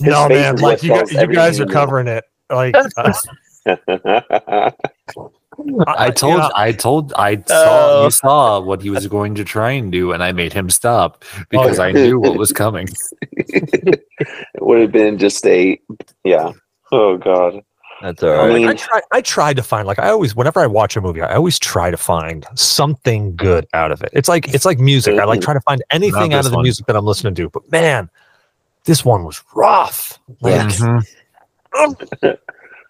no, 0.01 0.28
man. 0.28 0.57
Like 0.57 0.84
you, 0.84 0.89
guys, 0.89 1.11
you 1.11 1.18
guys 1.18 1.18
are 1.18 1.24
everything 1.24 1.59
you 1.59 1.66
know. 1.66 1.74
covering 1.74 2.07
it. 2.07 2.24
Like 2.49 2.76
uh, 2.76 3.11
I 5.88 6.09
told, 6.11 6.34
you 6.34 6.39
know, 6.39 6.51
I 6.55 6.72
told, 6.72 7.14
I 7.14 7.36
saw, 7.36 7.43
Oh. 7.47 8.03
you 8.05 8.11
saw 8.11 8.59
what 8.59 8.82
he 8.82 8.89
was 8.89 9.07
going 9.07 9.36
to 9.36 9.43
try 9.43 9.72
and 9.72 9.91
do, 9.91 10.11
and 10.11 10.24
I 10.24 10.32
made 10.32 10.53
him 10.53 10.70
stop 10.70 11.24
because 11.49 11.78
yeah. 11.78 11.86
I 11.86 11.91
knew 11.91 12.20
what 12.20 12.38
was 12.38 12.51
coming. 12.51 12.89
it 13.32 14.03
would 14.59 14.82
have 14.82 14.91
been 14.91 15.18
just 15.18 15.45
a 15.45 15.80
yeah 16.24 16.51
oh 16.91 17.18
god 17.18 17.61
that's 18.04 18.22
all 18.22 18.30
I 18.32 18.36
right. 18.49 18.54
mean- 18.54 18.68
I 18.68 18.74
try. 18.76 19.01
I 19.12 19.22
try 19.22 19.54
to 19.54 19.64
find 19.64 19.88
like 19.88 19.97
I 19.97 20.10
always. 20.10 20.36
Whenever 20.36 20.60
I 20.60 20.68
watch 20.68 20.95
a 20.97 21.01
movie, 21.01 21.22
I 21.22 21.34
always 21.36 21.58
try 21.58 21.89
to 21.89 21.97
find 21.97 22.45
something 22.56 23.36
good 23.36 23.66
out 23.74 23.91
of 23.91 24.04
it. 24.04 24.10
It's 24.14 24.28
like 24.30 24.54
it's 24.54 24.66
like 24.66 24.78
music. 24.78 25.18
I 25.18 25.24
like 25.24 25.41
trying 25.41 25.58
to 25.58 25.62
find 25.62 25.82
anything 25.89 26.34
out 26.34 26.45
of 26.45 26.51
the 26.51 26.58
one. 26.58 26.64
music 26.64 26.86
that 26.88 26.95
I'm 26.95 27.06
listening 27.06 27.34
to. 27.36 27.49
But 27.49 27.72
man, 27.72 28.10
this 28.84 29.04
one 29.06 29.24
was 29.24 29.41
rough. 29.56 30.20
Like, 30.41 30.68
Mhm. 30.68 31.01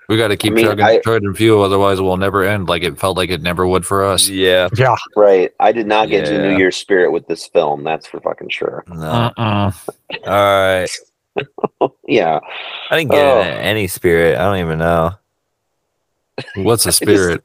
we 0.10 0.18
got 0.18 0.28
to 0.30 0.36
keep 0.38 0.52
I 0.52 0.56
mean, 0.56 0.66
chugging, 0.66 0.86
I- 0.86 1.00
chugging 1.00 1.34
fuel, 1.34 1.64
otherwise 1.64 2.00
it 2.00 2.02
will 2.02 2.18
never 2.18 2.44
end. 2.44 2.68
Like 2.68 2.84
it 2.84 3.00
felt 3.00 3.16
like 3.16 3.30
it 3.30 3.42
never 3.42 3.66
would 3.68 3.86
for 3.86 4.04
us. 4.04 4.28
yeah, 4.28 4.68
yeah, 4.76 4.96
right 5.16 5.52
i 5.60 5.72
did 5.72 5.88
not 5.88 6.10
get 6.10 6.26
to 6.26 6.32
the 6.34 6.40
new 6.40 6.58
year's 6.58 6.76
spirit 6.76 7.12
with 7.12 7.26
this 7.28 7.48
film 7.48 7.84
that's 7.84 8.06
for 8.08 8.20
fucking 8.20 8.50
sure 8.50 8.84
no. 8.88 8.96
Uh-uh. 9.38 9.72
All 10.26 10.32
right. 10.82 10.90
yeah 12.08 12.40
I 12.90 12.98
didn't 12.98 13.12
get 13.12 13.48
in 13.48 13.58
any 13.60 13.88
spirit. 13.88 14.38
I 14.38 14.44
don't 14.44 14.58
even 14.58 14.80
know. 14.80 15.12
What's 16.56 16.86
a 16.86 16.92
spirit? 17.02 17.42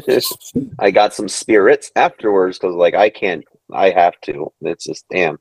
i 0.78 0.90
got 0.90 1.12
some 1.14 1.28
spirits 1.28 1.90
afterwards 1.96 2.58
because 2.58 2.74
like 2.74 2.94
i 2.94 3.10
can't 3.10 3.44
i 3.72 3.90
have 3.90 4.18
to 4.22 4.50
it's 4.62 4.84
just 4.84 5.04
damn 5.10 5.38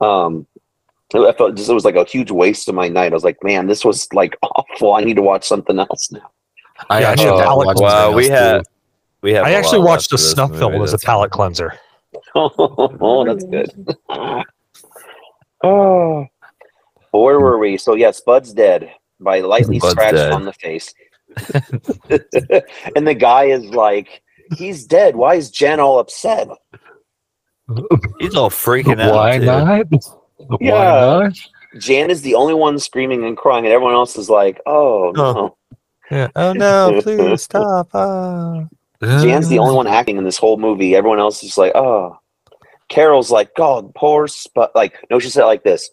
um 0.00 0.46
I 1.14 1.32
felt 1.32 1.54
just 1.54 1.70
it 1.70 1.74
was 1.74 1.86
like 1.86 1.96
a 1.96 2.04
huge 2.04 2.30
waste 2.30 2.68
of 2.68 2.74
my 2.74 2.86
night. 2.88 3.12
I 3.12 3.14
was 3.14 3.24
like, 3.24 3.42
man, 3.42 3.66
this 3.66 3.82
was 3.82 4.06
like 4.12 4.36
awful. 4.42 4.94
I 4.94 5.00
need 5.02 5.14
to 5.16 5.22
watch 5.22 5.42
something 5.48 5.78
else 5.78 6.12
now. 6.12 6.30
I 6.90 7.00
Yeah, 7.00 7.08
actually 7.08 7.24
should 7.24 7.32
had 7.32 7.38
to 7.38 7.44
palate 7.44 7.66
watch 7.66 7.80
Wow, 7.80 8.12
we 8.14 8.28
else, 8.30 8.40
had- 8.40 8.62
We 9.22 9.32
have. 9.32 9.46
I 9.46 9.50
a 9.52 9.54
actually 9.56 9.78
watched 9.80 10.12
a 10.12 10.18
snuff 10.18 10.54
film 10.58 10.74
as 10.82 10.90
a 10.92 10.96
that's- 10.98 11.04
palate 11.06 11.30
cleanser. 11.30 11.72
oh, 12.34 13.24
that's 13.24 13.42
good. 13.46 13.96
oh, 15.64 16.26
But 17.18 17.24
where 17.24 17.40
were 17.40 17.58
we? 17.58 17.76
So 17.78 17.94
yes, 17.96 18.20
Bud's 18.20 18.52
dead 18.52 18.92
by 19.18 19.40
lightly 19.40 19.80
Bud's 19.80 19.90
scratched 19.90 20.14
dead. 20.14 20.32
on 20.32 20.44
the 20.44 20.52
face, 20.52 20.94
and 22.94 23.04
the 23.08 23.14
guy 23.18 23.46
is 23.46 23.64
like, 23.64 24.22
"He's 24.56 24.86
dead. 24.86 25.16
Why 25.16 25.34
is 25.34 25.50
Jen 25.50 25.80
all 25.80 25.98
upset?" 25.98 26.48
He's 28.20 28.36
all 28.36 28.50
freaking 28.50 29.00
out. 29.00 29.14
Why 29.14 29.38
too. 29.38 29.46
not? 29.46 29.86
Why 30.36 30.56
Yeah. 30.60 30.72
not? 31.24 31.32
Jan 31.80 32.08
is 32.08 32.22
the 32.22 32.36
only 32.36 32.54
one 32.54 32.78
screaming 32.78 33.24
and 33.24 33.36
crying, 33.36 33.64
and 33.64 33.72
everyone 33.74 33.94
else 33.94 34.16
is 34.16 34.30
like, 34.30 34.60
"Oh 34.64 35.12
no." 35.16 35.56
Yeah. 36.12 36.28
Oh 36.36 36.52
no! 36.52 37.00
Please 37.02 37.42
stop! 37.50 37.88
Ah. 37.94 38.64
Jan's 39.02 39.48
the 39.48 39.58
only 39.58 39.74
one 39.74 39.88
acting 39.88 40.18
in 40.18 40.24
this 40.24 40.38
whole 40.38 40.56
movie. 40.56 40.94
Everyone 40.94 41.18
else 41.18 41.42
is 41.42 41.58
like, 41.58 41.72
"Oh." 41.74 42.16
Carol's 42.88 43.32
like, 43.32 43.54
"God, 43.56 43.92
poor 43.96 44.28
Spud." 44.28 44.70
Like, 44.76 44.94
no, 45.10 45.18
she 45.18 45.28
said 45.30 45.42
it 45.42 45.46
like 45.46 45.64
this, 45.64 45.90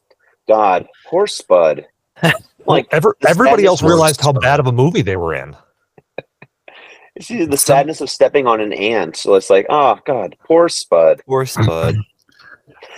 "God, 0.48 0.88
poor 1.08 1.28
Spud." 1.28 1.86
Like, 2.68 2.88
Ever, 2.92 3.16
everybody 3.28 3.64
else 3.66 3.84
realized 3.84 4.20
how 4.22 4.32
bad 4.34 4.60
of 4.60 4.66
a 4.66 4.72
movie 4.72 5.04
they 5.04 5.18
were 5.18 5.36
in. 5.36 5.56
See 7.22 7.46
the 7.46 7.58
sadness 7.58 8.02
of 8.02 8.10
stepping 8.10 8.48
on 8.48 8.60
an 8.60 8.74
ant. 8.74 9.16
So 9.18 9.36
it's 9.36 9.52
like, 9.52 9.68
oh 9.70 10.00
God, 10.04 10.36
poor 10.48 10.68
Spud. 10.68 11.22
Poor 11.28 11.46
Spud. 11.46 11.96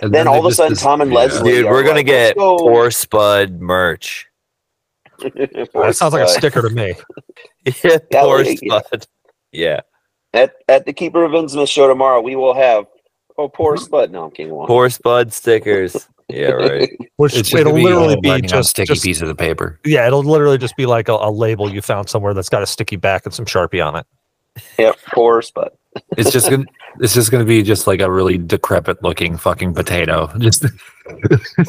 And 0.01 0.13
Then 0.13 0.25
all 0.27 0.39
of 0.39 0.45
a 0.45 0.53
sudden, 0.55 0.71
just- 0.73 0.83
Tom 0.83 1.01
and 1.01 1.11
yeah. 1.11 1.17
Leslie- 1.17 1.51
Dude, 1.51 1.65
we're 1.65 1.81
gonna 1.83 1.95
like, 1.97 2.05
get 2.05 2.37
go. 2.37 2.57
poor 2.57 2.89
Spud 2.91 3.59
merch. 3.59 4.27
Poor 5.19 5.31
That 5.31 5.95
sounds 5.97 6.13
like 6.13 6.23
a 6.23 6.29
sticker 6.29 6.61
to 6.61 6.69
me. 6.69 6.93
Yeah, 7.65 7.97
Yeah, 8.11 8.21
poor 8.23 8.43
like, 8.43 8.59
yeah. 8.61 8.79
Spud. 8.79 9.07
Yeah, 9.51 9.79
At 10.33 10.53
at 10.69 10.85
the 10.85 10.93
Keeper 10.93 11.23
of 11.25 11.31
Innsmouth 11.31 11.67
show 11.69 11.87
tomorrow, 11.87 12.21
we 12.21 12.35
will 12.37 12.53
have 12.53 12.85
oh 13.37 13.49
poor 13.49 13.75
Spud. 13.75 14.11
No, 14.11 14.23
I'm 14.25 14.31
kidding. 14.31 14.53
One. 14.53 14.67
poor 14.67 14.89
Spud 14.89 15.33
stickers. 15.33 16.07
Yeah, 16.29 16.47
right. 16.51 16.89
Which 17.17 17.35
It's 17.35 17.53
it'll 17.53 17.73
be 17.73 17.83
literally 17.83 18.19
be 18.19 18.29
writing 18.29 18.45
on 18.51 18.59
just, 18.59 18.69
sticky 18.71 18.93
just 18.93 19.03
piece 19.03 19.21
of 19.21 19.27
the 19.27 19.35
paper. 19.35 19.79
yeah, 19.85 20.05
it'll 20.07 20.23
literally 20.23 20.57
just 20.57 20.75
be 20.75 20.85
like 20.85 21.07
a, 21.09 21.13
a 21.13 21.31
label 21.31 21.71
you 21.73 21.81
found 21.81 22.09
somewhere 22.09 22.33
that's 22.33 22.49
got 22.49 22.61
a 22.61 22.67
sticky 22.67 22.97
back 22.97 23.25
and 23.25 23.33
some 23.33 23.45
sharpie 23.45 23.85
on 23.85 23.95
it. 23.95 24.05
Yep, 24.77 24.97
poor 25.13 25.41
Spud. 25.41 25.69
It's 26.17 26.31
just 26.31 26.49
gonna. 26.49 26.65
It's 26.99 27.13
just 27.13 27.31
gonna 27.31 27.45
be 27.45 27.61
just 27.63 27.85
like 27.87 28.01
a 28.01 28.11
really 28.11 28.37
decrepit 28.39 29.01
looking 29.03 29.37
fucking 29.37 29.73
potato. 29.75 30.27
Just 30.39 30.65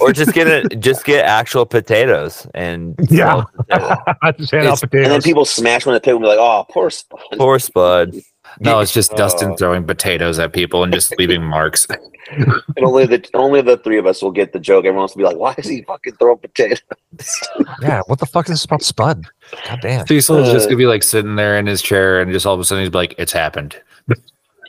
Or 0.01 0.13
just 0.13 0.33
get 0.33 0.47
it. 0.49 0.81
Just 0.81 1.05
get 1.05 1.25
actual 1.25 1.65
potatoes 1.67 2.47
and 2.55 2.95
Yeah. 3.11 3.45
sell 3.69 4.03
potato. 4.03 4.33
just 4.39 4.51
hand 4.53 4.67
out 4.67 4.83
It's- 4.83 5.05
and 5.05 5.13
then 5.13 5.23
people 5.23 5.45
smash 5.45 5.87
one 5.87 5.95
in 5.95 5.97
the 5.97 6.01
pit 6.01 6.15
and 6.15 6.23
be 6.23 6.29
like, 6.29 6.39
oh, 6.39 6.67
poor 6.71 6.91
Spud. 6.91 7.21
poor 7.39 7.59
Spud. 7.59 8.15
no, 8.61 8.81
it's 8.81 8.93
just 8.93 9.15
Dustin 9.17 9.53
Oh. 9.53 9.57
throwing 9.57 9.87
potatoes 9.87 10.39
at 10.39 10.53
people 10.55 10.83
and 10.83 10.93
just 10.93 11.17
leaving 11.19 11.43
marks. 11.43 11.87
And 12.31 12.85
only 12.85 13.07
the 13.07 13.27
only 13.35 13.63
the 13.63 13.77
three 13.79 13.99
of 13.99 14.07
us 14.07 14.21
will 14.23 14.31
get 14.31 14.53
the 14.53 14.61
joke. 14.61 14.85
Everyone 14.85 15.03
else 15.03 15.15
will 15.15 15.21
be 15.21 15.25
like, 15.25 15.37
why 15.39 15.55
is 15.57 15.67
he 15.69 15.83
fucking 15.83 16.15
throwing 16.17 16.39
potatoes? 16.39 16.83
yeah, 17.83 18.03
what 18.07 18.19
the 18.19 18.27
fuck 18.27 18.47
is 18.47 18.53
this 18.53 18.65
about 18.65 18.83
Spud? 18.83 19.25
God 19.67 19.79
damn. 19.81 20.07
Cecil 20.07 20.37
is 20.39 20.51
just 20.53 20.67
Uh, 20.67 20.69
gonna 20.71 20.77
be 20.77 20.87
like 20.87 21.03
sitting 21.03 21.37
there 21.37 21.59
in 21.59 21.67
his 21.67 21.81
chair 21.81 22.21
and 22.21 22.31
just 22.33 22.45
all 22.45 22.55
of 22.55 22.61
a 22.61 22.65
sudden 22.65 22.85
he's 22.85 22.93
like, 22.95 23.15
"It's 23.19 23.33
happened." 23.33 23.77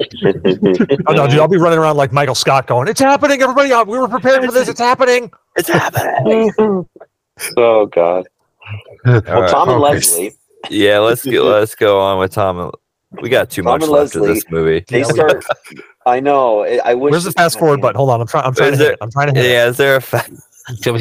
Oh 0.02 1.14
no, 1.14 1.28
dude, 1.28 1.40
I'll 1.40 1.50
be 1.50 1.58
running 1.58 1.80
around 1.80 1.98
like 1.98 2.14
Michael 2.14 2.34
Scott 2.36 2.68
going, 2.68 2.88
It's 2.88 3.02
happening, 3.02 3.42
everybody. 3.42 3.74
uh, 3.74 3.84
We 3.84 4.00
were 4.00 4.08
prepared 4.08 4.46
for 4.46 4.52
this, 4.52 4.70
it's 4.70 4.80
happening. 4.80 5.30
It's 5.58 5.68
happening. 5.68 6.52
oh 7.58 7.86
God. 7.88 8.26
All 9.06 9.22
Well, 9.28 9.42
right. 9.42 9.50
Tom 9.50 9.68
and 9.70 9.78
okay. 9.84 9.94
Leslie, 9.96 10.32
Yeah, 10.70 11.00
let's 11.00 11.24
get 11.26 11.42
let's 11.42 11.76
go 11.76 12.00
on 12.00 12.18
with 12.20 12.32
Tom. 12.32 12.60
and- 12.60 12.72
We 13.22 13.28
got 13.30 13.50
too 13.50 13.62
Tom 13.62 13.74
much 13.74 13.84
and 13.84 13.92
left 13.92 14.16
of 14.16 14.24
this 14.24 14.44
movie. 14.50 14.86
they 14.88 15.04
start. 15.04 15.44
I 16.10 16.20
know. 16.20 16.64
I- 16.64 16.82
I 16.84 16.94
wish. 16.96 17.12
Where's 17.12 17.24
the 17.24 17.32
fast 17.32 17.60
forward 17.60 17.82
button? 17.82 17.96
Hold 17.98 18.10
on, 18.10 18.22
I'm 18.22 18.28
trying 18.28 18.46
I'm 18.46 18.54
trying 18.56 18.74
Is 18.74 18.80
to 18.80 18.84
hit 18.84 18.90
there- 18.90 18.94
it. 18.94 19.00
I'm 19.02 19.12
trying 19.12 19.34
to 19.34 19.40
hit 19.40 19.50
it. 19.50 19.54
Yeah, 19.54 19.68
is 19.68 19.78
there 19.78 19.96
a 19.98 20.02
fa- 20.02 20.26
Tom 20.84 20.96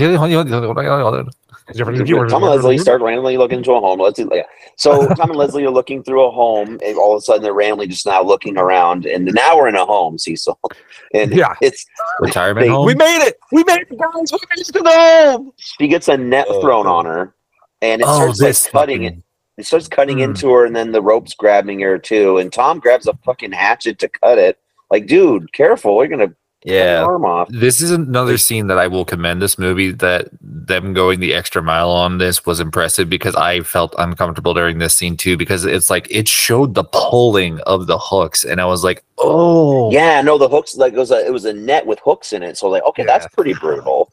and 2.42 2.42
Leslie 2.42 2.78
start 2.78 3.02
randomly 3.02 3.36
looking 3.36 3.59
into 3.59 3.72
a 3.72 3.80
home. 3.80 4.00
Let's 4.00 4.18
yeah. 4.18 4.42
So 4.76 5.06
Tom 5.14 5.30
and 5.30 5.38
Leslie 5.38 5.64
are 5.66 5.70
looking 5.70 6.02
through 6.02 6.24
a 6.24 6.30
home, 6.30 6.78
and 6.84 6.96
all 6.96 7.12
of 7.14 7.18
a 7.18 7.20
sudden 7.20 7.42
they're 7.42 7.52
randomly 7.52 7.86
just 7.86 8.06
now 8.06 8.22
looking 8.22 8.56
around, 8.56 9.04
and 9.06 9.26
now 9.34 9.56
we're 9.56 9.68
in 9.68 9.74
a 9.74 9.84
home, 9.84 10.18
Cecil, 10.18 10.59
and 11.14 11.32
Yeah. 11.34 11.54
it's 11.61 11.84
Retirement 12.20 12.66
They- 12.66 12.70
home. 12.72 12.86
We 12.86 12.94
made 12.94 13.26
it. 13.26 13.38
We 13.52 13.64
made 13.64 13.80
it, 13.82 13.98
guys. 13.98 14.32
We 14.32 14.38
made 14.50 14.61
it 14.61 14.66
to 14.66 14.72
the 14.72 14.90
home. 14.90 15.52
she 15.56 15.88
gets 15.88 16.09
a 16.09 16.16
net 16.16 16.46
Oh. 16.48 16.61
thrown 16.62 16.86
on 16.86 17.04
her, 17.04 17.34
and 17.82 18.00
it 18.00 18.06
oh, 18.09 18.32
starts 18.32 18.38
this 18.40 18.64
like 18.66 18.72
cutting 18.72 19.02
it. 19.04 19.14
It 19.59 19.66
starts 19.66 19.88
cutting 19.88 20.18
Hmm. 20.18 20.22
into 20.24 20.50
her, 20.52 20.64
and 20.64 20.74
then 20.74 20.92
the 20.92 21.02
rope's 21.02 21.34
grabbing 21.34 21.80
her 21.80 21.98
too. 21.98 22.38
And 22.38 22.50
Tom 22.52 22.78
grabs 22.78 23.06
a 23.09 23.12
fucking 23.24 23.52
hatchet 23.52 23.98
to 23.98 24.09
cut 24.09 24.38
it. 24.38 24.56
Like, 24.91 25.07
dude, 25.07 25.53
careful! 25.53 25.97
You're 25.99 26.09
gonna 26.09 26.34
Yeah. 26.64 27.05
arm 27.05 27.24
off. 27.24 27.49
This 27.51 27.80
is 27.80 27.91
another 27.91 28.36
scene 28.39 28.66
that 28.66 28.78
I 28.78 28.86
will 28.89 29.05
commend 29.05 29.41
this 29.41 29.59
movie 29.59 29.93
that 29.93 30.28
them 30.41 30.93
going 30.93 31.20
the 31.20 31.32
extra 31.34 31.62
mile 31.62 31.91
on 31.91 32.18
this 32.18 32.45
was 32.45 32.59
impressive 32.59 33.09
because 33.09 33.34
I 33.36 33.61
felt 33.61 33.95
uncomfortable 33.99 34.55
during 34.55 34.78
this 34.78 34.95
scene 34.97 35.16
too 35.16 35.36
because 35.36 35.64
it's 35.64 35.89
like 35.89 36.09
it 36.11 36.26
showed 36.26 36.74
the 36.74 36.84
pulling 36.84 37.61
of 37.61 37.86
the 37.86 37.99
hooks 37.99 38.45
and 38.45 38.61
I 38.61 38.66
was 38.66 38.82
like, 38.82 39.05
oh 39.18 39.91
Yeah, 39.93 40.20
no, 40.22 40.36
the 40.39 40.49
hooks 40.49 40.76
like 40.76 40.95
it 40.95 40.99
was 40.99 41.11
a 41.12 41.24
it 41.24 41.32
was 41.32 41.45
a 41.45 41.53
net 41.53 41.86
with 41.86 42.01
hooks 42.01 42.32
in 42.32 42.43
it. 42.43 42.57
So 42.59 42.68
like, 42.68 42.82
okay, 42.84 43.05
that's 43.05 43.26
pretty 43.34 43.55
brutal. 43.55 44.11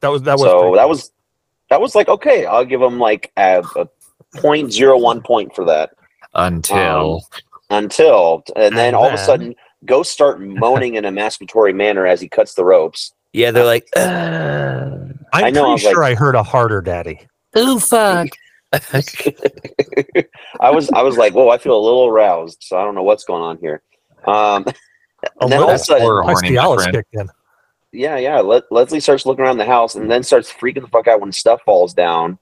That 0.00 0.08
was 0.08 0.22
that 0.22 0.38
was. 0.38 0.42
so 0.50 0.74
that 0.74 0.88
was 0.88 1.12
that 1.70 1.80
was 1.80 1.94
like 1.94 2.08
okay. 2.08 2.44
I'll 2.46 2.64
give 2.64 2.80
them 2.80 2.98
like 2.98 3.30
a, 3.36 3.62
a 3.76 3.88
point 4.36 4.72
zero 4.72 4.98
one 4.98 5.20
point 5.22 5.54
for 5.54 5.64
that. 5.66 5.90
until 6.34 7.22
um, 7.70 7.78
Until 7.84 8.42
and 8.56 8.76
then 8.76 8.88
And 8.88 8.96
all 8.96 9.06
of 9.08 9.14
a 9.14 9.18
sudden, 9.18 9.54
ghosts 9.84 10.12
start 10.12 10.40
moaning 10.42 10.94
in 10.94 11.04
a 11.04 11.10
masturbatory 11.10 11.74
manner 11.74 12.06
as 12.06 12.20
he 12.20 12.28
cuts 12.28 12.54
the 12.54 12.64
ropes. 12.64 13.12
Yeah, 13.32 13.50
they're 13.50 13.64
like, 13.64 13.86
"Ugh." 13.96 14.04
I'm 15.32 15.44
I 15.44 15.50
know, 15.50 15.60
I 15.60 15.64
pretty 15.64 15.72
was 15.72 15.84
like- 15.84 15.94
sure 15.94 16.04
I 16.04 16.14
heard 16.14 16.34
a 16.34 16.42
harder 16.42 16.80
daddy. 16.80 17.26
oh 17.54 17.78
fuck 17.78 18.28
I 20.60 20.70
was 20.70 20.90
I 20.90 21.02
was 21.02 21.16
like, 21.16 21.34
whoa, 21.34 21.48
I 21.48 21.58
feel 21.58 21.76
a 21.76 21.80
little 21.82 22.06
aroused. 22.06 22.58
So 22.62 22.78
I 22.78 22.84
don't 22.84 22.94
know 22.94 23.02
what's 23.02 23.24
going 23.24 23.42
on 23.42 23.58
here. 23.58 23.82
Um, 24.26 24.64
and 25.40 25.50
then 25.50 25.58
all 25.60 25.64
of 25.64 25.68
a 25.70 25.72
That's 25.72 25.86
sudden, 25.86 26.02
horny, 26.06 26.54
friend. 26.56 26.92
kicked 26.94 27.14
in. 27.14 27.28
yeah, 27.92 28.16
yeah. 28.18 28.40
Le- 28.40 28.62
Leslie 28.70 29.00
starts 29.00 29.24
looking 29.26 29.44
around 29.44 29.58
the 29.58 29.64
house 29.64 29.94
and 29.94 30.10
then 30.10 30.22
starts 30.22 30.52
freaking 30.52 30.82
the 30.82 30.88
fuck 30.88 31.08
out 31.08 31.20
when 31.20 31.32
stuff 31.32 31.60
falls 31.64 31.94
down. 31.94 32.38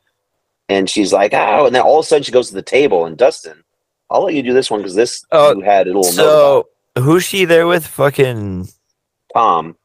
And 0.69 0.91
she's 0.91 1.13
like, 1.13 1.33
oh, 1.33 1.67
and 1.67 1.75
then 1.75 1.83
all 1.83 2.01
of 2.01 2.05
a 2.05 2.07
sudden 2.09 2.25
she 2.25 2.33
goes 2.33 2.49
to 2.49 2.55
the 2.55 2.63
table. 2.63 3.07
And 3.07 3.17
Dustin, 3.17 3.63
I'll 4.11 4.25
let 4.25 4.35
you 4.35 4.43
do 4.43 4.53
this 4.53 4.71
one 4.71 4.81
because 4.81 4.95
this 4.97 5.25
Oh, 5.31 5.55
you 5.55 5.61
had 5.63 5.87
a 5.87 5.91
little 5.97 6.03
note 6.03 6.13
so 6.13 6.69
who's 6.99 7.25
she 7.25 7.45
there 7.45 7.67
with? 7.67 7.87
Fucking. 7.87 8.69
Tom. 9.35 9.77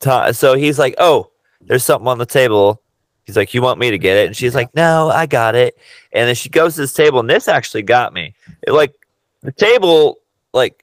Tom. 0.00 0.32
So 0.32 0.54
he's 0.54 0.78
like, 0.78 0.94
oh, 0.98 1.30
there's 1.60 1.84
something 1.84 2.08
on 2.08 2.18
the 2.18 2.26
table. 2.26 2.82
He's 3.24 3.36
like, 3.36 3.52
you 3.54 3.60
want 3.62 3.80
me 3.80 3.90
to 3.90 3.98
get 3.98 4.16
it? 4.16 4.26
And 4.28 4.36
she's 4.36 4.54
like, 4.54 4.72
no, 4.74 5.08
I 5.10 5.26
got 5.26 5.54
it. 5.56 5.76
And 6.12 6.28
then 6.28 6.34
she 6.36 6.48
goes 6.48 6.76
to 6.76 6.82
this 6.82 6.92
table, 6.92 7.18
and 7.20 7.28
this 7.28 7.48
actually 7.48 7.82
got 7.82 8.12
me. 8.12 8.34
It, 8.66 8.70
like 8.72 8.94
the 9.42 9.52
table, 9.52 10.18
like, 10.52 10.82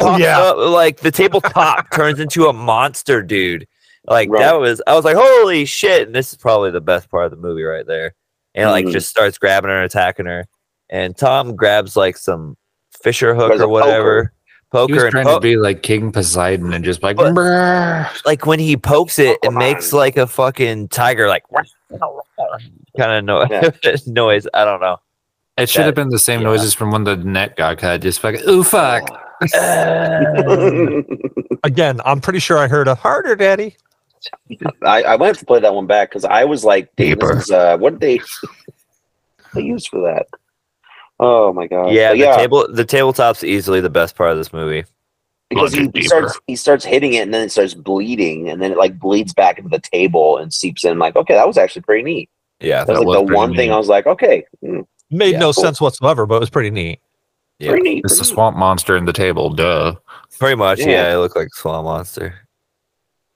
Oh, 0.00 0.18
yeah. 0.18 0.38
up- 0.38 0.56
like 0.56 0.98
the 1.00 1.10
table 1.10 1.40
top 1.40 1.90
turns 1.92 2.20
into 2.20 2.46
a 2.46 2.52
monster, 2.52 3.22
dude. 3.22 3.66
Like 4.06 4.30
Right. 4.30 4.40
that 4.40 4.60
was, 4.60 4.80
I 4.86 4.94
was 4.94 5.04
like, 5.04 5.16
holy 5.18 5.64
shit! 5.64 6.06
And 6.06 6.14
this 6.14 6.30
is 6.30 6.36
probably 6.38 6.70
the 6.70 6.80
best 6.80 7.10
part 7.10 7.24
of 7.24 7.30
the 7.32 7.36
movie 7.36 7.64
right 7.64 7.86
there. 7.86 8.14
And 8.54 8.70
like 8.70 8.86
Mhm. 8.86 8.92
just 8.92 9.08
starts 9.10 9.36
grabbing 9.36 9.68
her 9.70 9.76
and 9.76 9.84
attacking 9.86 10.26
her. 10.26 10.46
And 10.90 11.16
Tom 11.16 11.56
grabs 11.56 11.96
like 11.96 12.16
some 12.16 12.56
fisher 13.02 13.34
hook 13.34 13.58
or 13.60 13.66
whatever. 13.68 14.18
or 14.18 14.32
whatever, 14.70 14.86
he 14.88 14.92
was 14.94 15.02
poker, 15.02 15.04
and 15.06 15.12
trying 15.12 15.24
po- 15.26 15.34
to 15.34 15.40
be 15.40 15.56
like 15.56 15.82
King 15.82 16.12
Poseidon 16.12 16.72
and 16.72 16.84
just 16.84 17.02
like 17.02 17.16
But- 17.16 17.34
like 18.24 18.46
when 18.46 18.58
he 18.58 18.76
pokes 18.76 19.18
it, 19.18 19.38
it 19.42 19.52
makes 19.52 19.92
like 19.92 20.16
a 20.16 20.26
fucking 20.26 20.88
tiger 20.88 21.28
like 21.28 21.44
kind 22.98 23.12
of 23.12 23.24
no- 23.24 23.46
Yeah. 23.50 23.70
noise. 24.06 24.46
I 24.54 24.64
don't 24.64 24.80
know. 24.80 24.98
it 25.56 25.68
should 25.68 25.84
have 25.86 25.94
been 25.94 26.08
the 26.08 26.18
same 26.18 26.40
yeah. 26.40 26.46
noises 26.48 26.74
from 26.74 26.90
when 26.90 27.04
the 27.04 27.16
net 27.16 27.56
got 27.56 27.78
cut 27.78 28.00
just 28.02 28.20
fucking 28.20 28.42
oh 28.46 28.62
fuck 28.62 29.08
Again, 31.64 32.00
I'm 32.04 32.20
pretty 32.20 32.38
sure 32.40 32.58
I 32.58 32.68
heard 32.68 32.88
a 32.88 32.94
harder 32.94 33.34
daddy. 33.36 33.76
I, 34.84 35.02
I 35.04 35.16
might 35.16 35.28
have 35.28 35.38
to 35.38 35.46
play 35.46 35.60
that 35.60 35.74
one 35.74 35.86
back 35.86 36.10
because 36.10 36.24
I 36.26 36.44
was 36.44 36.62
like, 36.64 36.90
damn, 36.96 37.14
Deeper. 37.18 37.34
this 37.36 37.44
is, 37.44 37.50
uh, 37.50 37.76
what 37.78 37.98
did 37.98 38.00
they 38.00 38.20
they 39.54 39.62
use 39.62 39.86
for 39.86 40.00
that? 40.02 40.26
Oh 41.22 41.52
my 41.52 41.66
god! 41.66 41.92
yeah, 41.92 42.08
But 42.10 42.14
the 42.14 42.18
yeah, 42.18 42.36
table 42.36 42.66
the 42.72 42.84
tabletop's 42.84 43.44
easily 43.44 43.80
the 43.80 43.90
best 43.90 44.16
part 44.16 44.30
of 44.32 44.38
this 44.38 44.52
movie. 44.54 44.84
because 45.50 45.74
Plunge 45.74 45.90
he 45.94 46.02
starts 46.02 46.40
he 46.46 46.56
starts 46.56 46.84
hitting 46.84 47.12
it 47.14 47.18
and 47.22 47.34
then 47.34 47.42
it 47.42 47.50
starts 47.52 47.74
bleeding 47.74 48.48
and 48.48 48.60
then 48.62 48.72
it 48.72 48.78
like 48.78 48.98
bleeds 48.98 49.34
back 49.34 49.58
into 49.58 49.68
the 49.68 49.80
table 49.80 50.38
and 50.38 50.52
seeps 50.52 50.84
in. 50.84 50.98
like, 50.98 51.16
okay, 51.16 51.34
that 51.34 51.46
was 51.46 51.58
actually 51.58 51.82
pretty 51.82 52.02
neat. 52.04 52.30
Yeah, 52.60 52.84
That 52.84 52.92
was 52.92 53.00
That 53.00 53.00
like 53.00 53.06
was 53.06 53.16
the 53.16 53.26
pretty 53.26 53.36
one 53.36 53.54
thing. 53.56 53.70
I 53.72 53.76
was 53.76 53.88
like, 53.88 54.06
okay, 54.06 54.44
mm, 54.64 54.86
Made 55.10 55.32
Yeah, 55.32 55.38
no 55.40 55.52
cool. 55.52 55.62
sense 55.64 55.80
whatsoever, 55.80 56.24
but 56.26 56.36
it 56.36 56.40
was 56.40 56.50
pretty 56.50 56.70
neat. 56.70 57.00
yeah, 57.58 57.70
pretty 57.72 57.88
neat. 57.88 58.04
it's 58.04 58.14
the 58.14 58.18
pretty 58.20 58.30
neat. 58.30 58.34
swamp 58.34 58.56
monster 58.56 58.96
in 58.96 59.04
the 59.04 59.12
table 59.12 59.50
duh 59.50 59.94
pretty 60.38 60.56
much. 60.56 60.78
Yeah. 60.80 60.86
Yeah, 60.86 61.14
it 61.14 61.16
looked 61.18 61.36
like 61.36 61.48
a 61.48 61.60
swamp 61.60 61.84
monster. 61.84 62.34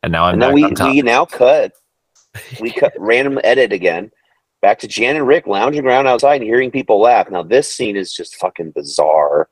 and 0.03 0.11
now 0.13 0.25
I'm 0.25 0.35
And 0.35 0.43
then 0.43 0.49
back 0.51 0.55
we 0.55 0.65
on 0.65 0.75
top 0.75 0.91
we 0.91 1.03
now 1.03 1.25
cut 1.27 1.73
we 2.61 2.71
cut 2.81 2.93
random 2.99 3.39
edit 3.45 3.73
again 3.73 4.11
back 4.65 4.79
to 4.79 4.89
Jan 4.89 5.15
and 5.15 5.27
Rick 5.27 5.47
lounging 5.47 5.85
around 5.85 6.07
outside 6.07 6.37
and 6.37 6.45
hearing 6.45 6.71
people 6.71 6.99
laugh. 6.99 7.31
Now 7.31 7.43
this 7.43 7.71
scene 7.71 7.97
is 7.97 8.15
just 8.15 8.37
fucking 8.37 8.71
bizarre. 8.71 9.51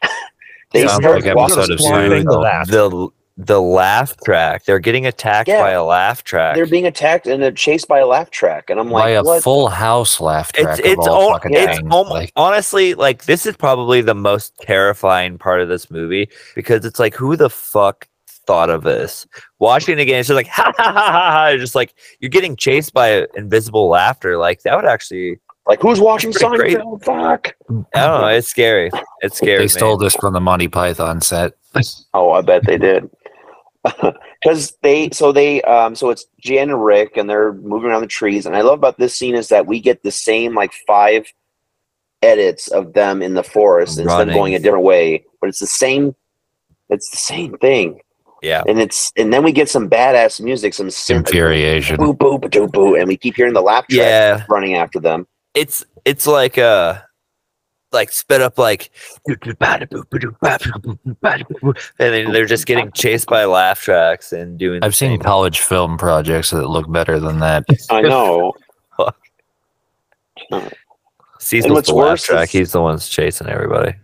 they 0.72 0.86
Sounds 0.86 1.02
start 1.02 1.24
like 1.24 1.26
episode 1.26 1.70
of 1.72 1.78
the, 1.78 2.38
laugh. 2.38 2.68
the 2.68 3.08
the 3.36 3.60
laugh 3.60 4.16
track. 4.24 4.64
They're 4.64 4.78
getting 4.78 5.06
attacked 5.06 5.48
Yeah. 5.48 5.60
by 5.60 5.70
a 5.70 5.82
laugh 5.82 6.22
track. 6.22 6.54
They're 6.54 6.66
being 6.66 6.86
attacked 6.86 7.26
and 7.26 7.42
they're 7.42 7.50
chased 7.50 7.88
by 7.88 7.98
a 7.98 8.06
laugh 8.06 8.30
track, 8.30 8.70
and 8.70 8.78
I'm 8.78 8.90
like 8.92 9.02
by 9.06 9.16
like, 9.16 9.24
a 9.24 9.26
what? 9.26 9.42
full 9.42 9.68
house 9.70 10.20
laugh 10.20 10.52
track 10.52 10.78
it's 10.78 10.86
it's 10.88 11.06
of 11.08 11.12
all 11.12 11.32
fucking 11.32 11.52
it's 11.54 11.78
things. 11.78 11.88
almo- 11.92 12.10
like 12.10 12.30
honestly 12.36 12.94
like 12.94 13.24
this 13.24 13.46
is 13.46 13.56
probably 13.56 14.02
the 14.02 14.14
most 14.14 14.56
terrifying 14.60 15.36
part 15.36 15.60
of 15.62 15.68
this 15.68 15.90
movie 15.90 16.28
because 16.54 16.84
it's 16.84 17.00
like 17.00 17.14
who 17.16 17.34
the 17.34 17.50
fuck 17.50 18.06
thought 18.46 18.70
of 18.70 18.82
this 18.82 19.26
watching 19.58 19.98
it 19.98 20.02
again 20.02 20.20
it's 20.20 20.28
just 20.28 20.36
like 20.36 20.46
ha 20.48 20.72
ha 20.76 20.92
ha 20.92 21.10
ha 21.10 21.30
ha 21.32 21.56
just 21.56 21.74
like 21.74 21.94
you're 22.20 22.28
getting 22.28 22.56
chased 22.56 22.92
by 22.92 23.26
invisible 23.36 23.88
laughter 23.88 24.36
like 24.36 24.62
that 24.62 24.76
would 24.76 24.84
actually 24.84 25.38
like 25.66 25.80
who's 25.80 26.00
watching 26.00 26.32
pretty 26.32 26.56
great. 26.56 26.76
Seinfeld? 26.76 27.04
Fuck. 27.04 27.56
i 27.94 28.00
don't 28.00 28.20
know 28.20 28.26
it's 28.28 28.48
scary 28.48 28.90
it's 29.24 29.38
scary 29.38 29.60
they 29.60 29.68
stole 29.68 29.96
this 29.96 30.14
from 30.16 30.34
the 30.34 30.40
Monty 30.40 30.68
Python 30.68 31.20
set. 31.20 31.54
Oh, 32.14 32.30
I 32.30 32.42
bet 32.42 32.64
they 32.64 32.78
did. 32.78 33.10
Because 34.42 34.76
they, 34.82 35.08
so 35.08 35.32
they, 35.32 35.62
um, 35.62 35.94
so 35.94 36.10
it's 36.10 36.26
Jan 36.38 36.68
and 36.68 36.84
Rick, 36.84 37.16
and 37.16 37.30
they're 37.30 37.54
moving 37.54 37.88
around 37.88 38.02
the 38.02 38.06
trees. 38.06 38.44
And 38.44 38.54
I 38.54 38.60
love 38.60 38.78
about 38.78 38.98
this 38.98 39.16
scene 39.16 39.34
is 39.34 39.48
that 39.48 39.66
we 39.66 39.80
get 39.80 40.02
the 40.02 40.10
same 40.10 40.54
like 40.54 40.74
five 40.86 41.26
edits 42.20 42.68
of 42.68 42.92
them 42.92 43.22
in 43.22 43.32
the 43.32 43.42
forest 43.42 43.98
instead 43.98 44.28
of 44.28 44.34
going 44.34 44.54
a 44.54 44.58
different 44.58 44.84
way, 44.84 45.24
but 45.40 45.48
it's 45.48 45.60
the 45.60 45.66
same. 45.66 46.14
It's 46.90 47.10
the 47.10 47.16
same 47.16 47.56
thing, 47.56 48.00
yeah 48.44 48.62
and 48.68 48.78
it's 48.78 49.10
and 49.16 49.32
then 49.32 49.42
we 49.42 49.50
get 49.52 49.68
some 49.68 49.88
badass 49.88 50.40
music, 50.40 50.74
some 50.74 50.88
synth, 50.88 51.16
Infuriation. 51.26 51.96
boo 51.96 52.12
boo 52.14 52.38
ba 52.38 52.48
doo 52.48 52.68
boo, 52.68 52.94
and 52.94 53.08
we 53.08 53.16
keep 53.16 53.34
hearing 53.36 53.54
the 53.54 53.60
laugh 53.62 53.86
track 53.88 54.00
yeah 54.06 54.44
running 54.48 54.74
after 54.74 55.00
them. 55.00 55.26
it's 55.54 55.84
it's 56.04 56.26
like 56.26 56.58
uh 56.58 57.00
like 57.92 58.10
sped 58.10 58.40
up 58.42 58.58
like 58.58 58.90
and 61.22 61.86
then 61.98 62.32
they're 62.32 62.44
just 62.44 62.66
getting 62.66 62.90
chased 62.92 63.28
by 63.28 63.44
laugh 63.44 63.80
tracks 63.80 64.32
and 64.32 64.58
doing 64.58 64.82
I've 64.82 64.96
seen 64.96 65.12
same- 65.12 65.20
college 65.20 65.60
film 65.60 65.96
projects 65.96 66.50
that 66.50 66.66
look 66.68 66.90
better 66.90 67.20
than 67.20 67.38
that. 67.40 67.64
I 67.90 68.02
know. 68.02 68.52
Cecil's 71.38 71.64
And 71.66 71.74
what's 71.74 71.88
the 71.88 71.94
worse 71.94 72.22
track 72.24 72.48
is- 72.48 72.52
he's 72.52 72.72
the 72.72 72.82
one's 72.82 73.08
chasing 73.08 73.48
everybody 73.48 73.94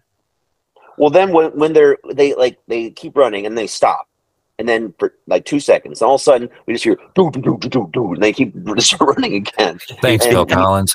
Well, 0.99 1.11
then 1.11 1.33
when 1.33 1.51
when 1.59 1.73
they're 1.73 1.99
they 2.13 2.35
like 2.35 2.59
they 2.69 2.91
keep 2.91 3.17
running 3.17 3.47
and 3.47 3.57
they 3.59 3.67
stop, 3.67 4.07
and 4.61 4.69
then 4.69 4.95
for 5.01 5.15
like 5.27 5.45
two 5.47 5.59
seconds, 5.59 6.01
all 6.03 6.15
of 6.15 6.21
a 6.21 6.23
sudden 6.23 6.49
we 6.67 6.75
just 6.75 6.85
hear 6.85 6.97
do 7.17 7.31
do 7.33 7.41
do 7.41 7.59
do 7.59 7.69
do 7.69 7.91
do, 7.93 8.13
and 8.15 8.23
they 8.23 8.33
keep 8.33 8.55
just 8.77 8.95
running 9.01 9.35
again. 9.35 9.79
Thanks, 10.03 10.25
And- 10.27 10.35
Phil 10.35 10.47
Collins. 10.47 10.95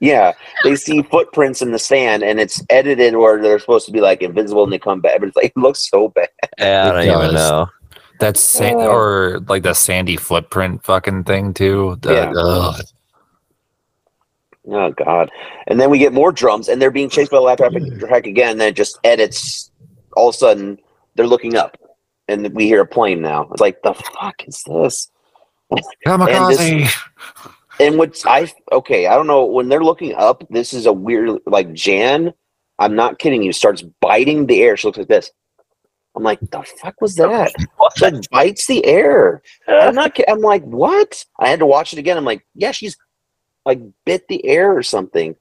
Yeah, 0.00 0.32
they 0.62 0.76
see 0.76 1.02
footprints 1.02 1.60
in 1.62 1.72
the 1.72 1.78
sand, 1.78 2.22
and 2.22 2.38
it's 2.38 2.62
edited 2.70 3.16
where 3.16 3.40
they're 3.42 3.58
supposed 3.58 3.86
to 3.86 3.92
be 3.92 4.00
like 4.00 4.22
invisible, 4.22 4.62
and 4.62 4.72
they 4.72 4.78
come 4.78 5.00
back. 5.00 5.18
But 5.18 5.28
it's 5.28 5.36
like 5.36 5.46
it 5.46 5.56
looks 5.56 5.88
so 5.90 6.08
bad. 6.10 6.28
Yeah, 6.58 6.92
I 6.94 7.04
don't 7.06 7.22
even 7.22 7.34
know. 7.34 7.66
That's 8.20 8.40
sa- 8.40 8.72
or 8.74 9.40
like 9.48 9.62
the 9.64 9.74
sandy 9.74 10.16
footprint 10.16 10.84
fucking 10.84 11.24
thing 11.24 11.52
too. 11.54 11.98
The- 12.02 12.12
Yeah. 12.12 12.32
ugh. 12.36 12.80
Oh 14.68 14.90
god! 14.92 15.30
And 15.68 15.80
then 15.80 15.90
we 15.90 15.98
get 15.98 16.12
more 16.12 16.32
drums, 16.32 16.68
and 16.68 16.80
they're 16.82 16.90
being 16.90 17.08
chased 17.08 17.30
by 17.30 17.38
the 17.38 17.42
laugh 17.42 17.58
track 17.58 18.26
again. 18.26 18.50
And 18.52 18.60
then 18.60 18.68
it 18.68 18.76
just 18.76 18.98
edits. 19.04 19.70
All 20.16 20.28
of 20.28 20.34
a 20.34 20.38
sudden, 20.38 20.78
they're 21.14 21.26
looking 21.26 21.56
up, 21.56 21.76
and 22.28 22.52
we 22.54 22.66
hear 22.66 22.80
a 22.80 22.86
plane 22.86 23.22
now. 23.22 23.48
It's 23.52 23.60
like 23.60 23.82
the 23.82 23.94
fuck 23.94 24.46
is 24.46 24.62
this? 24.64 25.10
Kamikaze. 26.06 26.90
And 27.78 27.98
what's 27.98 28.24
I 28.24 28.50
okay, 28.72 29.06
I 29.06 29.14
don't 29.14 29.26
know 29.26 29.44
when 29.44 29.68
they're 29.68 29.84
looking 29.84 30.14
up. 30.14 30.44
This 30.50 30.72
is 30.72 30.86
a 30.86 30.92
weird 30.92 31.40
like 31.46 31.72
Jan. 31.72 32.32
I'm 32.78 32.94
not 32.94 33.18
kidding 33.18 33.42
you. 33.42 33.52
Starts 33.52 33.82
biting 34.00 34.46
the 34.46 34.62
air. 34.62 34.76
She 34.76 34.86
looks 34.88 34.98
like 34.98 35.08
this, 35.08 35.30
I'm 36.16 36.22
like, 36.22 36.40
the 36.40 36.62
fuck 36.80 37.00
was 37.00 37.14
that? 37.16 37.52
She 37.96 38.10
bites 38.30 38.66
the 38.66 38.84
air. 38.84 39.42
I'm 39.68 39.94
not. 39.94 40.14
ki- 40.14 40.24
I'm 40.28 40.40
like, 40.40 40.62
what? 40.64 41.24
I 41.38 41.48
had 41.48 41.60
to 41.60 41.66
watch 41.66 41.92
it 41.92 41.98
again. 41.98 42.16
I'm 42.16 42.24
like, 42.24 42.44
yeah, 42.54 42.72
she's 42.72 42.96
like 43.64 43.80
bit 44.04 44.26
the 44.28 44.44
air 44.44 44.76
or 44.76 44.82
something. 44.82 45.36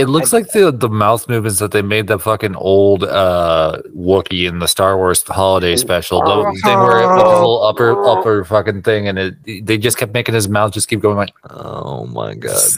It 0.00 0.08
looks 0.08 0.32
like 0.32 0.52
the 0.52 0.72
the 0.72 0.88
mouth 0.88 1.28
movements 1.28 1.58
that 1.58 1.72
they 1.72 1.82
made 1.82 2.06
the 2.06 2.18
fucking 2.18 2.56
old 2.56 3.04
uh 3.04 3.82
Wookiee 3.94 4.48
in 4.48 4.58
the 4.58 4.66
Star 4.68 4.96
Wars 4.96 5.22
holiday 5.22 5.76
special. 5.76 6.22
The 6.22 6.60
thing 6.64 6.78
where 6.78 7.00
it 7.00 7.08
with 7.08 7.16
the 7.16 7.36
whole 7.36 7.62
upper 7.62 8.02
upper 8.06 8.44
fucking 8.44 8.82
thing, 8.82 9.08
and 9.08 9.18
it 9.18 9.66
they 9.66 9.76
just 9.78 9.98
kept 9.98 10.14
making 10.14 10.34
his 10.34 10.48
mouth 10.48 10.72
just 10.72 10.88
keep 10.88 11.00
going 11.00 11.16
like. 11.16 11.34
Oh 11.50 12.06
my 12.06 12.34
god. 12.34 12.56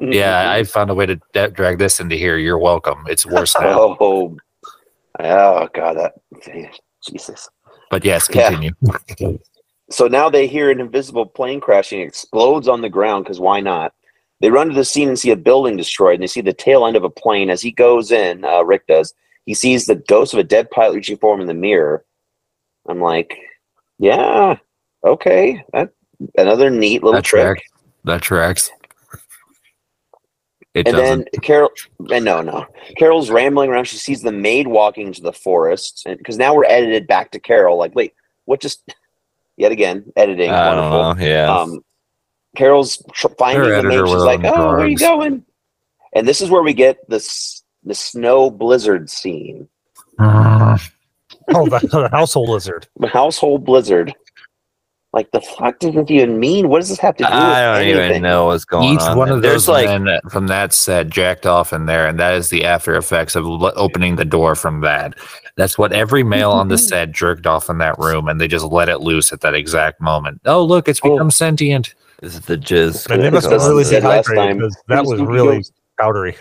Yeah, 0.00 0.50
I 0.50 0.64
found 0.64 0.88
a 0.88 0.94
way 0.94 1.04
to 1.04 1.20
da- 1.34 1.48
drag 1.48 1.76
this 1.76 2.00
into 2.00 2.16
here. 2.16 2.38
You're 2.38 2.58
welcome. 2.58 3.04
It's 3.06 3.26
worse 3.26 3.54
now. 3.60 3.96
Oh, 4.00 4.34
oh 5.18 5.68
god, 5.74 5.94
that 5.98 6.14
Jesus. 7.06 7.50
But 7.90 8.02
yes, 8.02 8.28
Yeah. 8.32 8.48
continue. 8.48 9.38
So 9.90 10.06
now 10.06 10.30
they 10.30 10.46
hear 10.46 10.70
an 10.70 10.80
invisible 10.80 11.26
plane 11.26 11.60
crashing, 11.60 12.00
explodes 12.00 12.68
on 12.68 12.80
the 12.80 12.88
ground 12.88 13.24
because 13.24 13.38
why 13.38 13.60
not? 13.60 13.92
They 14.40 14.50
run 14.50 14.68
to 14.68 14.74
the 14.74 14.84
scene 14.84 15.08
and 15.08 15.18
see 15.18 15.30
a 15.30 15.36
building 15.36 15.76
destroyed, 15.76 16.14
and 16.14 16.22
they 16.22 16.26
see 16.26 16.40
the 16.40 16.52
tail 16.52 16.86
end 16.86 16.96
of 16.96 17.04
a 17.04 17.10
plane. 17.10 17.50
As 17.50 17.62
he 17.62 17.70
goes 17.70 18.10
in, 18.10 18.44
uh, 18.44 18.62
Rick 18.62 18.86
does, 18.88 19.14
he 19.46 19.54
sees 19.54 19.86
the 19.86 19.94
ghost 19.94 20.32
of 20.32 20.38
a 20.38 20.44
dead 20.44 20.70
pilot 20.70 20.94
reaching 20.96 21.16
for 21.16 21.34
him 21.34 21.40
in 21.40 21.46
the 21.46 21.54
mirror. 21.54 22.04
I'm 22.88 23.00
like, 23.00 23.38
yeah, 23.98 24.58
okay, 25.04 25.64
that 25.72 25.90
another 26.36 26.68
neat 26.70 27.02
little 27.02 27.18
That 27.18 27.24
trick. 27.24 27.42
tracks. 27.44 27.62
That 28.04 28.22
tracks. 28.22 28.70
It 30.74 30.88
and 30.88 30.96
doesn't. 30.96 31.28
then 31.32 31.40
Carol, 31.40 31.70
and 32.10 32.24
no, 32.24 32.42
no, 32.42 32.66
Carol's 32.98 33.30
rambling 33.30 33.70
around. 33.70 33.84
She 33.84 33.96
sees 33.96 34.22
the 34.22 34.32
maid 34.32 34.66
walking 34.66 35.06
into 35.06 35.22
the 35.22 35.32
forest, 35.32 36.02
and 36.04 36.18
because 36.18 36.36
now 36.36 36.52
we're 36.54 36.64
edited 36.64 37.06
back 37.06 37.30
to 37.30 37.38
Carol. 37.38 37.78
Like, 37.78 37.94
wait, 37.94 38.12
what 38.44 38.60
just? 38.60 38.82
Yet 39.56 39.70
again, 39.70 40.12
editing. 40.16 40.50
I 40.50 40.74
wonderful. 40.74 41.14
know. 41.14 41.24
Yeah. 41.30 41.56
Um, 41.56 41.84
Carol's 42.54 43.02
tr- 43.12 43.28
finding 43.38 43.64
Her 43.64 43.76
the 43.76 43.82
maid. 43.88 43.94
editor 43.94 44.06
She's 44.06 44.16
like, 44.22 44.40
"Oh, 44.44 44.68
where 44.68 44.80
are 44.80 44.86
you 44.88 44.96
going?" 44.96 45.44
And 46.14 46.26
this 46.28 46.40
is 46.40 46.50
where 46.50 46.62
we 46.62 46.72
get 46.74 46.98
this 47.08 47.62
the 47.84 47.94
snow 47.94 48.50
blizzard 48.50 49.10
scene, 49.10 49.68
Uh, 50.18 50.78
Oh, 51.54 51.68
the, 51.68 51.78
the 51.86 52.08
household 52.10 52.48
lizard. 52.48 52.86
the 52.98 53.08
household 53.08 53.64
blizzard. 53.64 54.14
Like 55.12 55.30
the 55.30 55.40
fuck 55.42 55.78
does 55.78 55.94
it 55.94 56.10
even 56.10 56.40
mean? 56.40 56.68
What 56.68 56.80
does 56.80 56.88
this 56.88 56.98
have 56.98 57.14
to 57.18 57.22
do 57.24 57.28
with 57.30 57.34
I 57.34 57.62
don't 57.62 57.82
anything? 57.82 58.10
even 58.10 58.22
know 58.22 58.46
what's 58.46 58.64
going 58.64 58.94
Each 58.94 59.00
on. 59.02 59.16
one 59.16 59.28
of 59.28 59.42
There's 59.42 59.66
those 59.66 59.68
like 59.68 60.00
men 60.00 60.18
from 60.28 60.48
that 60.48 60.72
set 60.72 61.08
jacked 61.08 61.46
off 61.46 61.72
in 61.72 61.86
there, 61.86 62.08
and 62.08 62.18
that 62.18 62.34
is 62.34 62.48
the 62.48 62.64
after 62.64 62.96
effects 62.96 63.36
of 63.36 63.44
l- 63.44 63.72
opening 63.76 64.16
the 64.16 64.24
door 64.24 64.56
from 64.56 64.80
that. 64.80 65.14
That's 65.56 65.78
what 65.78 65.92
every 65.92 66.24
male 66.24 66.50
on 66.50 66.66
the 66.66 66.78
set 66.90 67.12
jerked 67.12 67.46
off 67.46 67.70
in 67.70 67.78
that 67.78 67.96
room, 67.98 68.26
and 68.26 68.40
they 68.40 68.48
just 68.48 68.64
let 68.64 68.88
it 68.88 69.02
loose 69.02 69.32
at 69.32 69.40
that 69.42 69.54
exact 69.54 70.00
moment. 70.00 70.40
Oh, 70.46 70.64
look, 70.64 70.88
it's 70.88 71.00
Oh. 71.04 71.12
become 71.12 71.30
sentient. 71.30 71.94
This 72.24 72.34
is 72.34 72.40
the 72.40 72.56
jizz. 72.56 73.08
And 73.10 73.22
they 73.22 73.30
must 73.30 73.50
have 73.50 73.60
really 73.62 73.84
said 73.84 74.02
last 74.02 74.26
dehydrated 74.28 74.56
because 74.58 74.76
that 74.88 75.04
was 75.04 75.20
really 75.20 75.58
ghost. 75.58 75.72
powdery. 76.00 76.36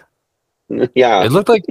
yeah, 0.96 1.24
It 1.24 1.32
looked 1.32 1.50
like 1.50 1.64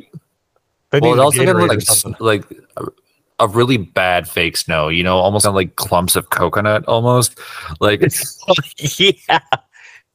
They 0.90 1.00
well, 1.00 1.12
it 1.12 1.16
needed 1.16 1.20
also 1.22 1.38
kind 1.38 1.48
of 1.50 1.56
Gatorade 1.56 2.04
looked 2.04 2.20
like 2.20 2.50
like 2.50 2.60
a, 2.76 3.44
a 3.44 3.48
really 3.48 3.78
bad 3.78 4.28
fake 4.28 4.56
snow. 4.56 4.88
You 4.88 5.02
know, 5.02 5.16
almost 5.16 5.44
kind 5.44 5.50
of 5.52 5.56
like 5.56 5.76
clumps 5.76 6.14
of 6.16 6.30
coconut. 6.30 6.84
Almost 6.86 7.38
like 7.80 8.02
yeah. 8.98 9.40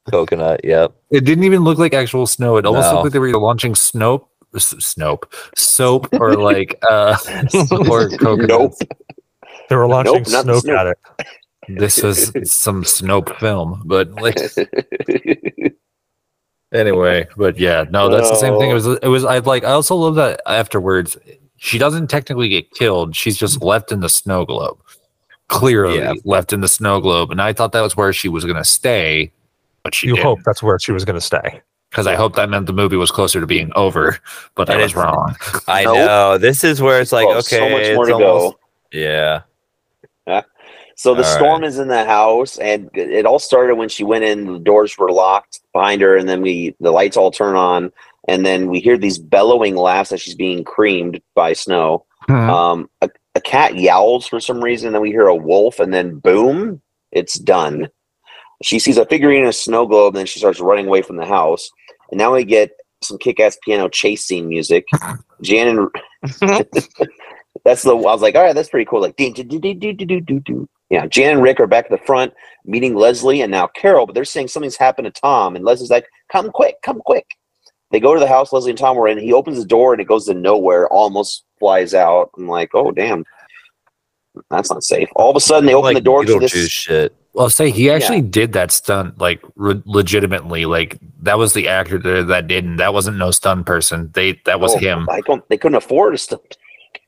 Coconut. 0.09 0.61
Yep. 0.63 0.93
it 1.11 1.25
didn't 1.25 1.43
even 1.43 1.63
look 1.63 1.77
like 1.79 1.93
actual 1.93 2.25
snow. 2.27 2.55
It 2.57 2.65
almost 2.65 2.85
No. 2.85 2.93
looked 2.93 3.03
like 3.05 3.13
they 3.13 3.19
were 3.19 3.27
either 3.29 3.39
launching 3.39 3.75
snow. 3.75 4.27
Snope, 4.55 5.25
soap, 5.55 6.07
or 6.13 6.33
like 6.41 6.79
uh, 6.89 7.15
or 7.89 8.09
coconut. 8.09 8.47
nope. 8.47 8.73
They 9.69 9.75
were 9.75 9.87
launching 9.87 10.13
Nope, 10.13 10.27
not 10.29 10.45
the 10.45 10.53
Snoke 10.53 10.61
Snoke. 10.63 10.77
at 10.79 10.87
it. 10.87 11.27
This 11.67 12.01
was 12.01 12.31
some 12.51 12.83
Snope 12.83 13.37
film, 13.39 13.81
but 13.85 14.11
like 14.13 14.37
anyway, 16.71 17.27
but 17.37 17.57
yeah, 17.59 17.85
no, 17.89 18.09
that's 18.09 18.29
the 18.29 18.35
same 18.35 18.57
thing. 18.59 18.71
It 18.71 18.73
was, 18.73 18.87
it 18.87 19.07
was. 19.07 19.23
I 19.25 19.39
like. 19.39 19.63
I 19.63 19.71
also 19.71 19.95
love 19.95 20.15
that 20.15 20.41
afterwards, 20.45 21.17
she 21.57 21.77
doesn't 21.77 22.07
technically 22.07 22.49
get 22.49 22.71
killed. 22.71 23.15
She's 23.15 23.37
just 23.37 23.61
left 23.61 23.91
in 23.91 23.99
the 23.99 24.09
snow 24.09 24.45
globe. 24.45 24.79
Clearly 25.49 25.99
Yeah. 25.99 26.13
left 26.25 26.51
in 26.51 26.61
the 26.61 26.67
snow 26.67 26.99
globe, 26.99 27.31
and 27.31 27.41
I 27.41 27.53
thought 27.53 27.71
that 27.71 27.81
was 27.81 27.95
where 27.95 28.11
she 28.11 28.27
was 28.27 28.43
going 28.43 28.57
to 28.57 28.65
stay, 28.65 29.31
but 29.83 29.95
she 29.95 30.07
You 30.07 30.15
didn't. 30.15 30.25
hope 30.25 30.39
that's 30.45 30.61
where 30.61 30.77
she 30.79 30.91
was 30.91 31.05
going 31.05 31.15
to 31.15 31.21
stay. 31.21 31.61
because 31.89 32.05
I 32.05 32.15
hope 32.15 32.35
that 32.35 32.49
meant 32.49 32.65
the 32.65 32.73
movie 32.73 32.97
was 32.97 33.11
closer 33.11 33.39
to 33.39 33.47
being 33.47 33.71
over, 33.77 34.19
but 34.55 34.69
I 34.69 34.73
And 34.73 34.81
was 34.81 34.93
wrong. 34.93 35.37
I 35.69 35.85
know. 35.85 36.37
This 36.37 36.65
is 36.65 36.81
where 36.81 36.99
it's 36.99 37.13
like, 37.13 37.27
Oh, 37.27 37.37
okay, 37.37 37.59
so 37.59 37.69
much 37.69 37.95
more 37.95 38.09
it's 38.09 38.17
to 38.19 38.25
almost, 38.25 38.55
go. 38.55 38.59
yeah. 38.99 39.41
So 40.97 41.13
the 41.13 41.23
All 41.23 41.35
storm 41.35 41.63
is 41.63 41.77
in 41.77 41.89
the 41.89 42.05
house, 42.05 42.57
and 42.57 42.89
it 42.95 43.27
all 43.27 43.37
started 43.37 43.75
when 43.75 43.87
she 43.87 44.03
went 44.03 44.23
in. 44.23 44.51
The 44.51 44.59
doors 44.59 44.97
were 44.97 45.11
locked 45.11 45.61
behind 45.71 46.01
her, 46.01 46.17
and 46.17 46.27
then 46.27 46.41
we 46.41 46.75
the 46.79 46.89
lights 46.89 47.15
all 47.15 47.29
turn 47.29 47.55
on, 47.55 47.91
and 48.27 48.43
then 48.43 48.67
we 48.67 48.79
hear 48.79 48.97
these 48.97 49.19
bellowing 49.19 49.75
laughs 49.75 50.11
as 50.11 50.21
she's 50.21 50.33
being 50.33 50.63
creamed 50.63 51.21
by 51.35 51.53
snow. 51.53 52.05
Hmm. 52.21 52.49
Um, 52.49 52.89
a, 53.01 53.11
a 53.35 53.41
cat 53.41 53.77
yowls 53.77 54.27
for 54.27 54.39
some 54.39 54.59
reason, 54.61 54.91
then 54.91 55.03
we 55.03 55.11
hear 55.11 55.27
a 55.27 55.35
wolf, 55.35 55.79
and 55.79 55.93
then 55.93 56.17
boom, 56.17 56.81
it's 57.11 57.37
done. 57.37 57.89
She 58.63 58.79
sees 58.79 58.97
a 58.97 59.05
figurine 59.05 59.43
in 59.43 59.49
a 59.49 59.53
snow 59.53 59.85
globe, 59.85 60.15
and 60.15 60.21
then 60.21 60.25
she 60.25 60.39
starts 60.39 60.59
running 60.59 60.87
away 60.87 61.03
from 61.03 61.17
the 61.17 61.27
house. 61.27 61.69
And 62.09 62.17
now 62.17 62.33
we 62.33 62.43
get 62.43 62.71
some 63.03 63.19
kick-ass 63.19 63.59
piano 63.63 63.87
chase 63.87 64.25
scene 64.25 64.47
music. 64.47 64.87
Jan 65.43 65.67
and 65.67 65.89
that's 67.63 67.83
the 67.83 67.91
I 67.91 68.13
was 68.13 68.23
like, 68.23 68.33
all 68.33 68.41
right, 68.41 68.55
that's 68.55 68.69
pretty 68.69 68.85
cool. 68.85 69.01
Like, 69.01 69.15
ding, 69.15 69.33
ding, 69.33 69.47
ding, 69.47 69.61
ding, 69.61 69.79
ding, 69.79 70.07
ding, 70.07 70.23
ding, 70.25 70.67
ding. 70.89 70.99
yeah, 70.99 71.05
Jan 71.07 71.33
and 71.33 71.41
Rick 71.43 71.59
are 71.59 71.67
back 71.67 71.85
at 71.85 71.91
the 71.91 72.05
front 72.05 72.33
meeting 72.65 72.95
Leslie 72.95 73.41
and 73.41 73.51
now 73.51 73.67
Carol, 73.67 74.05
but 74.05 74.13
they're 74.15 74.25
saying 74.25 74.47
something's 74.49 74.75
happened 74.77 75.05
to 75.05 75.21
Tom, 75.21 75.55
and 75.55 75.63
Leslie's 75.65 75.89
like, 75.89 76.07
come 76.31 76.51
quick, 76.51 76.75
come 76.83 76.99
quick. 77.05 77.25
They 77.91 77.99
go 78.01 78.13
to 78.13 78.19
the 78.19 78.27
house 78.27 78.51
Leslie 78.51 78.71
and 78.71 78.77
Tom 78.77 78.97
were 78.97 79.07
in. 79.07 79.17
He 79.17 79.31
opens 79.31 79.57
the 79.59 79.65
door 79.65 79.93
and 79.93 80.01
it 80.01 80.07
goes 80.09 80.25
to 80.25 80.33
nowhere, 80.33 80.89
almost 80.89 81.45
flies 81.57 81.93
out. 81.93 82.31
I'm 82.37 82.47
like, 82.47 82.71
oh 82.73 82.91
damn, 82.91 83.23
that's 84.49 84.69
not 84.69 84.83
safe. 84.83 85.07
All 85.15 85.29
of 85.29 85.37
a 85.37 85.39
sudden, 85.39 85.65
they 85.65 85.73
open 85.73 85.93
like 85.93 85.95
the 85.95 86.01
door 86.01 86.25
to 86.25 86.33
Beetlejuice 86.33 86.51
this. 86.51 86.69
shit. 86.69 87.15
Well, 87.33 87.49
say 87.49 87.69
he 87.69 87.89
actually 87.91 88.21
did 88.21 88.53
that 88.53 88.71
stunt 88.71 89.19
like 89.19 89.41
re- 89.55 89.81
legitimately. 89.85 90.65
Like 90.65 90.97
that 91.21 91.37
was 91.37 91.53
the 91.53 91.67
actor 91.67 92.23
that 92.23 92.47
didn't. 92.47 92.77
That 92.77 92.93
wasn't 92.93 93.17
no 93.17 93.31
stunt 93.31 93.65
person. 93.65 94.09
They 94.13 94.41
that 94.45 94.59
was 94.59 94.73
Oh, 94.75 94.79
him. 94.79 95.07
I 95.09 95.21
don't. 95.21 95.47
They 95.47 95.57
couldn't 95.57 95.75
afford 95.75 96.15
a 96.15 96.17
stuff. 96.17 96.41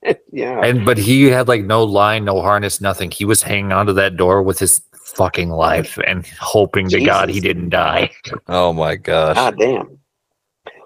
yeah. 0.32 0.62
And 0.62 0.86
but 0.86 0.98
he 0.98 1.26
had 1.26 1.48
like 1.48 1.64
no 1.64 1.84
line, 1.84 2.26
no 2.26 2.42
harness, 2.42 2.82
nothing. 2.82 3.12
He 3.12 3.26
was 3.26 3.42
hanging 3.42 3.72
onto 3.72 3.94
that 3.94 4.18
door 4.18 4.42
with 4.42 4.60
his 4.60 4.82
fucking 4.94 5.50
life 5.50 5.98
and 6.06 6.26
hoping 6.40 6.88
to 6.90 7.04
God 7.04 7.30
he 7.30 7.40
didn't 7.40 7.70
die. 7.70 8.12
Oh 8.48 8.74
my 8.74 8.96
gosh. 8.96 9.36
God 9.36 9.58
damn. 9.58 10.00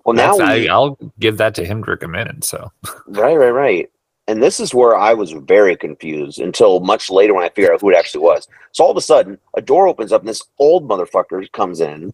Well, 0.05 0.15
now 0.15 0.35
we, 0.35 0.69
I, 0.69 0.73
I'll 0.73 0.97
give 1.19 1.37
that 1.37 1.55
to 1.55 1.65
him 1.65 1.83
for 1.83 1.93
a 1.93 2.07
minute. 2.07 2.43
So 2.43 2.71
Right, 3.07 3.35
right, 3.35 3.51
right. 3.51 3.89
And 4.27 4.41
this 4.41 4.59
is 4.59 4.73
where 4.73 4.95
I 4.95 5.13
was 5.13 5.31
very 5.31 5.75
confused 5.75 6.39
until 6.39 6.79
much 6.79 7.09
later 7.09 7.33
when 7.33 7.43
I 7.43 7.49
figured 7.49 7.73
out 7.73 7.81
who 7.81 7.89
it 7.89 7.97
actually 7.97 8.21
was. 8.21 8.47
So 8.71 8.85
all 8.85 8.91
of 8.91 8.97
a 8.97 9.01
sudden, 9.01 9.37
a 9.55 9.61
door 9.61 9.87
opens 9.87 10.13
up 10.13 10.21
and 10.21 10.29
this 10.29 10.43
old 10.59 10.87
motherfucker 10.87 11.51
comes 11.51 11.81
in 11.81 12.13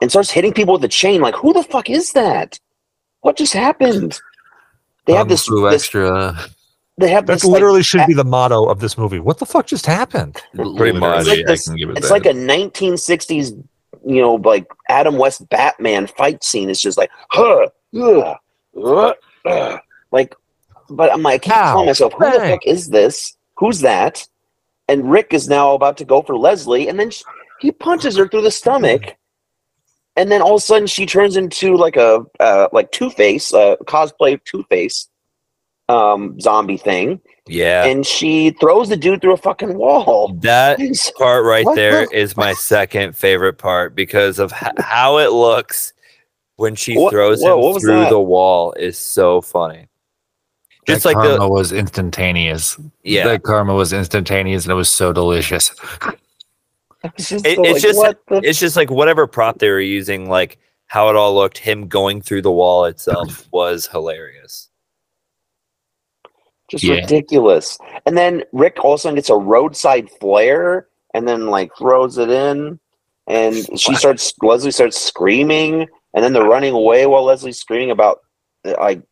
and 0.00 0.10
starts 0.10 0.30
hitting 0.30 0.52
people 0.52 0.74
with 0.74 0.84
a 0.84 0.88
chain. 0.88 1.20
Like, 1.20 1.34
who 1.34 1.52
the 1.52 1.64
fuck 1.64 1.90
is 1.90 2.12
that? 2.12 2.60
What 3.22 3.36
just 3.36 3.52
happened? 3.52 4.20
They 5.06 5.14
have 5.14 5.28
this. 5.28 5.46
this 5.48 5.74
extra. 5.74 6.36
they 6.98 7.10
have 7.10 7.26
That 7.26 7.34
this. 7.34 7.44
like, 7.44 7.52
literally 7.52 7.82
should 7.82 8.06
be 8.06 8.14
the 8.14 8.24
motto 8.24 8.66
of 8.66 8.80
this 8.80 8.96
movie. 8.96 9.18
What 9.18 9.38
the 9.38 9.46
fuck 9.46 9.66
just 9.66 9.86
happened? 9.86 10.40
Pretty 10.76 10.98
much. 10.98 11.20
It's 11.26 11.28
like 11.28 11.46
this- 11.46 11.68
I 11.68 11.70
can 11.72 11.76
give 11.78 11.90
it 11.90 11.98
it's 11.98 12.10
like 12.10 12.26
a 12.26 12.32
1960s, 12.32 13.52
you 14.04 14.20
know, 14.20 14.34
like 14.34 14.66
Adam 14.88 15.16
West 15.18 15.48
Batman 15.48 16.06
fight 16.06 16.44
scene. 16.44 16.70
It's 16.70 16.80
just 16.80 16.98
like, 16.98 17.10
huh, 17.30 17.66
ugh, 18.00 18.36
ugh, 18.84 19.14
ugh. 19.46 19.80
like, 20.12 20.34
but 20.90 21.12
I'm 21.12 21.22
like, 21.22 21.34
I 21.34 21.38
keep 21.44 21.56
Ow, 21.56 21.72
telling 21.72 21.86
myself, 21.86 22.12
who 22.14 22.30
the 22.30 22.38
bang. 22.38 22.50
fuck 22.52 22.66
is 22.66 22.88
this? 22.90 23.36
Who's 23.56 23.80
that? 23.80 24.26
And 24.88 25.10
Rick 25.10 25.32
is 25.32 25.48
now 25.48 25.72
about 25.74 25.96
to 25.98 26.04
go 26.04 26.22
for 26.22 26.36
Leslie, 26.36 26.88
and 26.88 26.98
then 26.98 27.10
sh 27.10 27.22
he 27.60 27.70
punches 27.70 28.16
her 28.16 28.26
through 28.28 28.42
the 28.42 28.50
stomach, 28.50 29.16
and 30.16 30.30
then 30.30 30.42
all 30.42 30.54
of 30.54 30.58
a 30.58 30.60
sudden 30.60 30.86
she 30.86 31.06
turns 31.06 31.36
into 31.36 31.76
like 31.76 31.96
a 31.96 32.24
uh, 32.40 32.68
like 32.72 32.90
Two 32.92 33.10
Face, 33.10 33.52
uh, 33.54 33.76
cosplay 33.84 34.42
Two 34.44 34.62
Face, 34.64 35.08
um, 35.88 36.38
zombie 36.40 36.76
thing, 36.76 37.20
Yeah. 37.46 37.84
and 37.84 38.06
she 38.06 38.50
throws 38.60 38.88
the 38.88 38.96
dude 38.96 39.20
through 39.20 39.34
a 39.34 39.36
fucking 39.38 39.74
wall. 39.76 40.34
That 40.40 40.78
part 41.18 41.44
right 41.44 41.64
What 41.64 41.76
there 41.76 42.06
the- 42.06 42.16
is 42.16 42.36
my 42.36 42.52
second 42.54 43.16
favorite 43.16 43.58
part 43.58 43.94
because 43.94 44.38
of 44.38 44.52
h- 44.52 44.72
how 44.78 45.18
it 45.18 45.32
looks 45.32 45.92
when 46.56 46.74
she 46.74 46.96
What- 46.96 47.10
throws 47.12 47.40
whoa, 47.42 47.54
him 47.56 47.60
what 47.72 47.80
through 47.82 48.00
that? 48.00 48.10
the 48.10 48.20
wall 48.20 48.72
is 48.74 48.98
so 48.98 49.40
funny. 49.40 49.88
Just 50.86 51.04
that 51.04 51.10
like 51.10 51.14
karma 51.16 51.38
the 51.38 51.48
was 51.48 51.70
instantaneous. 51.72 52.76
yeah, 53.04 53.24
that 53.28 53.44
karma 53.44 53.72
was 53.74 53.92
instantaneous, 53.92 54.64
and 54.64 54.72
it 54.72 54.74
was 54.76 54.90
so 54.90 55.12
delicious. 55.12 55.70
It's 57.16 57.28
just, 57.28 57.46
It- 57.46 57.56
so, 57.56 57.64
it's 57.64 57.72
like, 57.74 57.82
just- 57.82 58.00
the 58.28 58.40
it's 58.48 58.58
just 58.60 58.76
like 58.76 58.90
whatever 58.90 59.26
prop 59.26 59.58
they 59.58 59.68
were 59.70 59.80
using, 59.80 60.28
like 60.28 60.58
how 60.86 61.08
it 61.10 61.16
all 61.16 61.34
looked. 61.34 61.58
Him 61.58 61.88
going 61.88 62.20
through 62.22 62.42
the 62.42 62.52
wall 62.52 62.84
itself 62.84 63.48
was 63.52 63.86
hilarious. 63.86 64.68
Just 66.70 66.84
Yeah. 66.84 66.96
ridiculous. 66.96 67.78
And 68.06 68.16
then 68.16 68.44
Rick 68.52 68.78
all 68.84 68.92
of 68.94 68.98
a 68.98 69.02
sudden 69.02 69.16
gets 69.16 69.30
a 69.30 69.36
roadside 69.36 70.08
flare 70.20 70.86
and 71.14 71.26
then 71.28 71.46
like 71.48 71.70
throws 71.76 72.18
it 72.18 72.30
in. 72.30 72.78
And 73.26 73.56
she 73.78 73.94
starts, 73.94 74.32
Leslie 74.42 74.70
starts 74.70 75.00
screaming. 75.00 75.86
And 76.14 76.24
then 76.24 76.32
they're 76.32 76.44
running 76.44 76.72
away 76.74 77.06
while 77.06 77.24
Leslie's 77.24 77.58
screaming 77.58 77.90
about, 77.90 78.18
like, 78.64 79.02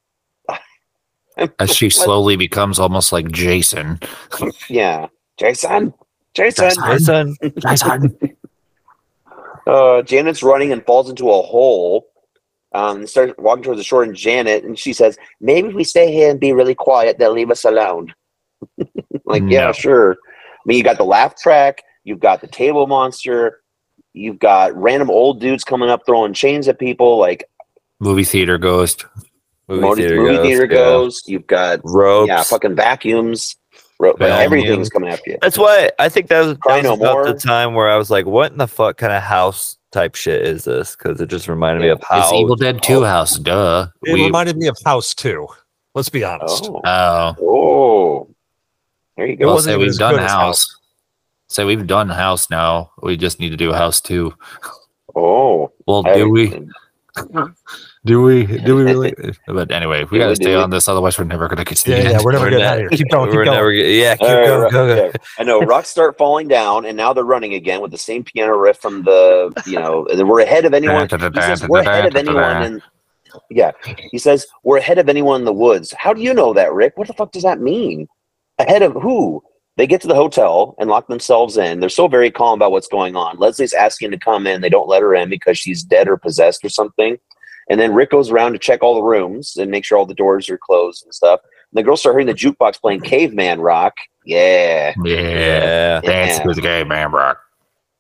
As 1.59 1.75
she 1.75 1.89
slowly 1.89 2.37
becomes 2.37 2.79
almost 2.79 3.13
like 3.13 3.31
Jason. 3.31 3.99
yeah, 4.69 5.07
Jason, 5.39 5.95
Jason. 6.35 6.71
Jason. 6.87 7.37
Jason. 7.59 8.19
Uh, 9.67 10.03
Janet's 10.03 10.43
running 10.43 10.73
and 10.73 10.85
falls 10.85 11.11
into 11.11 11.31
a 11.31 11.43
hole. 11.43 12.09
Um, 12.73 13.07
starts 13.07 13.35
walking 13.39 13.63
towards 13.63 13.79
the 13.79 13.85
shore, 13.85 14.03
and 14.03 14.17
Janet 14.17 14.65
and 14.65 14.77
she 14.77 14.93
says, 14.93 15.19
"Maybe 15.41 15.69
if 15.69 15.75
we 15.75 15.85
stay 15.85 16.11
here 16.11 16.31
and 16.31 16.41
be 16.41 16.53
really 16.53 16.75
quiet, 16.75 17.19
they'll 17.19 17.33
leave 17.33 17.51
us 17.51 17.65
alone." 17.65 18.13
like, 19.27 19.43
yeah, 19.47 19.71
sure. 19.71 20.13
I 20.15 20.63
mean, 20.65 20.79
you 20.79 20.83
got 20.83 20.97
the 20.97 21.05
laugh 21.05 21.37
track, 21.37 21.83
you've 22.05 22.19
got 22.21 22.41
the 22.41 22.47
table 22.49 22.87
monster, 22.87 23.61
you've 24.13 24.39
got 24.39 24.75
random 24.75 25.11
old 25.11 25.41
dudes 25.41 25.63
coming 25.63 25.91
up 25.91 26.07
throwing 26.07 26.33
chains 26.33 26.67
at 26.67 26.79
people, 26.79 27.19
like 27.19 27.45
Movie 28.01 28.25
theater 28.25 28.57
ghost. 28.57 29.05
Movie 29.69 29.83
movie 29.83 30.03
theater, 30.03 30.17
movie 30.17 30.35
ghost, 30.35 30.47
theater 30.47 30.65
yeah. 30.65 30.79
goes. 30.79 31.23
You've 31.27 31.47
got 31.47 31.81
Ropes. 31.85 32.29
yeah, 32.29 32.43
fucking 32.43 32.75
vacuums. 32.75 33.57
Ro- 34.01 34.15
Vacuum. 34.15 34.39
everything's 34.41 34.89
coming 34.89 35.11
after 35.11 35.31
you. 35.33 35.39
That's 35.43 35.59
why 35.59 35.91
I 35.99 36.09
think 36.09 36.29
that 36.29 36.41
was, 36.41 36.49
that 36.55 36.61
Cry 36.61 36.77
was 36.79 36.85
no 36.85 36.95
about 36.95 37.13
more. 37.15 37.27
the 37.27 37.35
time 37.39 37.75
where 37.75 37.91
I 37.91 37.97
was 37.97 38.11
like, 38.11 38.25
"What 38.27 38.51
in 38.51 38.59
the 38.59 38.67
fuck 38.67 38.97
kind 38.97 39.13
of 39.13 39.23
house 39.23 39.77
type 39.93 40.15
shit 40.15 40.43
is 40.43 40.65
this?" 40.65 40.97
Because 40.97 41.21
it 41.21 41.29
just 41.29 41.47
reminded 41.49 41.83
me 41.83 41.89
of 41.91 42.03
House. 42.03 42.31
It's 42.33 42.41
Evil 42.41 42.57
Dead 42.57 42.83
2 42.83 43.05
house, 43.05 43.39
duh. 43.39 43.89
It 44.05 44.15
We, 44.15 44.25
reminded 44.25 44.57
me 44.57 44.69
of 44.69 44.77
House 44.87 45.15
2. 45.15 45.47
Let's 45.95 46.09
be 46.09 46.25
honest. 46.25 46.65
Oh, 46.67 46.81
oh, 46.85 47.37
oh, 47.43 48.29
there 49.17 49.27
you 49.27 49.33
It 49.35 49.37
go. 49.41 49.47
well, 49.47 49.55
wasn't 49.57 49.75
say 49.75 49.77
we've 49.77 49.99
done 49.99 50.15
good 50.15 50.23
as 50.23 50.31
house. 50.31 50.77
Say 51.49 51.65
we've 51.65 51.87
done 51.87 52.09
house 52.09 52.49
now. 52.49 52.93
We 53.03 53.17
just 53.19 53.39
need 53.41 53.51
to 53.51 53.57
do 53.57 53.73
house 53.73 54.01
2. 54.01 54.33
Oh, 55.15 55.73
Well, 55.87 56.07
I 56.07 56.15
do 56.15 56.31
we? 56.31 56.69
haven't- 58.03 58.07
Do 58.13 58.23
we? 58.23 58.47
Do 58.47 58.77
we 58.77 58.83
really? 58.85 59.15
But 59.47 59.71
anyway, 59.73 60.05
we 60.05 60.19
Do 60.19 60.25
gotta 60.25 60.37
stay 60.37 60.55
we? 60.57 60.63
on 60.63 60.71
this, 60.71 60.89
otherwise 60.89 61.19
we're 61.19 61.25
never 61.25 61.49
gonna 61.49 61.65
continue. 61.65 62.03
Yeah, 62.03 62.11
yeah, 62.11 62.19
we're 62.25 62.33
never 62.33 62.45
We're 62.47 62.51
getting 62.51 62.65
not- 62.65 62.73
out 62.73 62.75
of 62.77 62.81
here. 62.81 62.89
Keep 62.91 63.11
going, 63.11 63.27
keep 63.31 63.37
We're 63.37 63.45
going. 63.45 63.57
never 63.57 63.73
get- 63.73 63.87
yeah, 63.91 64.17
keep 64.17 64.29
All 64.29 64.37
right, 64.37 64.47
going, 64.47 64.63
right, 64.63 64.73
go, 64.73 64.87
go. 64.97 65.05
yeah. 65.07 65.13
I 65.39 65.43
know 65.45 65.61
rocks 65.61 65.89
start 65.89 66.17
falling 66.19 66.49
down, 66.49 66.87
and 66.87 66.97
now 66.97 67.13
they're 67.13 67.25
running 67.25 67.55
again 67.55 67.81
with 67.81 67.91
the 67.91 67.99
same 67.99 68.25
piano 68.25 68.57
riff 68.57 68.79
from 68.79 69.03
the, 69.05 69.53
you 69.67 69.79
know, 69.79 70.07
we're 70.25 70.41
ahead 70.41 70.65
of 70.65 70.75
anyone. 70.75 71.09
He 71.09 71.41
says 71.41 71.67
we're 71.69 71.81
ahead 71.81 72.07
of 72.07 72.17
anyone, 72.17 72.63
in, 72.63 72.83
yeah. 73.51 73.73
He 74.11 74.19
says 74.19 74.47
we're 74.65 74.79
ahead 74.79 74.99
of 74.99 75.09
anyone 75.09 75.41
in 75.41 75.45
the 75.45 75.53
woods. 75.53 75.93
How 75.99 76.13
do 76.13 76.21
you 76.23 76.33
know 76.35 76.53
that, 76.55 76.73
Rick? 76.73 76.97
What 76.97 77.07
the 77.07 77.15
fuck 77.15 77.33
does 77.33 77.43
that 77.45 77.61
mean? 77.61 78.09
Ahead 78.59 78.83
of 78.83 78.93
who? 78.95 79.43
They 79.77 79.87
get 79.87 80.01
to 80.03 80.09
the 80.09 80.15
hotel 80.15 80.75
and 80.79 80.91
lock 80.91 81.07
themselves 81.07 81.57
in. 81.57 81.81
They're 81.81 81.89
so 81.89 82.07
very 82.09 82.31
calm 82.31 82.59
about 82.59 82.73
what's 82.73 82.89
going 82.89 83.17
on. 83.17 83.39
Leslie's 83.39 83.73
asking 83.73 84.11
to 84.11 84.19
come 84.19 84.47
in. 84.47 84.61
They 84.61 84.69
don't 84.69 84.89
let 84.89 85.01
her 85.01 85.15
in 85.15 85.31
because 85.31 85.59
she's 85.59 85.83
dead 85.83 86.07
or 86.09 86.17
possessed 86.19 86.63
or 86.65 86.69
something. 86.69 87.17
And 87.71 87.81
then 87.81 87.95
Rick 87.95 88.11
goes 88.11 88.31
around 88.31 88.53
to 88.53 88.59
check 88.59 88.83
all 88.83 88.95
the 88.97 89.03
rooms 89.03 89.57
and 89.57 89.71
make 89.71 89.85
sure 89.85 89.97
all 89.97 90.05
the 90.05 90.13
doors 90.15 90.51
are 90.51 90.59
closed 90.59 91.05
and 91.05 91.15
stuff. 91.15 91.41
And 91.43 91.79
the 91.79 91.83
girls 91.83 92.01
start 92.01 92.15
hearing 92.15 92.27
the 92.27 92.35
jukebox 92.35 92.81
playing 92.81 93.01
caveman 93.01 93.61
rock. 93.61 93.95
Yeah. 94.27 94.93
Yeah, 95.05 95.15
Yeah. 95.17 96.01
dance 96.03 96.39
Yeah. 96.39 96.47
with 96.47 96.57
the 96.57 96.63
game, 96.63 96.89
man, 96.89 97.11
Brock. 97.11 97.39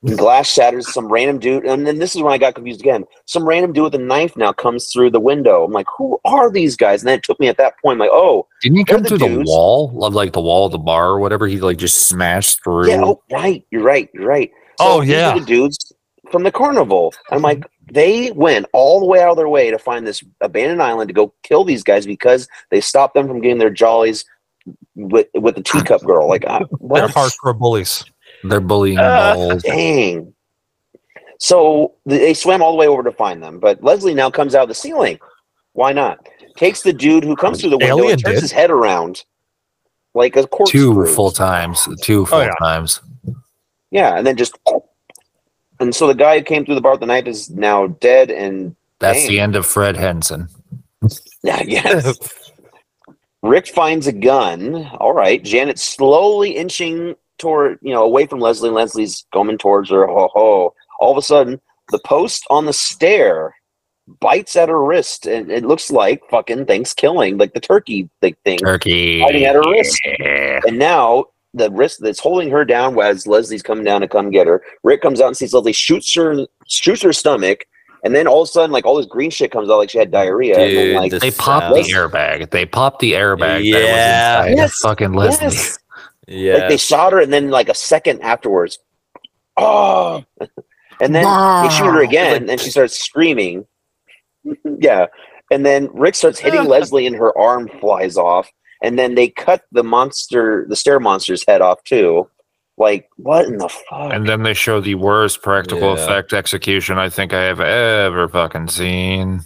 And 0.03 0.17
glass 0.19 0.51
shatters. 0.51 0.93
Some 0.93 1.09
random 1.13 1.39
dude, 1.39 1.67
and 1.67 1.87
then 1.87 1.99
this 1.99 2.17
is 2.17 2.23
when 2.23 2.33
I 2.33 2.39
got 2.39 2.55
confused 2.55 2.81
again. 2.81 3.05
Some 3.27 3.47
random 3.47 3.73
dude 3.73 3.85
with 3.85 3.95
a 3.95 3.99
knife 3.99 4.35
now 4.37 4.51
comes 4.51 4.91
through 4.91 5.11
the 5.11 5.21
window. 5.21 5.63
I'm 5.65 5.73
like, 5.73 5.87
who 5.97 6.19
are 6.25 6.51
these 6.51 6.75
guys? 6.75 7.03
And 7.03 7.09
then 7.09 7.19
it 7.19 7.23
took 7.23 7.39
me 7.39 7.49
at 7.49 7.59
that 7.59 7.75
point, 7.83 7.95
I'm 7.97 7.99
like, 8.01 8.11
oh, 8.13 8.47
Didn't 8.63 8.79
he 8.79 8.85
come 8.85 9.03
the 9.03 9.11
through 9.11 9.19
the 9.19 9.43
wall 9.45 10.03
of 10.05 10.15
like 10.15 10.33
the 10.33 10.41
wall 10.41 10.67
of 10.67 10.73
the 10.73 10.79
bar 10.79 11.11
or 11.11 11.21
whatever? 11.21 11.47
He 11.47 11.61
like 11.61 11.77
just 11.77 12.09
smashed 12.09 12.65
through. 12.65 12.89
yeah, 12.89 13.03
oh, 13.05 13.23
right, 13.31 13.63
you're 13.71 13.83
right, 13.83 14.09
you're 14.15 14.27
right. 14.27 14.51
Oh, 14.79 15.03
these 15.03 15.11
are 15.11 15.13
yeah. 15.13 15.35
the 15.39 15.45
dudes 15.45 15.93
from 16.31 16.43
the 16.45 16.53
carnival. 16.53 17.13
I'm 17.31 17.43
like, 17.43 17.65
they 17.91 18.31
went 18.33 18.67
all 18.73 19.01
the 19.01 19.07
way 19.07 19.21
out 19.21 19.31
of 19.31 19.37
their 19.37 19.49
way 19.49 19.71
to 19.71 19.79
find 19.79 20.07
this 20.07 20.23
abandoned 20.41 20.83
island 20.83 21.09
to 21.09 21.15
go 21.15 21.33
kill 21.43 21.65
these 21.65 21.83
guys 21.83 22.07
because 22.07 22.49
they 22.71 22.81
stopped 22.81 23.15
them 23.15 23.27
from 23.27 23.41
getting 23.41 23.59
their 23.59 23.71
jollies 23.71 24.25
with 24.95 25.27
with 25.35 25.55
the 25.57 25.63
teacup 25.63 26.03
girl. 26.03 26.29
Like, 26.29 26.45
uh, 26.47 26.59
They're 26.71 27.09
what? 27.09 27.11
hardcore 27.11 27.59
bullies. 27.59 28.05
They're 28.45 28.61
bullying 28.61 28.99
Uh, 28.99 29.35
balls. 29.35 29.63
Dang. 29.63 30.33
So 31.39 31.95
they 32.07 32.35
swam 32.35 32.63
all 32.63 32.73
the 32.73 32.77
way 32.79 32.87
over 32.87 33.03
to 33.03 33.13
find 33.13 33.43
them, 33.43 33.61
but 33.61 33.83
Leslie 33.83 34.15
now 34.15 34.31
comes 34.31 34.55
out 34.55 34.63
of 34.65 34.69
the 34.69 34.75
ceiling. 34.75 35.19
Why 35.73 35.93
not? 35.93 36.27
Takes 36.57 36.83
the 36.83 36.93
dude 36.93 37.25
who 37.25 37.35
comes 37.37 37.61
through 37.61 37.71
the 37.71 37.79
window 37.79 37.97
Alien 37.99 38.13
and 38.15 38.25
turns 38.25 38.35
did. 38.37 38.43
his 38.43 38.53
head 38.53 38.71
around 38.71 39.25
like 40.15 40.37
a 40.37 40.47
Two 40.67 41.07
full 41.07 41.31
times. 41.31 41.89
Two 42.03 42.27
full 42.27 42.39
Oh, 42.39 42.43
yeah. 42.43 42.53
times. 42.61 43.01
Yeah, 43.91 44.17
and 44.19 44.27
then 44.27 44.37
just. 44.37 44.59
And 45.81 45.95
so 45.95 46.07
the 46.07 46.15
guy 46.15 46.39
who 46.39 46.45
came 46.45 46.65
through 46.65 46.75
the 46.75 46.81
bar 46.81 46.97
the 46.97 47.07
night 47.07 47.27
is 47.27 47.51
now 47.51 47.89
dead, 47.89 48.31
and 48.31 48.77
That's 48.99 49.21
Dang. 49.21 49.29
the 49.29 49.41
end 49.41 49.57
of 49.57 49.67
Fred 49.67 49.97
Henson. 49.97 50.49
yeah, 51.43 51.63
yes. 51.63 52.19
Rick 53.43 53.69
finds 53.69 54.07
a 54.07 54.13
gun. 54.13 54.87
All 55.01 55.15
right, 55.15 55.43
Janet 55.43 55.79
slowly 55.79 56.51
inching 56.51 57.17
toward, 57.39 57.79
you 57.81 57.93
know, 57.95 58.05
away 58.05 58.27
from 58.27 58.41
Leslie. 58.41 58.71
Leslie's 58.71 59.25
coming 59.33 59.57
towards 59.57 59.89
her. 59.91 60.07
Ho 60.07 60.29
ho! 60.35 60.75
All 61.01 61.11
of 61.11 61.17
a 61.17 61.23
sudden, 61.23 61.59
the 61.91 62.01
post 62.01 62.47
on 62.51 62.67
the 62.67 62.75
stair 62.75 63.55
bites 64.21 64.57
at 64.57 64.69
her 64.69 64.85
wrist, 64.85 65.27
and 65.27 65.51
it 65.51 65.65
looks 65.65 65.91
like 65.91 66.23
fucking 66.31 66.67
things 66.67 66.93
killing, 66.93 67.39
like 67.39 67.55
the 67.55 67.61
turkey 67.61 68.11
thing. 68.21 68.59
Turkey. 68.59 69.21
Biting 69.21 69.45
at 69.45 69.55
her 69.55 69.63
wrist. 69.63 69.99
Yeah. 70.05 70.61
And 70.67 70.79
now 70.79 71.27
the 71.55 71.71
wrist 71.71 72.01
that's 72.01 72.21
holding 72.21 72.51
her 72.51 72.65
down 72.65 72.99
as 73.01 73.27
Leslie's 73.27 73.63
coming 73.63 73.85
down 73.85 74.01
to 74.01 74.09
come 74.09 74.31
get 74.31 74.47
her. 74.47 74.63
Rick 74.85 75.03
comes 75.03 75.21
out 75.21 75.27
and 75.29 75.37
sees 75.37 75.53
Leslie 75.53 75.73
shoots 75.73 76.15
her 76.15 76.47
shoots 76.69 77.03
her 77.03 77.13
stomach, 77.13 77.65
and 78.05 78.15
then 78.15 78.27
all 78.29 78.43
of 78.43 78.49
a 78.49 78.53
sudden, 78.53 78.71
like 78.71 78.87
all 78.87 78.97
this 78.97 79.07
green 79.07 79.31
shit 79.31 79.51
comes 79.51 79.69
out, 79.69 79.79
like 79.79 79.91
she 79.91 79.99
had 79.99 80.11
diarrhea. 80.11 80.59
and 80.59 80.77
then, 80.77 80.95
like, 80.97 81.13
They 81.13 81.31
popped 81.33 81.75
the 81.75 81.83
airbag. 81.93 82.51
They 82.51 82.67
popped 82.67 83.01
the 83.01 83.13
airbag 83.13 83.65
Yeah. 83.65 84.43
that 84.43 84.51
was 84.51 84.57
Yes. 84.59 84.79
fucking 84.81 85.13
Leslie. 85.13 85.47
yes, 85.47 85.79
Yeah. 86.29 86.55
like 86.55 86.69
they 86.69 86.77
shot 86.77 87.13
her, 87.13 87.21
and 87.21 87.33
then 87.33 87.51
like 87.51 87.69
a 87.69 87.75
second 87.75 88.21
afterwards, 88.23 88.79
oh, 89.57 90.25
and 91.01 91.15
then 91.15 91.25
they 91.25 91.69
shoot 91.75 91.85
her 91.87 92.03
again, 92.03 92.49
and 92.49 92.61
she 92.61 92.71
starts 92.71 92.99
screaming. 93.01 93.67
yeah, 94.79 95.07
and 95.51 95.67
then 95.67 95.89
Rick 95.93 96.15
starts 96.15 96.39
hitting 96.39 96.65
Leslie, 96.67 97.07
and 97.07 97.17
her 97.17 97.37
arm 97.37 97.69
flies 97.81 98.17
off, 98.17 98.49
and 98.83 98.99
then 98.99 99.15
they 99.15 99.29
cut 99.29 99.65
the 99.73 99.85
monster, 99.85 100.67
the 100.69 100.77
stair 100.77 101.01
monster's 101.01 101.45
head 101.47 101.61
off 101.61 101.83
too. 101.85 102.29
Like 102.77 103.11
what 103.17 103.45
in 103.47 103.59
the 103.59 103.69
fuck? 103.69 104.13
And 104.13 104.29
then 104.29 104.43
they 104.43 104.55
show 104.55 104.81
the 104.81 104.95
worst 104.95 105.43
practical 105.43 105.95
Yeah. 105.97 106.03
effect 106.03 106.33
execution 106.33 106.99
I 106.99 107.11
think 107.11 107.35
I 107.35 107.43
have 107.43 107.61
ever 107.61 108.27
fucking 108.29 108.69
seen. 108.69 109.43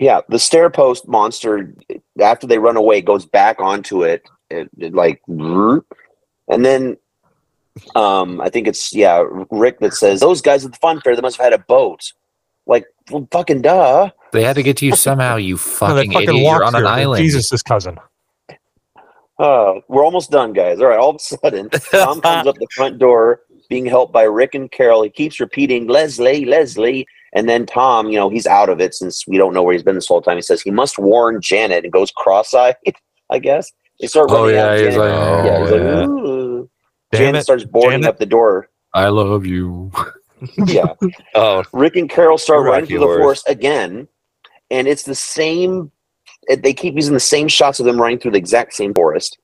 Yeah, 0.00 0.20
the 0.28 0.38
stair 0.38 0.70
post 0.70 1.06
monster 1.06 1.72
after 2.20 2.46
they 2.46 2.58
run 2.58 2.76
away 2.76 3.00
goes 3.00 3.26
back 3.26 3.60
onto 3.60 4.02
it, 4.02 4.22
it, 4.50 4.68
it 4.78 4.94
like, 4.94 5.22
and 5.28 6.64
then 6.64 6.96
um, 7.94 8.40
I 8.40 8.48
think 8.48 8.66
it's 8.66 8.94
yeah 8.94 9.24
Rick 9.50 9.80
that 9.80 9.94
says 9.94 10.20
those 10.20 10.40
guys 10.40 10.64
at 10.64 10.72
the 10.72 10.78
fun 10.78 11.00
fair 11.00 11.14
they 11.14 11.22
must 11.22 11.36
have 11.36 11.44
had 11.44 11.52
a 11.52 11.58
boat. 11.58 12.12
Like, 12.66 12.86
well, 13.10 13.28
fucking 13.30 13.60
duh. 13.62 14.10
They 14.32 14.42
had 14.42 14.56
to 14.56 14.62
get 14.62 14.78
to 14.78 14.86
you 14.86 14.96
somehow, 14.96 15.36
you 15.36 15.56
fucking, 15.58 15.96
they 15.96 16.14
fucking 16.14 16.28
idiot. 16.30 16.50
You're 16.50 16.64
on 16.64 16.74
an 16.74 16.86
island. 16.86 17.22
Jesus' 17.22 17.62
cousin. 17.62 17.98
Uh, 19.38 19.74
we're 19.88 20.04
almost 20.04 20.30
done, 20.30 20.52
guys. 20.52 20.80
All 20.80 20.86
right, 20.86 20.98
all 20.98 21.10
of 21.10 21.16
a 21.16 21.18
sudden, 21.18 21.68
Tom 21.70 22.20
comes 22.22 22.46
up 22.46 22.54
the 22.56 22.66
front 22.74 22.98
door, 22.98 23.40
being 23.68 23.84
helped 23.86 24.12
by 24.12 24.22
Rick 24.22 24.54
and 24.54 24.70
Carol. 24.70 25.02
He 25.02 25.10
keeps 25.10 25.40
repeating, 25.40 25.86
Leslie, 25.88 26.44
Leslie. 26.44 27.06
And 27.36 27.48
then 27.48 27.66
Tom, 27.66 28.08
you 28.10 28.16
know, 28.16 28.28
he's 28.28 28.46
out 28.46 28.68
of 28.68 28.80
it 28.80 28.94
since 28.94 29.26
we 29.26 29.36
don't 29.38 29.52
know 29.52 29.62
where 29.64 29.72
he's 29.72 29.82
been 29.82 29.96
this 29.96 30.06
whole 30.06 30.22
time. 30.22 30.36
He 30.36 30.42
says 30.42 30.62
he 30.62 30.70
must 30.70 30.98
warn 31.00 31.40
Janet 31.40 31.82
and 31.82 31.92
goes 31.92 32.12
cross 32.12 32.54
eyed, 32.54 32.76
I 33.30 33.40
guess. 33.40 33.72
They 34.00 34.06
start 34.06 34.28
Oh, 34.30 34.42
running 34.44 34.54
yeah, 34.56 34.66
out. 34.66 34.78
he's 34.78 34.94
Janet, 34.94 34.98
like, 34.98 35.44
yeah, 35.44 35.60
he's 35.60 35.70
oh, 35.70 35.74
like, 35.74 35.82
yeah. 35.82 36.06
"Ooh." 36.06 36.70
Janet 37.12 37.40
it. 37.40 37.42
starts 37.44 37.64
boarding 37.64 38.02
Janet. 38.02 38.08
up 38.08 38.18
the 38.18 38.26
door. 38.26 38.68
I 38.92 39.08
love 39.08 39.46
you. 39.46 39.90
Yeah. 40.66 40.92
oh, 41.34 41.64
Rick 41.72 41.96
and 41.96 42.10
Carol 42.10 42.36
start 42.36 42.66
running 42.66 42.84
through 42.86 42.98
the 42.98 43.06
forest 43.06 43.48
again. 43.48 44.06
And 44.70 44.86
it's 44.86 45.04
the 45.04 45.14
same, 45.14 45.84
it- 45.86 45.90
they 46.48 46.72
keep 46.74 46.94
using 46.94 47.14
the 47.14 47.20
same 47.20 47.48
shots 47.48 47.80
of 47.80 47.86
them 47.86 48.00
running 48.00 48.18
through 48.18 48.32
the 48.32 48.38
exact 48.38 48.74
same 48.74 48.94
forest. 48.94 49.38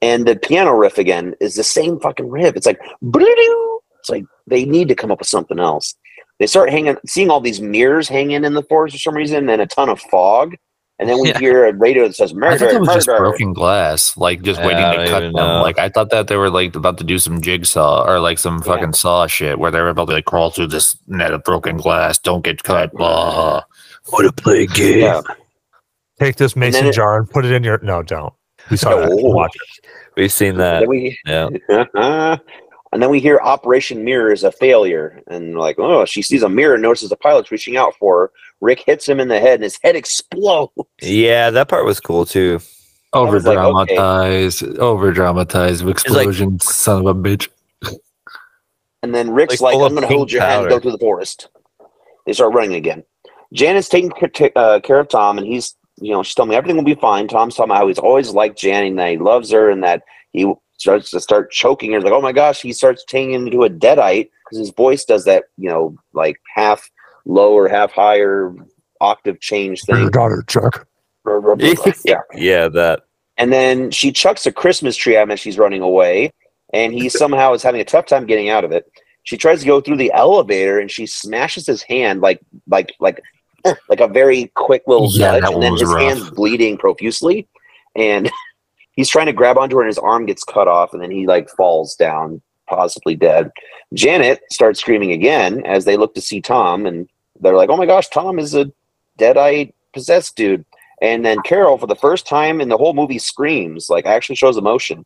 And 0.00 0.26
the 0.26 0.36
piano 0.36 0.72
riff 0.72 0.98
again 0.98 1.34
is 1.40 1.54
the 1.54 1.62
same 1.64 2.00
fucking 2.00 2.28
riff. 2.28 2.56
It's 2.56 2.66
like, 2.66 2.80
it's 3.02 4.10
like 4.10 4.24
they 4.46 4.64
need 4.64 4.88
to 4.88 4.94
come 4.94 5.10
up 5.12 5.20
with 5.20 5.28
something 5.28 5.58
else. 5.60 5.94
They 6.40 6.46
start 6.48 6.70
hanging, 6.70 6.96
seeing 7.06 7.30
all 7.30 7.40
these 7.40 7.60
mirrors 7.60 8.08
hanging 8.08 8.44
in 8.44 8.54
the 8.54 8.64
forest 8.64 8.96
for 8.96 8.98
some 9.00 9.14
reason, 9.14 9.48
and 9.48 9.62
a 9.62 9.66
ton 9.66 9.88
of 9.88 10.00
fog. 10.00 10.56
And 10.98 11.08
then 11.08 11.20
we 11.20 11.28
Yeah. 11.28 11.38
hear 11.40 11.66
a 11.66 11.72
radio 11.72 12.06
that 12.08 12.14
says 12.16 12.32
I 12.32 12.36
murder, 12.36 12.58
thought 12.58 12.70
that 12.72 12.80
was 12.80 12.88
just 12.94 13.06
broken 13.06 13.52
glass, 13.52 14.16
like 14.16 14.42
just 14.42 14.58
Yeah, 14.60 14.66
waiting 14.66 15.00
to 15.04 15.08
cut 15.08 15.20
them. 15.20 15.32
know. 15.34 15.62
Like 15.62 15.78
I 15.78 15.88
thought 15.88 16.10
that 16.10 16.26
they 16.26 16.36
were 16.36 16.50
like 16.50 16.74
about 16.74 16.98
to 16.98 17.04
do 17.04 17.18
some 17.20 17.40
jigsaw 17.40 18.04
or 18.04 18.18
like 18.18 18.38
some 18.40 18.56
Yeah. 18.58 18.72
fucking 18.72 18.92
saw 18.94 19.26
shit 19.28 19.58
where 19.60 19.70
they 19.70 19.80
were 19.80 19.88
about 19.88 20.08
to 20.08 20.14
like 20.14 20.24
crawl 20.24 20.50
through 20.50 20.68
this 20.68 20.96
net 21.06 21.32
of 21.32 21.44
broken 21.44 21.76
glass. 21.76 22.18
Don't 22.18 22.42
get 22.44 22.62
cut. 22.64 22.92
Blah. 22.92 23.62
what 24.10 24.26
a 24.26 24.32
play 24.32 24.66
game. 24.66 25.22
Yeah. 26.22 26.28
Take 26.28 26.36
this 26.36 26.54
then 26.54 26.60
mason 26.60 26.86
it- 26.86 26.94
jar 26.94 27.18
and 27.18 27.28
put 27.28 27.44
it 27.44 27.52
in 27.52 27.64
your. 27.64 27.78
No, 27.78 28.02
don't. 28.02 28.32
We 28.70 28.76
saw 28.76 28.96
that. 28.96 29.10
Oh. 29.10 29.30
Watch 29.34 29.54
it. 29.54 29.86
We've 30.16 30.32
seen 30.32 30.56
that. 30.58 30.80
Then 30.80 30.88
we, 30.88 31.18
Yeah. 31.26 31.48
and 32.92 33.02
then 33.02 33.10
we 33.10 33.18
hear 33.18 33.40
Operation 33.42 34.04
Mirror 34.04 34.32
is 34.32 34.44
a 34.44 34.52
failure, 34.52 35.20
and 35.26 35.56
like, 35.56 35.78
oh, 35.78 36.04
she 36.04 36.22
sees 36.22 36.42
a 36.42 36.48
mirror, 36.48 36.74
and 36.74 36.82
notices 36.82 37.08
the 37.08 37.16
pilot's 37.16 37.50
reaching 37.50 37.76
out 37.76 37.94
for 37.98 38.20
her. 38.20 38.32
Rick 38.60 38.84
hits 38.86 39.08
him 39.08 39.18
in 39.18 39.28
the 39.28 39.40
head, 39.40 39.54
and 39.54 39.64
his 39.64 39.78
head 39.82 39.96
explodes. 39.96 40.72
Yeah, 41.00 41.50
that 41.50 41.68
part 41.68 41.84
was 41.84 41.98
cool 41.98 42.24
too. 42.24 42.60
Over 43.14 43.34
was 43.34 43.44
like, 43.44 43.58
okay. 43.58 43.94
dramatized, 43.96 44.78
over 44.78 45.12
dramatized 45.12 45.86
explosion, 45.86 46.58
son 46.60 47.06
of 47.06 47.06
a 47.06 47.14
bitch. 47.14 47.48
And 49.02 49.14
then 49.14 49.30
Rick's 49.32 49.60
Like 49.60 49.74
like, 49.74 49.84
I'm 49.84 49.94
going 49.94 50.08
to 50.08 50.14
hold 50.14 50.30
your 50.30 50.42
hand 50.42 50.62
and 50.62 50.70
go 50.70 50.78
through 50.78 50.92
the 50.92 50.98
forest. 50.98 51.48
They 52.24 52.32
start 52.32 52.54
running 52.54 52.74
again. 52.74 53.02
Janet's 53.52 53.88
taking 53.88 54.12
uh, 54.56 54.80
care 54.80 55.00
of 55.00 55.08
Tom, 55.08 55.38
and 55.38 55.46
he's, 55.46 55.74
you 56.02 56.12
know, 56.12 56.22
she 56.22 56.34
told 56.34 56.48
me 56.48 56.56
everything 56.56 56.76
will 56.76 56.84
be 56.84 56.94
fine. 56.94 57.28
Tom's 57.28 57.54
talking 57.54 57.70
about 57.70 57.78
how 57.78 57.88
he's 57.88 57.98
always 57.98 58.30
liked 58.30 58.58
Janet 58.58 58.90
and 58.90 58.98
that 58.98 59.10
he 59.10 59.18
loves 59.18 59.50
her 59.50 59.70
and 59.70 59.82
that 59.84 60.02
he 60.32 60.52
starts 60.76 61.10
to 61.10 61.20
start 61.20 61.50
choking 61.50 61.92
her. 61.92 62.00
Like, 62.00 62.12
oh 62.12 62.20
my 62.20 62.32
gosh, 62.32 62.60
he 62.60 62.72
starts 62.72 63.04
turning 63.04 63.32
into 63.32 63.62
a 63.62 63.70
deadite 63.70 64.30
because 64.44 64.58
his 64.58 64.70
voice 64.70 65.04
does 65.04 65.24
that, 65.24 65.44
you 65.56 65.68
know, 65.68 65.96
like 66.12 66.38
half 66.54 66.90
low 67.24 67.52
or 67.52 67.68
half 67.68 67.92
higher 67.92 68.54
octave 69.00 69.40
change 69.40 69.82
thing. 69.82 70.00
Your 70.00 70.10
daughter, 70.10 70.44
Chuck. 70.48 70.86
yeah. 72.04 72.20
Yeah, 72.34 72.68
that. 72.68 73.02
And 73.36 73.52
then 73.52 73.90
she 73.90 74.12
chucks 74.12 74.44
a 74.46 74.52
Christmas 74.52 74.96
tree 74.96 75.16
at 75.16 75.22
him 75.22 75.30
as 75.30 75.40
she's 75.40 75.58
running 75.58 75.82
away, 75.82 76.32
and 76.72 76.92
he 76.92 77.08
somehow 77.08 77.52
is 77.54 77.62
having 77.62 77.80
a 77.80 77.84
tough 77.84 78.06
time 78.06 78.26
getting 78.26 78.50
out 78.50 78.64
of 78.64 78.72
it. 78.72 78.90
She 79.24 79.36
tries 79.36 79.60
to 79.60 79.66
go 79.66 79.80
through 79.80 79.96
the 79.96 80.12
elevator, 80.12 80.80
and 80.80 80.90
she 80.90 81.06
smashes 81.06 81.66
his 81.66 81.82
hand 81.82 82.20
like 82.20 82.40
like 82.66 82.92
like 83.00 83.22
like 83.88 84.00
a 84.00 84.08
very 84.08 84.50
quick 84.54 84.82
little 84.86 85.08
Yeah, 85.12 85.38
nudge, 85.38 85.52
and 85.52 85.62
then 85.62 85.72
his 85.72 85.84
rough. 85.84 86.00
hand's 86.02 86.30
bleeding 86.30 86.76
profusely, 86.78 87.46
and 87.96 88.30
he's 88.92 89.08
trying 89.08 89.26
to 89.26 89.32
grab 89.32 89.58
onto 89.58 89.76
her, 89.76 89.82
and 89.82 89.88
his 89.88 89.98
arm 89.98 90.26
gets 90.26 90.44
cut 90.44 90.68
off, 90.68 90.92
and 90.92 91.02
then 91.02 91.10
he 91.10 91.26
like 91.26 91.48
falls 91.50 91.94
down, 91.96 92.40
possibly 92.68 93.14
dead. 93.16 93.50
Janet 93.94 94.40
starts 94.50 94.80
screaming 94.80 95.12
again 95.12 95.64
as 95.66 95.84
they 95.84 95.96
look 95.96 96.14
to 96.14 96.20
see 96.20 96.40
Tom, 96.40 96.86
and 96.86 97.08
they're 97.40 97.56
like, 97.56 97.70
"Oh 97.70 97.76
my 97.76 97.86
gosh, 97.86 98.08
Tom 98.08 98.38
is 98.38 98.54
a 98.54 98.70
deadite 99.18 99.72
possessed 99.92 100.36
dude." 100.36 100.64
And 101.00 101.24
then 101.24 101.38
Carol, 101.44 101.78
for 101.78 101.88
the 101.88 101.96
first 101.96 102.26
time 102.28 102.60
in 102.60 102.68
the 102.68 102.76
whole 102.76 102.94
movie, 102.94 103.18
screams, 103.18 103.90
like 103.90 104.06
actually 104.06 104.36
shows 104.36 104.56
emotion. 104.56 105.04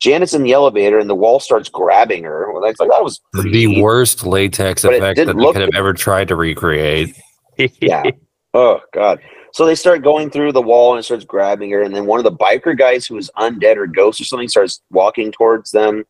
Janet's 0.00 0.34
in 0.34 0.42
the 0.42 0.52
elevator 0.52 0.98
and 0.98 1.08
the 1.08 1.14
wall 1.14 1.40
starts 1.40 1.68
grabbing 1.70 2.24
her. 2.24 2.52
Well, 2.52 2.60
that's 2.60 2.78
like 2.80 2.90
that 2.90 3.02
was 3.02 3.20
The 3.32 3.44
neat. 3.44 3.80
worst 3.80 4.26
latex 4.26 4.82
But 4.82 4.94
effect 4.94 5.16
that 5.18 5.26
they 5.36 5.44
could 5.52 5.60
have 5.62 5.70
ever 5.74 5.94
tried 5.94 6.28
to 6.28 6.36
recreate. 6.36 7.16
Yeah. 7.80 8.04
Oh 8.54 8.80
god. 8.94 9.20
So 9.52 9.66
they 9.66 9.74
start 9.74 10.02
going 10.02 10.30
through 10.30 10.52
the 10.52 10.62
wall 10.62 10.92
and 10.92 11.00
it 11.00 11.02
starts 11.02 11.26
grabbing 11.26 11.70
her, 11.72 11.82
and 11.82 11.94
then 11.94 12.06
one 12.06 12.18
of 12.18 12.24
the 12.24 12.32
biker 12.32 12.78
guys 12.78 13.04
who 13.04 13.18
is 13.18 13.30
undead 13.36 13.76
or 13.76 13.86
ghost 13.86 14.18
or 14.18 14.24
something 14.24 14.48
starts 14.48 14.80
walking 14.90 15.30
towards 15.30 15.72
them. 15.72 16.04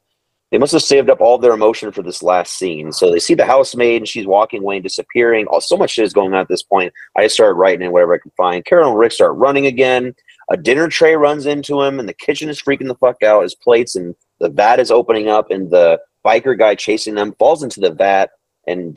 They 0.52 0.59
must 0.59 0.73
have 0.73 0.82
saved 0.82 1.10
up 1.10 1.20
all 1.20 1.39
their 1.39 1.55
emotion 1.55 1.90
for 1.90 2.02
this 2.02 2.23
last 2.23 2.56
scene. 2.56 2.93
So 2.93 3.10
they 3.10 3.18
see 3.18 3.35
the 3.35 3.44
housemaid 3.44 4.02
and 4.02 4.09
she's 4.09 4.28
walking 4.28 4.62
away 4.62 4.77
and 4.77 4.85
disappearing. 4.85 5.47
Oh, 5.51 5.59
so 5.59 5.77
much 5.77 5.90
shit 5.90 6.05
is 6.05 6.12
going 6.12 6.35
on 6.35 6.40
at 6.40 6.48
this 6.48 6.62
point. 6.62 6.93
I 7.16 7.24
just 7.24 7.35
started 7.35 7.55
writing 7.55 7.86
in 7.86 7.93
whatever 7.93 8.14
I 8.14 8.18
can 8.18 8.31
find. 8.36 8.64
Carol 8.64 8.90
and 8.90 8.98
Rick 8.98 9.10
start 9.10 9.36
running 9.36 9.66
again. 9.66 10.14
A 10.48 10.56
dinner 10.56 10.89
tray 10.89 11.16
runs 11.16 11.47
into 11.47 11.82
him, 11.82 11.98
and 11.98 12.09
the 12.09 12.14
kitchen 12.14 12.48
is 12.48 12.62
freaking 12.62 12.86
the 12.86 12.94
fuck 12.94 13.24
out. 13.24 13.43
His 13.43 13.56
plates 13.56 13.97
and 13.97 14.14
the 14.39 14.48
vat 14.48 14.78
is 14.78 14.93
opening 14.93 15.28
up, 15.28 15.51
and 15.51 15.68
the 15.68 16.01
biker 16.24 16.56
guy 16.56 16.77
chasing 16.77 17.16
them 17.16 17.35
falls 17.40 17.64
into 17.64 17.81
the 17.81 17.90
vat, 17.90 18.31
and 18.68 18.97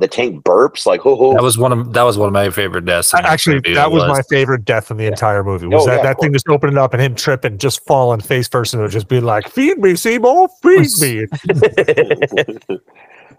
the 0.00 0.08
tank 0.08 0.42
burps 0.44 0.86
like, 0.86 1.00
"Ho 1.02 1.14
ho!" 1.14 1.34
That 1.34 1.42
was 1.42 1.58
one 1.58 1.72
of 1.72 1.92
that 1.92 2.02
was 2.02 2.18
one 2.18 2.26
of 2.26 2.32
my 2.32 2.50
favorite 2.50 2.86
deaths. 2.86 3.12
in 3.12 3.24
Actually, 3.24 3.60
that 3.74 3.86
It 3.86 3.92
was 3.92 4.04
my 4.08 4.22
favorite 4.22 4.64
death 4.64 4.90
in 4.90 4.96
the 4.96 5.06
entire 5.06 5.44
movie. 5.44 5.66
Oh, 5.66 5.70
was 5.70 5.82
Oh, 5.82 5.90
that 5.90 5.96
yeah, 5.98 6.02
that 6.02 6.20
thing 6.20 6.32
just 6.32 6.48
opening 6.48 6.78
up 6.78 6.94
and 6.94 7.02
him 7.02 7.14
tripping, 7.14 7.58
just 7.58 7.84
falling 7.86 8.20
face 8.20 8.48
first, 8.48 8.72
and 8.72 8.80
it 8.80 8.84
would 8.84 8.92
just 8.92 9.08
be 9.08 9.20
like, 9.20 9.48
"Feed 9.48 9.78
me, 9.78 9.94
Seymour, 9.94 10.48
feed 10.62 10.88
me." 11.00 11.26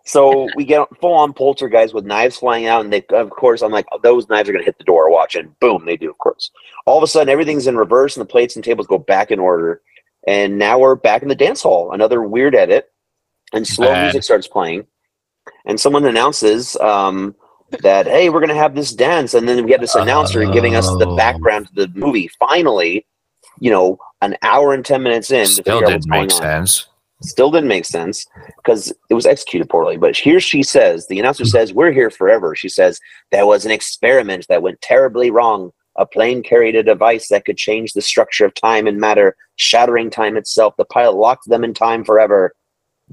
so 0.05 0.47
we 0.55 0.63
get 0.63 0.87
full 0.99 1.13
on 1.13 1.33
poltergeist 1.33 1.93
with 1.93 2.05
knives 2.05 2.37
flying 2.37 2.67
out, 2.67 2.83
and 2.83 2.93
they, 2.93 3.03
of 3.09 3.29
course, 3.31 3.61
I'm 3.61 3.71
like, 3.71 3.87
those 4.03 4.29
knives 4.29 4.47
are 4.47 4.53
going 4.53 4.63
to 4.63 4.67
hit 4.67 4.77
the 4.77 4.83
door. 4.83 5.09
Watch, 5.09 5.35
and 5.35 5.57
boom, 5.59 5.85
they 5.85 5.97
do, 5.97 6.09
of 6.09 6.17
course. 6.19 6.51
All 6.85 6.97
of 6.97 7.03
a 7.03 7.07
sudden, 7.07 7.29
everything's 7.29 7.67
in 7.67 7.77
reverse, 7.77 8.15
and 8.15 8.21
the 8.21 8.31
plates 8.31 8.55
and 8.55 8.63
tables 8.63 8.87
go 8.87 8.97
back 8.97 9.31
in 9.31 9.39
order. 9.39 9.81
And 10.27 10.59
now 10.59 10.77
we're 10.77 10.95
back 10.95 11.23
in 11.23 11.29
the 11.29 11.35
dance 11.35 11.63
hall. 11.63 11.91
Another 11.91 12.21
weird 12.21 12.53
edit, 12.53 12.91
and 13.53 13.67
slow 13.67 13.87
Bad. 13.87 14.03
music 14.03 14.23
starts 14.23 14.47
playing, 14.47 14.85
and 15.65 15.79
someone 15.79 16.05
announces 16.05 16.75
um, 16.77 17.35
that 17.81 18.05
hey, 18.05 18.29
we're 18.29 18.39
going 18.39 18.49
to 18.49 18.55
have 18.55 18.75
this 18.75 18.93
dance, 18.93 19.33
and 19.33 19.47
then 19.47 19.63
we 19.65 19.71
have 19.71 19.81
this 19.81 19.95
announcer 19.95 20.45
giving 20.51 20.75
us 20.75 20.87
the 20.97 21.07
Oh. 21.07 21.15
background 21.15 21.67
to 21.75 21.85
the 21.87 21.99
movie. 21.99 22.29
Finally, 22.39 23.05
you 23.59 23.71
know, 23.71 23.97
an 24.21 24.35
hour 24.41 24.73
and 24.73 24.85
ten 24.85 25.01
minutes 25.03 25.31
in, 25.31 25.45
Still 25.47 25.79
didn't 25.81 26.07
make 26.07 26.23
on 26.23 26.29
sense. 26.29 26.87
still 27.23 27.51
didn't 27.51 27.67
make 27.69 27.85
sense 27.85 28.25
because 28.57 28.91
it 29.09 29.13
was 29.13 29.25
executed 29.25 29.69
poorly. 29.69 29.97
But 29.97 30.17
here 30.17 30.39
she 30.39 30.63
says, 30.63 31.07
the 31.07 31.19
announcer 31.19 31.45
says, 31.45 31.73
We're 31.73 31.91
here 31.91 32.09
forever. 32.09 32.55
She 32.55 32.69
says, 32.69 32.99
"That 33.31 33.47
was 33.47 33.65
an 33.65 33.71
experiment 33.71 34.45
that 34.49 34.61
went 34.63 34.81
terribly 34.81 35.31
wrong. 35.31 35.71
A 35.97 36.05
plane 36.05 36.41
carried 36.41 36.75
a 36.75 36.83
device 36.83 37.27
that 37.29 37.45
could 37.45 37.57
change 37.57 37.93
the 37.93 38.01
structure 38.01 38.45
of 38.45 38.53
time 38.55 38.87
and 38.87 38.97
matter, 38.97 39.35
shattering 39.57 40.09
time 40.09 40.37
itself. 40.37 40.73
The 40.77 40.85
pilot 40.85 41.15
locked 41.17 41.47
them 41.49 41.63
in 41.63 41.73
time 41.73 42.03
forever, 42.05 42.53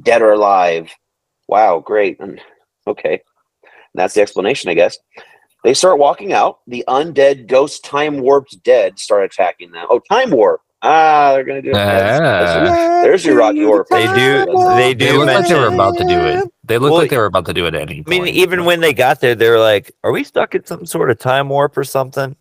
dead 0.03 0.23
or 0.23 0.31
alive. 0.33 0.91
Wow, 1.49 1.81
great. 1.81 2.21
And, 2.21 2.41
okay. 2.87 3.15
And 3.63 3.71
that's 3.95 4.15
the 4.15 4.21
explanation, 4.23 4.71
I 4.71 4.75
guess. 4.75 4.99
They 5.65 5.75
start 5.75 5.99
walking 5.99 6.33
out. 6.33 6.59
The 6.67 6.85
undead, 6.89 7.47
ghost, 7.49 7.85
time 7.85 8.21
warped 8.21 8.63
dead 8.63 8.99
start 8.99 9.25
attacking 9.25 9.73
them. 9.73 9.87
Oh, 9.91 9.99
time 9.99 10.31
warp. 10.31 10.61
Ah, 10.83 11.33
they're 11.33 11.43
going 11.43 11.61
to 11.61 11.63
do 11.63 11.71
it. 11.71 11.75
That's- 11.75 12.21
that's- 12.21 12.69
Ah. 12.71 13.03
there's 13.03 13.25
your 13.25 13.37
Rocky 13.37 13.65
Horror. 13.65 13.85
They 13.91 14.07
do. 14.07 14.13
They 14.15 14.95
They 14.95 14.95
do 14.95 15.19
looked 15.19 15.33
like 15.33 15.49
they 15.49 15.55
were 15.59 15.67
about 15.67 15.97
to 15.99 16.05
do 16.05 16.21
it. 16.21 16.49
They 16.63 16.79
look 16.79 16.93
Well, 16.93 17.01
like 17.01 17.11
they 17.11 17.17
were 17.19 17.25
about 17.25 17.47
to 17.47 17.55
do 17.55 17.67
it 17.67 17.75
at 17.75 17.83
any 17.83 18.05
I 18.07 18.11
mean, 18.11 18.29
even 18.29 18.65
when 18.65 18.81
they 18.81 18.93
got 18.93 19.21
there, 19.21 19.35
they 19.35 19.49
were 19.51 19.59
like, 19.59 19.91
"Are 20.05 20.13
we 20.13 20.23
stuck 20.23 20.55
in 20.55 20.65
some 20.65 20.87
sort 20.87 21.11
of 21.11 21.19
time 21.19 21.49
warp 21.49 21.77
or 21.77 21.83
something?" 21.85 22.37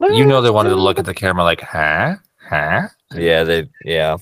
you 0.00 0.24
know 0.24 0.40
they 0.40 0.50
wanted 0.50 0.70
to 0.70 0.76
look 0.76 0.98
at 0.98 1.04
the 1.04 1.14
camera 1.14 1.44
like, 1.44 1.60
huh, 1.60 2.14
huh. 2.48 2.88
Yeah, 3.14 3.44
they. 3.44 3.68
Yeah, 3.84 4.16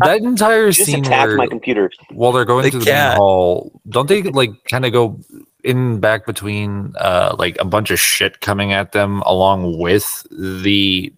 That 0.00 0.18
entire 0.22 0.70
Just 0.70 0.86
scene 0.86 1.04
attack 1.04 1.26
where 1.28 1.36
my 1.36 1.46
computer. 1.46 1.90
while 2.12 2.32
they're 2.32 2.44
going 2.44 2.64
They 2.64 2.70
through 2.70 2.80
the 2.80 2.92
main 2.92 3.16
hall, 3.16 3.80
don't 3.88 4.08
they 4.08 4.22
like 4.22 4.50
kind 4.70 4.84
of 4.84 4.92
go 4.92 5.20
in 5.62 6.00
back 6.00 6.26
between 6.26 6.92
uh 6.98 7.34
like 7.38 7.56
a 7.60 7.64
bunch 7.64 7.90
of 7.90 7.98
shit 7.98 8.40
coming 8.40 8.72
at 8.72 8.92
them 8.92 9.22
along 9.22 9.78
with 9.78 10.26
the 10.30 11.12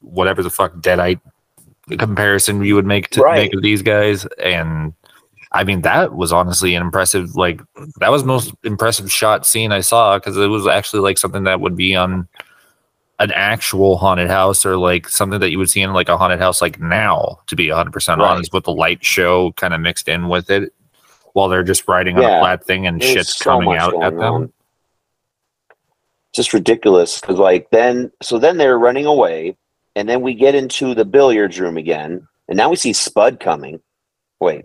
whatever 0.00 0.42
the 0.42 0.50
fuck 0.50 0.74
deadite 0.76 1.20
comparison 1.98 2.64
you 2.64 2.74
would 2.74 2.86
make 2.86 3.10
to 3.10 3.20
Right. 3.20 3.42
make 3.42 3.54
of 3.54 3.62
these 3.62 3.82
guys 3.82 4.24
and 4.42 4.92
I 5.52 5.64
mean 5.64 5.82
that 5.82 6.14
was 6.14 6.32
honestly 6.32 6.74
an 6.74 6.82
impressive 6.82 7.36
like 7.36 7.60
that 8.00 8.10
was 8.10 8.24
most 8.24 8.54
impressive 8.64 9.12
shot 9.12 9.44
scene 9.46 9.70
I 9.72 9.80
saw 9.80 10.18
because 10.18 10.36
it 10.36 10.46
was 10.46 10.66
actually 10.66 11.00
like 11.00 11.18
something 11.18 11.44
that 11.44 11.60
would 11.60 11.76
be 11.76 11.94
on 11.94 12.26
an 13.22 13.32
actual 13.32 13.96
haunted 13.96 14.28
house 14.28 14.64
or 14.66 14.76
like 14.76 15.08
something 15.08 15.40
that 15.40 15.50
you 15.50 15.58
would 15.58 15.70
see 15.70 15.80
in 15.82 15.92
like 15.92 16.08
a 16.08 16.16
haunted 16.16 16.38
house 16.40 16.60
like 16.60 16.80
now 16.80 17.38
to 17.46 17.56
be 17.56 17.66
100% 17.68 18.18
Right. 18.18 18.20
honest 18.30 18.52
with 18.52 18.64
the 18.64 18.72
light 18.72 19.04
show 19.04 19.52
kind 19.52 19.72
of 19.74 19.80
mixed 19.80 20.08
in 20.08 20.28
with 20.28 20.50
it 20.50 20.72
while 21.32 21.48
they're 21.48 21.62
just 21.62 21.86
riding 21.88 22.18
on 22.18 22.24
a 22.24 22.40
flat 22.40 22.64
thing 22.64 22.86
and 22.86 23.02
shit's 23.02 23.36
so 23.36 23.44
coming 23.50 23.76
out 23.76 23.94
at 24.02 24.12
them 24.12 24.20
on. 24.20 24.52
Just 26.34 26.52
ridiculous 26.54 27.20
because, 27.20 27.36
like, 27.36 27.70
then 27.70 28.10
so 28.22 28.38
then 28.38 28.56
they're 28.56 28.78
running 28.78 29.04
away, 29.06 29.56
and 29.96 30.08
then 30.08 30.22
we 30.22 30.32
get 30.34 30.54
into 30.54 30.94
the 30.94 31.04
billiards 31.04 31.60
room 31.60 31.76
again, 31.76 32.26
and 32.48 32.56
now 32.56 32.70
we 32.70 32.76
see 32.76 32.92
Spud 32.94 33.38
coming. 33.38 33.80
Wait, 34.40 34.64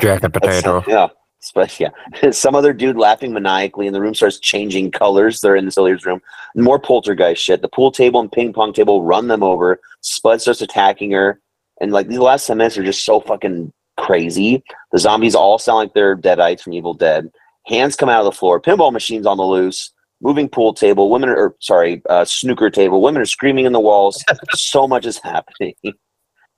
jack 0.00 0.20
that's- 0.22 0.30
potato 0.32 0.84
yeah, 0.86 1.08
Spud, 1.52 1.70
yeah. 1.78 2.30
Some 2.30 2.54
other 2.54 2.72
dude 2.72 2.96
laughing 2.96 3.34
maniacally, 3.34 3.86
and 3.86 3.94
the 3.94 4.00
room 4.00 4.14
starts 4.14 4.38
changing 4.38 4.90
colors. 4.90 5.40
They're 5.40 5.56
in 5.56 5.66
the 5.66 5.72
billiards 5.74 6.06
room. 6.06 6.22
More 6.56 6.78
poltergeist 6.78 7.42
shit. 7.42 7.60
The 7.60 7.68
pool 7.68 7.92
table 7.92 8.20
and 8.20 8.32
ping 8.32 8.54
pong 8.54 8.72
table 8.72 9.02
run 9.02 9.28
them 9.28 9.42
over. 9.42 9.78
Spud 10.00 10.40
starts 10.40 10.62
attacking 10.62 11.10
her, 11.10 11.40
and 11.80 11.92
like 11.92 12.08
these 12.08 12.18
last 12.18 12.46
ten 12.46 12.56
minutes 12.56 12.78
are 12.78 12.84
just 12.84 13.04
so 13.04 13.20
fucking 13.20 13.70
crazy. 13.98 14.62
The 14.92 14.98
zombies 14.98 15.34
all 15.34 15.58
sound 15.58 15.76
like 15.76 15.94
they're 15.94 16.16
deadites 16.16 16.62
from 16.62 16.72
Evil 16.72 16.94
Dead. 16.94 17.30
Hands 17.66 17.94
come 17.94 18.08
out 18.08 18.20
of 18.20 18.24
the 18.24 18.32
floor. 18.32 18.58
Pinball 18.58 18.92
machines 18.92 19.26
on 19.26 19.36
the 19.36 19.44
loose. 19.44 19.92
Moving 20.22 20.48
pool 20.48 20.72
table. 20.72 21.10
Women 21.10 21.28
are 21.28 21.36
or, 21.36 21.56
sorry, 21.60 22.00
uh, 22.08 22.24
snooker 22.24 22.70
table. 22.70 23.02
Women 23.02 23.20
are 23.20 23.26
screaming 23.26 23.66
in 23.66 23.72
the 23.72 23.80
walls. 23.80 24.24
so 24.52 24.88
much 24.88 25.04
is 25.04 25.18
happening, 25.18 25.74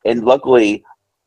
and 0.05 0.25
luckily, 0.25 0.85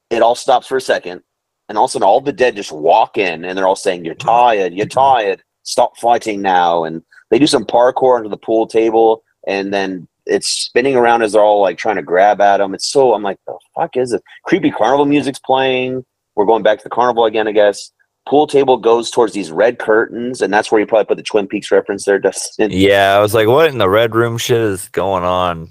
it 0.09 0.21
all 0.21 0.35
stops 0.35 0.67
for 0.67 0.77
a 0.77 0.81
second. 0.81 1.21
And 1.69 1.77
all 1.77 1.85
of 1.85 1.89
a 1.89 1.91
sudden, 1.93 2.07
all 2.07 2.21
the 2.21 2.31
dead 2.31 2.55
just 2.55 2.71
walk 2.71 3.17
in, 3.17 3.43
and 3.43 3.57
they're 3.57 3.67
all 3.67 3.75
saying, 3.75 4.05
"You're 4.05 4.15
mm-hmm. 4.15 4.27
tired. 4.27 4.73
You're 4.73 4.85
tired. 4.85 5.43
Stop 5.63 5.97
fighting 5.97 6.41
now." 6.41 6.83
And 6.83 7.03
they 7.29 7.39
do 7.39 7.47
some 7.47 7.65
parkour 7.65 8.17
onto 8.17 8.29
the 8.29 8.37
pool 8.37 8.67
table, 8.67 9.23
and 9.47 9.73
then 9.73 10.07
it's 10.27 10.47
spinning 10.47 10.95
around 10.95 11.21
as 11.21 11.33
they're 11.33 11.41
all 11.41 11.61
like 11.61 11.77
trying 11.77 11.95
to 11.95 12.01
grab 12.01 12.41
at 12.41 12.57
them. 12.57 12.73
It's 12.73 12.91
so 12.91 13.13
I'm 13.13 13.23
like, 13.23 13.37
the 13.47 13.57
fuck 13.75 13.97
is 13.97 14.13
it? 14.13 14.23
Creepy 14.45 14.71
carnival 14.71 15.05
music's 15.05 15.39
playing. 15.39 16.05
We're 16.35 16.45
going 16.45 16.63
back 16.63 16.77
to 16.79 16.83
the 16.83 16.89
carnival 16.89 17.25
again, 17.25 17.47
I 17.47 17.51
guess. 17.51 17.91
Pool 18.27 18.45
table 18.45 18.77
goes 18.77 19.09
towards 19.09 19.33
these 19.33 19.51
red 19.51 19.79
curtains, 19.79 20.41
and 20.41 20.53
that's 20.53 20.69
where 20.69 20.81
you 20.81 20.85
probably 20.85 21.05
put 21.05 21.15
the 21.15 21.23
Twin 21.23 21.47
Peaks 21.47 21.71
reference 21.71 22.03
there, 22.03 22.19
Dustin. 22.19 22.71
yeah. 22.71 23.15
I 23.15 23.21
was 23.21 23.33
like, 23.33 23.47
"What 23.47 23.69
in 23.69 23.77
the 23.77 23.89
red 23.89 24.13
room 24.13 24.37
shit 24.37 24.59
is 24.59 24.89
going 24.89 25.23
on?" 25.23 25.69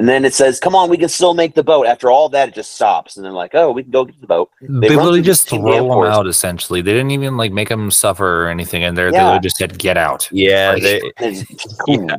And 0.00 0.08
then 0.08 0.24
it 0.24 0.32
says, 0.32 0.60
"Come 0.60 0.76
on, 0.76 0.88
we 0.88 0.96
can 0.96 1.08
still 1.08 1.34
make 1.34 1.54
the 1.54 1.64
boat." 1.64 1.86
After 1.86 2.08
all 2.10 2.28
that, 2.28 2.48
it 2.48 2.54
just 2.54 2.74
stops, 2.74 3.16
and 3.16 3.24
they're 3.24 3.32
like, 3.32 3.54
"Oh, 3.54 3.72
we 3.72 3.82
can 3.82 3.90
go 3.90 4.04
get 4.04 4.20
the 4.20 4.28
boat." 4.28 4.48
They, 4.60 4.66
run 4.90 4.96
literally 4.98 5.22
just 5.22 5.50
the 5.50 5.56
throw 5.56 5.72
them 5.72 5.84
forest. 5.86 6.16
out. 6.16 6.26
Essentially, 6.28 6.80
they 6.82 6.92
didn't 6.92 7.10
even 7.10 7.36
like 7.36 7.50
make 7.52 7.68
them 7.68 7.90
suffer 7.90 8.44
or 8.44 8.48
anything. 8.48 8.84
And 8.84 8.96
they're 8.96 9.10
they 9.10 9.16
Yeah. 9.16 9.24
literally 9.24 9.40
just 9.42 9.56
said, 9.56 9.76
"Get 9.78 9.96
out." 9.96 10.28
Yeah, 10.30 10.72
Like, 10.74 10.82
they 10.82 10.96
It's- 11.20 11.44
Yeah. 11.88 12.16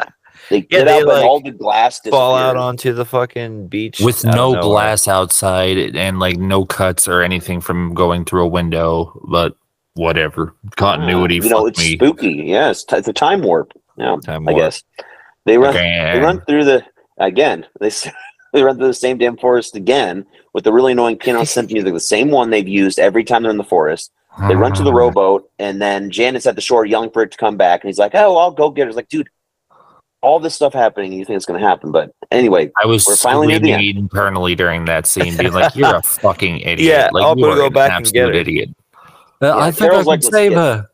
They 0.50 0.62
get 0.62 0.86
they, 0.86 0.98
out, 1.00 1.06
but 1.06 1.16
like, 1.22 1.26
all 1.26 1.40
the 1.42 1.52
glass 1.52 2.00
fall 2.10 2.36
out 2.36 2.58
onto 2.58 2.92
the 2.92 3.06
fucking 3.06 3.68
beach 3.68 4.00
with 4.02 4.26
no 4.26 4.32
nowhere. 4.54 4.62
glass 4.62 5.08
outside 5.08 5.78
and 5.96 6.20
like 6.20 6.38
no 6.38 6.66
cuts 6.66 7.08
or 7.08 7.22
anything 7.22 7.62
from 7.62 7.94
going 7.94 8.26
through 8.26 8.44
a 8.46 8.48
window. 8.48 9.22
But 9.30 9.56
whatever, 9.94 10.56
continuity. 10.76 11.36
You 11.36 11.50
know, 11.50 11.68
it's 11.68 11.78
me. 11.80 11.94
spooky. 11.96 12.44
Yeah, 12.48 12.72
it's, 12.72 12.84
t- 12.84 12.96
it's 12.96 13.08
a 13.08 13.14
time 13.14 13.42
warp. 13.42 13.72
Yeah, 13.96 14.18
Time 14.24 14.50
I 14.50 14.54
guess 14.54 14.82
they 15.46 15.58
run. 15.60 15.70
Okay. 15.76 16.12
They 16.16 16.20
run 16.20 16.42
through 16.48 16.64
the 16.66 16.84
again. 17.20 17.66
They 17.80 17.92
they 18.52 18.64
run 18.64 18.78
through 18.78 18.88
the 18.88 18.94
same 18.96 19.20
damn 19.20 19.38
forest 19.38 19.76
again 19.76 20.26
with 20.56 20.64
the 20.64 20.74
really 20.74 20.94
annoying 20.94 21.18
piano 21.18 21.42
synth 21.42 21.72
music, 21.72 21.94
the 21.94 22.00
same 22.00 22.32
one 22.32 22.50
they've 22.50 22.68
used 22.68 22.98
every 22.98 23.24
time 23.24 23.44
they're 23.44 23.52
in 23.52 23.58
the 23.58 23.64
forest. 23.64 24.12
They 24.48 24.56
run 24.56 24.74
to 24.74 24.84
the 24.84 24.94
rowboat, 24.94 25.50
and 25.60 25.80
then 25.82 26.10
Janet's 26.10 26.46
at 26.48 26.56
the 26.56 26.62
shore 26.62 26.86
yelling 26.86 27.12
for 27.12 27.22
it 27.24 27.32
to 27.32 27.38
come 27.38 27.58
back, 27.58 27.84
and 27.84 27.90
he's 27.90 28.00
like, 28.00 28.16
"Oh, 28.16 28.38
I'll 28.38 28.52
go 28.52 28.72
get 28.72 28.84
her." 28.84 28.88
It's 28.88 28.96
like, 28.96 29.10
dude, 29.10 29.30
all 30.22 30.40
this 30.40 30.56
stuff 30.56 30.74
happening, 30.74 31.12
and 31.12 31.20
you 31.20 31.26
think 31.26 31.36
it's 31.38 31.46
going 31.46 31.60
to 31.62 31.68
happen, 31.68 31.92
but 31.92 32.12
anyway, 32.32 32.72
I 32.82 32.86
was 32.88 33.06
We're 33.08 33.16
finally 33.18 33.48
near 33.48 33.60
the 33.60 33.74
screaming 33.74 33.98
internally 33.98 34.56
during 34.56 34.86
that 34.86 35.06
scene, 35.08 35.36
being 35.38 35.54
like, 35.54 35.76
"You're 35.76 35.96
a 35.96 36.02
fucking 36.02 36.60
idiot! 36.62 36.80
Yeah, 36.80 37.10
like, 37.12 37.24
I'm 37.26 37.38
you 37.38 37.46
gonna 37.46 37.56
go 37.58 37.66
an 37.68 37.74
back 37.74 37.92
and 37.92 38.06
get 38.06 38.16
absolute 38.24 38.34
her." 38.36 38.40
idiot." 38.42 38.70
Uh, 39.42 39.58
I 39.58 39.72
think 39.72 39.84
I 39.84 39.86
Carol's 39.90 40.04
can 40.04 40.08
like, 40.08 40.24
"Let's 40.24 40.30
save 40.32 40.52
get- 40.52 40.58
her. 40.58 40.90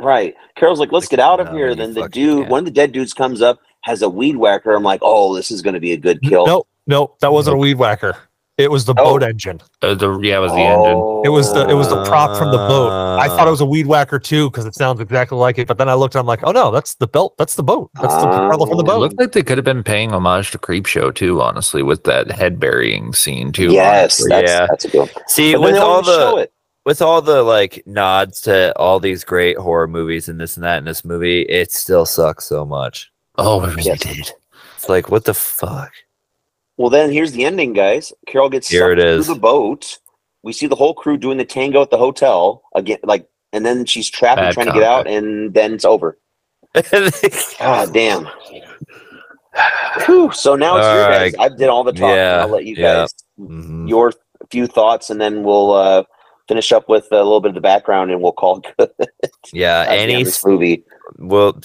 right. 0.00 0.34
Carol's 0.56 0.78
like, 0.80 0.92
"Let's 0.92 1.08
get 1.08 1.18
out 1.20 1.40
of 1.40 1.48
No, 1.48 1.52
here." 1.56 1.74
Then 1.74 1.92
the 1.92 2.08
dude, 2.08 2.38
can't. 2.40 2.50
one 2.50 2.58
of 2.60 2.64
the 2.66 2.70
dead 2.70 2.92
dudes, 2.92 3.12
comes 3.14 3.42
up, 3.42 3.58
has 3.86 4.02
a 4.02 4.08
weed 4.08 4.36
whacker. 4.36 4.74
I'm 4.74 4.82
like, 4.82 5.00
"Oh, 5.02 5.34
this 5.34 5.50
is 5.50 5.62
going 5.62 5.74
to 5.74 5.80
be 5.80 5.92
a 5.92 5.96
good 5.96 6.20
kill." 6.22 6.44
Nope, 6.46 6.68
nope, 6.86 7.18
that 7.20 7.32
wasn't 7.32 7.54
a 7.54 7.58
weed 7.58 7.78
whacker. 7.78 8.16
It 8.58 8.70
was 8.70 8.86
the 8.86 8.94
Oh. 8.98 9.04
boat 9.04 9.22
engine. 9.22 9.60
Uh, 9.82 9.92
the, 9.94 10.18
yeah, 10.20 10.38
it 10.38 10.40
was 10.40 10.50
the 10.52 10.58
engine. 10.62 11.22
It 11.26 11.28
was 11.28 11.52
the 11.52 11.68
it 11.68 11.74
was 11.74 11.88
the 11.90 12.02
prop 12.06 12.36
from 12.38 12.50
the 12.50 12.56
boat. 12.56 12.90
I 13.20 13.28
thought 13.28 13.46
it 13.46 13.50
was 13.50 13.60
a 13.60 13.66
weed 13.66 13.86
whacker 13.86 14.18
too 14.18 14.48
because 14.50 14.64
it 14.64 14.74
sounds 14.74 14.98
exactly 14.98 15.36
like 15.38 15.58
it. 15.58 15.68
But 15.68 15.76
then 15.76 15.88
I 15.90 15.94
looked 15.94 16.14
and 16.14 16.20
I'm 16.20 16.26
like, 16.26 16.40
oh 16.42 16.52
no, 16.52 16.70
that's 16.70 16.94
the 16.94 17.06
belt. 17.06 17.34
That's 17.36 17.54
the 17.54 17.62
boat. 17.62 17.90
That's 18.00 18.14
the 18.14 18.22
propeller 18.26 18.66
from 18.66 18.76
the 18.76 18.76
Oh. 18.76 18.80
It 18.80 18.86
boat. 18.86 18.98
looked 19.00 19.20
like 19.20 19.32
they 19.32 19.42
could 19.42 19.58
have 19.58 19.64
been 19.66 19.82
paying 19.84 20.10
homage 20.12 20.50
to 20.52 20.58
Creepshow 20.58 21.14
too, 21.14 21.40
honestly, 21.42 21.82
with 21.82 22.04
that 22.04 22.30
head 22.30 22.58
burying 22.58 23.12
scene 23.12 23.52
too. 23.52 23.72
Yes, 23.72 24.20
honestly. 24.22 24.28
that's, 24.30 24.50
Yeah. 24.50 24.66
that's 24.70 24.84
a 24.86 24.88
good. 24.88 24.98
One. 25.00 25.24
See, 25.28 25.52
But 25.52 25.60
with 25.60 25.76
all 25.76 26.02
don't 26.02 26.14
even 26.14 26.20
show 26.30 26.36
the 26.40 26.50
with 26.86 27.02
all 27.02 27.20
the 27.20 27.42
like 27.42 27.82
nods 27.84 28.40
to 28.42 28.74
all 28.78 29.00
these 29.00 29.22
great 29.22 29.58
horror 29.58 29.86
movies 29.88 30.30
and 30.30 30.40
this 30.40 30.56
and 30.56 30.64
that 30.64 30.78
in 30.78 30.84
this 30.86 31.04
movie, 31.04 31.42
it 31.42 31.72
still 31.72 32.06
sucks 32.06 32.46
so 32.46 32.64
much. 32.64 33.10
Oh, 33.38 33.62
it 33.64 33.68
really 33.70 33.82
Yes. 33.82 34.00
did. 34.00 34.30
It's 34.76 34.88
like, 34.88 35.10
what 35.10 35.24
the 35.24 35.34
fuck? 35.34 35.92
Well, 36.76 36.90
then 36.90 37.10
here's 37.10 37.32
the 37.32 37.44
ending, 37.44 37.72
guys. 37.72 38.12
Carol 38.26 38.48
gets 38.50 38.68
Here 38.68 38.90
sucked 38.90 39.00
it 39.00 39.06
is. 39.06 39.26
through 39.26 39.34
the 39.34 39.40
boat. 39.40 39.98
We 40.42 40.52
see 40.52 40.66
the 40.66 40.76
whole 40.76 40.94
crew 40.94 41.16
doing 41.16 41.38
the 41.38 41.44
tango 41.44 41.82
at 41.82 41.90
the 41.90 41.96
hotel 41.98 42.62
again, 42.74 42.98
like, 43.02 43.26
and 43.52 43.64
then 43.64 43.84
she's 43.86 44.08
trapped 44.10 44.38
and 44.40 44.48
Bad 44.48 44.54
trying 44.54 44.66
to 44.66 44.72
get 44.72 44.82
out, 44.82 45.06
and 45.06 45.52
then 45.54 45.72
it's 45.74 45.84
over. 45.84 46.18
God 47.58 47.92
damn. 47.94 48.28
Whew. 50.04 50.30
So 50.32 50.54
now 50.54 50.76
it's 50.76 50.86
All 50.86 50.94
your 50.94 51.08
guys. 51.08 51.32
right. 51.38 51.52
I 51.52 51.54
did 51.56 51.68
all 51.68 51.82
the 51.82 51.92
talking. 51.92 52.08
Yeah, 52.14 52.40
I'll 52.42 52.48
let 52.48 52.64
you 52.66 52.74
yeah. 52.76 52.92
guys 52.94 53.14
Mhm. 53.40 53.88
your 53.88 54.12
few 54.50 54.66
thoughts, 54.66 55.08
and 55.10 55.18
then 55.20 55.42
we'll 55.42 55.72
uh, 55.72 56.04
finish 56.46 56.70
up 56.72 56.88
with 56.88 57.06
a 57.10 57.16
little 57.16 57.40
bit 57.40 57.48
of 57.48 57.54
the 57.54 57.60
background, 57.62 58.10
and 58.10 58.20
we'll 58.20 58.32
call 58.32 58.58
it 58.58 58.66
good. 58.78 58.90
Yeah, 59.52 59.80
at 59.88 59.88
the 59.88 59.92
end 59.94 60.10
any 60.12 60.24
movie. 60.44 60.84
well, 61.18 61.58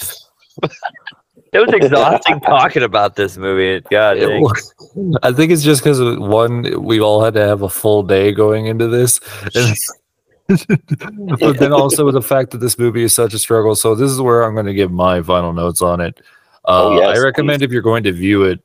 it 1.54 1.60
was 1.60 1.74
exhausting 1.74 2.40
talking 2.42 2.84
about 2.84 3.16
this 3.16 3.38
movie. 3.38 3.84
God, 3.92 4.18
It 4.18 4.42
was- 4.42 4.74
I 5.24 5.32
think 5.32 5.52
it's 5.52 5.64
just 5.64 5.82
because 5.84 6.00
one, 6.20 6.84
we 6.84 7.00
all 7.00 7.24
had 7.24 7.34
to 7.36 7.42
have 7.46 7.62
a 7.62 7.70
full 7.70 8.04
day 8.04 8.32
going 8.32 8.66
into 8.68 8.88
this. 8.88 9.20
And- 9.56 9.78
but 11.40 11.58
then 11.60 11.72
also 11.72 12.12
the 12.12 12.22
fact 12.22 12.52
that 12.52 12.58
this 12.58 12.78
movie 12.78 13.04
is 13.04 13.14
such 13.14 13.34
a 13.34 13.40
struggle. 13.40 13.74
So 13.76 13.96
this 13.96 14.12
is 14.12 14.20
where 14.20 14.44
I'm 14.44 14.54
going 14.54 14.66
to 14.66 14.74
give 14.74 14.92
my 14.92 15.22
final 15.22 15.54
notes 15.54 15.82
on 15.82 16.02
it. 16.02 16.20
Uh, 16.66 16.90
Oh, 16.90 16.98
yes, 17.00 17.18
I 17.18 17.22
recommend 17.22 17.62
if 17.64 17.72
you're 17.72 17.82
going 17.82 18.04
to 18.04 18.12
view 18.12 18.44
it, 18.44 18.60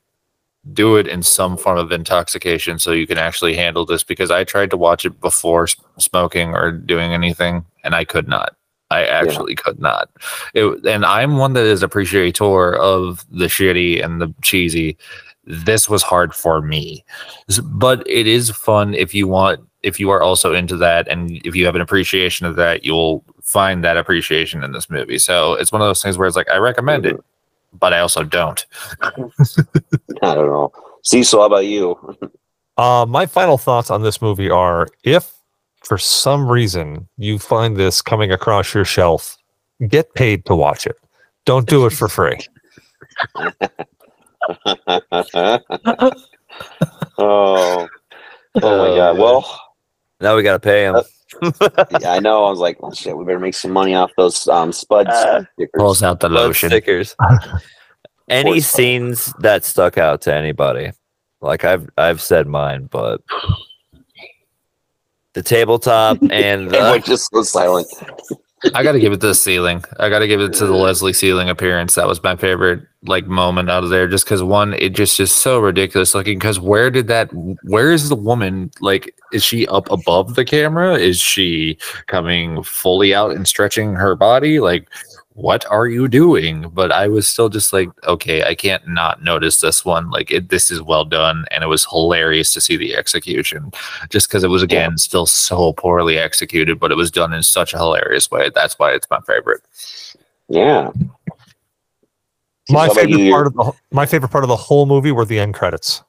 do 0.73 0.97
it 0.97 1.07
in 1.07 1.23
some 1.23 1.57
form 1.57 1.79
of 1.79 1.93
intoxication 1.93 2.79
so 2.81 2.91
you 2.91 3.07
can 3.07 3.19
actually 3.19 3.55
handle 3.55 3.87
this. 3.87 4.03
Because 4.03 4.33
I 4.33 4.43
tried 4.43 4.71
to 4.71 4.77
watch 4.77 5.05
it 5.05 5.21
before 5.21 5.69
smoking 5.99 6.55
or 6.55 6.73
doing 6.73 7.13
anything, 7.13 7.65
and 7.85 7.95
I 7.95 8.05
could 8.05 8.27
not. 8.27 8.57
I 8.91 9.05
actually 9.05 9.55
could 9.57 9.81
not. 9.81 10.11
It, 10.55 10.85
and 10.87 11.05
I'm 11.05 11.37
one 11.39 11.55
that 11.55 11.65
is 11.65 11.83
appreciator 11.83 12.77
of 12.77 13.27
the 13.31 13.47
shitty 13.47 14.05
and 14.05 14.21
the 14.21 14.33
cheesy. 14.43 14.97
This 15.45 15.89
was 15.89 16.03
hard 16.03 16.35
for 16.35 16.61
me, 16.63 17.05
but 17.65 18.09
it 18.09 18.27
is 18.27 18.51
fun 18.51 18.95
if 18.95 19.15
you 19.15 19.27
want. 19.29 19.61
If 19.83 20.01
you 20.01 20.11
are 20.11 20.23
also 20.23 20.53
into 20.53 20.77
that, 20.79 21.07
and 21.09 21.41
if 21.45 21.55
you 21.55 21.65
have 21.67 21.77
an 21.77 21.81
appreciation 21.81 22.47
of 22.47 22.57
that, 22.57 22.85
you'll 22.85 23.25
find 23.43 23.85
that 23.85 23.97
appreciation 23.97 24.65
in 24.65 24.73
this 24.73 24.91
movie. 24.91 25.19
So 25.19 25.55
it's 25.55 25.71
one 25.71 25.81
of 25.81 25.87
those 25.87 26.03
things 26.03 26.19
where 26.19 26.27
it's 26.27 26.37
like 26.37 26.51
I 26.51 26.57
recommend 26.57 27.07
it, 27.07 27.23
but 27.73 27.93
I 27.93 28.01
also 28.01 28.25
don't. 28.25 28.67
I 29.03 29.11
don't 30.21 30.47
know. 30.47 30.73
Cecil, 31.03 31.41
how 31.41 31.47
about 31.47 31.67
you? 31.67 31.97
Uh, 32.79 33.07
my 33.09 33.25
final 33.25 33.57
thoughts 33.57 33.91
on 33.91 34.03
this 34.03 34.21
movie 34.21 34.51
are: 34.51 34.87
if 35.03 35.33
for 35.87 35.99
some 35.99 36.49
reason 36.51 37.07
you 37.17 37.39
find 37.39 37.77
this 37.77 38.03
coming 38.03 38.33
across 38.33 38.75
your 38.75 38.85
shelf, 38.85 39.37
get 39.89 40.13
paid 40.15 40.45
to 40.47 40.55
watch 40.57 40.87
it. 40.87 40.97
Don't 41.45 41.69
do 41.69 41.87
it 41.87 41.91
for 41.93 42.09
free. 42.09 42.39
oh, 45.77 46.27
oh 47.19 47.89
my 47.89 47.89
Oh, 48.63 48.97
god. 48.97 49.19
Well, 49.19 49.61
now 50.21 50.37
we 50.37 50.43
gotta 50.43 50.59
pay 50.59 50.85
him. 50.85 50.97
yeah, 52.01 52.13
I 52.13 52.21
know. 52.21 52.45
I 52.45 52.51
was 52.51 52.59
like, 52.59 52.81
well, 52.83 52.93
shit, 52.93 53.17
we 53.17 53.25
better 53.25 53.39
make 53.39 53.55
some 53.55 53.71
money 53.73 53.95
off 53.95 54.11
those 54.17 54.47
um, 54.49 54.73
Spud 54.73 55.09
Uh, 55.09 55.45
stickers. 55.55 55.71
Pulls 55.79 56.03
out 56.03 56.21
the 56.21 56.29
Blood 56.29 56.47
lotion. 56.47 56.71
stickers. 56.71 57.15
Any 58.29 58.53
Poor 58.55 58.61
scenes 58.61 59.33
that 59.41 59.65
stuck 59.65 59.99
out 59.99 60.23
to 60.23 60.35
anybody? 60.35 60.91
Like 61.41 61.65
I've 61.65 61.89
I've 61.97 62.21
said 62.21 62.47
mine, 62.49 62.89
but 62.91 63.21
the 65.37 65.43
tabletop 65.43 66.19
and 66.31 66.75
Everyone 66.75 67.01
the, 67.01 67.07
just 67.07 67.31
was 67.33 67.53
silent. 67.53 67.87
I 68.75 68.83
got 68.83 68.93
to 68.93 68.99
give 68.99 69.13
it 69.13 69.21
to 69.21 69.29
the 69.29 69.35
ceiling. 69.35 69.85
I 70.01 70.09
got 70.09 70.21
to 70.21 70.27
give 70.27 70.41
it 70.41 70.55
to 70.55 70.67
the 70.67 70.73
Leslie 70.73 71.13
ceiling 71.13 71.51
appearance. 71.51 71.95
That 71.95 72.09
was 72.09 72.23
my 72.23 72.37
favorite 72.37 72.81
like 73.03 73.27
moment 73.27 73.71
out 73.71 73.85
of 73.85 73.91
there. 73.91 74.09
Just 74.09 74.25
because 74.25 74.43
one, 74.43 74.73
it 74.73 74.95
just 74.95 75.21
is 75.21 75.31
so 75.31 75.61
ridiculous 75.61 76.15
looking. 76.15 76.39
Because 76.39 76.59
where 76.59 76.91
did 76.91 77.07
that? 77.09 77.29
Where 77.65 77.93
is 77.93 78.09
the 78.09 78.17
woman? 78.17 78.71
Like, 78.81 79.15
is 79.31 79.45
she 79.45 79.67
up 79.69 79.91
above 79.91 80.37
the 80.37 80.45
camera? 80.45 80.95
Is 80.95 81.21
she 81.21 81.77
coming 82.07 82.63
fully 82.63 83.15
out 83.15 83.33
and 83.33 83.47
stretching 83.47 83.95
her 83.95 84.17
body? 84.17 84.59
Like, 84.59 84.89
what 85.37 85.67
are 85.71 85.87
you 85.87 86.09
doing? 86.09 86.71
But 86.71 86.91
I 86.91 87.09
was 87.09 87.29
still 87.29 87.51
just 87.51 87.71
like, 87.71 87.91
okay, 88.07 88.43
I 88.43 88.55
can't 88.55 88.89
not 88.89 89.23
notice 89.23 89.61
this 89.61 89.85
one. 89.85 90.11
Like, 90.11 90.31
it, 90.31 90.49
this 90.49 90.71
is 90.71 90.81
well 90.81 91.05
done, 91.05 91.45
and 91.51 91.63
it 91.63 91.67
was 91.67 91.85
hilarious 91.85 92.55
to 92.55 92.61
see 92.61 92.77
the 92.77 92.97
execution. 92.97 93.71
Just 94.09 94.29
because 94.29 94.45
it 94.45 94.49
was 94.49 94.63
again 94.63 94.97
still 94.97 95.27
so 95.27 95.75
poorly 95.75 96.19
executed, 96.19 96.81
but 96.81 96.91
it 96.91 96.97
was 96.97 97.11
done 97.11 97.35
in 97.35 97.43
such 97.43 97.75
a 97.75 97.79
hilarious 97.79 98.31
way. 98.31 98.51
That's 98.55 98.79
why 98.79 98.93
it's 98.93 99.07
my 99.11 99.21
favorite. 99.27 99.61
Yeah. 100.49 100.91
My 102.71 102.89
favorite 102.89 103.21
you? 103.21 103.31
part 103.31 103.47
of 103.47 103.55
the 103.55 103.73
my 103.93 104.07
favorite 104.07 104.31
part 104.31 104.43
of 104.43 104.49
the 104.49 104.57
whole 104.57 104.87
movie 104.87 105.13
were 105.13 105.27
the 105.27 105.39
end 105.39 105.55
credits. 105.55 106.03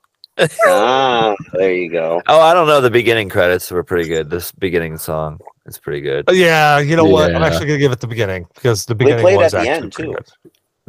ah, 0.66 1.36
there 1.52 1.74
you 1.74 1.92
go. 1.92 2.22
oh, 2.28 2.40
I 2.40 2.54
don't 2.54 2.68
know. 2.68 2.80
The 2.80 2.90
beginning 2.90 3.28
credits 3.28 3.70
were 3.72 3.84
pretty 3.84 4.08
good. 4.08 4.30
This 4.30 4.54
beginning 4.54 4.98
song 4.98 5.40
is 5.68 5.78
pretty 5.78 6.02
good. 6.02 6.30
Uh, 6.30 6.34
yeah, 6.34 6.80
you 6.80 6.96
know 6.96 7.06
what? 7.06 7.36
I'm 7.36 7.44
actually 7.44 7.68
gonna 7.68 7.80
give 7.80 7.92
it 7.92 8.00
the 8.00 8.08
beginning 8.08 8.48
because 8.56 8.86
the 8.86 8.94
They 8.94 9.06
beginning 9.06 9.24
played 9.24 9.38
was 9.38 9.54
at 9.54 9.64
the 9.64 9.70
actually 9.70 9.84
end, 9.84 9.94
too. 9.94 10.14
good. 10.14 10.26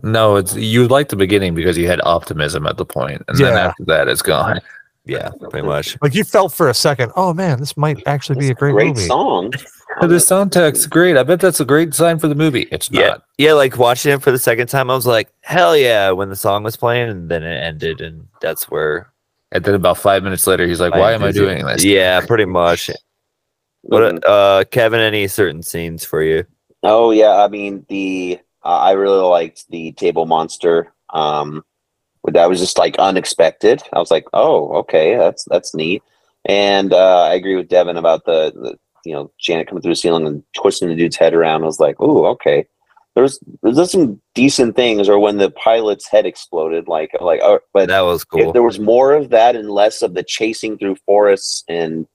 No, 0.02 0.36
it's 0.36 0.54
you 0.54 0.86
like 0.86 1.08
the 1.08 1.16
beginning 1.16 1.54
because 1.54 1.76
you 1.76 1.88
had 1.88 2.00
optimism 2.04 2.66
at 2.66 2.76
the 2.76 2.84
point, 2.84 3.22
and 3.28 3.36
then 3.36 3.56
after 3.56 3.84
that, 3.86 4.08
it's 4.08 4.22
gone. 4.22 4.60
Yeah, 5.04 5.30
pretty 5.48 5.66
much. 5.66 5.96
Like 6.02 6.14
you 6.14 6.22
felt 6.22 6.52
for 6.52 6.68
a 6.68 6.74
second, 6.74 7.12
oh 7.16 7.32
man, 7.32 7.60
this 7.60 7.78
might 7.78 8.06
actually 8.06 8.40
be 8.40 8.50
a 8.50 8.54
great, 8.54 8.72
Great 8.72 8.88
movie. 8.88 9.06
song. 9.06 9.52
The 10.02 10.06
soundtrack's 10.16 10.86
great. 10.86 11.16
I 11.16 11.22
bet 11.22 11.40
that's 11.40 11.60
a 11.60 11.64
great 11.64 11.94
sign 11.94 12.18
for 12.18 12.28
the 12.28 12.34
movie. 12.34 12.68
It's 12.70 12.90
Yeah, 12.90 13.06
not. 13.08 13.22
yeah. 13.38 13.54
Like 13.54 13.78
watching 13.78 14.12
it 14.12 14.20
for 14.22 14.30
the 14.30 14.38
second 14.38 14.66
time, 14.68 14.90
I 14.90 14.94
was 14.94 15.06
like, 15.06 15.32
"Hell 15.40 15.74
yeah!" 15.74 16.10
When 16.10 16.28
the 16.28 16.36
song 16.36 16.62
was 16.62 16.76
playing, 16.76 17.08
and 17.08 17.30
then 17.30 17.42
it 17.42 17.56
ended, 17.56 18.02
and 18.02 18.28
that's 18.42 18.70
where. 18.70 19.10
And 19.50 19.64
then 19.64 19.74
about 19.74 19.96
five 19.96 20.22
minutes 20.22 20.46
later, 20.46 20.66
he's 20.66 20.78
like, 20.78 20.92
"Why 20.92 21.12
am 21.14 21.24
I 21.24 21.32
doing 21.32 21.64
this?" 21.64 21.82
Yeah, 21.84 22.20
pretty 22.26 22.44
much. 22.44 22.90
What, 23.82 24.24
uh, 24.24 24.64
Kevin? 24.70 25.00
Any 25.00 25.28
certain 25.28 25.62
scenes 25.62 26.04
for 26.04 26.22
you? 26.22 26.44
Oh 26.82 27.10
yeah, 27.10 27.36
I 27.36 27.48
mean 27.48 27.84
the 27.88 28.38
uh, 28.64 28.78
I 28.78 28.92
really 28.92 29.20
liked 29.20 29.68
the 29.70 29.92
table 29.92 30.26
monster. 30.26 30.92
Um, 31.10 31.64
that 32.24 32.48
was 32.48 32.60
just 32.60 32.76
like 32.78 32.98
unexpected. 32.98 33.82
I 33.92 33.98
was 33.98 34.10
like, 34.10 34.26
oh, 34.32 34.72
okay, 34.78 35.16
that's 35.16 35.44
that's 35.44 35.74
neat. 35.74 36.02
And 36.44 36.92
uh, 36.92 37.22
I 37.24 37.34
agree 37.34 37.56
with 37.56 37.68
Devin 37.68 37.96
about 37.96 38.24
the, 38.24 38.52
the 38.54 38.78
you 39.04 39.14
know 39.14 39.30
Janet 39.38 39.68
coming 39.68 39.82
through 39.82 39.92
the 39.92 39.96
ceiling 39.96 40.26
and 40.26 40.42
twisting 40.54 40.88
the 40.88 40.94
dude's 40.96 41.16
head 41.16 41.34
around. 41.34 41.62
I 41.62 41.66
was 41.66 41.80
like, 41.80 41.96
oh, 42.00 42.26
okay. 42.26 42.66
there's 43.14 43.38
there's 43.62 43.90
some 43.90 44.20
decent 44.34 44.76
things, 44.76 45.08
or 45.08 45.18
when 45.18 45.38
the 45.38 45.50
pilot's 45.50 46.08
head 46.08 46.26
exploded, 46.26 46.88
like 46.88 47.10
like, 47.20 47.40
uh, 47.42 47.58
but 47.72 47.88
That 47.88 48.02
was 48.02 48.24
cool. 48.24 48.48
if 48.48 48.52
there 48.52 48.62
was 48.62 48.78
more 48.78 49.12
of 49.14 49.30
that 49.30 49.56
and 49.56 49.70
less 49.70 50.02
of 50.02 50.14
the 50.14 50.22
chasing 50.22 50.78
through 50.78 50.96
forests 51.06 51.64
and 51.68 52.06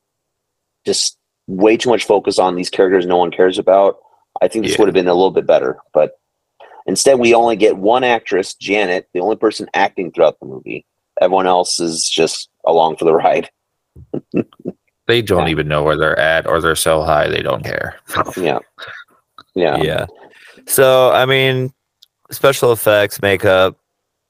just 0.86 1.18
way 1.48 1.76
too 1.78 1.90
much 1.90 2.06
focus 2.06 2.40
on 2.40 2.56
these 2.56 2.70
characters 2.70 3.06
no 3.06 3.18
one 3.18 3.32
cares 3.32 3.58
about, 3.60 3.98
I 4.42 4.48
think 4.48 4.66
this 4.66 4.74
Yeah. 4.74 4.80
would 4.80 4.88
have 4.88 4.94
been 4.94 5.08
a 5.08 5.14
little 5.14 5.32
bit 5.32 5.46
better. 5.46 5.78
But 5.94 6.18
instead, 6.86 7.20
we 7.20 7.34
only 7.34 7.56
get 7.56 7.78
one 7.78 8.04
actress, 8.04 8.54
Janet, 8.56 9.08
the 9.14 9.20
only 9.20 9.36
person 9.36 9.68
acting 9.74 10.12
throughout 10.12 10.40
the 10.40 10.46
movie. 10.46 10.86
Everyone 11.22 11.48
else 11.48 11.80
is 11.80 12.10
just 12.10 12.50
along 12.66 12.98
for 12.98 13.06
the 13.06 13.14
ride. 13.14 13.50
They 15.06 15.22
don't 15.22 15.48
Yeah. 15.48 15.52
even 15.52 15.68
know 15.68 15.84
where 15.84 15.98
they're 15.98 16.18
at, 16.18 16.48
or 16.48 16.62
they're 16.62 16.78
so 16.78 17.02
high 17.04 17.28
they 17.28 17.42
don't 17.42 17.62
care. 17.64 17.98
Yeah, 18.38 18.60
yeah, 19.54 19.76
yeah. 19.84 20.06
So 20.66 21.12
I 21.12 21.26
mean, 21.26 21.74
special 22.32 22.72
effects, 22.72 23.22
makeup. 23.22 23.78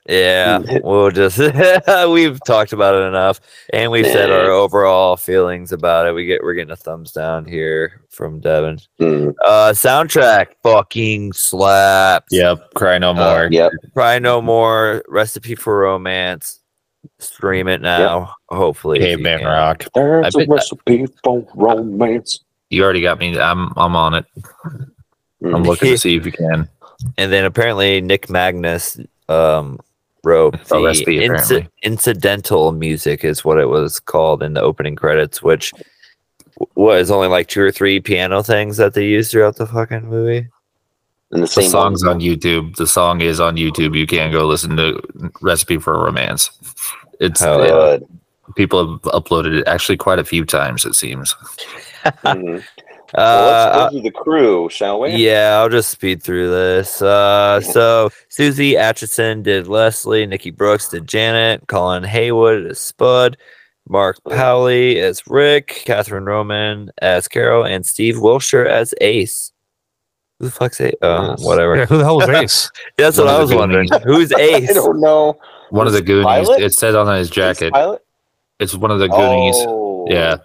Yeah, 0.09 0.59
we'll 0.83 1.11
just 1.11 1.37
we've 2.09 2.37
talked 2.45 2.73
about 2.73 2.93
it 2.95 3.07
enough, 3.07 3.39
and 3.71 3.89
we've 3.89 4.05
said 4.05 4.29
our 4.31 4.51
overall 4.51 5.15
feelings 5.15 5.71
about 5.71 6.05
it. 6.07 6.11
We 6.13 6.25
get 6.25 6.43
we're 6.43 6.55
getting 6.55 6.71
a 6.73 6.75
thumbs 6.75 7.13
down 7.13 7.45
here 7.45 8.01
from 8.09 8.41
Devin. 8.41 8.79
Mm, 8.99 9.33
Uh, 9.45 9.71
soundtrack 9.71 10.47
fucking 10.61 11.31
slaps. 11.31 12.27
Yep, 12.31 12.73
cry 12.73 12.97
no 12.97 13.11
uh, 13.11 13.13
more. 13.13 13.47
yep. 13.49 13.71
Cry 13.93 14.19
no 14.19 14.41
more. 14.41 15.03
Recipe 15.07 15.55
for 15.55 15.79
romance. 15.79 16.59
Stream 17.19 17.69
it 17.69 17.79
now. 17.81 18.33
Hopefully, 18.49 18.99
if 18.99 19.03
you 19.09 19.15
Caveman 19.17 19.39
can. 19.39 19.47
rock. 19.47 19.85
There's 19.95 20.25
I 20.35 20.41
a 20.41 20.45
bet- 20.45 20.49
recipe 20.49 21.05
for 21.23 21.47
romance. 21.55 22.43
You 22.69 22.83
already 22.83 23.01
got 23.01 23.19
me. 23.19 23.39
I'm 23.39 23.71
I'm 23.77 23.95
on 23.95 24.15
it. 24.15 24.25
I'm 24.65 24.91
Mm. 25.41 25.65
looking 25.65 25.91
to 25.91 25.97
see 25.97 26.17
if 26.17 26.25
you 26.25 26.33
can. 26.33 26.67
And 27.17 27.31
then 27.31 27.45
apparently 27.45 28.01
Nick 28.01 28.29
Magnus 28.29 28.97
um, 29.29 29.79
wrote 30.23 30.55
Oh, 30.71 30.79
the 30.79 30.85
recipe, 30.85 31.17
inci- 31.19 31.67
incidental 31.81 32.71
music 32.71 33.23
is 33.23 33.43
what 33.43 33.59
it 33.59 33.65
was 33.67 33.99
called 33.99 34.41
in 34.41 34.53
the 34.53 34.61
opening 34.61 34.95
credits, 34.95 35.41
which 35.43 35.73
was 36.75 37.11
only 37.11 37.27
like 37.27 37.47
two 37.47 37.61
or 37.61 37.71
three 37.71 37.99
piano 37.99 38.41
things 38.43 38.77
that 38.77 38.93
they 38.93 39.05
used 39.05 39.31
throughout 39.31 39.57
the 39.57 39.65
fucking 39.67 40.07
movie. 40.07 40.47
And 41.31 41.41
the 41.41 41.47
The 41.47 41.47
same 41.47 41.69
song's 41.69 42.03
one. 42.05 42.15
on 42.15 42.21
YouTube. 42.21 42.75
The 42.75 42.87
song 42.87 43.21
is 43.21 43.39
on 43.39 43.55
YouTube. 43.57 43.97
You 43.97 44.05
can 44.07 44.31
go 44.31 44.45
listen 44.45 44.77
to 44.77 45.01
Recipe 45.41 45.77
for 45.77 45.97
Romance. 46.01 46.51
It's 47.19 47.41
Hell 47.41 47.61
uh, 47.61 47.99
people 48.55 48.91
have 48.93 49.01
uploaded 49.01 49.59
it 49.59 49.67
actually 49.67 49.97
quite 49.97 50.19
a 50.19 50.23
few 50.23 50.45
times. 50.45 50.85
It 50.85 50.93
seems. 50.95 51.35
Mhm. 52.05 52.63
Uh, 53.15 53.17
Well, 53.17 53.45
let's 53.45 53.75
uh, 53.75 53.83
go 53.85 53.89
through 53.91 54.01
the 54.01 54.11
crew, 54.11 54.69
shall 54.69 54.99
we? 54.99 55.11
yeah, 55.11 55.57
I'll 55.59 55.69
just 55.69 55.89
speed 55.89 56.23
through 56.23 56.49
this. 56.49 57.01
Uh, 57.01 57.61
so 57.61 58.09
Suzy 58.29 58.73
Aitchison 58.73 59.43
did 59.43 59.67
Leslie, 59.67 60.25
Nikki 60.25 60.51
Brooks 60.51 60.89
did 60.89 61.07
Janet, 61.07 61.67
Colin 61.67 62.03
Heywood 62.03 62.65
as 62.65 62.79
Spud, 62.79 63.37
Mark 63.87 64.17
Powley 64.27 64.95
as 64.97 65.21
Rick, 65.27 65.83
Catherine 65.85 66.25
Roman 66.25 66.89
as 67.01 67.27
Carol, 67.27 67.65
and 67.65 67.85
Steve 67.85 68.19
Wilshire 68.19 68.65
as 68.65 68.93
Ace. 69.01 69.51
Who 70.39 70.45
the 70.45 70.51
fuck's 70.51 70.81
Ace? 70.81 70.93
Oh, 71.01 71.35
whatever. 71.39 71.75
Yeah, 71.77 71.85
who 71.85 71.97
the 71.99 72.03
hell 72.05 72.17
was 72.17 72.29
Ace? 72.43 72.71
That's 72.97 73.17
what 73.17 73.27
I 73.27 73.39
was 73.39 73.53
wondering. 73.53 73.89
Who's 74.03 74.31
Ace? 74.33 74.69
I 74.69 74.73
don't 74.73 74.99
know. 74.99 75.37
One 75.69 75.85
of 75.87 75.93
the 75.93 76.01
Goonies. 76.01 76.25
Pilot? 76.25 76.61
It 76.61 76.73
said 76.73 76.95
on 76.95 77.13
his 77.15 77.29
jacket. 77.29 77.71
Pilot? 77.73 78.03
It's 78.59 78.73
one 78.75 78.91
of 78.91 78.99
the 78.99 79.07
Goonies. 79.07 79.55
Oh. 79.59 80.07
Yeah. 80.09 80.37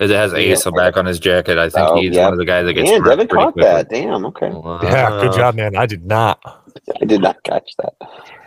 It 0.00 0.10
has 0.10 0.32
Ace 0.34 0.64
Yeah. 0.64 0.72
back 0.74 0.96
on 0.96 1.04
his 1.06 1.20
jacket. 1.20 1.58
I 1.58 1.68
think 1.68 1.86
Oh, 1.88 2.00
he's 2.00 2.16
yeah. 2.16 2.24
one 2.24 2.32
of 2.32 2.38
the 2.38 2.44
guys 2.46 2.64
that 2.66 2.72
gets 2.72 2.90
Man, 2.90 3.02
murked 3.02 3.08
Devin 3.10 3.28
caught 3.28 3.52
quickly. 3.52 3.70
that. 3.70 3.88
Damn. 3.90 4.24
Okay. 4.26 4.50
Yeah, 4.82 5.20
good 5.22 5.32
job, 5.34 5.54
man. 5.56 5.76
I 5.76 5.86
did 5.86 6.04
not. 6.06 6.40
I 7.00 7.04
did 7.04 7.20
not 7.20 7.36
catch 7.44 7.70
that. 7.78 7.92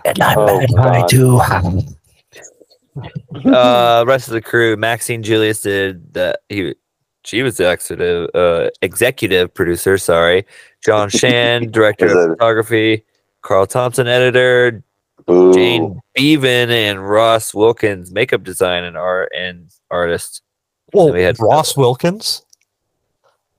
And 0.06 0.22
I'm 0.22 0.38
Oh, 0.40 0.60
bad 0.60 0.70
guy, 0.76 1.00
God. 1.02 1.10
too. 1.10 1.40
uh 3.50 4.04
rest 4.06 4.28
of 4.28 4.36
the 4.36 4.42
crew 4.42 4.78
maxine 4.78 5.24
julius 5.24 5.62
did 5.62 6.14
that 6.14 6.42
he 6.50 6.76
she 7.26 7.42
was 7.42 7.58
the 7.58 7.68
executive 7.72 8.30
uh 8.36 8.70
executive 8.84 9.52
producer 9.52 9.98
sorry 9.98 10.46
john 10.86 11.10
shan 11.20 11.72
director 11.72 12.06
of 12.06 12.38
photography 12.38 13.04
carl 13.42 13.66
thompson 13.66 14.06
editor 14.08 14.84
Boo. 15.26 15.52
jane 15.56 16.00
bevan 16.14 16.70
and 16.70 17.10
ross 17.10 17.52
wilkins 17.52 18.12
makeup 18.12 18.44
design 18.44 18.84
and 18.84 18.96
art 18.96 19.32
and 19.36 19.72
artist 19.90 20.44
Well, 20.94 21.12
we 21.14 21.22
had- 21.24 21.38
Ross 21.40 21.76
Wilkins. 21.78 22.44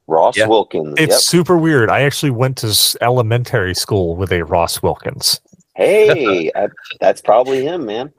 Ross 0.06 0.36
Yeah. 0.36 0.46
Wilkins. 0.48 0.94
It's 0.98 1.12
Yep. 1.14 1.20
super 1.20 1.56
weird. 1.56 1.88
I 1.90 2.02
actually 2.02 2.30
went 2.30 2.58
to 2.58 2.74
elementary 3.00 3.74
school 3.74 4.16
with 4.16 4.32
a 4.32 4.42
Ross 4.44 4.82
Wilkins. 4.82 5.40
Hey, 5.76 6.50
I, 6.54 6.68
that's 7.00 7.20
probably 7.22 7.64
him, 7.64 7.86
man. 7.86 8.12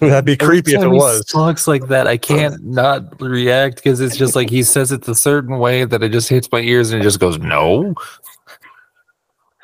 That'd 0.00 0.24
be 0.24 0.36
creepy 0.36 0.74
if 0.74 0.82
it 0.82 0.88
was. 0.88 1.24
Talks 1.26 1.66
like 1.66 1.88
that. 1.88 2.06
I 2.06 2.16
can't 2.16 2.64
not 2.64 3.20
react 3.20 3.76
because 3.76 4.00
it's 4.00 4.16
just 4.16 4.36
like 4.36 4.48
he 4.50 4.62
says 4.62 4.92
it 4.92 5.06
a 5.08 5.14
certain 5.16 5.58
way 5.58 5.84
that 5.84 6.02
it 6.02 6.10
just 6.12 6.28
hits 6.28 6.48
my 6.52 6.60
ears 6.60 6.92
and 6.92 7.00
it 7.00 7.04
just 7.04 7.18
goes 7.20 7.38
no. 7.38 7.92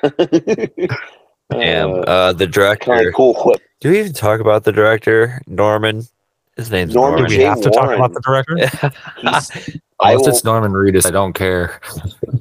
Damn. 1.50 1.90
Uh, 1.92 2.02
Uh, 2.06 2.32
the 2.32 2.46
kind 2.46 2.52
director. 2.52 3.08
of 3.08 3.14
cool. 3.14 3.56
Do 3.80 3.90
we 3.90 4.00
even 4.00 4.12
talk 4.12 4.40
about 4.40 4.64
the 4.64 4.72
director, 4.72 5.40
Norman? 5.46 6.02
His 6.56 6.70
name's 6.70 6.94
Norman 6.94 7.20
Norman. 7.20 7.30
Do 7.30 7.38
we 7.38 7.44
have 7.44 7.60
to 7.62 7.70
talk 7.70 7.90
about 7.94 8.12
the 8.12 8.20
director? 8.20 8.56
I 9.22 10.12
Unless 10.12 10.20
will, 10.22 10.28
it's 10.28 10.44
Norman 10.44 10.72
Reedus, 10.72 11.06
I 11.06 11.10
don't 11.10 11.32
care. 11.32 11.80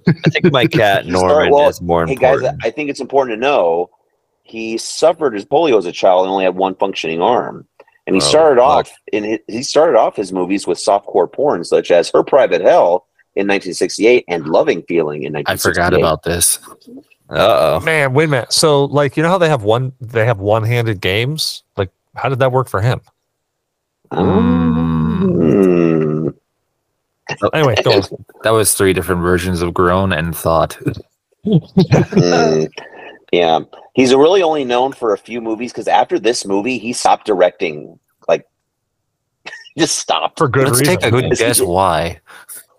I 0.08 0.30
think 0.30 0.52
my 0.52 0.66
cat 0.66 1.06
You 1.06 1.12
start- 1.18 1.32
Norman 1.32 1.52
well, 1.52 1.70
is 1.70 1.82
more 1.82 2.06
hey 2.08 2.16
guys. 2.16 2.42
I 2.64 2.72
think 2.72 2.90
it's 2.90 3.00
important 3.00 3.38
to 3.38 3.40
know 3.40 3.90
he 4.44 4.78
suffered 4.78 5.34
his 5.34 5.46
polio 5.46 5.78
as 5.78 5.86
a 5.86 5.92
child 5.92 6.26
and 6.26 6.32
only 6.32 6.44
had 6.44 6.56
one 6.56 6.76
functioning 6.76 7.22
arm. 7.22 7.68
And 8.08 8.16
he 8.16 8.22
Oh, 8.22 8.26
started 8.26 8.60
fuck. 8.60 8.68
off 8.88 8.92
in 9.14 9.24
his, 9.24 9.40
he 9.48 9.64
started 9.64 9.98
off 9.98 10.16
his 10.16 10.34
movies 10.34 10.66
with 10.68 10.78
softcore 10.80 11.32
porn 11.32 11.64
such 11.64 11.92
as 11.92 12.10
Her 12.10 12.24
Private 12.24 12.62
Hell 12.62 13.06
in 13.36 13.48
1968 13.48 14.26
and 14.28 14.48
Loving 14.48 14.82
Feeling 14.90 15.24
in 15.24 15.32
1968. 15.34 15.54
I 15.54 15.56
forgot 15.88 15.94
about 15.98 16.24
this. 16.24 16.60
Uh 17.30 17.78
oh. 17.78 17.80
Man, 17.86 18.14
wait 18.14 18.26
a 18.26 18.28
minute. 18.28 18.52
So, 18.52 18.86
like, 18.86 19.16
you 19.16 19.24
know 19.24 19.30
how 19.30 19.38
they 19.38 19.48
have 19.48 19.64
one 19.64 19.94
they 20.02 20.26
have 20.26 20.40
one-handed 20.40 21.00
games? 21.00 21.64
Like, 21.78 21.92
how 22.16 22.28
did 22.28 22.40
that 22.40 22.52
work 22.52 22.68
for 22.68 22.82
him? 22.82 23.00
Mm. 24.12 26.34
Anyway, 27.54 27.76
go 27.84 27.92
on. 27.94 28.04
That 28.44 28.52
was 28.52 28.74
three 28.74 28.94
different 28.94 29.22
versions 29.22 29.62
of 29.62 29.74
groan 29.74 30.12
and 30.12 30.36
thought. 30.36 30.78
Mm. 31.46 32.70
Yeah, 33.32 33.62
he's 33.94 34.14
really 34.14 34.44
only 34.44 34.66
known 34.66 34.92
for 34.92 35.14
a 35.14 35.18
few 35.18 35.40
movies 35.40 35.72
because 35.72 35.88
after 35.88 36.20
this 36.20 36.46
movie, 36.46 36.78
he 36.78 36.92
stopped 36.92 37.26
directing. 37.26 37.98
Like, 38.28 38.46
just 39.78 40.00
stopped. 40.00 40.38
for 40.38 40.50
good 40.50 40.68
Let's 40.68 40.82
reason. 40.82 40.98
take 40.98 41.06
a 41.06 41.12
good 41.12 41.32
guess 41.38 41.62
why. 41.62 42.20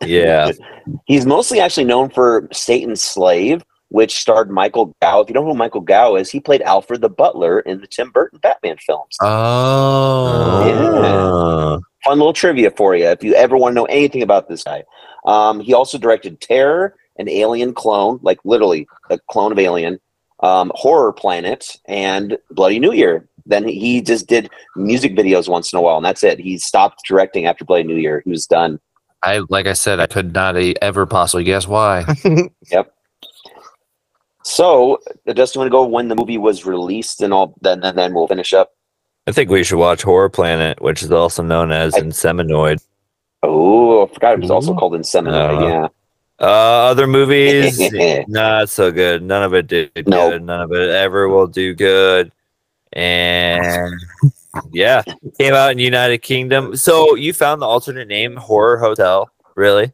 Yeah. 0.02 0.52
He's 1.06 1.24
mostly 1.24 1.58
actually 1.58 1.84
known 1.84 2.10
for 2.10 2.50
Satan's 2.52 3.02
Slave, 3.02 3.64
which 3.92 4.18
starred 4.18 4.50
Michael 4.50 4.96
Gow. 5.02 5.20
If 5.20 5.28
you 5.28 5.34
don't 5.34 5.44
know 5.44 5.52
who 5.52 5.58
Michael 5.58 5.82
Gow 5.82 6.16
is, 6.16 6.30
he 6.30 6.40
played 6.40 6.62
Alfred 6.62 7.02
the 7.02 7.10
Butler 7.10 7.60
in 7.60 7.80
the 7.80 7.86
Tim 7.86 8.10
Burton 8.10 8.38
Batman 8.42 8.78
films. 8.78 9.16
Oh. 9.20 10.66
yeah. 10.66 11.78
Fun 12.02 12.18
little 12.18 12.32
trivia 12.32 12.70
for 12.70 12.96
you 12.96 13.04
if 13.04 13.22
you 13.22 13.34
ever 13.34 13.56
want 13.56 13.72
to 13.72 13.74
know 13.74 13.84
anything 13.84 14.22
about 14.22 14.48
this 14.48 14.64
guy. 14.64 14.82
Um, 15.26 15.60
he 15.60 15.74
also 15.74 15.98
directed 15.98 16.40
Terror, 16.40 16.96
an 17.18 17.28
alien 17.28 17.74
clone, 17.74 18.18
like 18.22 18.38
literally 18.44 18.88
a 19.10 19.18
clone 19.30 19.52
of 19.52 19.58
Alien, 19.58 20.00
um, 20.40 20.72
Horror 20.74 21.12
Planet, 21.12 21.76
and 21.86 22.38
Bloody 22.50 22.78
New 22.78 22.92
Year. 22.92 23.28
Then 23.44 23.68
he 23.68 24.00
just 24.00 24.26
did 24.26 24.48
music 24.74 25.14
videos 25.14 25.48
once 25.48 25.70
in 25.70 25.78
a 25.78 25.82
while, 25.82 25.98
and 25.98 26.04
that's 26.04 26.24
it. 26.24 26.38
He 26.40 26.56
stopped 26.56 27.02
directing 27.06 27.44
after 27.44 27.64
Bloody 27.64 27.84
New 27.84 27.96
Year. 27.96 28.22
He 28.24 28.30
was 28.30 28.46
done. 28.46 28.80
I 29.22 29.42
like 29.50 29.66
I 29.66 29.74
said, 29.74 30.00
I 30.00 30.06
could 30.06 30.32
not 30.32 30.56
ever 30.56 31.04
possibly 31.06 31.44
guess 31.44 31.68
why. 31.68 32.06
So, 34.44 34.98
Dustin, 35.26 35.60
want 35.60 35.66
to 35.68 35.70
go 35.70 35.84
when 35.86 36.08
the 36.08 36.16
movie 36.16 36.38
was 36.38 36.64
released 36.66 37.20
and 37.22 37.32
all? 37.32 37.54
Then, 37.60 37.80
then, 37.80 37.96
then 37.96 38.14
we'll 38.14 38.26
finish 38.26 38.52
up. 38.52 38.72
I 39.26 39.32
think 39.32 39.50
we 39.50 39.62
should 39.62 39.78
watch 39.78 40.02
Horror 40.02 40.28
Planet, 40.28 40.80
which 40.82 41.02
is 41.02 41.12
also 41.12 41.42
known 41.42 41.70
as 41.70 41.94
I- 41.94 42.00
Inseminoid. 42.00 42.82
Oh, 43.44 44.04
I 44.04 44.12
forgot 44.12 44.34
it 44.34 44.40
was 44.40 44.50
also 44.50 44.74
called 44.74 44.92
Inseminoid. 44.94 45.62
Uh, 45.62 45.66
yeah. 45.66 45.88
Uh, 46.40 46.90
other 46.90 47.06
movies, 47.06 47.80
not 48.28 48.68
so 48.68 48.90
good. 48.90 49.22
None 49.22 49.42
of 49.44 49.54
it 49.54 49.66
did 49.68 49.90
Nope. 50.08 50.32
good. 50.32 50.42
None 50.44 50.60
of 50.60 50.72
it 50.72 50.90
ever 50.90 51.28
will 51.28 51.46
do 51.46 51.74
good. 51.74 52.32
And 52.94 53.94
yeah, 54.72 55.02
came 55.38 55.54
out 55.54 55.72
in 55.72 55.78
United 55.78 56.18
Kingdom. 56.18 56.74
So 56.76 57.14
you 57.14 57.32
found 57.32 57.62
the 57.62 57.66
alternate 57.66 58.08
name, 58.08 58.36
Horror 58.36 58.78
Hotel? 58.78 59.30
Really? 59.54 59.92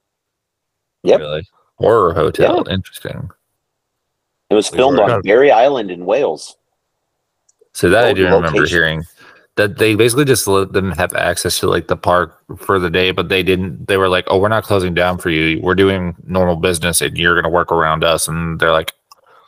Yep. 1.05 1.20
Really? 1.20 1.49
Horror 1.77 2.15
Hotel. 2.15 2.66
Interesting. 2.69 3.31
It 4.51 4.55
was 4.55 4.70
We 4.70 4.79
filmed 4.79 4.99
on 4.99 5.23
Barry 5.23 5.51
Island 5.51 5.91
in 5.91 6.07
Wales. 6.07 6.57
So 7.73 7.89
that 7.91 8.05
I 8.05 8.09
Lo- 8.09 8.15
do 8.15 8.25
remember 8.25 8.66
hearing 8.66 9.05
that 9.57 9.79
they 9.79 9.95
basically 9.95 10.25
just 10.25 10.47
let 10.47 10.73
them 10.73 10.93
have 10.93 11.15
access 11.15 11.59
to 11.61 11.69
like 11.69 11.89
the 11.89 11.97
park 11.97 12.39
for 12.57 12.79
the 12.79 12.91
day, 12.91 13.11
but 13.11 13.29
they 13.29 13.43
didn't. 13.43 13.87
They 13.87 13.97
were 13.97 14.09
like, 14.09 14.25
"Oh, 14.29 14.39
we're 14.39 14.49
not 14.49 14.65
closing 14.65 14.95
down 14.95 15.19
for 15.19 15.31
you. 15.31 15.61
We're 15.61 15.75
doing 15.75 16.16
normal 16.25 16.57
business, 16.57 17.01
and 17.01 17.16
you're 17.16 17.35
going 17.35 17.45
to 17.45 17.51
work 17.51 17.70
around 17.70 18.05
us." 18.05 18.27
And 18.27 18.59
they're 18.59 18.73
like, 18.73 18.93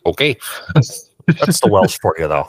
Okay. 0.06 0.36
That's 0.74 1.60
the 1.60 1.68
Welsh 1.68 1.98
for 2.00 2.14
you, 2.18 2.28
though. 2.28 2.48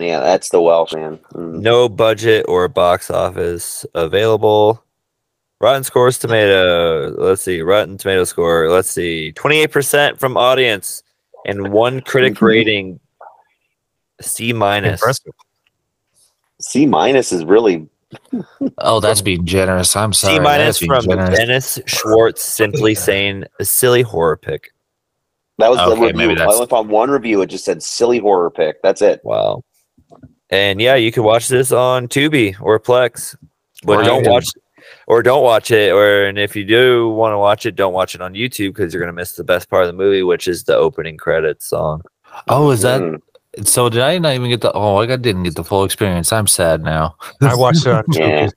Yeah, 0.00 0.18
that's 0.18 0.48
the 0.48 0.60
Welsh 0.60 0.92
man. 0.92 1.20
Mm. 1.34 1.60
No 1.60 1.88
budget 1.88 2.46
or 2.48 2.66
box 2.66 3.10
office 3.10 3.86
available. 3.94 4.82
Rotten 5.60 5.84
scores 5.84 6.18
tomato. 6.18 7.14
Let's 7.16 7.42
see. 7.42 7.62
Rotten 7.62 7.96
tomato 7.96 8.24
score. 8.24 8.68
Let's 8.68 8.90
see. 8.90 9.32
28% 9.36 10.18
from 10.18 10.36
audience 10.36 11.04
and 11.46 11.72
one 11.72 12.00
critic 12.00 12.40
rating 12.40 13.00
C 14.20 14.52
minus. 14.52 15.02
C 16.60 16.86
minus 16.86 17.32
is 17.32 17.44
really 17.44 17.88
Oh, 18.78 19.00
that's 19.00 19.20
being 19.20 19.44
generous. 19.44 19.96
I'm 19.96 20.12
sorry. 20.12 20.34
C 20.36 20.40
minus 20.40 20.78
from 20.78 21.04
generous. 21.04 21.36
Dennis 21.36 21.80
Schwartz 21.86 22.42
simply 22.44 22.94
saying 22.94 23.44
a 23.58 23.64
silly 23.64 24.02
horror 24.02 24.36
pick. 24.36 24.72
that 25.58 25.68
was 25.68 25.78
the 25.78 25.86
Okay, 25.86 26.00
review. 26.06 26.16
maybe 26.16 26.32
I 26.32 26.34
that's- 26.36 26.54
only 26.54 26.66
found 26.68 26.88
one 26.90 27.10
review. 27.10 27.42
It 27.42 27.46
just 27.46 27.64
said 27.64 27.82
silly 27.82 28.18
horror 28.18 28.50
pick. 28.50 28.80
That's 28.82 29.02
it. 29.02 29.20
Wow. 29.24 29.62
And 30.50 30.80
yeah, 30.80 30.94
you 30.94 31.10
can 31.10 31.24
watch 31.24 31.48
this 31.48 31.72
on 31.72 32.06
Tubi 32.06 32.54
or 32.60 32.78
Plex, 32.78 33.36
but 33.84 33.98
Or 33.98 34.02
don't 34.04 34.22
can- 34.22 34.32
watch 34.32 34.46
or 35.06 35.22
don't 35.22 35.42
watch 35.42 35.70
it. 35.70 35.92
Or 35.92 36.24
and 36.26 36.38
if 36.38 36.54
you 36.56 36.64
do 36.64 37.08
want 37.10 37.32
to 37.32 37.38
watch 37.38 37.66
it, 37.66 37.76
don't 37.76 37.92
watch 37.92 38.14
it 38.14 38.20
on 38.20 38.34
YouTube 38.34 38.68
because 38.74 38.92
you're 38.92 39.02
gonna 39.02 39.12
miss 39.12 39.32
the 39.36 39.44
best 39.44 39.68
part 39.70 39.82
of 39.82 39.88
the 39.88 39.92
movie, 39.92 40.22
which 40.22 40.48
is 40.48 40.64
the 40.64 40.76
opening 40.76 41.16
credits 41.16 41.66
song. 41.66 42.02
Oh, 42.48 42.70
is 42.70 42.82
that 42.82 43.00
Mm. 43.00 43.20
so? 43.66 43.88
Did 43.88 44.00
I 44.02 44.18
not 44.18 44.34
even 44.34 44.50
get 44.50 44.60
the? 44.60 44.72
Oh, 44.72 44.96
I 44.96 45.06
didn't 45.06 45.44
get 45.44 45.54
the 45.56 45.64
full 45.64 45.84
experience. 45.84 46.32
I'm 46.32 46.46
sad 46.46 46.82
now. 46.82 47.16
I 47.40 47.54
watched 47.54 47.86
it 47.86 47.92
on 47.92 48.04
Yeah. 48.12 48.46
Tubi. 48.46 48.52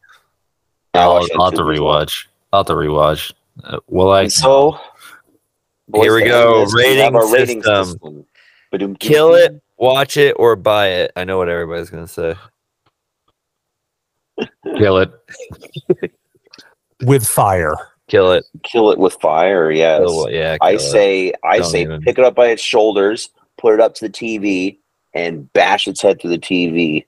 I 0.94 0.99
I'll, 0.99 1.11
I'll 1.36 1.45
have 1.45 1.53
to 1.53 1.57
too 1.57 1.72
as 1.72 1.80
rewatch. 1.80 2.26
I'll 2.52 2.61
have 2.61 2.68
to 2.68 2.74
rewatch. 2.74 3.34
Uh, 3.64 3.80
will 3.88 4.11
I? 4.11 4.22
And 4.24 4.34
so 4.34 4.80
Here 5.94 6.15
we 6.15 6.22
boys, 6.24 6.30
go. 6.32 6.53
we 6.53 6.60
have 6.61 6.74
Rating 6.74 7.15
our 7.15 7.28
system. 7.28 7.61
system. 7.86 8.26
Ba-doom, 8.72 8.95
Kill 8.95 9.36
it, 9.36 9.61
watch 9.78 10.18
it, 10.18 10.32
or 10.40 10.56
buy 10.56 10.88
it. 10.88 11.11
I 11.15 11.24
know 11.24 11.38
what 11.38 11.49
everybody's 11.49 11.90
gonna 11.91 12.07
say. 12.07 12.34
kill 14.78 14.98
it. 14.98 15.11
with 17.03 17.26
fire. 17.28 17.74
Kill 18.07 18.32
it. 18.32 18.45
Kill 18.64 18.91
it 18.91 18.98
with 18.99 19.14
fire. 19.22 19.69
Yes. 19.72 19.99
Kill 19.99 20.26
it, 20.28 20.34
yeah. 20.34 20.57
I 20.61 20.72
kill 20.72 20.80
it. 20.80 20.91
say, 20.91 21.34
I 21.44 21.57
Don't 21.60 21.69
say, 21.69 21.82
even. 21.82 22.02
pick 22.02 22.18
it 22.18 22.24
up 22.24 22.36
by 22.36 22.48
its 22.48 22.61
shoulders, 22.61 23.30
put 23.57 23.74
it 23.74 23.80
up 23.82 23.95
to 23.95 24.07
the 24.07 24.11
TV, 24.14 24.78
and 25.14 25.52
bash 25.53 25.88
its 25.88 26.02
head 26.02 26.19
to 26.22 26.28
the 26.30 26.38
TV. 26.38 27.06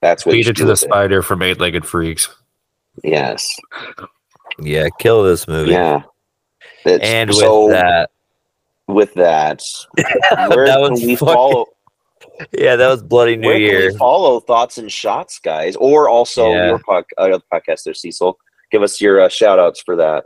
That's 0.00 0.24
what 0.26 0.32
you 0.34 0.38
Feed 0.40 0.46
should 0.46 0.56
it 0.56 0.60
to 0.60 0.64
the 0.64 0.70
with 0.72 0.82
it. 0.82 0.86
spider 0.86 1.22
from 1.22 1.42
Eight 1.42 1.60
Legged 1.60 1.86
Freaks. 1.86 2.28
Yes. 3.04 3.48
Yeah, 4.58 4.88
kill 4.98 5.22
this 5.22 5.46
movie. 5.46 5.70
Yeah. 5.72 6.02
That's- 6.84 7.08
And 7.08 7.28
with 7.30 7.38
so 7.38 7.68
that, 7.68 8.10
with 8.88 9.14
that, 9.14 9.62
where 10.54 10.66
that 10.66 10.80
can 10.82 11.06
we 11.06 11.14
fucking- 11.16 11.34
follow? 11.34 11.66
yeah, 12.52 12.76
that 12.76 12.88
was 12.88 13.02
Bloody 13.02 13.36
New 13.36 13.48
where 13.48 13.58
Year. 13.58 13.80
can 13.82 13.92
we 13.92 13.98
follow 13.98 14.40
thoughts 14.40 14.78
and 14.78 14.90
shots, 14.90 15.38
guys? 15.38 15.76
Or 15.76 16.08
also 16.08 16.50
Yeah. 16.50 16.66
your 16.70 16.78
pod, 16.80 17.04
uh, 17.18 17.38
podcast 17.52 17.84
there, 17.84 17.94
Cecil. 17.94 18.38
Give 18.70 18.82
us 18.82 19.00
your 19.00 19.20
uh, 19.20 19.28
shout 19.28 19.58
outs 19.58 19.80
for 19.80 19.96
that. 19.96 20.24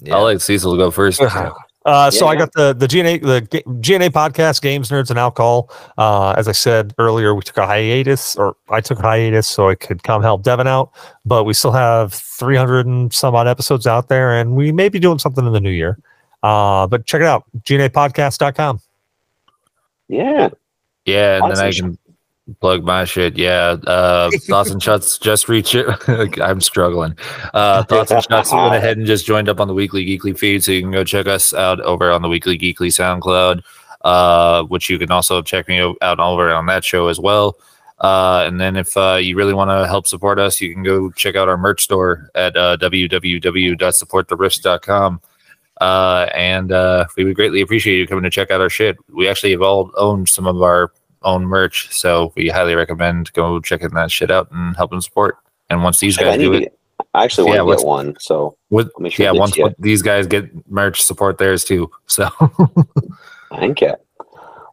Yeah. 0.00 0.16
I'll 0.16 0.24
let 0.24 0.40
Cecil 0.40 0.76
go 0.76 0.90
first. 0.90 1.22
Uh, 1.84 2.10
so 2.10 2.28
I 2.28 2.36
got 2.36 2.52
the 2.52 2.72
the 2.72 2.86
GNA 2.86 3.18
the 3.18 3.40
GNA 3.80 4.10
podcast, 4.10 4.62
Games, 4.62 4.88
Nerds, 4.88 5.10
and 5.10 5.18
Alcohol. 5.18 5.68
Uh, 5.98 6.30
as 6.36 6.46
I 6.46 6.52
said 6.52 6.94
earlier, 6.98 7.34
we 7.34 7.42
took 7.42 7.56
a 7.56 7.66
hiatus, 7.66 8.36
or 8.36 8.54
I 8.68 8.80
took 8.80 9.00
a 9.00 9.02
hiatus 9.02 9.48
so 9.48 9.68
I 9.68 9.74
could 9.74 10.04
come 10.04 10.22
help 10.22 10.44
Devin 10.44 10.68
out. 10.68 10.92
But 11.24 11.42
we 11.42 11.54
still 11.54 11.72
have 11.72 12.14
300 12.14 12.86
and 12.86 13.12
some 13.12 13.34
odd 13.34 13.48
episodes 13.48 13.86
out 13.86 14.08
there, 14.08 14.38
and 14.38 14.54
we 14.54 14.70
may 14.70 14.88
be 14.88 15.00
doing 15.00 15.18
something 15.18 15.44
in 15.44 15.52
the 15.52 15.60
new 15.60 15.70
year. 15.70 15.98
Uh, 16.44 16.86
but 16.86 17.04
check 17.04 17.20
it 17.20 17.26
out, 17.26 17.44
GNApodcast.com. 17.62 18.80
Yeah. 20.08 20.50
Yeah, 21.04 21.42
and 21.42 21.56
then 21.56 21.66
I 21.66 21.72
can 21.72 21.98
plug 22.60 22.84
my 22.84 23.04
shit. 23.04 23.36
Yeah. 23.36 23.76
Uh 23.86 24.30
Thoughts 24.32 24.70
and 24.70 24.82
Shots 24.82 25.18
just 25.18 25.48
reach 25.48 25.74
it. 25.74 25.86
I'm 26.40 26.60
struggling. 26.60 27.16
Uh 27.54 27.84
Thoughts 27.84 28.10
and 28.10 28.24
Shots 28.24 28.52
went 28.52 28.74
ahead 28.74 28.98
and 28.98 29.06
just 29.06 29.26
joined 29.26 29.48
up 29.48 29.60
on 29.60 29.68
the 29.68 29.74
weekly 29.74 30.04
geekly 30.04 30.38
feed. 30.38 30.64
So 30.64 30.72
you 30.72 30.82
can 30.82 30.90
go 30.90 31.04
check 31.04 31.26
us 31.26 31.54
out 31.54 31.80
over 31.80 32.10
on 32.10 32.22
the 32.22 32.28
weekly 32.28 32.58
geekly 32.58 32.88
SoundCloud. 32.88 33.62
Uh, 34.02 34.64
which 34.64 34.90
you 34.90 34.98
can 34.98 35.12
also 35.12 35.40
check 35.42 35.68
me 35.68 35.78
out 36.02 36.18
over 36.18 36.52
on 36.52 36.66
that 36.66 36.84
show 36.84 37.06
as 37.06 37.20
well. 37.20 37.56
Uh, 38.02 38.44
and 38.46 38.60
then 38.60 38.76
if 38.76 38.94
uh, 38.96 39.14
you 39.14 39.36
really 39.36 39.54
want 39.54 39.70
to 39.70 39.86
help 39.86 40.08
support 40.08 40.40
us, 40.40 40.60
you 40.60 40.74
can 40.74 40.82
go 40.82 41.10
check 41.12 41.36
out 41.36 41.48
our 41.48 41.56
merch 41.56 41.84
store 41.84 42.28
at 42.34 42.56
uh, 42.56 42.76
www.supporttheriffs.com. 42.78 45.20
Uh, 45.80 46.26
and 46.34 46.72
uh, 46.72 47.06
we 47.16 47.24
would 47.24 47.36
greatly 47.36 47.60
appreciate 47.60 47.96
you 47.96 48.04
coming 48.06 48.24
to 48.24 48.30
check 48.30 48.50
out 48.50 48.60
our 48.60 48.68
shit. 48.68 48.98
We 49.08 49.28
actually 49.28 49.52
have 49.52 49.62
all 49.62 49.92
owned 49.96 50.28
some 50.28 50.48
of 50.48 50.60
our 50.62 50.92
own 51.24 51.44
merch, 51.46 51.92
so 51.92 52.32
we 52.36 52.48
highly 52.48 52.74
recommend 52.74 53.32
go 53.32 53.60
checking 53.60 53.90
that 53.90 54.10
shit 54.10 54.30
out 54.30 54.50
and 54.50 54.76
helping 54.76 55.00
support. 55.00 55.38
And 55.70 55.82
once 55.82 56.00
these 56.00 56.16
guys 56.16 56.38
do 56.38 56.52
it, 56.54 56.60
get- 56.60 56.78
I 57.14 57.24
actually 57.24 57.52
Yeah, 57.52 57.62
want 57.62 57.78
to 57.78 57.82
get 57.84 57.88
one. 57.88 58.16
So 58.20 58.56
with 58.70 58.90
I'll 58.96 59.02
make 59.02 59.12
sure 59.14 59.24
yeah, 59.26 59.32
once 59.32 59.56
you. 59.56 59.74
these 59.78 60.02
guys 60.02 60.26
get 60.26 60.50
merch, 60.70 61.02
support 61.02 61.36
theirs 61.38 61.64
too. 61.64 61.90
So 62.06 62.28
thank 63.56 63.80
you. 63.80 63.94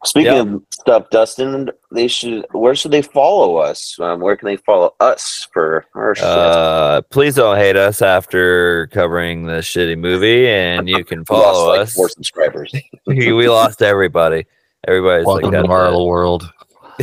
Speaking 0.06 0.34
Yeah. 0.34 0.42
of 0.56 0.64
stuff, 0.70 1.10
Dustin, 1.10 1.70
they 1.92 2.08
should. 2.08 2.46
Where 2.54 2.74
should 2.74 2.92
they 2.92 3.02
follow 3.02 3.58
us? 3.58 3.98
Um, 4.00 4.22
where 4.22 4.38
can 4.38 4.46
they 4.46 4.56
follow 4.56 4.96
us 5.02 5.46
for 5.52 5.86
our 5.94 6.16
shit? 6.16 6.24
Uh, 6.24 7.02
please 7.10 7.36
don't 7.36 7.58
hate 7.58 7.76
us 7.76 8.02
after 8.02 8.88
covering 8.88 9.46
this 9.46 9.66
shitty 9.66 9.98
movie, 10.00 10.48
and 10.48 10.88
you 10.88 11.04
can 11.04 11.20
We 11.20 11.26
follow 11.26 11.42
lost, 11.66 11.68
like, 11.68 11.80
us. 11.82 11.94
Four 11.94 12.10
subscribers. 12.10 12.74
we 13.08 13.34
we 13.34 13.50
lost 13.50 13.82
everybody. 13.82 14.46
Everybody's 14.88 15.26
welcome 15.26 15.46
like, 15.46 15.52
to 15.54 15.58
"That's 15.58 15.68
Marvel. 15.68 16.08
World. 16.08 16.52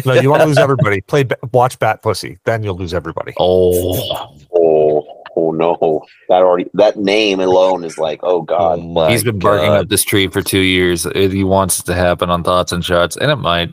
No, 0.04 0.12
you 0.14 0.30
want 0.30 0.42
to 0.42 0.46
lose 0.46 0.58
everybody. 0.58 1.00
Play, 1.02 1.24
watch 1.52 1.78
Bat 1.78 2.02
Pussy, 2.02 2.38
then 2.44 2.62
you'll 2.62 2.76
lose 2.76 2.92
everybody. 2.92 3.32
Oh, 3.38 4.36
Oh, 4.54 5.22
oh 5.36 5.50
no! 5.52 6.04
That 6.28 6.42
already 6.42 6.68
that 6.74 6.96
name 6.96 7.40
alone 7.40 7.82
is 7.84 7.96
like, 7.96 8.20
oh 8.22 8.36
Oh 8.38 8.42
god. 8.42 8.82
my 8.84 9.10
he's 9.10 9.24
been 9.24 9.38
barking 9.38 9.68
God. 9.68 9.80
up 9.84 9.88
this 9.88 10.04
tree 10.04 10.26
for 10.28 10.42
two 10.42 10.60
years. 10.60 11.06
It, 11.06 11.32
he 11.32 11.44
wants 11.44 11.80
it 11.80 11.86
to 11.86 11.94
happen 11.94 12.28
on 12.30 12.42
Thoughts 12.42 12.72
and 12.72 12.84
Shots, 12.84 13.16
and 13.16 13.30
it 13.30 13.36
might. 13.36 13.72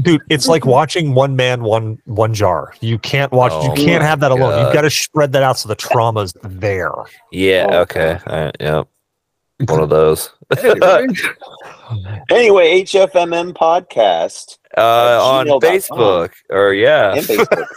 Dude, 0.00 0.22
it's 0.28 0.46
like 0.48 0.64
watching 0.64 1.14
one 1.14 1.34
man, 1.34 1.62
one 1.62 1.98
one 2.04 2.34
jar. 2.34 2.74
You 2.80 2.98
can't 2.98 3.32
watch. 3.32 3.52
Oh 3.52 3.64
you 3.74 3.84
can't 3.84 4.02
have 4.02 4.20
that 4.20 4.30
alone. 4.30 4.50
God. 4.50 4.64
You've 4.64 4.74
got 4.74 4.82
to 4.82 4.90
spread 4.90 5.32
that 5.32 5.42
out 5.42 5.58
so 5.58 5.68
the 5.68 5.74
trauma's 5.76 6.34
there. 6.42 6.92
Yeah. 7.32 7.66
Oh, 7.70 7.78
okay. 7.80 8.18
All 8.26 8.44
right, 8.44 8.56
yep. 8.60 8.88
One 9.66 9.80
of 9.80 9.88
those. 9.90 10.30
Anyway, 12.30 12.82
HFMM 12.82 13.52
podcast 13.52 14.56
uh, 14.78 15.20
on 15.22 15.46
Facebook 15.60 16.32
or 16.48 16.72
yeah. 16.72 17.16
Facebook. 17.16 17.66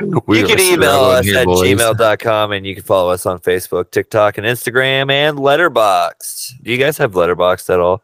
You 0.00 0.46
can 0.46 0.60
email 0.60 1.00
us 1.04 1.24
here, 1.24 1.38
at 1.38 1.46
boys. 1.46 1.62
gmail.com 1.62 2.52
and 2.52 2.64
you 2.64 2.76
can 2.76 2.84
follow 2.84 3.10
us 3.10 3.26
on 3.26 3.40
Facebook, 3.40 3.90
TikTok, 3.90 4.38
and 4.38 4.46
Instagram 4.46 5.10
and 5.10 5.36
Letterboxd. 5.36 6.62
Do 6.62 6.70
you 6.70 6.78
guys 6.78 6.96
have 6.98 7.12
Letterboxd 7.12 7.74
at 7.74 7.80
all? 7.80 8.02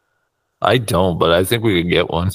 I 0.60 0.78
don't, 0.78 1.16
but 1.18 1.30
I 1.30 1.44
think 1.44 1.62
we 1.62 1.80
could 1.82 1.90
get 1.90 2.10
one. 2.10 2.30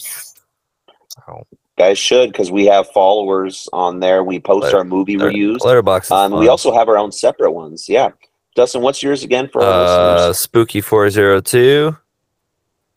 Guys 1.78 1.98
should 1.98 2.32
because 2.32 2.52
we 2.52 2.66
have 2.68 2.88
followers 2.92 3.68
on 3.74 4.00
there. 4.00 4.24
We 4.24 4.40
post 4.40 4.64
Letter- 4.64 4.78
our 4.78 4.84
movie 4.84 5.18
reviews. 5.18 5.62
Letterboxd. 5.62 6.12
Um, 6.12 6.40
we 6.40 6.48
also 6.48 6.74
have 6.74 6.88
our 6.88 6.98
own 6.98 7.12
separate 7.12 7.52
ones. 7.52 7.90
Yeah, 7.90 8.12
Dustin, 8.56 8.82
what's 8.82 9.02
yours 9.02 9.24
again 9.24 9.48
for 9.48 9.62
our 9.64 9.72
uh, 9.72 10.16
listeners? 10.16 10.40
Spooky 10.40 10.82
four 10.82 11.10
zero 11.10 11.42
two. 11.42 11.96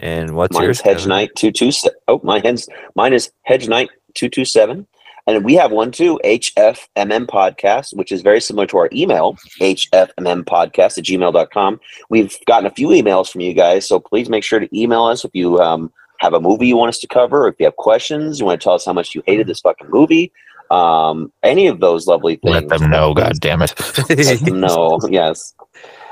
And 0.01 0.35
what's 0.35 0.55
Mine's 0.55 0.65
yours? 0.65 0.81
Hedge 0.81 0.97
Kevin? 0.99 1.09
Knight 1.09 1.31
two 1.37 1.53
two 1.53 1.71
seven. 1.71 1.99
Oh, 2.09 2.21
my 2.25 2.41
hen's 2.41 2.69
mine 2.95 3.13
is 3.13 3.31
Hedge 3.43 3.69
Knight 3.69 3.91
two 4.15 4.29
two 4.29 4.45
seven, 4.45 4.87
and 5.27 5.45
we 5.45 5.55
have 5.55 5.71
one 5.71 5.93
too. 5.93 6.21
HFMM 6.25 7.27
podcast, 7.27 7.97
which 7.97 8.11
is 8.11 8.21
very 8.21 8.41
similar 8.41 8.67
to 8.67 8.79
our 8.79 8.89
email 8.93 9.37
HFMM 9.61 10.45
podcast 10.45 10.99
at 10.99 11.05
gmail.com. 11.05 11.81
We've 12.11 12.37
gotten 12.47 12.67
a 12.67 12.71
few 12.71 12.89
emails 12.89 13.31
from 13.31 13.43
you 13.43 13.55
guys, 13.55 13.87
so 13.87 14.01
please 14.01 14.29
make 14.29 14.43
sure 14.43 14.59
to 14.59 14.79
email 14.79 15.05
us 15.05 15.25
if 15.25 15.31
you 15.35 15.61
um, 15.61 15.93
have 16.19 16.35
a 16.35 16.41
movie 16.41 16.67
you 16.67 16.77
want 16.77 16.89
us 16.89 16.99
to 16.99 17.07
cover, 17.07 17.45
or 17.45 17.49
if 17.49 17.57
you 17.61 17.67
have 17.67 17.77
questions, 17.77 18.41
you 18.41 18.47
want 18.47 18.61
to 18.61 18.65
tell 18.65 18.75
us 18.75 18.85
how 18.85 18.93
much 18.93 19.15
you 19.15 19.23
hated 19.27 19.47
this 19.47 19.61
fucking 19.61 19.89
movie. 19.91 20.33
Um, 20.70 21.32
any 21.43 21.66
of 21.66 21.81
those 21.81 22.07
lovely 22.07 22.36
things. 22.36 22.55
Let 22.55 22.69
them 22.69 22.91
know. 22.91 23.15
God 23.15 23.39
damn 23.41 23.62
it! 23.62 23.74
Let 24.09 24.41
them 24.41 24.61
know. 24.61 24.99
Yes. 25.09 25.55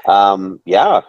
Um, 0.06 0.60
yeah. 0.66 1.00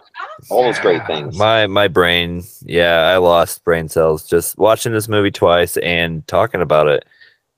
All 0.50 0.62
those 0.62 0.78
great 0.78 1.04
things. 1.06 1.36
My 1.36 1.66
my 1.66 1.88
brain, 1.88 2.42
yeah, 2.62 3.02
I 3.08 3.16
lost 3.18 3.64
brain 3.64 3.88
cells 3.88 4.26
just 4.26 4.56
watching 4.56 4.92
this 4.92 5.08
movie 5.08 5.30
twice 5.32 5.76
and 5.78 6.26
talking 6.26 6.60
about 6.62 6.86
it. 6.88 7.04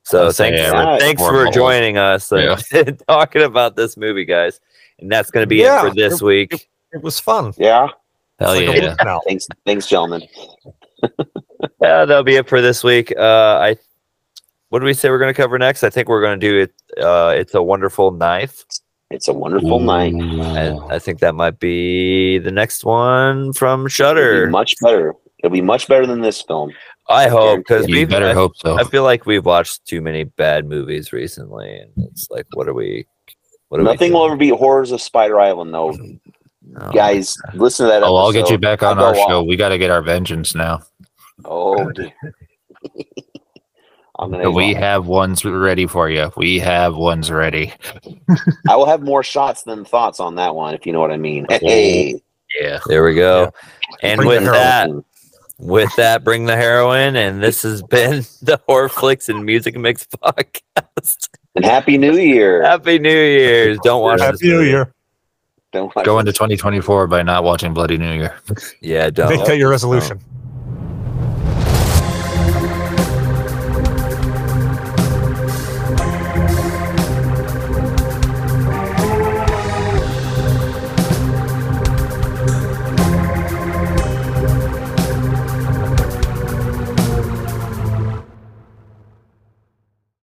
So 0.04 0.24
I'll 0.24 0.32
say 0.32 0.50
thanks, 0.56 0.72
every- 0.72 0.98
thanks 1.00 1.20
for 1.22 1.32
Horrible. 1.32 1.52
joining 1.52 1.98
us 1.98 2.30
and 2.32 2.98
talking 3.08 3.42
about 3.42 3.76
this 3.76 3.96
movie, 3.96 4.24
guys. 4.24 4.60
And 4.98 5.10
that's 5.12 5.30
going 5.30 5.42
to 5.42 5.48
be 5.48 5.56
Yeah, 5.56 5.84
it 5.84 5.88
for 5.90 5.94
this 5.94 6.22
it- 6.22 6.24
week. 6.24 6.68
It 6.92 7.02
was 7.02 7.18
fun. 7.20 7.52
yeah. 7.58 7.88
Hell 8.38 8.54
like 8.54 8.68
a 8.68 8.96
yeah! 9.04 9.18
Thanks. 9.26 9.46
Thanks, 9.64 9.86
gentlemen. 9.86 10.22
Yeah, 11.82 12.04
that'll 12.04 12.22
be 12.22 12.36
it 12.36 12.48
for 12.48 12.60
this 12.60 12.84
week. 12.84 13.12
Uh, 13.16 13.58
I 13.62 13.76
what 14.68 14.80
do 14.80 14.84
we 14.84 14.94
say 14.94 15.10
we're 15.10 15.18
going 15.18 15.32
to 15.32 15.40
cover 15.40 15.59
next? 15.59 15.84
I 15.84 15.90
think 15.90 16.09
we're 16.09 16.20
going 16.22 16.38
to 16.40 16.47
do 16.47 16.59
it. 16.60 16.74
Uh, 17.02 17.34
it's 17.36 17.55
a 17.55 17.62
wonderful 17.62 18.10
knife. 18.10 18.64
It's 19.10 19.28
a 19.28 19.32
wonderful 19.32 19.78
night. 19.78 20.14
I, 20.14 20.97
I 20.97 20.98
think 20.98 21.20
that 21.20 21.34
might 21.34 21.60
be 21.60 22.38
the 22.38 22.51
next 22.51 22.84
one 22.84 23.52
from 23.52 23.80
It'll 23.80 23.86
be 23.86 23.90
Shudder. 23.90 24.51
much 24.51 24.74
better. 24.82 25.14
It'll 25.38 25.52
be 25.52 25.60
much 25.60 25.86
better 25.86 26.06
than 26.06 26.20
this 26.20 26.43
film. 26.43 26.72
I 27.09 27.28
hope 27.28 27.59
because 27.59 27.86
we 27.86 28.05
better 28.05 28.26
I, 28.26 28.32
hope 28.32 28.56
so. 28.56 28.76
I 28.76 28.82
feel 28.82 29.05
like 29.05 29.26
we've 29.26 29.44
watched 29.44 29.86
too 29.86 30.01
many 30.01 30.24
bad 30.24 30.66
movies 30.66 31.12
recently, 31.12 31.76
and 31.76 31.93
it's 32.09 32.28
like, 32.30 32.47
what 32.55 32.66
are 32.66 32.74
we? 32.74 33.06
What 33.68 33.80
are 33.80 33.84
Nothing 33.84 34.10
we 34.10 34.18
will 34.18 34.26
ever 34.26 34.36
beat 34.36 34.55
Horrors 34.55 34.90
of 34.90 35.01
Spider 35.01 35.38
Island, 35.38 35.72
though. 35.72 35.97
No. 36.62 36.90
Guys, 36.93 37.36
listen 37.55 37.86
to 37.86 37.93
that. 37.93 38.02
Oh, 38.02 38.16
I'll 38.16 38.32
get 38.32 38.51
you 38.51 38.59
back 38.59 38.82
on 38.82 38.98
I'll 38.98 39.05
our 39.06 39.14
show. 39.14 39.40
off. 39.43 39.47
We 39.47 39.55
got 39.55 39.68
to 39.68 39.78
get 39.78 39.90
our 39.90 40.02
vengeance 40.02 40.56
now. 40.56 40.82
Oh, 41.44 41.76
dear. 44.18 44.24
I'm 44.24 44.30
gonna. 44.30 44.51
We 44.51 44.74
have 44.74 45.06
ones 45.06 45.44
ready 45.44 45.86
for 45.86 46.09
you. 46.10 46.30
We 46.36 46.59
have 46.60 46.97
ones 46.97 47.30
ready. 47.30 47.72
I 48.68 48.76
will 48.76 48.86
have 48.86 49.02
more 49.02 49.22
shots 49.22 49.62
than 49.64 49.84
thoughts 49.84 50.20
on 50.20 50.34
that 50.36 50.55
one, 50.55 50.74
if 50.74 50.86
you 50.86 50.93
know 50.93 51.01
what 51.01 51.10
I 51.12 51.16
mean. 51.16 51.47
Hey, 51.51 52.20
Yeah. 52.60 52.80
There 52.86 53.05
we 53.05 53.14
go. 53.14 53.52
And 54.02 54.18
Bring 54.18 54.28
with 54.28 54.44
that, 54.44 54.90
with 55.59 55.94
that, 55.97 56.24
bring 56.24 56.47
the 56.47 56.56
heroin. 56.56 57.16
And 57.16 57.43
this 57.43 57.62
has 57.62 57.82
been 57.82 58.24
the 58.43 58.60
Horror 58.66 58.88
Flicks 58.88 59.28
and 59.28 59.44
Music 59.44 59.76
Mix 59.76 60.06
podcast. 60.06 61.28
and 61.55 61.64
Happy 61.64 61.97
New 61.98 62.16
Year. 62.16 62.62
Happy 62.62 62.98
New 62.98 63.09
Year's! 63.10 63.78
Don't 63.82 64.02
watch 64.02 64.18
this 64.18 64.26
Happy 64.26 64.48
New 64.48 64.55
movie. 64.59 64.70
Year. 64.70 64.93
Don't 65.72 65.94
watch 65.94 66.05
Go 66.06 66.18
into 66.18 66.32
2024 66.32 67.06
by 67.06 67.22
not 67.22 67.44
watching 67.44 67.74
Bloody 67.74 67.98
New 67.98 68.12
Year. 68.12 68.36
Yeah, 68.80 69.10
don't. 69.10 69.28
Vacate 69.28 69.59
your 69.59 69.70
resolution. 69.70 70.20